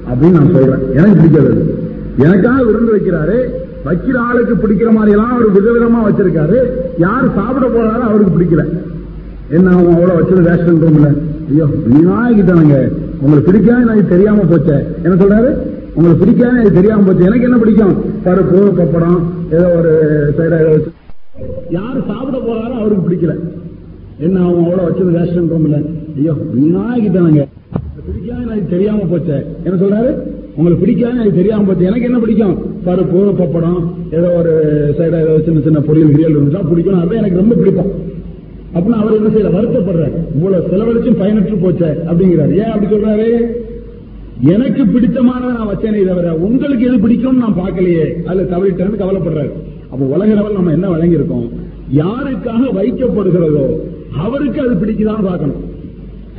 [0.09, 0.93] அப்படின்னு நான் சொல்றேன்.
[0.95, 1.75] எனக்கு பிடிக்காது
[2.17, 3.65] எனக்காக விருந்து வைக்கிறாரு.
[3.88, 6.57] வைக்கிற ஆளுக்கு பிடிக்கிற மாதிரி எல்லாம் அவர் விதவிதமா வச்சிருக்காரு.
[6.97, 8.65] யார் சாப்பிட போறாரோ அவருக்கு பிடிக்கல.
[9.49, 11.17] என்ன அவன் அவ்வளவு வச்சது ரேஷன் ரூம்ல
[11.49, 14.84] ஐயோ வீணாகிட்டானுங்க உங்களுக்கு பிடிக்காம எனக்கு தெரியாம போச்சே.
[15.03, 15.55] என்ன சொல்றாரு?
[15.93, 17.23] உங்களுக்கு பிடிக்காது எனக்கு தெரியாம போச்சு.
[17.23, 17.95] எனக்கு என்ன பிடிக்கும்?
[18.25, 19.19] பருப்பு பப்படம்
[19.51, 19.99] ஏதோ ஒரு
[20.38, 20.91] சைடா
[21.69, 23.35] யார் சாப்பிட போறாரோ அவருக்கு பிடிக்கல.
[24.26, 25.49] என்ன அவன் அவ்வளவு வச்சது ரேஷன்
[26.18, 27.44] ஐயோ வீணாகிட்டானுங்க
[28.07, 29.38] பிடிக்காது எனக்கு தெரியாம போச்சே.
[29.64, 30.11] என்ன சொல்றாரு?
[30.56, 31.85] உங்களுக்கு பிடிக்காதுன்னு எனக்கு தெரியாம போச்சு.
[31.85, 32.56] எனக்கு என்ன பிடிக்கும்?
[32.85, 33.80] பருப்பு பப்படம்
[34.11, 34.52] ஏதோ ஒரு
[34.98, 37.91] சைடா ஏதோ சின்ன சின்ன பொரியல் கிரியல் இருந்துச்சா பிடிக்கும் அதான் எனக்கு ரொம்ப பிடிக்கும்.
[38.76, 40.15] அப்படின்னு அவர் என்ன செய்யல வருத்தப்படுறாரு.
[40.35, 42.53] இவ்வளவு செலவழிச்சும் பயனற்று போச்சே அப்படிங்கிறாரு.
[42.61, 43.27] ஏன் அப்படி சொல்றாரு?
[44.56, 48.07] எனக்கு பிடித்தமானதை நான் வச்சேனே தவிர உங்களுக்கு எது பிடிக்கும்னு நான் பார்க்கலையே.
[48.23, 49.52] அதுல தவறிட்டேன்னு கவலைப்படுறாரு.
[49.89, 51.48] அப்ப உலக லெவல் நம்ம என்ன வழங்கியிருக்கோம்?
[51.93, 53.65] யாருக்காக வைக்கப்படுகிறதோ
[54.18, 55.76] அவருக்கு அது பிடிக்குதான்னு பார்க்கணும்.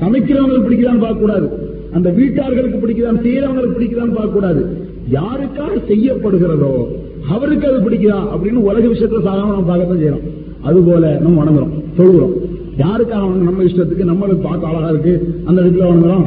[0.00, 1.48] சமைக்கிறவங்களுக்கு பிடிக்குதான்னு பார்க்க கூடாது
[1.92, 4.76] அந்த வீட்டார்களுக்கு பிடிக்குதான் செய்யறவங்களுக்கு பிடிக்குதான்னு பார்க்க கூடாது
[5.12, 6.86] யாருக்காக செய்யப்படுகிறதோ
[7.28, 10.26] அவருக்கு அது பிடிக்குதா அப்படின்னு உலக விஷயத்துல சாதாரண நம்ம பார்க்கத்தான் செய்யறோம்.
[10.62, 12.32] அதுபோல நம்ம வணங்குறோம் தொழுகிறோம்.
[12.78, 15.34] யாருக்காக நம்ம இஷ்டத்துக்கு நம்மளுக்கு பார்க்க அழகா இருக்கு.
[15.44, 16.26] அந்த இடத்துல வணங்குறோம்.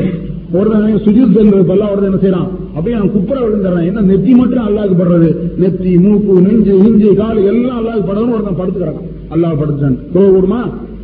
[0.53, 2.49] ஒருத்தன் சுஜித் செல்வது பல்ல ஒருத்தன் என்ன செய்யறான்?
[2.75, 3.85] அப்படியே நான் குப்புற விழுந்துடுறேன்.
[3.85, 5.29] என்ன நெத்தி மட்டும் அல்லாஹ் படுறது?
[5.61, 9.97] நெத்தி மூக்கு நெஞ்சு இஞ்சி கால் எல்லாம் அல்லாஹ்க்கு படணும் ஒருத்தன் படுத்து கிடக்கும் அல்லாஹ் படுத்துட்டான்.
[10.13, 10.61] தொழ கூடுமா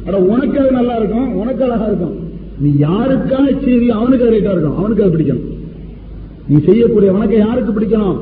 [0.07, 2.15] அட உனக்கு அது நல்லா இருக்கும் உனக்கு அழகா இருக்கும்.
[2.59, 4.77] நீ யாருக்காக செய்தி அவனுக்கு அது ரைட்டா இருக்கும்?
[4.77, 5.45] அவனுக்கு அது பிடிக்கணும்.
[6.49, 8.17] நீ செய்யக்கூடிய வணக்கம் யாருக்கு பிடிக்கணும்?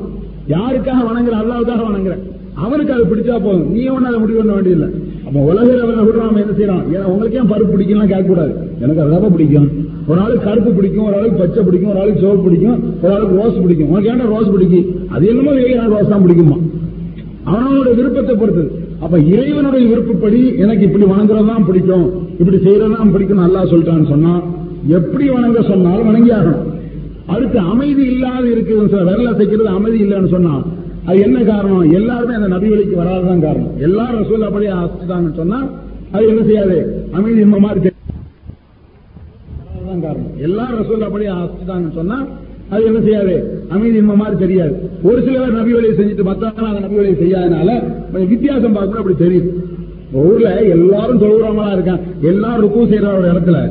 [0.48, 1.36] யாருக்காக வணங்குற?
[1.42, 2.16] அல்லாவுக்காக வணங்குற.
[2.54, 3.72] அவனுக்கு அது பிடிச்சா போதும்.
[3.72, 4.88] நீ ஒண்ணு அதை முடிவு பண்ண வேண்டியதில்லை.
[5.26, 9.02] அப்ப உலக லெவலில் கூட நாம என்ன செய்யறோம் ஏன்னா உங்களுக்கு ஏன் பருப்பு பிடிக்கலாம் கேட்க கூடாது எனக்கு
[9.04, 9.68] அதுதான் பிடிக்கும்.
[10.10, 13.62] ஒரு ஆளுக்கு கருப்பு பிடிக்கும் ஒரு ஆளுக்கு பச்சை பிடிக்கும் ஒரு ஆளுக்கு சிவப்பு பிடிக்கும் ஒரு ஆளுக்கு ரோஸ்
[13.64, 13.88] பிடிக்கும்.
[13.92, 16.58] உனக்கு ஏன்டா ரோஸ் பிடிக்கும் அது என்னமோ எனக்கு ரோஸ் தான் பிடிக்குமா
[17.50, 18.70] அவனோட விருப்பத்தை பொறுத்தது.
[19.04, 22.06] அப்ப இறைவனுடைய விருப்பப்படி எனக்கு இப்படி வணங்குறதுதான் பிடிக்கும்.
[22.40, 23.42] இப்படி செய்யறதுதான் பிடிக்கும்.
[23.44, 24.32] நல்லா சொல்லிட்டான்னு சொன்னா
[24.98, 26.64] எப்படி வணங்க சொன்னாலும் வணங்கி ஆகணும்
[27.34, 28.90] அடுத்து அமைதி இல்லாத இருக்குது.
[28.94, 30.54] சார் விரல சைக்கிறது அமைதி இல்லைன்னு சொன்னா
[31.06, 31.92] அது என்ன காரணம்?
[31.92, 33.70] எல்லாருமே அந்த நபி வழிக்கு வராதுதான் காரணம்.
[33.78, 35.68] எல்லாரும் ரசூல் அப்படி அசைச்சிட்டாங்கன்னு சொன்னா
[36.10, 37.04] அது என்ன செய்யாது?
[37.12, 37.94] அமைதி இந்த மாதிரி தெரியும்.
[40.02, 40.30] காரணம்.
[40.38, 42.26] எல்லாரும் ரசூல் அப்படி அசைச்சிட்டாங்கன்னு சொன்னா
[42.68, 43.64] அது என்ன செய்யாது?
[43.68, 44.90] அமைதி இந்த மாதிரி தெரியாது.
[45.02, 49.62] ஒரு சிலர் நபி வழியை செஞ்சுட்டு மத்தவங்க அந்த நபி வழியை செய்யாதனால கொஞ்சம் வித்தியாசம் பார்க்கணும் அப்படி தெரியும்.
[50.12, 53.70] ஊர்ல எல்லாரும் தொழுகிறவங்களா இருக்கான் எல்லாரும் ருக்கு செய்யற ஒரு இடத்துல.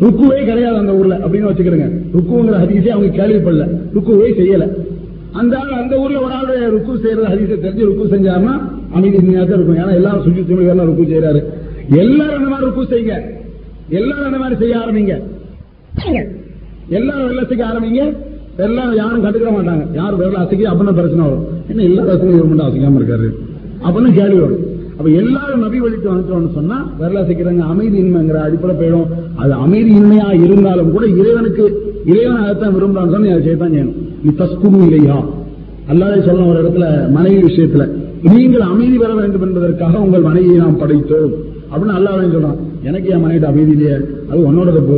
[0.00, 1.16] ருக்குவே கிடையாது அந்த ஊர்ல.
[1.16, 1.90] அப்படின்னு வச்சுக்கிறேங்க.
[2.16, 3.68] ருக்குங்கிற ஹதீஸே அவங்க கேள்விப்படல.
[3.94, 4.94] ருக்குவே செய்யல.
[5.40, 8.54] அந்த ஆள் அந்த ஊர்ல ஒரு ஆள் ருக்கு செய்யறது ஹதீஸை தெரிஞ்சு ருக்கு செஞ்சாருன்னா
[8.96, 9.80] அமைதி தான் இருக்கும்.
[9.82, 11.40] ஏன்னா எல்லாரும் சுஜி தமிழ் எல்லாம் ருக்கு செய்யறாரு
[12.02, 13.16] எல்லாரும் அந்த மாதிரி ருக்கு செய்யுங்க.
[13.98, 15.16] எல்லாரும் அந்த மாதிரி செய்ய ஆரம்பிங்க.
[16.98, 18.04] எல்லாரும் வெள்ள செய்ய ஆரம்பிங்க.
[18.64, 19.84] எல்லாம் யாரும் கண்டுக்கிற மாட்டாங்க.
[20.00, 21.44] யார் விரல அசைக்க அப்படின்னு பிரச்சனை வரும்?
[21.70, 23.28] என்ன எல்லா இவர் மட்டும் அசைக்காம இருக்காரு.
[23.86, 24.62] அப்படின்னு கேள்வி வரும்?
[24.98, 29.06] அப்ப எல்லாரும் நபி வழிக்கு வந்துட்டோம்னு சொன்னா விரல அசைக்கிறாங்க அமைதியின்மைங்கிற அடிப்படை போயிடும்.
[29.34, 31.64] அது அமைதியின்மையா இருந்தாலும் கூட இறைவனுக்கு
[32.06, 33.96] இறைவன் அதைத்தான் விரும்புறான்னு சொன்னா அதை செய்யத்தான் செய்யணும்.
[34.22, 35.18] நீ இல்லையா
[35.90, 37.90] அல்லாதே சொல்லணும் ஒரு இடத்துல மனைவி விஷயத்துல
[38.22, 41.34] நீங்கள் அமைதி பெற வேண்டும் என்பதற்காக உங்கள் மனைவியை நாம் படைத்தோம்.
[41.72, 42.58] அப்படின்னு அல்லாவே சொல்றான்.
[42.82, 43.96] எனக்கு என் மனைவி அமைதி இல்லையே.
[44.30, 44.96] அது உன்னோட தப்பு.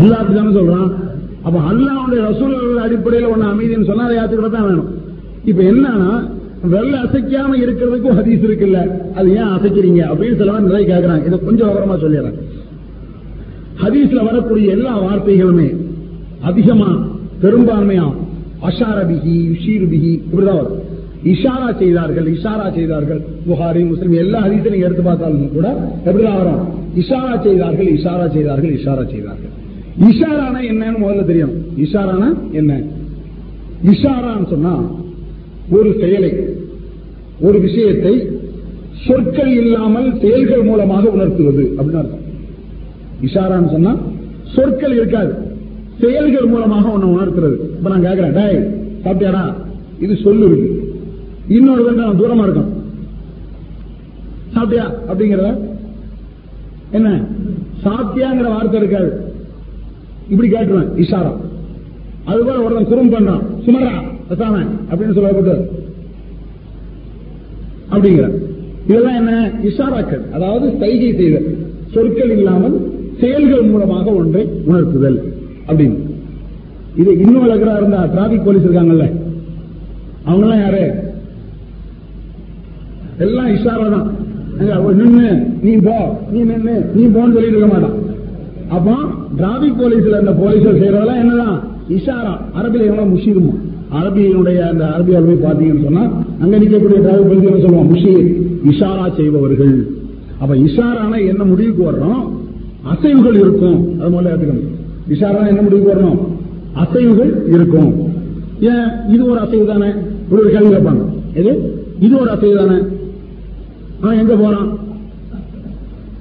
[0.00, 0.90] அல்லா தானே சொல்றான்.
[1.42, 4.88] அப்ப அல்லாவுடைய ரசூல்கள் அடிப்படையில் ஒன்னு அமைதின்னு சொன்னா அதை யாத்துக்கிட்ட தான் வேணும்.
[5.44, 6.10] இப்ப என்னன்னா
[6.68, 8.90] வெள்ள அசைக்காம இருக்கிறதுக்கும் ஹதீஸ் இருக்குல்ல.
[9.14, 10.04] அது ஏன் அசைக்கிறீங்க?
[10.04, 12.34] அப்படின்னு சொல்லலாம் நிறைய கேட்கறாங்க இதை கொஞ்சம் விவரமா சொல்லிடுறேன்.
[13.82, 15.76] ஹதீஸ்ல வரக்கூடிய எல்லா வார்த்தைகளுமே
[16.40, 17.06] அதிகமா
[17.42, 18.12] பெரும்பான்மையா
[18.62, 20.80] அஷாரபிகி யுஷீர்பிகி இப்படிதான் வரும்.
[21.24, 23.20] இஷாரா செய்தார்கள் இஷாரா செய்தார்கள்.
[23.48, 26.68] புகாரி முஸ்லிம் எல்லா ஹதீஸும் நீங்க எடுத்து பார்த்தாலும் கூட எப்படிதான் வரும்?
[26.96, 29.50] இஷாரா செய்தார்கள் இஷாரா செய்தார்கள் இஷாரா செய்தார்கள்.
[30.00, 31.52] இஷாரானா என்னன்னு முதல்ல தெரியும்.
[31.78, 32.80] இஷாரானா என்ன?
[33.86, 35.00] இஷாரான்னு சொன்னா
[35.70, 36.32] ஒரு செயலை
[37.40, 38.26] ஒரு விஷயத்தை
[39.06, 42.20] சொற்கள் இல்லாமல் செயல்கள் மூலமாக உணர்த்துவது அப்படின்னு அர்த்தம்.
[43.22, 43.96] இஷாரான்னு சொன்னா
[44.44, 45.34] சொற்கள் இருக்காது
[46.00, 47.52] செயல்கள் மூலமாக உன்னை உணர்த்துறது.
[47.52, 49.54] இப்ப நான் கேட்கிறேன் டேய் சாப்பிட்டியாடா?
[50.00, 50.94] இது சொல்லு இருக்கு.
[51.48, 52.80] இன்னொரு நான் தூரமா இருக்கும்
[54.54, 54.94] சாப்பிட்டியா?
[55.08, 55.58] அப்படிங்கிறத?
[56.90, 57.24] என்ன?
[57.84, 59.34] சாப்பிட்டியாங்கிற வார்த்தை இருக்காது.
[60.28, 61.36] இப்படி கேட்டுருவேன் இஷாரா.
[62.24, 64.11] அதுபோல ஒருத்தன் குறும் பண்றான் சுமரா.
[64.32, 64.58] பேசாம
[64.90, 65.54] அப்படின்னு சொல்லப்பட்டு
[67.92, 68.26] அப்படிங்கிற.
[68.88, 69.32] இதெல்லாம் என்ன?
[69.68, 70.22] இஷாராக்கள்.
[70.36, 71.48] அதாவது சைகை செய்தல்
[71.94, 72.76] சொற்கள் இல்லாமல்
[73.20, 75.18] செயல்கள் மூலமாக ஒன்றை உணர்த்துதல்
[75.68, 75.98] அப்படின்னு.
[77.00, 79.06] இது இன்னும் அழகரா இருந்தா டிராபிக் போலீஸ் இருக்காங்கல்ல?
[80.24, 80.84] அவங்க எல்லாம் யாரு?
[83.18, 84.08] எல்லாம் இஷாரா தான்.
[84.58, 85.26] அங்க நின்னு
[85.62, 85.96] நீ போ
[86.32, 87.98] நீ நின்னு நீ போன்னு சொல்லிட்டு இருக்க மாட்டான்.
[88.68, 88.94] அப்போ
[89.36, 91.58] டிராபிக் போலீஸ்ல இருந்த போலீஸ் செய்யறதெல்லாம் என்னதான்?
[91.98, 92.34] இஷாரா.
[92.58, 93.54] அரபில் எவ்வளவு முஷிருமா
[93.98, 96.04] அரபியினுடைய அந்த அரபிய அரபி பார்த்தீங்கன்னு சொன்னா
[96.40, 98.28] அங்க நிற்கக்கூடிய டிராபிக் பகுதி என்ன சொல்லுவோம் முஷீர்
[98.70, 99.74] இஷாரா செய்பவர்கள்.
[100.38, 102.22] அப்ப இஷாரான என்ன முடிவுக்கு வர்றோம்?
[102.92, 104.00] அசைவுகள் இருக்கும்.
[104.00, 104.70] அது முதல்ல எடுத்துக்கணும்.
[105.10, 106.18] இஷாரா என்ன முடிவுக்கு வரணும்
[106.82, 107.90] அசைவுகள் இருக்கும்.
[108.60, 108.88] ஏன்?
[109.14, 109.90] இது ஒரு அசைவு தானே?
[110.30, 111.02] ஒரு கேள்வி கேட்பாங்க.
[111.34, 111.52] எது
[112.00, 112.78] இது ஒரு அசைவு தானே?
[114.00, 114.68] அவன் எங்க போறான்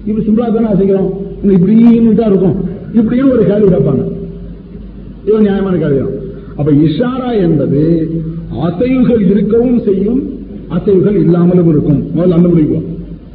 [0.05, 1.11] இப்படி சிம்பிளா தானே அசைக்கிறோம்.
[1.43, 2.57] இப்படின்னு தான் இருக்கும்.
[2.93, 4.03] இப்படியும் ஒரு கேள்வி கேட்பாங்க.
[5.25, 6.19] இது நியாயமான கேள்வி தான்
[6.61, 8.11] அப்ப இஷாரா என்பது
[8.63, 10.39] அசைவுகள் இருக்கவும் செய்யும்
[10.69, 12.03] அசைவுகள் இல்லாமலும் இருக்கும்.
[12.15, 12.83] முதல்ல அந்த முடிக்கும்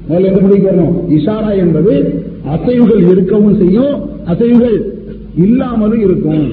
[0.08, 1.12] முதல்ல எந்த முடிவுக்கு வரணும்?
[1.12, 2.24] இஷாரா என்பது
[2.54, 4.82] அசைவுகள் இருக்கவும் செய்யும் அசைவுகள்
[5.36, 6.48] இல்லாமலும் இருக்கும்.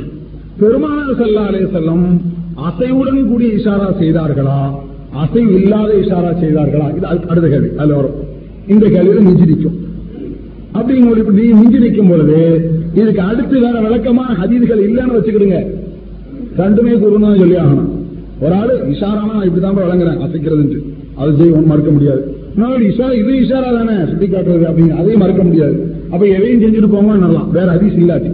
[0.60, 2.22] பெருமானார் சல்லா அலே செல்லம்
[2.56, 4.70] அசைவுடன் கூடிய இஷாரா செய்தார்களா?
[5.14, 6.98] அசைவு இல்லாத இஷாரா செய்தார்களா?
[6.98, 7.68] இது அடுத்த- கேள்வி.
[7.78, 8.16] அதுல வரும்.
[8.68, 9.78] இந்த கேள்வியில மிஞ்சி நிற்கும்.
[10.74, 15.82] அப்படிங்கும்போது இப்படி நீ மிஞ்சி நிற்கும் பொழுது இதுக்கு அடுத்து வேற விளக்கமான ஹதீதுகள் இல்லைன்னு வச்சுக்கிடுங்க.
[16.58, 17.90] ரெண்டுமே குருன்னு சொல்லி ஆகணும்.
[18.40, 20.78] ஒரு ஆளு இஷாரானா நான் இப்படிதான் வழங்குறேன் அசைக்கிறதுன்ட்டு.
[21.16, 22.36] அது செய்வோம் மறுக்க முடியாது.
[22.56, 25.96] இன்னொரு இஷா இது இஷாரா தானே சுட்டி காட்டுறது அப்படின்னு அதையும் மறுக்க முடியாது.
[26.10, 27.48] அப்ப எதையும் செஞ்சுட்டு போங்க நல்லா.
[27.52, 28.32] வேற ஹதீஸ் இல்லாட்டி.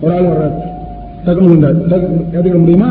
[0.00, 0.74] ஒரு ஆள் வர்றாரு.
[1.26, 2.58] டக்குனு கொண்டார்.
[2.58, 2.90] முடியுமா?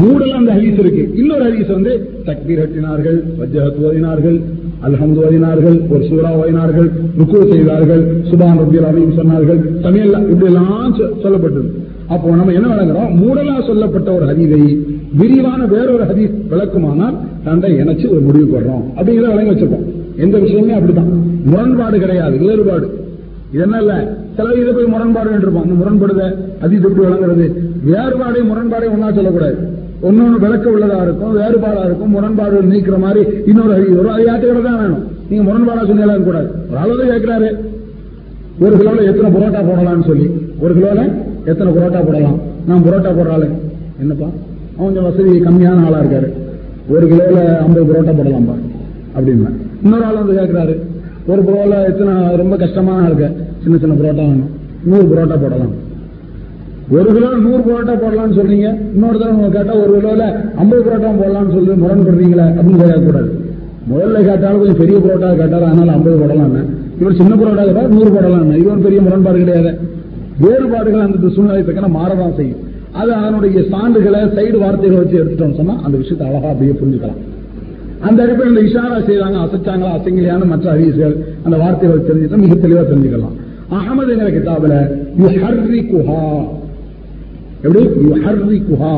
[0.00, 1.02] மூடல அந்த ஹதீஸ் இருக்கு.
[1.16, 1.92] இன்னொரு ஹதீஸ் வந்து
[2.26, 4.38] தக்பீர் கட்டினார்கள் வஜ்ஜஹத் ஓதினார்கள்
[4.86, 11.70] அல்ஹம்து ஓதினார்கள் ஒரு சூரா ஓதினார்கள் ருக்கு செய்தார்கள் சுபான் ரபியல் அமீம் சொன்னார்கள் சமையல் இப்படி எல்லாம் சொல்லப்பட்டது.
[12.06, 14.78] அப்போ நம்ம என்ன வழங்குறோம் மூடலா சொல்லப்பட்ட ஒரு ஹதீதை
[15.12, 19.86] விரிவான வேறொரு ஹதீஸ் விளக்குமானால் தண்டை இணைச்சு ஒரு முடிவு போடுறோம் அப்படிங்கிறத வழங்கி வச்சிருக்கோம்.
[20.16, 21.12] எந்த விஷயமே அப்படிதான்
[21.44, 22.86] முரண்பாடு கிடையாது வேறுபாடு.
[23.54, 24.16] இதென்ன இல்ல?
[24.36, 26.22] சில இதை போய் முரண்பாடு இருப்போம் அந்த முரண்படுத
[26.62, 27.46] அது எப்படி வழங்குறது.
[27.88, 29.56] வேறுபாடை முரண்பாடை ஒன்னா சொல்லக்கூடாது.
[30.06, 34.80] ஒன்னொன்னு விளக்க உள்ளதா இருக்கும் வேறுபாடா இருக்கும் முரண்பாடு நீக்கிற மாதிரி இன்னொரு அறிவு வரும் அது யாத்திரை தான்
[34.82, 35.04] வேணும்.
[35.28, 36.48] நீங்க முரண்பாடா சொல்லலாம் கூடாது.
[36.70, 37.48] ஒரு அளவு கேட்கிறாரு
[38.64, 40.26] ஒரு கிலோல எத்தனை புரோட்டா போடலாம்னு சொல்லி.
[40.64, 41.00] ஒரு கிலோல
[41.50, 42.36] எத்தனை புரோட்டா போடலாம்?
[42.68, 43.46] நான் புரோட்டா போடுறாள்
[44.02, 44.28] என்னப்பா?
[44.76, 46.28] அவன் கொஞ்சம் வசதி கம்மியான ஆளா இருக்காரு.
[46.94, 48.56] ஒரு கிலோல ஐம்பது புரோட்டா போடலாம்பா
[49.16, 49.50] அப்படின்னா.
[49.84, 50.74] இன்னொரு ஆள் வந்து கேட்கிறாரு
[51.32, 53.28] ஒரு புரோல எத்தனை ரொம்ப கஷ்டமான இருக்கு
[53.66, 54.50] சின்ன சின்ன புரோட்டா வேணும்.
[54.88, 55.72] நூறு புரோட்டா போடலாம்.
[56.96, 60.24] ஒரு கிலோ நூறு புரோட்டா போடலாம்னு சொல்றீங்க இன்னொரு தடவை கேட்டா ஒரு கிலோல
[60.62, 63.30] ஐம்பது புரோட்டா போடலாம்னு சொல்லி முரண்படுறீங்களே அப்படின்னு கேட்கக்கூடாது
[63.90, 66.52] முதல்ல கேட்டாலும் கொஞ்சம் பெரிய புரோட்டா கேட்டாலும் அதனால ஐம்பது போடலாம்
[67.00, 69.72] இவர் சின்ன புரோட்டா கேட்டால் நூறு போடலாம் இவன் பெரிய முரண்பாடு கிடையாது.
[70.44, 72.60] வேறுபாடுகள் அந்த சூழ்நிலை தக்கன மாறதான் செய்யும்.
[73.00, 77.18] அது அதனுடைய சான்றுகளை சைடு வார்த்தைகளை வச்சு எடுத்துட்டோம் சொன்னா அந்த விஷயத்தை அழகா அப்படியே புரிஞ்சுக்கலாம்.
[78.06, 81.16] அந்த அடிப்படையில் இந்த இஷாரா செய்தாங்க அசைச்சாங்களா அசைங்கலையான மற்ற ஹதீஸ்கள்
[81.46, 83.36] அந்த வார்த்தைகள் தெரிஞ்சுட்டா மிக தெளிவா தெரிஞ்சுக்கலாம்.
[83.74, 84.76] அகமதுங்கிற கிதாபில்
[85.22, 86.22] யுஹர்ரிகுஹா
[87.64, 88.94] எப்படி யுஹர்ரிகுஹா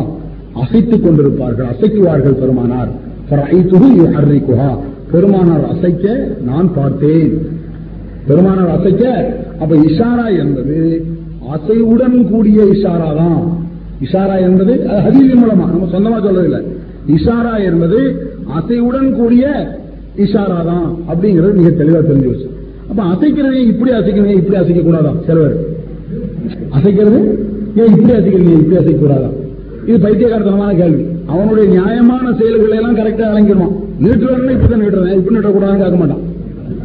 [0.63, 2.91] அசைத்துக் கொண்டிருப்பார்கள் அசைக்குவார்கள் பெருமானார்
[3.29, 4.71] ஃபரைத்துஹு யுஹர்ரிகுஹா
[5.13, 6.07] பெருமானார் அசைக்க
[6.45, 7.33] நான் பார்த்தேன்
[8.27, 9.05] பெருமானார் அசைக்க
[9.61, 10.77] அப்ப இஷாரா என்பது
[11.55, 13.41] அசைவுடன் கூடிய இஷாரா தான்
[14.01, 16.61] இஷாரா என்பது அது மூலமா நம்ம சொந்தமா சொல்றதில்லை
[17.15, 18.01] இஷாரா என்பது
[18.59, 19.45] அசைவுடன் கூடிய
[20.17, 22.49] இஷாரா தான் அப்படிங்கிறது மிக தெளிவா தெரிஞ்சு வச்சு
[22.89, 25.57] அப்ப அசைக்கிறவங்க இப்படி அசைக்கிறவங்க இப்படி அசைக்க கூடாதான் சிலவர்
[26.77, 27.19] அசைக்கிறது
[27.77, 29.29] ஏன் இப்படி அசைக்கிறீங்க இப்படி அசைக்க கூடாதா
[29.87, 31.03] இது பைத்தியகாரத்தனமான கேள்வி.
[31.27, 36.23] அவனுடைய நியாயமான செயல்களை எல்லாம் கரெக்டா விளங்கிடுவான் நீட்டு வேணும் இப்படிதான் நீட்டுறேன் இப்படி நீட்டக்கூடாதுன்னு கேட்க மாட்டான்.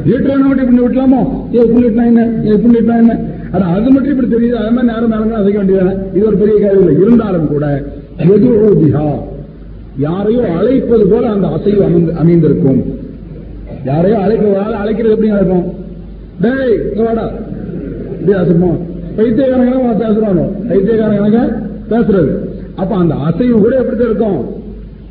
[0.06, 1.22] நீட்டு வேணும் மட்டும் இப்படி விட்டலாமோ
[1.54, 2.30] ஏ இப்படி நீட்டினா என்ன?
[2.46, 3.20] ஏ இப்படி நீட்டினா என்ன?
[3.52, 4.52] ஆனா அது மட்டும் இப்படி தெரியுது.
[4.52, 6.16] அது மாதிரி நேரம் நேரம் அசைக்க வேண்டியதானே?
[6.16, 7.02] இது ஒரு பெரிய கேள்வி இல்லை.
[7.02, 7.84] இருந்தாலும் கூட
[8.18, 8.50] எது
[8.82, 9.06] பிஹா
[9.98, 12.84] யாரையோ அழைப்பது போல அந்த அசைவு அமைந்து- அமைந்திருக்கும்
[13.86, 15.82] யாரையோ அழைக்க ஒரு அழைக்கிறது எப்படி நடக்கும்?
[16.42, 17.26] டேய் வாடா.
[18.20, 18.80] இப்படி அசைப்போம்
[19.18, 20.44] பைத்தியக்காரங்க பேசுறானோ?
[20.70, 21.42] பைத்தியக்காரங்க
[21.92, 22.34] பேசுறது.
[22.76, 24.62] அப்ப அந்த அசைவு கூட எப்படி இருக்கும்?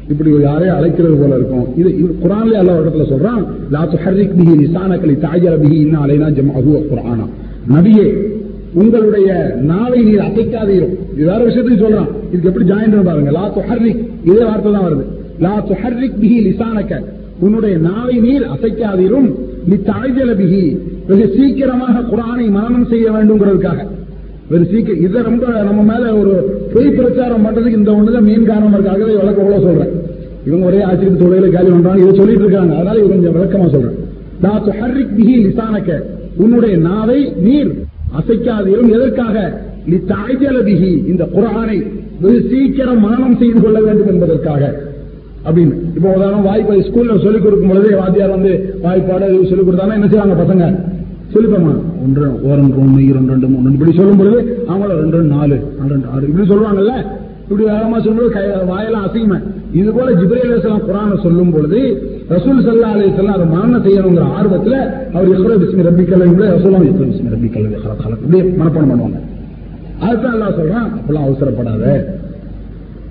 [0.09, 1.67] இப்படி ஒரு யாரையும் அழைக்கிறது போல இருக்கும்.
[1.77, 1.91] இது
[2.23, 3.43] குரான்ல அல்ல இடத்துல சொல்றான்
[3.75, 7.27] லா துஹர்ரிக் பிஹி லிசானக தாயர பிஹி இன்ன அலைனா ஜம்அஹு குரானா
[7.75, 8.07] நபியே
[8.75, 12.11] உங்களுடைய நாவை நீர் அசைக்காதீரும் இது வேற விஷயத்தையும் சொல்றான்.
[12.31, 13.31] இதுக்கு எப்படி ஜாயின் பாருங்க.
[13.31, 15.05] லா துஹர்ரிக் இதே வார்த்தை தான் வருது.
[15.41, 17.03] லா துஹர்ரிக் பிஹி லிசானக்க
[17.41, 19.31] உன்னுடைய நாவை நீர் அசைக்காதீரும்.
[19.71, 20.37] லிதஅஜல
[21.07, 23.87] வெகு சீக்கிரமாக குரானை மரணம் செய்ய வேண்டும்ங்கிறதுக்காக.
[24.49, 29.05] வெகு சீக்கிரம் இதை ரொம்ப நம்ம மேல ஒரு பொய் பிரச்சாரம் பண்றதுக்கு இந்த ஒண்ணுதான் மெயின் காரணம் இருக்காக
[29.05, 30.01] விளக்க எவ்வளவு சொல்றேன்.
[30.47, 32.75] இவங்க ஒரே ஆச்சரிய தொழில காலி பண்றாங்க இதை சொல்லிட்டு இருக்காங்க.
[32.75, 33.97] அதனால இது கொஞ்சம் விளக்கமா சொல்றேன்.
[34.43, 36.03] தாத்து ஹர்ரிக் பிஹி லிசானக்க
[36.37, 37.75] உன்னுடைய நாவை நீர்
[38.21, 38.89] அசைக்காதீரும்.
[38.89, 39.61] எதற்காக?
[39.91, 41.09] லிதஅஜல பிஹி.
[41.09, 41.87] இந்த குரானை
[42.21, 44.91] வெகு சீக்கிரம் மரணம் செய்து கொள்ள வேண்டும் என்பதற்காக.
[45.45, 45.97] அப்படின்னு.
[45.97, 50.79] இப்போ உதாரணம் வாய்ப்பு ஸ்கூல்ல சொல்லிக் கொடுக்கும் பொழுதே வாத்தியார் வந்து வாய்ப்பாடு சொல்லிக் கொடுத்தாங்கன்னா என்ன செய்வாங்க பசங்க?
[51.35, 56.07] சொல்லிப்போமா ஒன்று ஓரன் ஒன்று இரண்டு ரெண்டு மூணு இப்படி சொல்லும் பொழுது அவங்கள ரெண்டு ரெண்டு நாலு ரெண்டு
[56.15, 56.29] ஆறு.
[56.29, 57.07] இப்படி சொல்லுவாங்கல்ல?
[57.43, 59.41] இப்படி வேகமா சொல்லும்போது கை- வாயெல்லாம் அசையுமே.
[59.73, 61.79] இது போல ஜிப்ரேல் அலைஹிஸ்ஸலாம் குரானை சொல்லும் பொழுது
[62.31, 67.71] ரசூல் சல்லா அலைஹிஸ்ஸலாம் அதை மரணம் செய்யணுங்கிற ஆர்வத்துல அவர் இஸ்ரோ பிஸ்மி ரப்பிக்கல்ல ரசூலாம் இஸ்ரோ பிஸ்மி ரப்பிக்கல்ல
[68.25, 69.19] இப்படியே மனப்பாடம் பண்ணுவாங்க.
[70.01, 70.93] அதுதான் எல்லாம் சொல்றான்.
[70.97, 72.05] அப்பெல்லாம் அவசரப்படாத.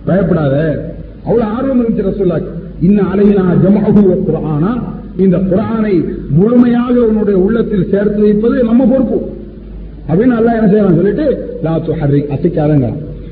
[0.06, 0.86] பயப்படாத.
[1.26, 4.72] அவ்வளவு ஆர்வம் இருந்துச்சு ரசூல்லாக்கு இன்ன அலையினா ஜமாஹு குரானா
[5.18, 5.94] இந்த குரானை
[6.30, 9.18] முழுமையாக உன்னுடைய உள்ளத்தில் சேர்த்து வைப்பது நம்ம பொறுப்பு.
[10.10, 11.26] அப்படின்னு நல்லா என்ன செய்யலாம் சொல்லிட்டு
[11.64, 12.88] லாத்து ஹரி அசைக்காதங்க.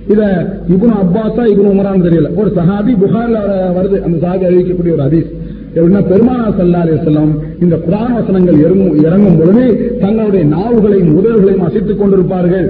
[0.08, 0.22] இத
[0.70, 2.30] இப்னு அப்பாஸா இப்னு உமரான் தெரியல.
[2.36, 3.38] ஒரு சஹாபி புகார்ல
[3.78, 3.98] வருது.
[4.02, 5.30] அந்த சஹாபி அறிவிக்கக்கூடிய ஒரு ஹதீஸ்.
[5.76, 9.66] எப்படின்னா பெருமானா சல்லா செல்லம் இந்த குரான் வசனங்கள் இறங்கும் இறங்கும் பொழுது
[10.02, 12.68] தங்களுடைய நாவுகளையும் உதவுகளையும் அசைத்துக் கொண்டிருப்பார்கள்.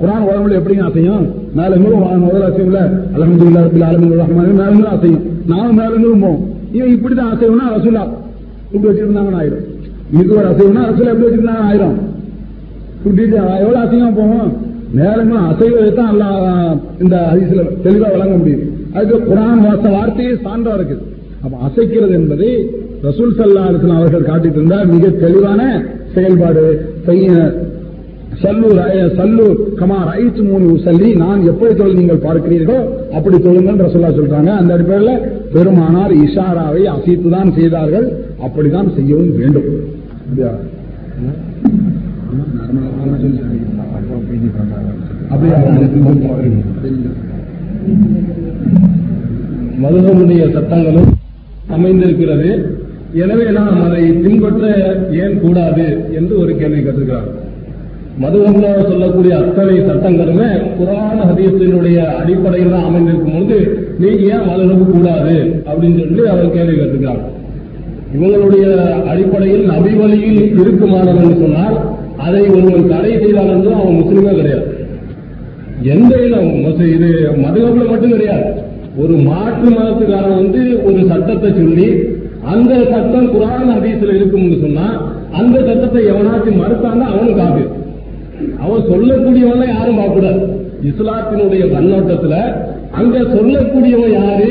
[0.00, 1.24] குரான் உடம்புல எப்படிங்க அசையும்
[1.58, 2.80] மேலங்களும் முதல் அசையும்ல
[3.16, 5.22] அலமதுல்லா ரபில் ஆலமின் ரஹ்மான் மேலங்களும் அசையும்
[5.52, 6.42] நானும் மேலங்களும் போவோம்
[6.76, 8.04] இவன் இப்படிதான் அசைவுனா ரசூலா
[8.74, 9.64] இப்படி வச்சிருந்தாங்கன்னு ஆயிரும்.
[10.20, 11.96] இது ஒரு அசைவுனா ரசூலா எப்படி வச்சிருந்தாங்க ஆயிரும்.
[12.98, 13.22] இப்படி
[13.62, 14.50] எவ்வளவு அசைவம் போவோம்
[14.98, 16.72] மேலங்களும் அசைவதை தான் அல்லாஹ்
[17.02, 18.64] இந்த அதிசல தெளிவா வழங்க முடியும்
[18.96, 21.02] அதுக்கு குரான் வாச வார்த்தையே சான்றா இருக்குது.
[21.44, 22.50] அப்ப அசைக்கிறது என்பதை
[23.06, 25.62] ரசூல் சல்லா அலிஸ்லாம் அவர்கள் காட்டிட்டு இருந்தால் மிக தெளிவான
[26.14, 26.62] செயல்பாடு
[28.42, 34.46] சல்லு ர- கமா ரைத்து மூணு சல்லி நான் எப்படி தொழில் நீங்கள் பார்க்கிறீர்களோ அப்படி தொழுங்கள் ரசோல்லா சொல்றாங்க.
[34.46, 35.20] அந்த அடிப்படையில்
[35.52, 38.24] பெருமானார் இஷாராவை அசைத்து தான் செய்தார்கள்.
[38.42, 39.62] அப்படிதான் செய்யவும் வேண்டும்.
[40.20, 40.50] அப்படியா?
[49.82, 51.12] மதுகமுடைய சட்டங்களும்
[51.68, 52.78] அமைந்திருக்கிறது.
[53.12, 54.66] எனவே நாம் அதை பின்பற்ற
[55.12, 57.42] ஏன் கூடாது என்று ஒரு கேள்வி கேட்டிருக்கிறார்.
[58.22, 63.58] மதுவங்கள சொல்லக்கூடிய அத்தனை சட்டங்களுமே புராண ஹதீசத்தினுடைய அடிப்படையில் தான் அமைந்திருக்கும் பொழுது
[64.02, 65.34] நீங்க ஏன் மதுகம் கூடாது
[65.68, 67.22] அப்படின்னு சொல்லி அவர் கேள்வி கேட்டிருக்கிறார்.
[68.16, 68.64] இவங்களுடைய
[69.12, 71.76] அடிப்படையில் நபி வழியில் இருக்குமானவன் சொன்னால்
[72.26, 74.66] அதை ஒருவன் தடை செய்தான் என்று அவன் முஸ்லீமே கிடையாது.
[75.94, 76.52] எந்த இனம்
[76.96, 77.10] இது
[77.44, 78.48] மதுகப்பில் மட்டும் கிடையாது.
[79.02, 81.88] ஒரு மாற்று மதத்துக்காரன் வந்து ஒரு சட்டத்தை சொல்லி
[82.52, 84.86] அந்த சட்டம் குரான் ஹதீஸ்ல இருக்கும்னு சொன்னா
[85.40, 87.64] அந்த சட்டத்தை எவனாச்சும் மறுத்தான்னா அவனும் காப்பி
[88.64, 90.40] அவன் சொல்லக்கூடியவனை யாரும் பார்க்கக்கூடாது.
[90.90, 92.34] இஸ்லாத்தினுடைய கண்ணோட்டத்துல
[93.00, 94.50] அங்க சொல்லக்கூடியவன் யாரு?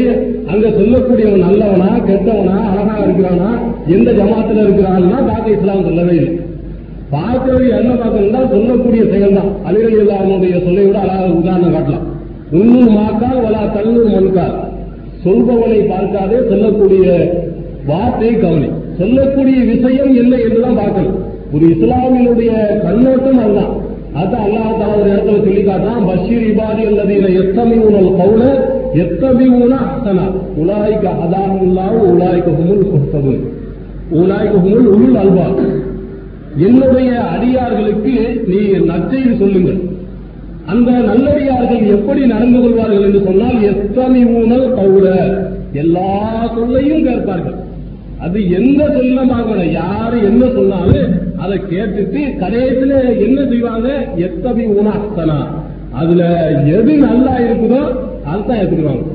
[0.52, 3.50] அங்க சொல்லக்கூடியவன் நல்லவனா கெட்டவனா அழகா இருக்கிறானா
[3.96, 6.34] எந்த ஜமாத்துல இருக்கிறான்னா பார்க்க இஸ்லாம் சொல்லவே இல்லை.
[7.16, 12.08] பார்க்கறது என்ன பார்க்கணும்னா சொல்லக்கூடிய செயல் தான் அலிரலி இல்லாமனுடைய சொல்லை விட அழகாக உதாரணம் காட்டலாம்.
[12.60, 14.56] உன்னூர் மாக்கால் வலா தள்ளூர் மண்கால்.
[15.26, 17.06] சொல்பவனை பார்க்காதே சொல்லக்கூடிய
[17.86, 18.70] வார்த்தை கவனி.
[18.98, 21.20] சொல்லக்கூடிய விஷயம் என்ன என்றுதான் பார்க்கணும்.
[21.56, 22.52] ஒரு இஸ்லாமினுடைய
[22.86, 23.74] கண்ணோட்டம் அதுதான்
[24.22, 28.44] அது அல்லாஹ் தலா ஒரு இடத்துல சொல்லி காட்டுறான் பஷீர் இபாதி அல்லதீன எத்தமிவுனல் கவுல
[29.04, 30.26] எத்தமிவுன அஹ்சனா.
[30.62, 33.42] உலாய்க்க அதாஹுல்லாஹு உலாய்க்க ஹுமுல் முஹ்ததுன்.
[34.20, 35.48] உலாய்க்க ஹுமுல் உள் அல்வா
[36.68, 38.16] என்னுடைய அடியார்களுக்கு
[38.50, 38.60] நீ
[38.90, 39.80] நற்செய்தி சொல்லுங்கள்.
[40.72, 45.08] அந்த நல்லடியார்கள் எப்படி நடந்து கொள்வார்கள் என்று சொன்னால் எத்தனை ஊனல் கவுல
[45.82, 46.12] எல்லா
[46.58, 47.58] சொல்லையும் கேட்பார்கள்.
[48.26, 49.50] அது எந்த சொல்லமாக
[49.80, 51.10] யாரு என்ன சொன்னாலும்
[51.44, 52.94] அதை கேட்டுட்டு கடைசியில
[53.26, 53.90] என்ன செய்வாங்க?
[54.28, 55.40] எத்தனை உணாஸ்தனா
[56.02, 56.22] அதுல
[56.76, 57.82] எது நல்லா இருக்குதோ
[58.32, 59.06] அதுதான் எடுத்துக்குவாங்க.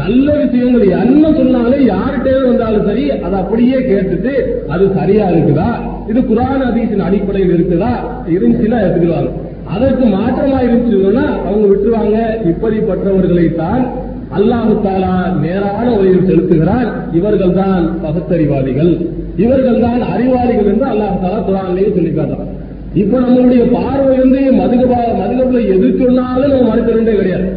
[0.00, 4.32] நல்ல விஷயங்கள் என்ன சொன்னாலும் யார்கிட்டே வந்தாலும் சரி அதை அப்படியே கேட்டுட்டு
[4.74, 5.68] அது சரியா இருக்குதா?
[6.10, 7.92] இது குரான் அதிசின் அடிப்படையில் இருக்குதா?
[8.34, 9.30] இருந்துச்சுன்னா எடுத்துக்குவாங்க.
[9.74, 12.18] அதற்கு மாற்றமா இருந்துச்சுன்னா அவங்க விட்டுருவாங்க.
[12.52, 13.82] இப்படிப்பட்டவர்களை தான்
[14.38, 16.88] அல்லாஹு தாலா நேரான வழியில் செலுத்துகிறார்.
[17.18, 18.92] இவர்கள் தான் பகுத்தறிவாதிகள்
[19.44, 22.54] இவர்கள் தான் அறிவாளிகள் என்று அல்லாஹ் தாலா குரான்லேயே சொல்லி காட்டுறான்
[23.00, 27.48] இப்ப நம்மளுடைய பார்வை வந்து மதுகபா மதுகபுல எது சொன்னாலும் நம்ம மறுக்கிறதே கிடையாது.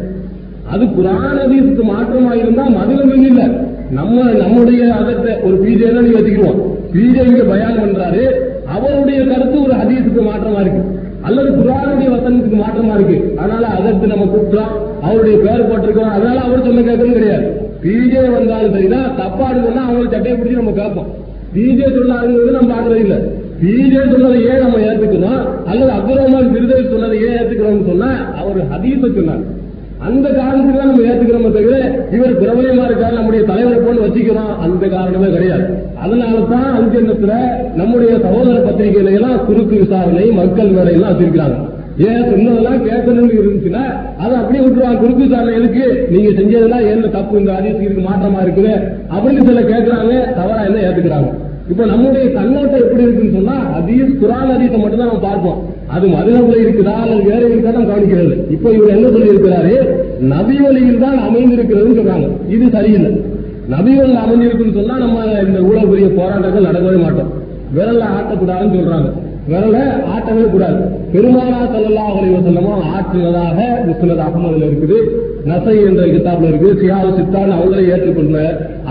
[0.72, 3.42] அது குரான் அதீசுக்கு மாற்றமா இருந்தா மதுகம் இல்ல.
[3.98, 6.60] நம்ம நம்முடைய அதத்தை ஒரு பிஜே தான் நீ வச்சுக்கிறோம்
[6.92, 8.22] பிஜே இங்க பயான் பண்றாரு.
[8.76, 10.82] அவருடைய கருத்து ஒரு ஹதீஸுக்கு மாற்றமா இருக்கு.
[11.26, 13.18] அல்லது குரானுடைய வசனத்துக்கு மாற்றமா இருக்கு.
[13.40, 14.72] அதனால அதற்கு நம்ம கூப்பிட்டோம்
[15.06, 16.14] அவருடைய பேர் போட்டிருக்கோம்.
[16.16, 17.46] அதனால அவர் சொல்ல கேட்கறது கிடையாது.
[17.82, 19.10] பிஜே வந்தாலும் சரிதான்.
[19.20, 21.10] தப்பா இருக்குன்னா அவங்களை சட்டையை பிடிச்சி நம்ம கேட்போம்.
[21.54, 23.16] பிஜே சொல்லாதுங்கிறது நம்ம பாக்குறது இல்ல.
[23.62, 25.42] பிஜே சொன்னதை ஏன் நம்ம ஏத்துக்கணும்?
[25.70, 28.10] அல்லது அப்துல் ரஹ்மான் விருதை சொன்னதை ஏன் ஏத்துக்கிறோம்னு சொன்னா
[28.40, 29.42] அவர் ஹதீஸ சொன்னார்.
[30.06, 31.74] அந்த காரணத்துக்கு தான் நம்ம ஏத்துக்கிறோம் தவிர
[32.16, 35.66] இவர் பிரபலமா இருக்காரு நம்முடைய தலைவரை போட்டு வச்சுக்கிறோம் அந்த காரணமே கிடையாது.
[36.04, 37.34] அதனாலதான் தான் அஞ்செண்ணத்துல
[37.80, 41.58] நம்முடைய சகோதர பத்திரிகையில எல்லாம் குறுக்கு விசாரணை மக்கள் வேலை எல்லாம் வச்சிருக்கிறாங்க.
[41.98, 43.82] ஏன் சொன்னதெல்லாம் கேட்கணும்னு இருந்துச்சுன்னா
[44.22, 45.84] அதை அப்படியே விட்டுருவாங்க குறுக்கு விசாரணை எதுக்கு?
[46.12, 48.74] நீங்க செஞ்சதெல்லாம் என்ன தப்பு இந்த அதிசயம் மாற்றமா இருக்குது?
[49.14, 51.30] அப்படின்னு சில கேட்கறாங்க தவறா என்ன ஏத்துக்கிறாங்க?
[51.70, 55.58] இப்ப நம்முடைய கண்ணோட்டம் எப்படி இருக்குன்னு சொன்னா அதீஸ் குரான் அதீசை மட்டும் தான் நம்ம பார்ப்போம்.
[55.94, 58.50] அது மதுரவுல இருக்குதா அல்லது வேற இருக்கா நம்ம கவனிக்கிறது.
[58.50, 59.74] இப்ப இவர் என்ன சொல்லி இருக்கிறாரு
[60.20, 62.28] நபி வழியில் தான் அமைந்திருக்கிறதுன்னு சொல்றாங்க.
[62.48, 63.12] இது சரியில்லை.
[63.68, 67.30] நபி வழியில் அமைஞ்சிருக்குன்னு சொன்னா நம்ம இந்த ஊழல் போராட்டங்கள் நடக்கவே மாட்டோம்.
[67.76, 69.10] விரல்ல ஆட்டக்கூடாதுன்னு சொல்றாங்க.
[69.50, 69.76] விரல
[70.14, 70.80] ஆட்டவே கூடாது.
[71.12, 73.58] பெருமானா சல்லா அலைவ செல்லமும் ஆற்றினதாக
[73.88, 74.98] முஸ்னத் அதுல இருக்குது.
[75.48, 78.38] நசை என்ற கிதாப்ல இருக்கு சியாவு சித்தான் அவங்களே ஏற்றுக்கொண்ட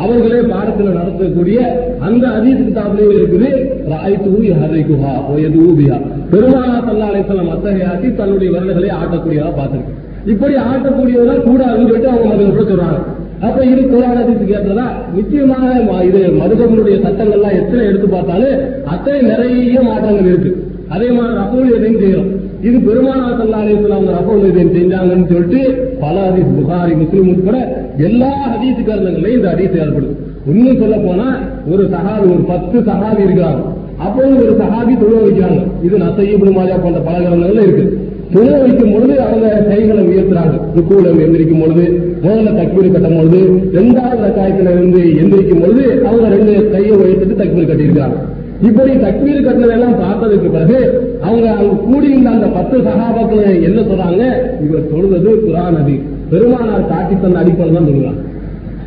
[0.02, 1.60] அவர்களே பாடத்தில் நடத்தக்கூடிய
[2.07, 3.49] அந்த அதீத் கிதாப்லயும் இருக்குது.
[3.91, 4.30] ராய்த்து
[4.61, 5.98] ஹரைக்குஹா ஒயது ஊபியா
[6.34, 9.95] பெருமானா சல்லா அலைவலம் அத்தகையாக்கி தன்னுடைய விரல்களை ஆட்டக்கூடியதா பார்த்திருக்கு.
[10.34, 12.99] இப்படி ஆட்டக்கூடியதா கூடாதுன்னு சொல்லிட்டு அவங்க மதுரை சொல்றாங்க.
[13.41, 20.26] அப்ப இது குரானத்துக்கு கேட்டதா நிச்சயமாக ம- இது மதுகவனுடைய சட்டங்கள்லாம் எத்தனை எடுத்து பார்த்தாலும் அத்தனை நிறைய மாற்றங்கள்
[20.26, 20.51] இருக்கு.
[20.89, 22.30] அதே மாதிரி ரஃபூல் எதையும் செய்யறோம்
[22.61, 25.61] இது பெருமானா சல்லாலயத்தில் அவங்க ரஃபூல் எதையும் செஞ்சாங்கன்னு சொல்லிட்டு
[25.99, 27.57] பல ஹதீஸ் புகாரி முஸ்லீம் உட்பட
[27.97, 30.13] எல்லா ஹதீஸ் காரணங்களையும் இந்த ஹதீஸ் ஏற்படுது.
[30.47, 31.39] இன்னும் சொல்ல போனா
[31.72, 33.61] ஒரு சஹாபி ஒரு பத்து சஹாபி இருக்கிறாங்க.
[33.97, 35.61] அப்போ ஒரு சஹாபி தொழுவ வைக்கிறாங்க.
[35.84, 38.11] இது நசையீபுல் மாஜா போன்ற பல கிரகங்கள்ல இருக்கு.
[38.34, 40.56] தொழுவ வைக்கும் பொழுது அவங்க கைகளை உயர்த்துறாங்க.
[40.76, 41.86] ருக்குல எந்திரிக்கும் பொழுது
[42.24, 43.40] முதல்ல தக்பீர் கட்டும் பொழுது
[43.72, 48.18] இரண்டாவது ரக்காயத்துல இருந்து எந்திரிக்கும் பொழுது அவங்க ரெண்டு கையை உயர்த்திட்டு தக்பீர் கட்டியிருக்காங்க.
[48.62, 50.80] இப்படி தக்பீர் கட்டினதெல்லாம் பார்த்ததுக்கு பிறகு
[51.22, 54.24] அவங்க அவங்க கூடியிருந்த அந்த பத்து சகாபாக்கள் என்ன சொல்றாங்க?
[54.66, 55.95] இவர் சொல்றது குரான் அது.
[56.30, 58.30] பெருமானார் காட்டி தந்த அடிப்படை தான் சொல்லுவாங்க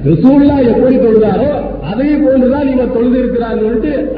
[0.09, 1.51] ரசூல்லா எப்படி தொழுதாரோ
[1.91, 3.61] அதே போன்றுதான் இவர் தொழுது இருக்கிறார்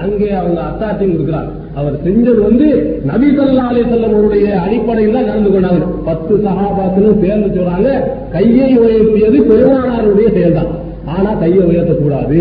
[0.05, 1.49] அங்கே அவங்க அத்தாட்சியும் இருக்கிறார்
[1.79, 2.69] அவர் செஞ்சது வந்து
[3.11, 5.83] நபி சல்லா அலி வஸல்லம் அவருடைய அடிப்படையில் தான் நடந்து கொண்டாங்க.
[6.09, 7.91] பத்து சகாபாத்திலும் சேர்ந்து சொல்றாங்க
[8.35, 10.73] கையை உயர்த்தியது பெருமானாருடைய செயல்தான்.
[11.15, 12.41] ஆனா கையை உயர்த்தக்கூடாது.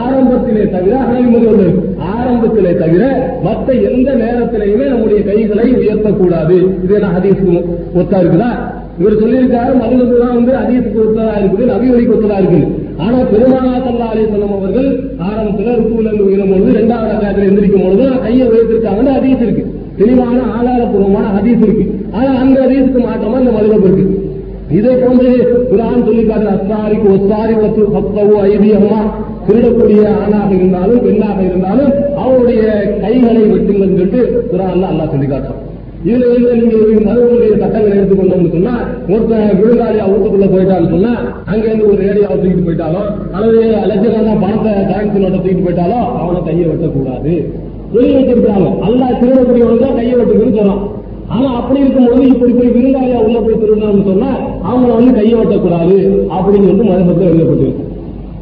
[0.00, 1.68] ஆரம்பத்திலே தவிர அனைவரும் ஒன்று
[2.14, 3.04] ஆரம்பத்திலே தவிர
[3.46, 6.56] மற்ற எந்த நேரத்திலையுமே நம்முடைய கைகளை உயர்த்தக்கூடாது.
[6.84, 7.42] இது என்ன ஹதீஸ்
[8.00, 8.50] ஒத்தா இருக்குதா?
[9.00, 12.66] இவர் சொல்லியிருக்காரு மதுரத்து தான் வந்து அதிகத்துக்கு ஒத்ததா இருக்குது நபி வழிக்கு ஒத்ததா இருக்குது.
[13.04, 14.88] ஆனா பெருமானா சல்லா அலி சொல்லம் அவர்கள்
[15.28, 19.64] ஆரம்பத்துல ருக்குல இருந்து உயரும் பொழுது இரண்டாவது ரக்காயத்துல எந்திரிக்கும் பொழுது கையை உயர்த்திருக்காங்கன்னு அதிகத்து இருக்கு.
[19.98, 21.86] தெளிவான ஆதாரப்பூர்வமான ஹதீஸ் இருக்கு.
[22.18, 24.06] ஆனா அந்த ஹதீஸுக்கு மாற்றமா இந்த மதுரம் இருக்கு.
[24.78, 25.30] இதை போன்று
[25.70, 29.00] குரான் சொல்லி காட்டுற அஸ்தாரிக்கு ஒஸ்தாரி வத்து பத்தவு ஐதியமா
[29.46, 31.90] திருடக்கூடிய ஆணாக இருந்தாலும் பெண்ணாக இருந்தாலும்
[32.22, 32.62] அவருடைய
[33.02, 34.20] கைகளை வெட்டுங்கள் சொல்லிட்டு
[34.52, 35.63] குரான் அல்லாஹ் சொல்லி காட்டுறான்
[36.08, 36.76] இதுல வந்து நீங்க
[37.06, 38.74] மதுவனுடைய சட்டங்களை எடுத்துக்கொண்டோம்னு சொன்னா
[39.12, 41.12] ஒருத்தன் விழுந்தாளியா வீட்டுக்குள்ள போயிட்டான்னு சொன்னா
[41.50, 43.60] அங்க இருந்து ஒரு ரேடியாவை தூக்கிட்டு போயிட்டாலும் அல்லது
[43.90, 47.32] லட்சக்கணக்கான பணத்தை கரன்சி நோட்டை தூக்கிட்டு போயிட்டாலும் அவனை கையை வெட்டக்கூடாது.
[47.94, 50.82] சொல்லி வச்சிருக்காங்க அல்லா திருடக்கூடியவங்க தான் கையை வெட்டுக்குன்னு சொன்னான்
[51.34, 54.30] ஆனா அப்படி இருக்கும்போது இப்படி போய் விருந்தாளியா உள்ள போய் திருடணும்னு சொன்னா
[54.68, 55.96] அவங்கள வந்து கையை வெட்டக்கூடாது
[56.36, 57.84] அப்படின்னு வந்து மதப்பத்தில் எழுதப்பட்டிருக்கு.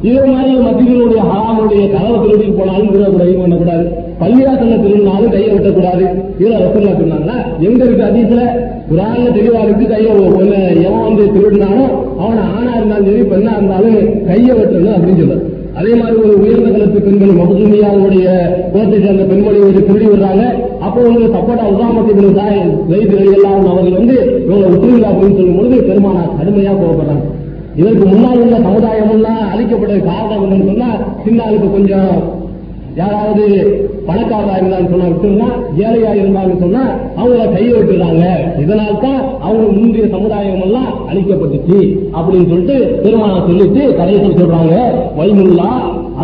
[0.07, 3.85] இதே மாதிரி மத்தியினுடைய ஹராமுடைய கதவை திருடிட்டு போனாலும் திருடக்கூடாது பண்ணக்கூடாது.
[4.23, 6.03] பள்ளியாசன திருடினாலும் கையை வெட்டக்கூடாது
[6.39, 7.37] இதுல ரசல்லா சொன்னாங்களா?
[7.67, 8.43] எங்க இருக்கு அதிகத்துல
[8.91, 10.11] குரான்ல தெளிவா இருக்கு கையை
[10.85, 11.91] எவன் வந்து திருடினாலும்
[12.21, 15.45] அவன் ஆணா இருந்தாலும் சரி பெண்ணா இருந்தாலும் கையை வெட்டணும் அப்படின்னு சொல்றாரு.
[15.79, 18.25] அதே மாதிரி ஒரு உயர்ந்த கலத்து பெண்கள் மகசூமியாவுடைய
[18.73, 20.43] குலத்தை சேர்ந்த பெண்மணி ஒரு திருடி விடுறாங்க.
[20.85, 22.59] அப்போ வந்து சப்போட்டா உதாமத்தின் தாய்
[22.91, 27.25] வைத்து எல்லாம் அவர்கள் வந்து இவங்களை உற்றுவிழா அப்படின்னு சொல்லும் பொழுது பெருமானா கடுமையா கோவப்படுறாங்க.
[27.79, 30.89] இதற்கு முன்னால் உள்ள சமுதாயம் எல்லாம் அழிக்கப்பட்டது காரணம் என்னன்னு சொன்னா
[31.25, 32.13] சின்னாளுக்கு கொஞ்சம்
[33.01, 33.45] யாராவது
[34.07, 35.49] பணக்காரா இருந்தான்னு சொன்னா விட்டுருந்தா
[35.83, 36.83] ஏழையா இருந்தான்னு சொன்னா
[37.17, 38.23] அவங்கள கையை விட்டுறாங்க
[38.63, 41.77] இதனால தான் அவங்க முந்தைய சமுதாயம் எல்லாம் அழிக்கப்பட்டுச்சு
[42.17, 44.75] அப்படின்னு சொல்லிட்டு பெருமானா சொல்லிட்டு கடைசியில் சொல்றாங்க.
[45.17, 45.69] வைமுல்லா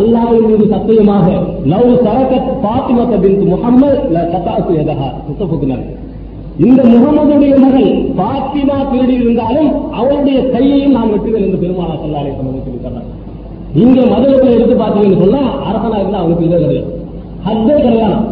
[0.00, 1.26] அல்லாவின் மீது சத்தியமாக
[1.70, 3.96] லவ் சரகத் பாத்திமத்த பின் முகமது
[4.32, 5.08] கத்தாசு எதகா
[6.64, 7.88] இந்த முகமதுடைய மகள்
[8.18, 13.10] பாத்திமா திருடி இருந்தாலும் அவருடைய கையையும் நான் வெட்டுதல் என்று பெருமானா சொல்லாலே சம்மதி சொல்லி தர்றாங்க
[13.80, 16.98] இங்க மதுரத்தில் எடுத்து பார்த்தீங்கன்னு சொன்னா அரசனா இருந்தா அவங்களுக்கு இல்லை கிடையாது
[17.46, 18.26] ஹத்தே கல்யாணம்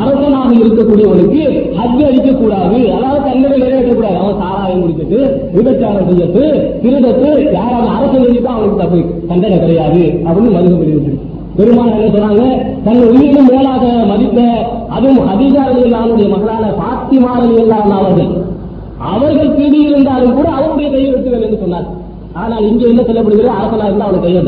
[0.00, 1.42] அரசனாக இருக்கக்கூடியவனுக்கு
[1.76, 2.78] ஹஜ் அளிக்கக்கூடாது.
[2.96, 5.18] அதாவது தண்டனை நிறைவேற்றக்கூடாது அவன் சாராயம் குடிச்சிட்டு
[5.56, 6.42] விபச்சாரம் செய்யட்டு
[6.82, 9.00] திருடத்து யாராவது அரசு எழுதிட்டு அவனுக்கு தப்பு.
[9.28, 10.02] தண்டனை கிடையாது.
[10.26, 11.14] அப்படின்னு மதுரை முடிவு
[11.58, 12.46] பெருமான என்ன சொன்னாங்க?
[12.86, 14.40] தன் உயிரினும் மேலாக மதித்த
[14.96, 18.32] அதுவும் அதிகாரிகளுடைய மகளான பாத்திமாரல் அவர்கள்.
[19.12, 21.88] அவர்கள் பிடி இருந்தாலும் கூட அவருடைய கையை வெட்டுவேன் என்று சொன்னார்.
[22.32, 23.56] ஆனால் இங்க என்ன சொல்லப்படுகிறது?
[23.58, 24.42] அரசனாக இருந்தால் அவனை கையை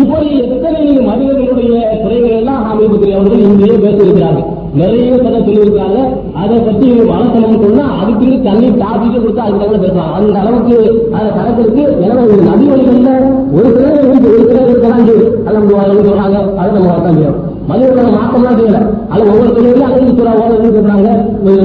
[0.00, 4.46] இப்படி எத்தனை மனிதர்களுடைய குறைகள் எல்லாம் அமைப்பு அவர்கள் இங்கேயே பேசியிருக்கிறார்கள்.
[4.80, 5.98] நிறைய கதை சொல்லியிருக்காங்க
[6.42, 10.76] அதை பற்றி வளர்த்தணும் சொன்னா அதுக்கு தண்ணி டாபிக்கு கொடுத்தா அதுக்கு தகவல் பேசுவாங்க அந்த அளவுக்கு
[11.16, 13.10] அந்த கணக்கிற்கு எனவே ஒரு நதி வழிகள்ல
[13.56, 15.02] ஒரு சிலர் இருக்கு ஒரு சிலர் இருக்கலாம்
[15.46, 17.42] அதை நம்ம சொல்றாங்க அதை நம்ம வளர்த்தான் செய்யணும்.
[17.68, 18.80] மனிதர்களை மாற்றம்லாம் செய்யல.
[19.12, 21.10] அது ஒவ்வொரு தொழிலும் அனைத்து சுறா ஓட சொல்றாங்க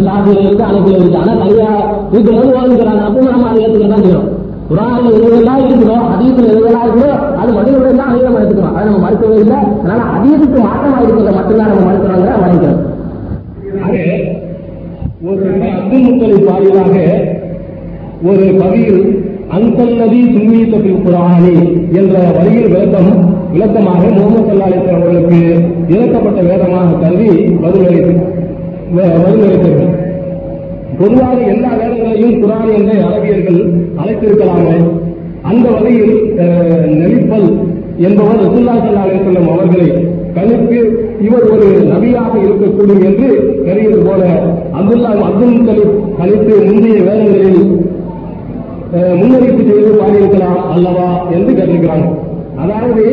[0.07, 1.71] சாப்பிட இருக்கு அனைத்து இருக்கு ஆனா தனியா
[2.13, 4.29] இருக்கும்போது ஓடுங்கிறாங்க அப்போ நம்ம அதை ஏற்றுக்க செய்யணும்.
[4.69, 9.59] குரான்ல எதுவெல்லாம் இருக்கிறோம் அதீசில் எதுவெல்லாம் இருக்கிறோம் அது மனிதனுடைய தான் அதிகம் எடுத்துக்கிறோம் அதை நம்ம மறுக்கவே இல்லை.
[9.79, 12.85] அதனால அதீசுக்கு மாற்றமா இருக்கிறத மட்டும்தான் நம்ம மறுக்கிறோங்கிற வரைக்கிறோம்
[15.29, 16.93] ஒரு அப்துல் முத்தலிப் வாயிலாக
[18.29, 19.01] ஒரு பதியில்
[19.55, 21.53] அங்கல் நதி சும்மீத்தத்தில் குரானி
[21.99, 23.11] என்ற வரியில் விளக்கம்
[23.53, 25.39] விளக்கமாக முகமது சல்லாஹ் அவர்களுக்கு
[25.93, 27.29] இறக்கப்பட்ட வேதமாக கருதி
[27.63, 28.13] பதிலளித்து
[28.91, 29.95] பதிலளித்தார்கள்
[30.97, 33.59] பொதுவாக எல்லா வேதங்களையும் குரான் என்ற அரபியர்கள்
[34.01, 34.75] அழைத்திருக்கலாமே.
[35.49, 36.15] அந்த வகையில்
[36.93, 37.47] நெலிப்பல்
[38.07, 39.87] என்பவர் ரசுல்லா சல்லா அலிசல்லம் அவர்களை
[40.35, 40.79] கணித்து
[41.19, 43.29] இவர் ஒரு நபியாக இருக்கக்கூடும் என்று
[43.65, 44.23] தெரிவது போல
[44.79, 47.63] அப்துல்லா அப்துல் முத்தலிப் கணித்து முந்தைய வேதங்களில்
[49.19, 52.07] முன்னறிவிப்பு செய்து பாடியிருக்கலாம் அல்லவா என்று கேட்டிருக்கிறாங்க
[52.63, 53.03] அதாவது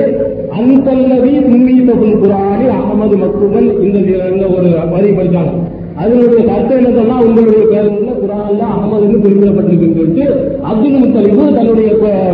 [0.59, 5.53] அந்தல்லதி சும்மீத்தபுல் குரானி அகமது மக்குமன் இந்த ஒரு வரி படித்தாங்க
[6.01, 10.25] அதனுடைய கருத்து என்ன சொன்னா உங்களுடைய பேருல குரான்ல அகமதுன்னு குறிப்பிடப்பட்டிருக்குன்னு சொல்லிட்டு
[10.71, 11.91] அப்துல் முத்தலிபு தன்னுடைய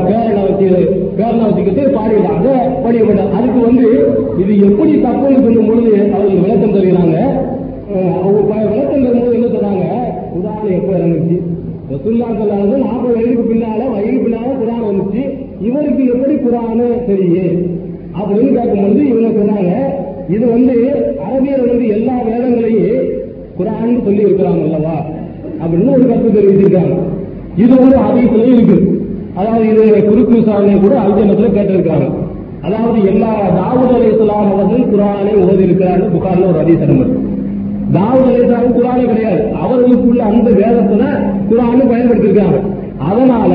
[0.08, 0.68] பேரனை வச்சு
[1.18, 2.48] பேரனை வச்சுக்கிட்டு பாடிட்டாங்க.
[2.84, 3.86] படிக்கப்பட்ட அதுக்கு வந்து
[4.42, 7.18] இது எப்படி தப்புன்னு சொல்லும் பொழுது அவர்கள் விளக்கம் தருகிறாங்க?
[8.70, 9.86] விளக்கம் தரும்போது என்ன சொன்னாங்க?
[10.34, 11.38] குரான் எப்ப இறங்குச்சு?
[11.92, 15.22] ரசுல்லா சொல்லாது நாற்பது வயதுக்கு பின்னால வயது பின்னால குரான் வந்துச்சு.
[15.68, 17.58] இவருக்கு எப்படி குரானு தெரியும்
[18.20, 19.72] அப்படின்னு கேட்கும்போது இவங்க சொன்னாங்க
[20.34, 20.74] இது வந்து
[21.26, 23.08] அரபியர் வந்து எல்லா வேதங்களையும்
[23.58, 24.96] குரான் சொல்லி இருக்கிறாங்க அல்லவா?
[25.62, 26.94] அப்படின்னு ஒரு கருத்து தெரிவிச்சிருக்காங்க.
[27.56, 29.06] இது ஒரு அதிகத்துல இருக்கு.
[29.34, 32.20] அதாவது இது குறுக்கு விசாரணை கூட அல்ஜனத்துல கேட்டிருக்காங்க
[32.62, 37.20] அதாவது எல்லா தாவூத் அலி இஸ்லாம் அவர்கள் குரானை ஓதி இருக்கிறார்கள் புகார்ல ஒரு அதிசரம் இருக்கு.
[37.92, 39.42] தாவூத் அலி இஸ்லாம் குரானே கிடையாது.
[39.62, 41.02] அவர்களுக்குள்ள அந்த வேதத்துல
[41.50, 42.60] குரானு பயன்படுத்திருக்காங்க
[42.98, 43.52] அதனால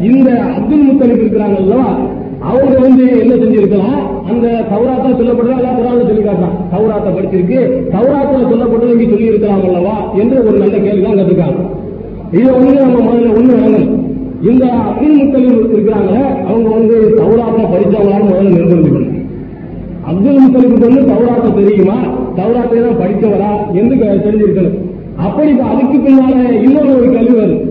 [0.00, 1.98] இந்த அப்துல் முத்தலிப் இருக்கிறாங்க அல்லவா?
[2.40, 4.11] அவங்க வந்து என்ன செஞ்சிருக்கலாம்?
[4.30, 6.56] அந்த தௌராத்தா சொல்லப்படுறா அல்லா குரான் சொல்லி காட்டுறான்.
[6.72, 7.58] தௌராத்தை படிச்சிருக்கு.
[7.94, 9.94] தௌராத்துல சொல்லப்படுறது இங்க சொல்லி இருக்கலாம் அல்லவா?
[10.20, 11.60] என்று ஒரு நல்ல கேள்வி தான் கேட்டிருக்காங்க
[12.38, 13.88] இது வந்து நம்ம முதல்ல ஒண்ணு வேணும்
[14.50, 16.12] இந்த அப்துல் முத்தலிம் இருக்கிறாங்க
[16.48, 19.10] அவங்க வந்து தௌராத்தை படிச்சவங்களால முதல்ல நிர்பந்திக்கணும்
[20.10, 21.96] அப்துல் முத்தலிமுக்கு வந்து தௌராத்தை தெரியுமா?
[22.38, 23.50] சௌராத்தை தான் படித்தவரா
[23.80, 23.94] என்று
[24.24, 24.78] தெரிஞ்சிருக்கணும்.
[25.26, 26.34] அப்படி அதுக்கு பின்னால
[26.66, 27.62] இன்னொரு ஒரு கல்வி வரும்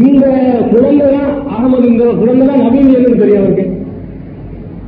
[0.00, 0.24] இந்த
[0.72, 3.64] குழந்தை தான் அகமது இந்த குழந்தை தான் நவீன் தெரியும் அவருக்கு.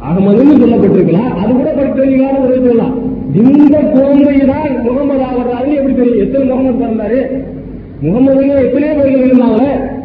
[0.09, 2.95] அகமதுன்னு சொல்லப்பட்டிருக்கலாம் அது கூட படித்தவங்களால உதவி சொல்லலாம்.
[3.43, 6.20] இந்த குழந்தை தான் முகமது ஆகிறாரு எப்படி தெரியும்?
[6.24, 7.20] எத்தனை முகமது பிறந்தாரு?
[8.05, 9.62] முகமதுங்க எத்தனையோ பேர்கள் இருந்தாங்க.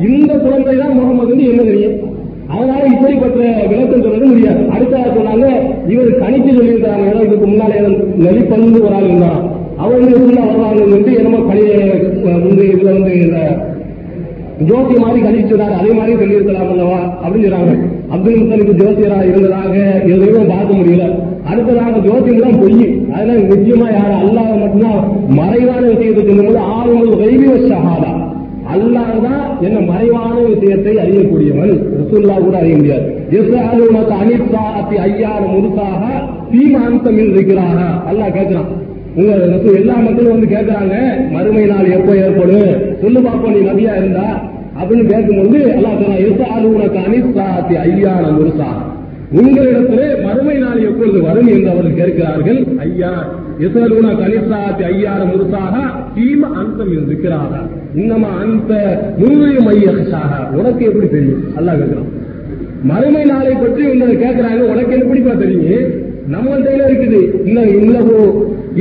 [0.10, 1.98] இந்த குழந்தை தான் முகமதுன்னு என்ன தெரியும்?
[2.54, 3.42] அதனால இப்படிப்பட்ட
[3.72, 4.62] விளக்கம் சொல்றது முடியாது.
[4.76, 5.48] அடுத்த சொன்னாங்க
[5.94, 7.82] இவர் கணிச்சு சொல்லியிருக்காங்க ஏதோ இதுக்கு முன்னாலே
[8.26, 9.42] நெலிப்பந்து ஒரு ஆள் இருந்தான்.
[9.84, 11.78] அவர் உள்ள வருவாங்க வந்து என்னமோ பழைய
[12.48, 13.14] வந்து இதுல வந்து
[14.70, 17.00] ஜோதி மாதிரி கணிச்சுறாரு அதே மாதிரி சொல்லியிருக்கலாம் அல்லவா?
[17.24, 17.76] அப்படின்னு சொல்றாங்க
[18.16, 19.76] அப்துல் முத்தலிக்கு ஜோசியராக இருந்ததாக
[20.14, 21.04] எதுவும் பார்க்க முடியல.
[21.50, 22.84] அடுத்ததாக ஜோசியம் தான் பொய்.
[23.14, 25.04] அதனால நிச்சயமா யாரும் அல்லாஹ் மட்டும்தான்.
[25.40, 28.12] மறைவான விஷயத்தை சொல்லும்போது ஆளுங்கள் வைவிய ஷஹாதா.
[28.74, 31.74] அல்லாஹ் தான் என்ன மறைவான விஷயத்தை அறியக்கூடியவன்.
[32.00, 33.08] ரசூல்லா கூட அறிய முடியாது.
[33.40, 36.04] எஸ் ஆளுநர் அனிசா அத்தி ஐயாறு முழுசாக
[36.54, 37.80] தீமாந்தமில் இருக்கிறாக
[38.12, 38.70] அல்லாஹ் கேட்கிறான்.
[39.16, 39.32] உங்க
[39.80, 40.96] எல்லா மக்களும் வந்து கேட்கறாங்க.
[41.34, 42.72] மறுமை நாள் எப்போ ஏற்படும்?
[43.02, 44.28] சொல்லு பார்ப்போம் நீ நபியா இருந்தா.
[44.82, 48.70] அப்படின்னு கேட்கும்போது அல்லாஹ் சொன்னா எஸ்ஆலு உனக்கு சாத்தி ஐயான முருசா
[49.40, 52.58] உங்களிடத்திலே மறுமை நாள் எப்பொழுது வரும் என்று அவர்கள் கேட்கிறார்கள்?
[52.86, 53.12] ஐயா
[53.66, 55.76] எசலூன கனிசாத்தி ஐயார முருசாக
[56.16, 57.62] தீம அந்தம் இருக்கிறாரா
[57.96, 58.72] இன்னமா அந்த
[59.18, 61.44] முருகை மையசாக உனக்கு எப்படி தெரியும்?
[61.60, 62.10] அல்லாஹ் கேட்கிறான்.
[62.84, 65.88] மறுமை நாளை பற்றி உங்களை கேட்கிறாங்க உனக்கு எப்படிப்பா தெரியும்?
[66.34, 67.20] நம்ம கையில இருக்குது.
[67.50, 68.18] இன்னும் இன்னகு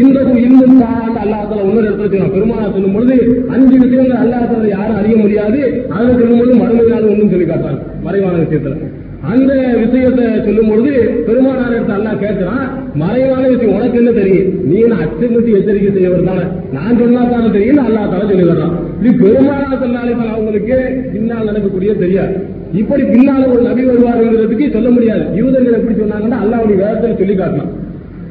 [0.03, 3.17] இந்தகு இன்னும் தான் அல்லாஹால இன்னொரு இடத்துல பெருமானா சொல்லும் பொழுது
[3.55, 5.61] அஞ்சு விஷயங்கள் அல்லாஹால யாரும் அறிய முடியாது.
[5.95, 8.77] அதுல சொல்லும் பொழுது மறுமையாவது ஒன்றும் சொல்லி காட்டாங்க மறைவான விஷயத்துல.
[9.33, 10.93] அந்த விஷயத்தை சொல்லும் பொழுது
[11.27, 12.63] பெருமானார் எடுத்து அல்லா கேட்கிறான்
[13.03, 14.49] மறைவான விஷயம் உனக்கு என்ன தெரியும்?
[14.69, 16.45] நீ என்ன அச்சமுத்தி எச்சரிக்கை செய்யவர் தானே?
[16.77, 17.83] நான் சொன்னா தானே தெரியும்?
[17.87, 20.79] அல்லா தானே சொல்லி வர்றான் இது பெருமானா சொன்னாலே அவங்களுக்கு
[21.13, 22.35] பின்னால் நடக்கக்கூடிய தெரியாது.
[22.79, 25.25] இப்படி பின்னால ஒரு நபி வருவாருங்கிறதுக்கு சொல்ல முடியாது.
[25.39, 27.71] யூதர்கள் எப்படி சொன்னாங்கன்னா அல்லாவுடைய வேதத்தை சொல்லி காட்டலாம்.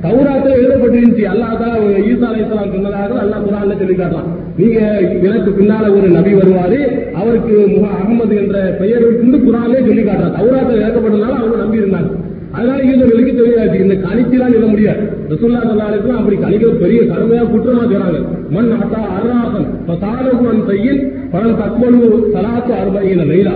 [0.04, 1.24] தௌராத்தில் எழுதப்பட்டிருந்துச்சு.
[1.32, 1.76] அல்லாஹ் தான்
[2.12, 4.30] ஈசா அலைஹிஸ்ஸலாம் சொன்னதாக அல்லாஹ் குரான்ல சொல்லி காட்டலாம்.
[4.60, 4.80] நீங்க
[5.28, 6.80] எனக்கு பின்னால ஒரு நபி வருவாரு
[7.20, 12.12] அவருக்கு முக அகமது என்ற பெயர் இருந்து குரான்லே சொல்லி காட்டுறான் தௌராத்தில் எழுதப்பட்டதுனால அவங்க நம்பி இருந்தாங்க.
[12.58, 13.76] அதனால யூதர்களுக்கு தெரியாது.
[13.84, 15.02] இந்த கணிச்சுலாம் எழுத முடியாது.
[15.32, 18.20] ரசுல்லா சல்லாலுக்கு அப்படி கணிக்க பெரிய கடுமையா குற்றமா செய்றாங்க
[18.56, 19.68] மண் அட்டா அருணாசன்
[20.04, 21.02] சாரகுவன் செய்யின்
[21.34, 23.54] பலன் தக்வலு சலாத்து அறுபையின லைலா.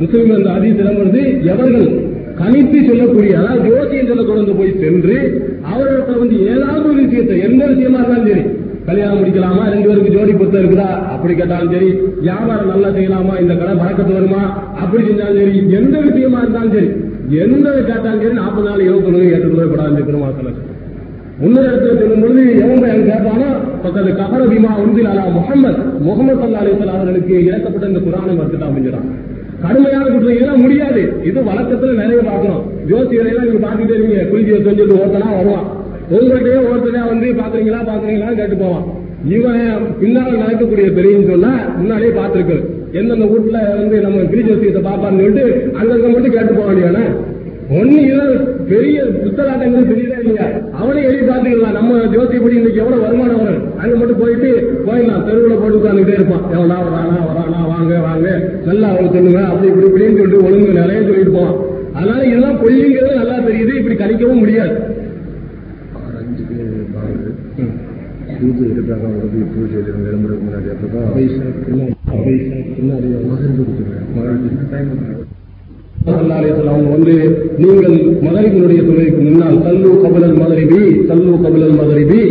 [0.00, 1.86] முஸ்லிம் அதிக அதிசயம் வந்து எவர்கள்
[2.38, 5.16] கணித்து சொல்லக்கூடிய அதாவது ஜோசியம் சொல்ல போய் சென்று
[5.70, 8.44] அவர்கிட்ட வந்து ஏதாவது ஒரு விஷயத்தை எந்த விஷயமா இருந்தாலும் சரி
[8.86, 9.64] கல்யாணம் முடிக்கலாமா?
[9.72, 10.86] ரெண்டு பேருக்கு ஜோடி பொருத்தம் இருக்குதா?
[11.12, 11.88] அப்படி கேட்டாலும் சரி
[12.20, 13.34] வியாபாரம் நல்லா செய்யலாமா?
[13.42, 14.40] இந்த கடை பழக்கத்து வருமா?
[14.82, 16.88] அப்படி செஞ்சாலும் சரி எந்த விஷயமா இருந்தாலும் சரி
[17.42, 20.52] எந்த கேட்டாலும் சரி நாற்பது நாள் இருபத்தி ஏற்றுக்கொள்ளப்படாது திருமாசல
[21.42, 23.46] முன்னர் இடத்துல சொல்லும் பொழுது எவன் போய் அங்க
[23.84, 29.06] பக்கத்து கபர பீமா உந்தில் அலா முகமது முகமது சல்லா அலிசல் அவர்களுக்கு இறக்கப்பட்ட இந்த குரானை மறுத்துட்டா அப்படிங்கிறான்
[29.64, 31.02] கடுமையான குற்றம் இதெல்லாம் முடியாது.
[31.28, 32.62] இது வழக்கத்துல நிறைய பார்க்கணும்.
[32.90, 35.66] ஜோசியரை நீங்க பாத்துட்டே இருக்கீங்க குளிஜிய சொல்லிட்டு ஒருத்தனா வருவான்.
[36.16, 38.86] உங்கள்கிட்டயே ஒருத்தனா வந்து பாக்குறீங்களா பாக்குறீங்களா கேட்டு போவான்.
[39.34, 39.60] இவன்
[40.00, 42.56] பின்னால நடக்கக்கூடிய பெரியன்னு சொன்னா முன்னாலே பார்த்திருக்கு
[43.00, 45.44] எந்தெந்த வீட்டுல வந்து நம்ம கிரிஜோசியத்தை பாப்பான்னு சொல்லிட்டு
[45.80, 47.04] அங்கங்க மட்டும் கேட்டு போக வேண்டியானே
[47.72, 48.16] இது
[48.70, 50.46] பெரிய புத்தகாட்டங்கள் தெரியுதா இல்லையா?
[50.80, 54.50] அவனே எழுதி பாத்துக்கலாம் நம்ம ஜோசியப்படி இன்னைக்கு எவ்வளவு வருமானம் வரும் அங்க மட்டும் போயிட்டு
[54.86, 55.24] போயிடலாம்.
[55.28, 56.44] தெருவுல போட்டு உட்காந்துட்டே இருப்பான்.
[56.54, 58.26] எவனா வரானா வரானா வாங்க வாங்க.
[58.68, 61.56] நல்லா அவன் சொல்லுங்க அப்படி இப்படி இப்படின்னு சொல்லிட்டு ஒழுங்கு நிறைய சொல்லிட்டு போவான்.
[61.96, 63.74] அதனால இதெல்லாம் பொய்ங்கிறது நல்லா தெரியுது.
[63.80, 64.76] இப்படி கணிக்கவும் முடியாது.
[68.40, 71.10] பூஜை விளம்பரம் முன்னாடி அப்பதான்
[76.06, 77.14] அவங்க வந்து
[77.62, 80.80] நீங்கள் மதரிபினுடைய தொழுகைக்கு முன்னால் தல்லு கபலல் மதரிபி
[81.10, 82.22] தல்லு கபலல் மதரிபி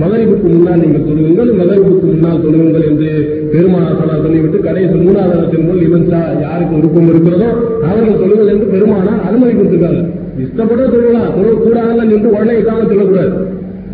[0.00, 3.10] மதரிபுக்கு முன்னால் நீங்கள் தொழுவுங்கள் மதரிபுக்கு முன்னால் தொழுகுங்கள் என்று
[3.52, 7.48] பெருமானார் சலா சொல்லிவிட்டு கடைசி மூணாவது முன் இவன்சா யாருக்கு விருப்பம் இருக்கிறதோ
[7.88, 10.02] அவர்கள் தொழுங்கள் என்று பெருமானா அனுமதி கொடுத்துருக்காங்க.
[10.44, 13.34] இஷ்டப்பட்ட தொழுகலாம் தொழுக கூடாதுன்னு நின்று உடனே இல்லாம சொல்லக்கூடாது.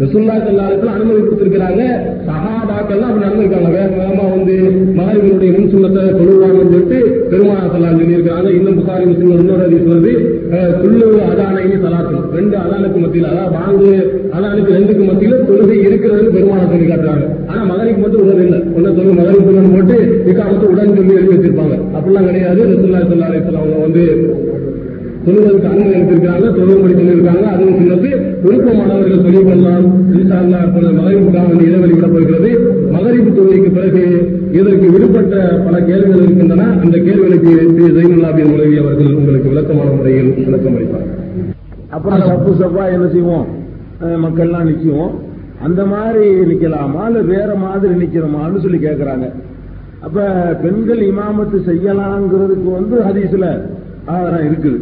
[0.00, 1.82] ரசுல்லா செல்லாரத்தில் அனுமதி கொடுத்திருக்கிறாங்க.
[2.82, 3.68] சஹாபாக்கெல்லாம் அப்படி நடந்திருக்காங்க.
[3.76, 4.54] வேகமா வந்து
[4.98, 6.98] மகாவினுடைய முன் சுண்ணத்தை சொல்லிட்டு
[7.30, 10.12] பெருமானா சல்லாம் சொல்லியிருக்காங்க இன்னும் புகாரி முஸ்லிம் இன்னொரு அதிகம் வருது.
[10.82, 12.18] குள்ளு அதானைன்னு சலாத்து.
[12.38, 13.92] ரெண்டு அதானுக்கு மத்தியில் அதாவது வாங்கு
[14.36, 17.26] அதானுக்கு ரெண்டுக்கு மத்தியில தொழுகை இருக்கிறதுன்னு பெருமானா சொல்லி காட்டுறாங்க.
[17.50, 18.60] ஆனா மகனுக்கு மட்டும் உணர்வு இல்லை.
[18.76, 19.98] ஒன்னும் சொல்லு மகனுக்கு போட்டு
[20.30, 21.76] இக்காலத்து உடன் சொல்லி எழுதி வச்சிருப்பாங்க.
[21.96, 22.62] அப்படிலாம் கிடையாது.
[22.72, 24.04] ரசுல்லா சொல்லா அலிஸ்லாம் அவங்க வந்து
[25.24, 28.08] தொழுவதற்கு அனுமதி அளித்திருக்கிறாங்க தொழுவும்படி சொல்லியிருக்காங்க அதுவும் சொன்னது
[28.44, 29.86] விருப்பமானவர்கள் சொல்லிக் கொள்ளலாம்
[30.18, 30.60] இன்ஷால்லா
[30.98, 32.50] மகரிப்புக்காக வந்து இடைவெளி விடப்படுகிறது
[32.94, 34.04] மகரிப்பு தொழுகைக்கு பிறகு
[34.58, 35.34] இதற்கு விடுபட்ட
[35.66, 36.64] பல கேள்விகள் இருக்கின்றன.
[36.84, 41.06] அந்த கேள்விகளுக்கு திரு ஜெயினுல்லாபின் உதவி அவர்கள் உங்களுக்கு விளக்கமான முறையில் விளக்கம் அளிப்பார்.
[41.96, 43.46] அப்புறம் சப்பு சப்பா என்ன செய்வோம்?
[44.24, 45.14] மக்கள்லாம் நிற்குவோம்
[45.66, 47.02] அந்த மாதிரி நிக்கலாமா?
[47.10, 49.26] இல்ல வேற மாதிரி நிற்கிறோமான்னு சொல்லி கேக்குறாங்க.
[50.06, 50.26] அப்ப
[50.62, 53.48] பெண்கள் இமாமத்து செய்யலாங்கிறதுக்கு வந்து ஹதீஸ்ல
[54.14, 54.78] ஆதாரம் இருக்குது.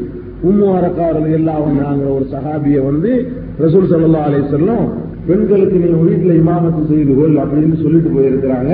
[0.49, 3.11] உம்மாரக்காரர் அரக்காரல் ஒரு சஹாபிய வந்து
[3.63, 4.87] ரசூல் சல்லா அலிசல்லம்
[5.29, 8.71] பெண்களுக்கு நீ வீட்டுல இமாமத்து செய்து கொள் அப்படின்னு சொல்லிட்டு போயிருக்கிறாங்க.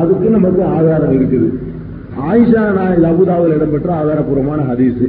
[0.00, 1.48] அதுக்கு நமக்கு ஆதாரம் இருக்குது.
[2.28, 5.04] ஆயிஷா நாயகி அபுதாவில் இடம்பெற்ற ஆதாரபூர்வமான ஹதீஸ்.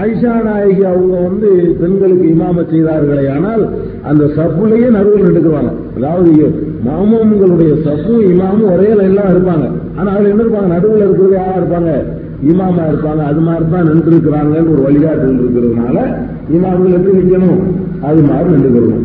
[0.00, 1.48] ஆயிஷா நாயகி அவங்க வந்து
[1.80, 3.62] பெண்களுக்கு இமாம செய்தார்களே ஆனால்
[4.10, 6.30] அந்த சப்புலையே நடுவில் எடுக்குவாங்க அதாவது
[6.86, 9.66] மாமூம்களுடைய சப்பும் இமாமும் ஒரே லைன்லாம் இருப்பாங்க.
[9.98, 10.70] ஆனா அதுல என்ன இருப்பாங்க?
[10.76, 11.92] நடுவில் இருக்கிறது யாரா இருப்பாங்க?
[12.42, 15.96] இமாமா இருப்பாங்க அது மாதிரி தான் நின்று இருக்கிறாங்க ஒரு வழிகாட்டு இருக்கிறதுனால
[16.56, 17.60] இமாம்கள் எப்படி நிக்கணும்?
[18.08, 19.04] அது மாதிரி நின்றுக்கணும்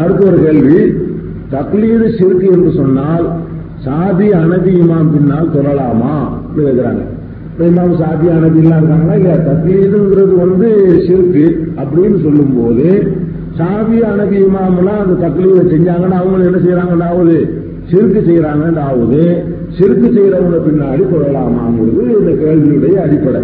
[0.00, 0.80] அடுத்த ஒரு கேள்வி
[1.54, 3.26] தக்லீது சிறுக்கு என்று சொன்னால்
[3.86, 6.14] சாதி அனதி இமாம் பின்னால் சொல்லலாமா
[6.56, 7.02] கேட்கிறாங்க.
[7.68, 9.16] இமாம் சாதி அனதி எல்லாம் இருக்காங்களா?
[9.20, 10.68] இல்ல தக்லீதுங்கிறது வந்து
[11.06, 11.44] சிறுக்கு
[11.82, 12.88] அப்படின்னு சொல்லும் போது
[13.58, 17.38] சாதி அனதி இமாம்லாம் அந்த தக்லீதை செஞ்சாங்கன்னா அவங்க என்ன செய்யறாங்கன்னு ஆகுது
[17.90, 19.24] சிறுக்கு செய்யறாங்கன்னு ஆகுது
[19.76, 23.42] சிறுக்கு செய்கிறவங்க பின்னாடி தொழலாமாங்கிறது இந்த கேள்வியுடைய அடிப்படை.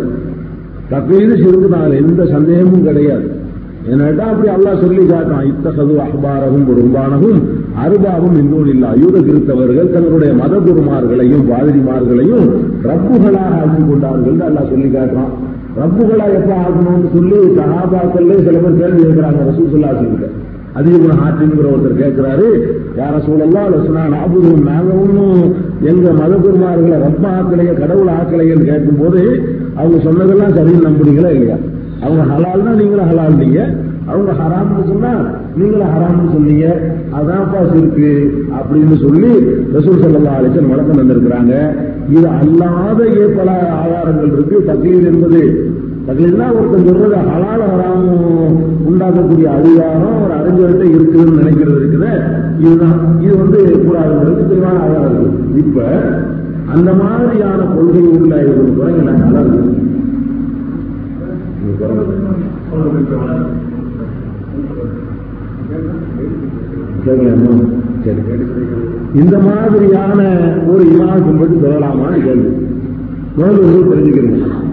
[0.93, 3.27] தப்பீது சிறுக்கு தான் எந்த சந்தேகமும் கிடையாது.
[3.93, 7.41] என்னட்டா அப்படி அல்லாஹ் சொல்லி காட்டான் இத்தகது அஹ்பாரகும் குடும்பானகும்
[7.83, 8.91] அருபாவும் இன்னும் இல்லா.
[9.03, 12.47] யூத கிறிஸ்தவர்கள் தங்களுடைய மத குருமார்களையும் வாதிரிமார்களையும்
[12.89, 15.33] ரப்புகளாக ஆக்கி கொண்டார்கள் அல்லாஹ் சொல்லி காட்டுறான்.
[15.81, 20.29] ரப்புகளா எப்ப ஆகணும்னு சொல்லி சஹாபாக்கள்ல சில பேர் கேள்வி கேட்கிறாங்க ரசூசுல்லா சொல்லிட்டு.
[20.79, 22.47] அதிகமான ஆற்றின்கிற ஒருத்தர் கேட்கிறாரு
[22.97, 25.41] யார சூழல்லாம் லசுனா நாபுதும் நாங்க ஒன்றும்
[25.83, 29.23] எங்க மதகுருமார்களை ரப்ப ஆக்கலைய கடவுள் ஆக்கலையன்னு கேட்கும் போது
[29.77, 31.57] அவங்க சொன்னதெல்லாம் சரின்னு நம்புறீங்களா இல்லையா?
[32.03, 33.59] அவங்க ஹலால்னா நீங்களும் ஹலால் நீங்க
[34.09, 35.13] அவங்க ஹராம்னு சொன்னா
[35.57, 36.67] நீங்களும் ஹராம்னு சொன்னீங்க.
[37.19, 38.09] அதான்ப்பா சிறுக்கு
[38.59, 39.31] அப்படின்னு சொல்லி
[39.75, 41.53] ரசூல் சல்லா அலிசன் வழக்கம் வந்திருக்கிறாங்க
[42.09, 43.51] இது அல்லாத ஏற்பல
[43.81, 44.57] ஆதாரங்கள் இருக்கு.
[44.69, 45.41] தக்லீர் என்பது
[46.07, 48.03] பார்த்தீங்கன்னா ஒருத்தன் சொல்றது ஹலால வராம
[48.91, 52.11] உண்டாக்கக்கூடிய அதிகாரம் ஒரு அறிஞர்கிட்ட இருக்குதுன்னு நினைக்கிறது இருக்குது.
[52.59, 53.21] இதுதான்.
[53.21, 55.57] இது வந்து கூடாதுங்கிறது தெளிவான ஆதாரம்.
[55.57, 55.83] இருக்கு இப்ப
[56.75, 59.85] அந்த மாதிரியான கொள்கை உள்ள இது குறைங்க நல்லா இருக்கு.
[67.05, 67.53] கேட்கலாமா?
[68.05, 68.21] சரி.
[69.15, 70.23] இந்த மாதிரியான
[70.67, 72.49] ஒரு இமாம் பற்றி சொல்லலாமான்னு கேள்வி.
[73.39, 74.65] முதல்ல தெரிஞ்சுக்கிறீங்க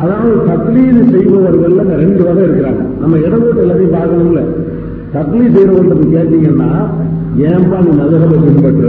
[0.00, 2.82] அதாவது தக்லீது செய்பவர்கள் ரெண்டு வகை இருக்கிறாங்க.
[3.00, 4.40] நம்ம இடவோட்டு எல்லாத்தையும் பார்க்கணும்ல.
[5.14, 6.70] தக்லீ செய்யறவங்களுக்கு கேட்டீங்கன்னா
[7.48, 8.88] ஏன்பா நீ மதுரவை பின்பற்ற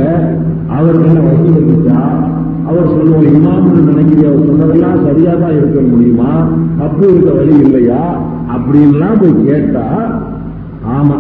[0.77, 1.99] அவர் என்ன வசதி இருந்துச்சா?
[2.69, 6.32] அவர் சொல்லுவோம் இமாம்னு நினைக்கிறீ அவர் சொன்னதெல்லாம் சரியா தான் இருக்க முடியுமா?
[6.80, 8.02] தப்பு இருக்க வழி இல்லையா?
[8.56, 9.86] அப்படின்லாம் போய் கேட்டா
[10.95, 11.18] ஆமா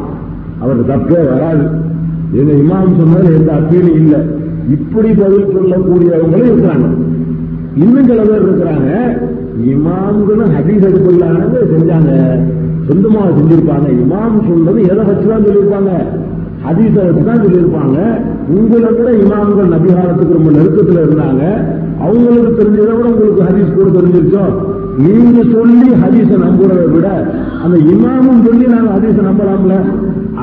[0.61, 1.65] அவருக்கு தப்பே வராது.
[2.31, 4.19] எங்க இமாம் சொன்னதில் எந்த அப்பீலும் இல்லை.
[4.69, 6.87] இப்படி பதில் சொல்லக்கூடியவங்களும் இருக்கிறாங்க.
[7.75, 8.89] இன்னும் சில பேர் இருக்கிறாங்க.
[9.61, 12.39] இமாம்களும் ஹதீஸ் அடிப்படையிலானது செஞ்சாங்க.
[12.87, 15.91] சொந்தமாக செஞ்சிருப்பாங்க இமாம் சொன்னது எதை வச்சுதான் சொல்லியிருப்பாங்க?
[16.65, 17.97] ஹதீஸை வச்சுதான் சொல்லியிருப்பாங்க.
[18.49, 21.43] உங்களை கூட இமாம்கள் நபிகாலத்துக்கு ரொம்ப நெருக்கத்தில் இருந்தாங்க.
[21.99, 24.43] அவங்களுக்கு தெரிஞ்சதை விட உங்களுக்கு ஹதீஸ் கூட தெரிஞ்சிருச்சோ?
[24.97, 27.33] நீங்க சொல்லி ஹதீஸை நம்புறதை விட
[27.63, 29.79] அந்த இமாமும் சொல்லி நாங்கள் ஹதீஸை நம்பலாம்ல?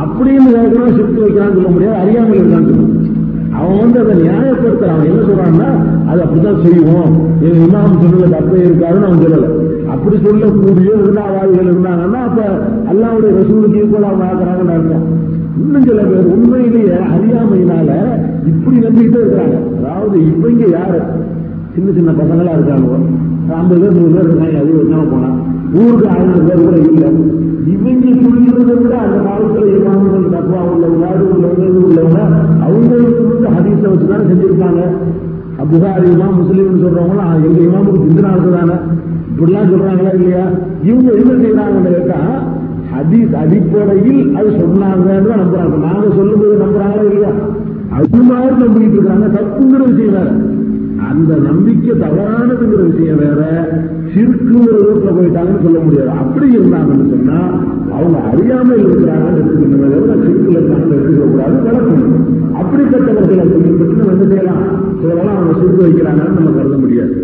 [0.03, 1.97] அப்படின்னு கேட்கணும் சிரித்து வைக்கலாம்னு சொல்ல முடியாது.
[1.97, 3.22] அறியாமல் இருக்கான்னு சொல்லணும்
[3.53, 4.93] அவன் வந்து அதை நியாயப்படுத்துறான்.
[4.95, 5.69] அவன் என்ன சொல்றான்னா
[6.09, 7.13] அது அப்படிதான் செய்வோம்.
[7.41, 9.47] எங்க இமாம் சொன்னது தப்பே இருக்காதுன்னு அவன் சொல்லல.
[9.89, 12.43] அப்படி சொல்லக்கூடிய விருதாவாதிகள் இருந்தாங்கன்னா அப்ப
[12.93, 15.21] அல்லாவுடைய ரசூலுக்கு ஈக்குவல் அவங்க ஆக்குறாங்கன்னு அர்த்தம்.
[15.61, 17.91] இன்னும் சில பேர் உண்மையிலேயே அறியாமையினால
[18.47, 19.85] இப்படி நம்பிக்கிட்டே இருக்கிறாங்க.
[19.85, 21.01] அதாவது இவங்க யாரு?
[21.75, 22.95] சின்ன சின்ன பசங்களா இருக்காங்க.
[23.55, 24.59] ஐம்பது பேர் நூறு பேர் இருக்காங்க.
[24.59, 25.29] அது வச்சாம போனா.
[25.75, 27.13] ஊருக்கு ஆயிரம் பேர் கூட இல்லை.
[27.71, 32.21] இவங்க சொல்லிக்கிறதை விட அந்த காலத்துல இமாம்கள் தப்பா உள்ளவங்க உள்ளவங்க இது உள்ளவங்க
[32.67, 34.83] அவங்களுக்கு வந்து ஹதீஸை வச்சுதானே செஞ்சிருப்பாங்க.
[35.73, 38.77] புகாரி இமாம் முஸ்லீம்னு சொல்றவங்களா எங்க இமாமுக்கு சிந்தனா இருக்குதானே
[39.31, 40.45] இப்படிலாம் சொல்றாங்களா இல்லையா?
[40.83, 42.19] இவங்க என்ன செய்யறாங்கன்னு கேட்டா
[42.93, 45.77] ஹதீஸ் அடிப்படையில் அது சொன்னாங்கன்னு தான் நம்புறாங்க.
[45.87, 47.31] நாங்க சொல்லும்போது நம்புறாங்களா இல்லையா?
[47.99, 49.27] அது மாதிரி நம்பிக்கிட்டு இருக்காங்க.
[49.39, 50.29] தப்புங்கிற விஷயம் வேற.
[51.09, 53.41] அந்த நம்பிக்கை தவறானதுங்கிற விஷயம் வேற
[54.13, 56.11] சிறுக்குங்கிற ரூட்ல போயிட்டாங்கன்னு சொல்ல முடியாது.
[56.23, 57.39] அப்படி இருந்தாங்கன்னு சொன்னா
[57.97, 62.17] அவங்க அறியாமல் இருக்கிறாங்கன்னு எடுத்துக்கணும் சிறுக்குல இருக்காங்கன்னு எடுத்துக்க கூடாது வளர்க்கணும்.
[62.61, 64.65] அப்படிப்பட்டவர்களை பின்பற்றி நம்ம என்ன செய்யலாம்
[65.01, 67.15] சிலரெல்லாம் அவங்க சிறுக்கு வைக்கிறாங்கன்னு நம்ம கருத முடியாது.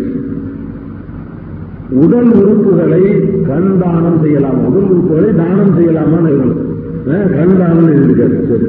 [2.01, 3.03] உடல் உறுப்புகளை
[3.49, 4.59] கண் தானம் செய்யலாம்.
[4.67, 6.65] உடல் உறுப்புகளை தானம் செய்யலாமான்னு இருக்கணும்
[7.37, 8.67] கண் தானம் இருக்காரு சரி.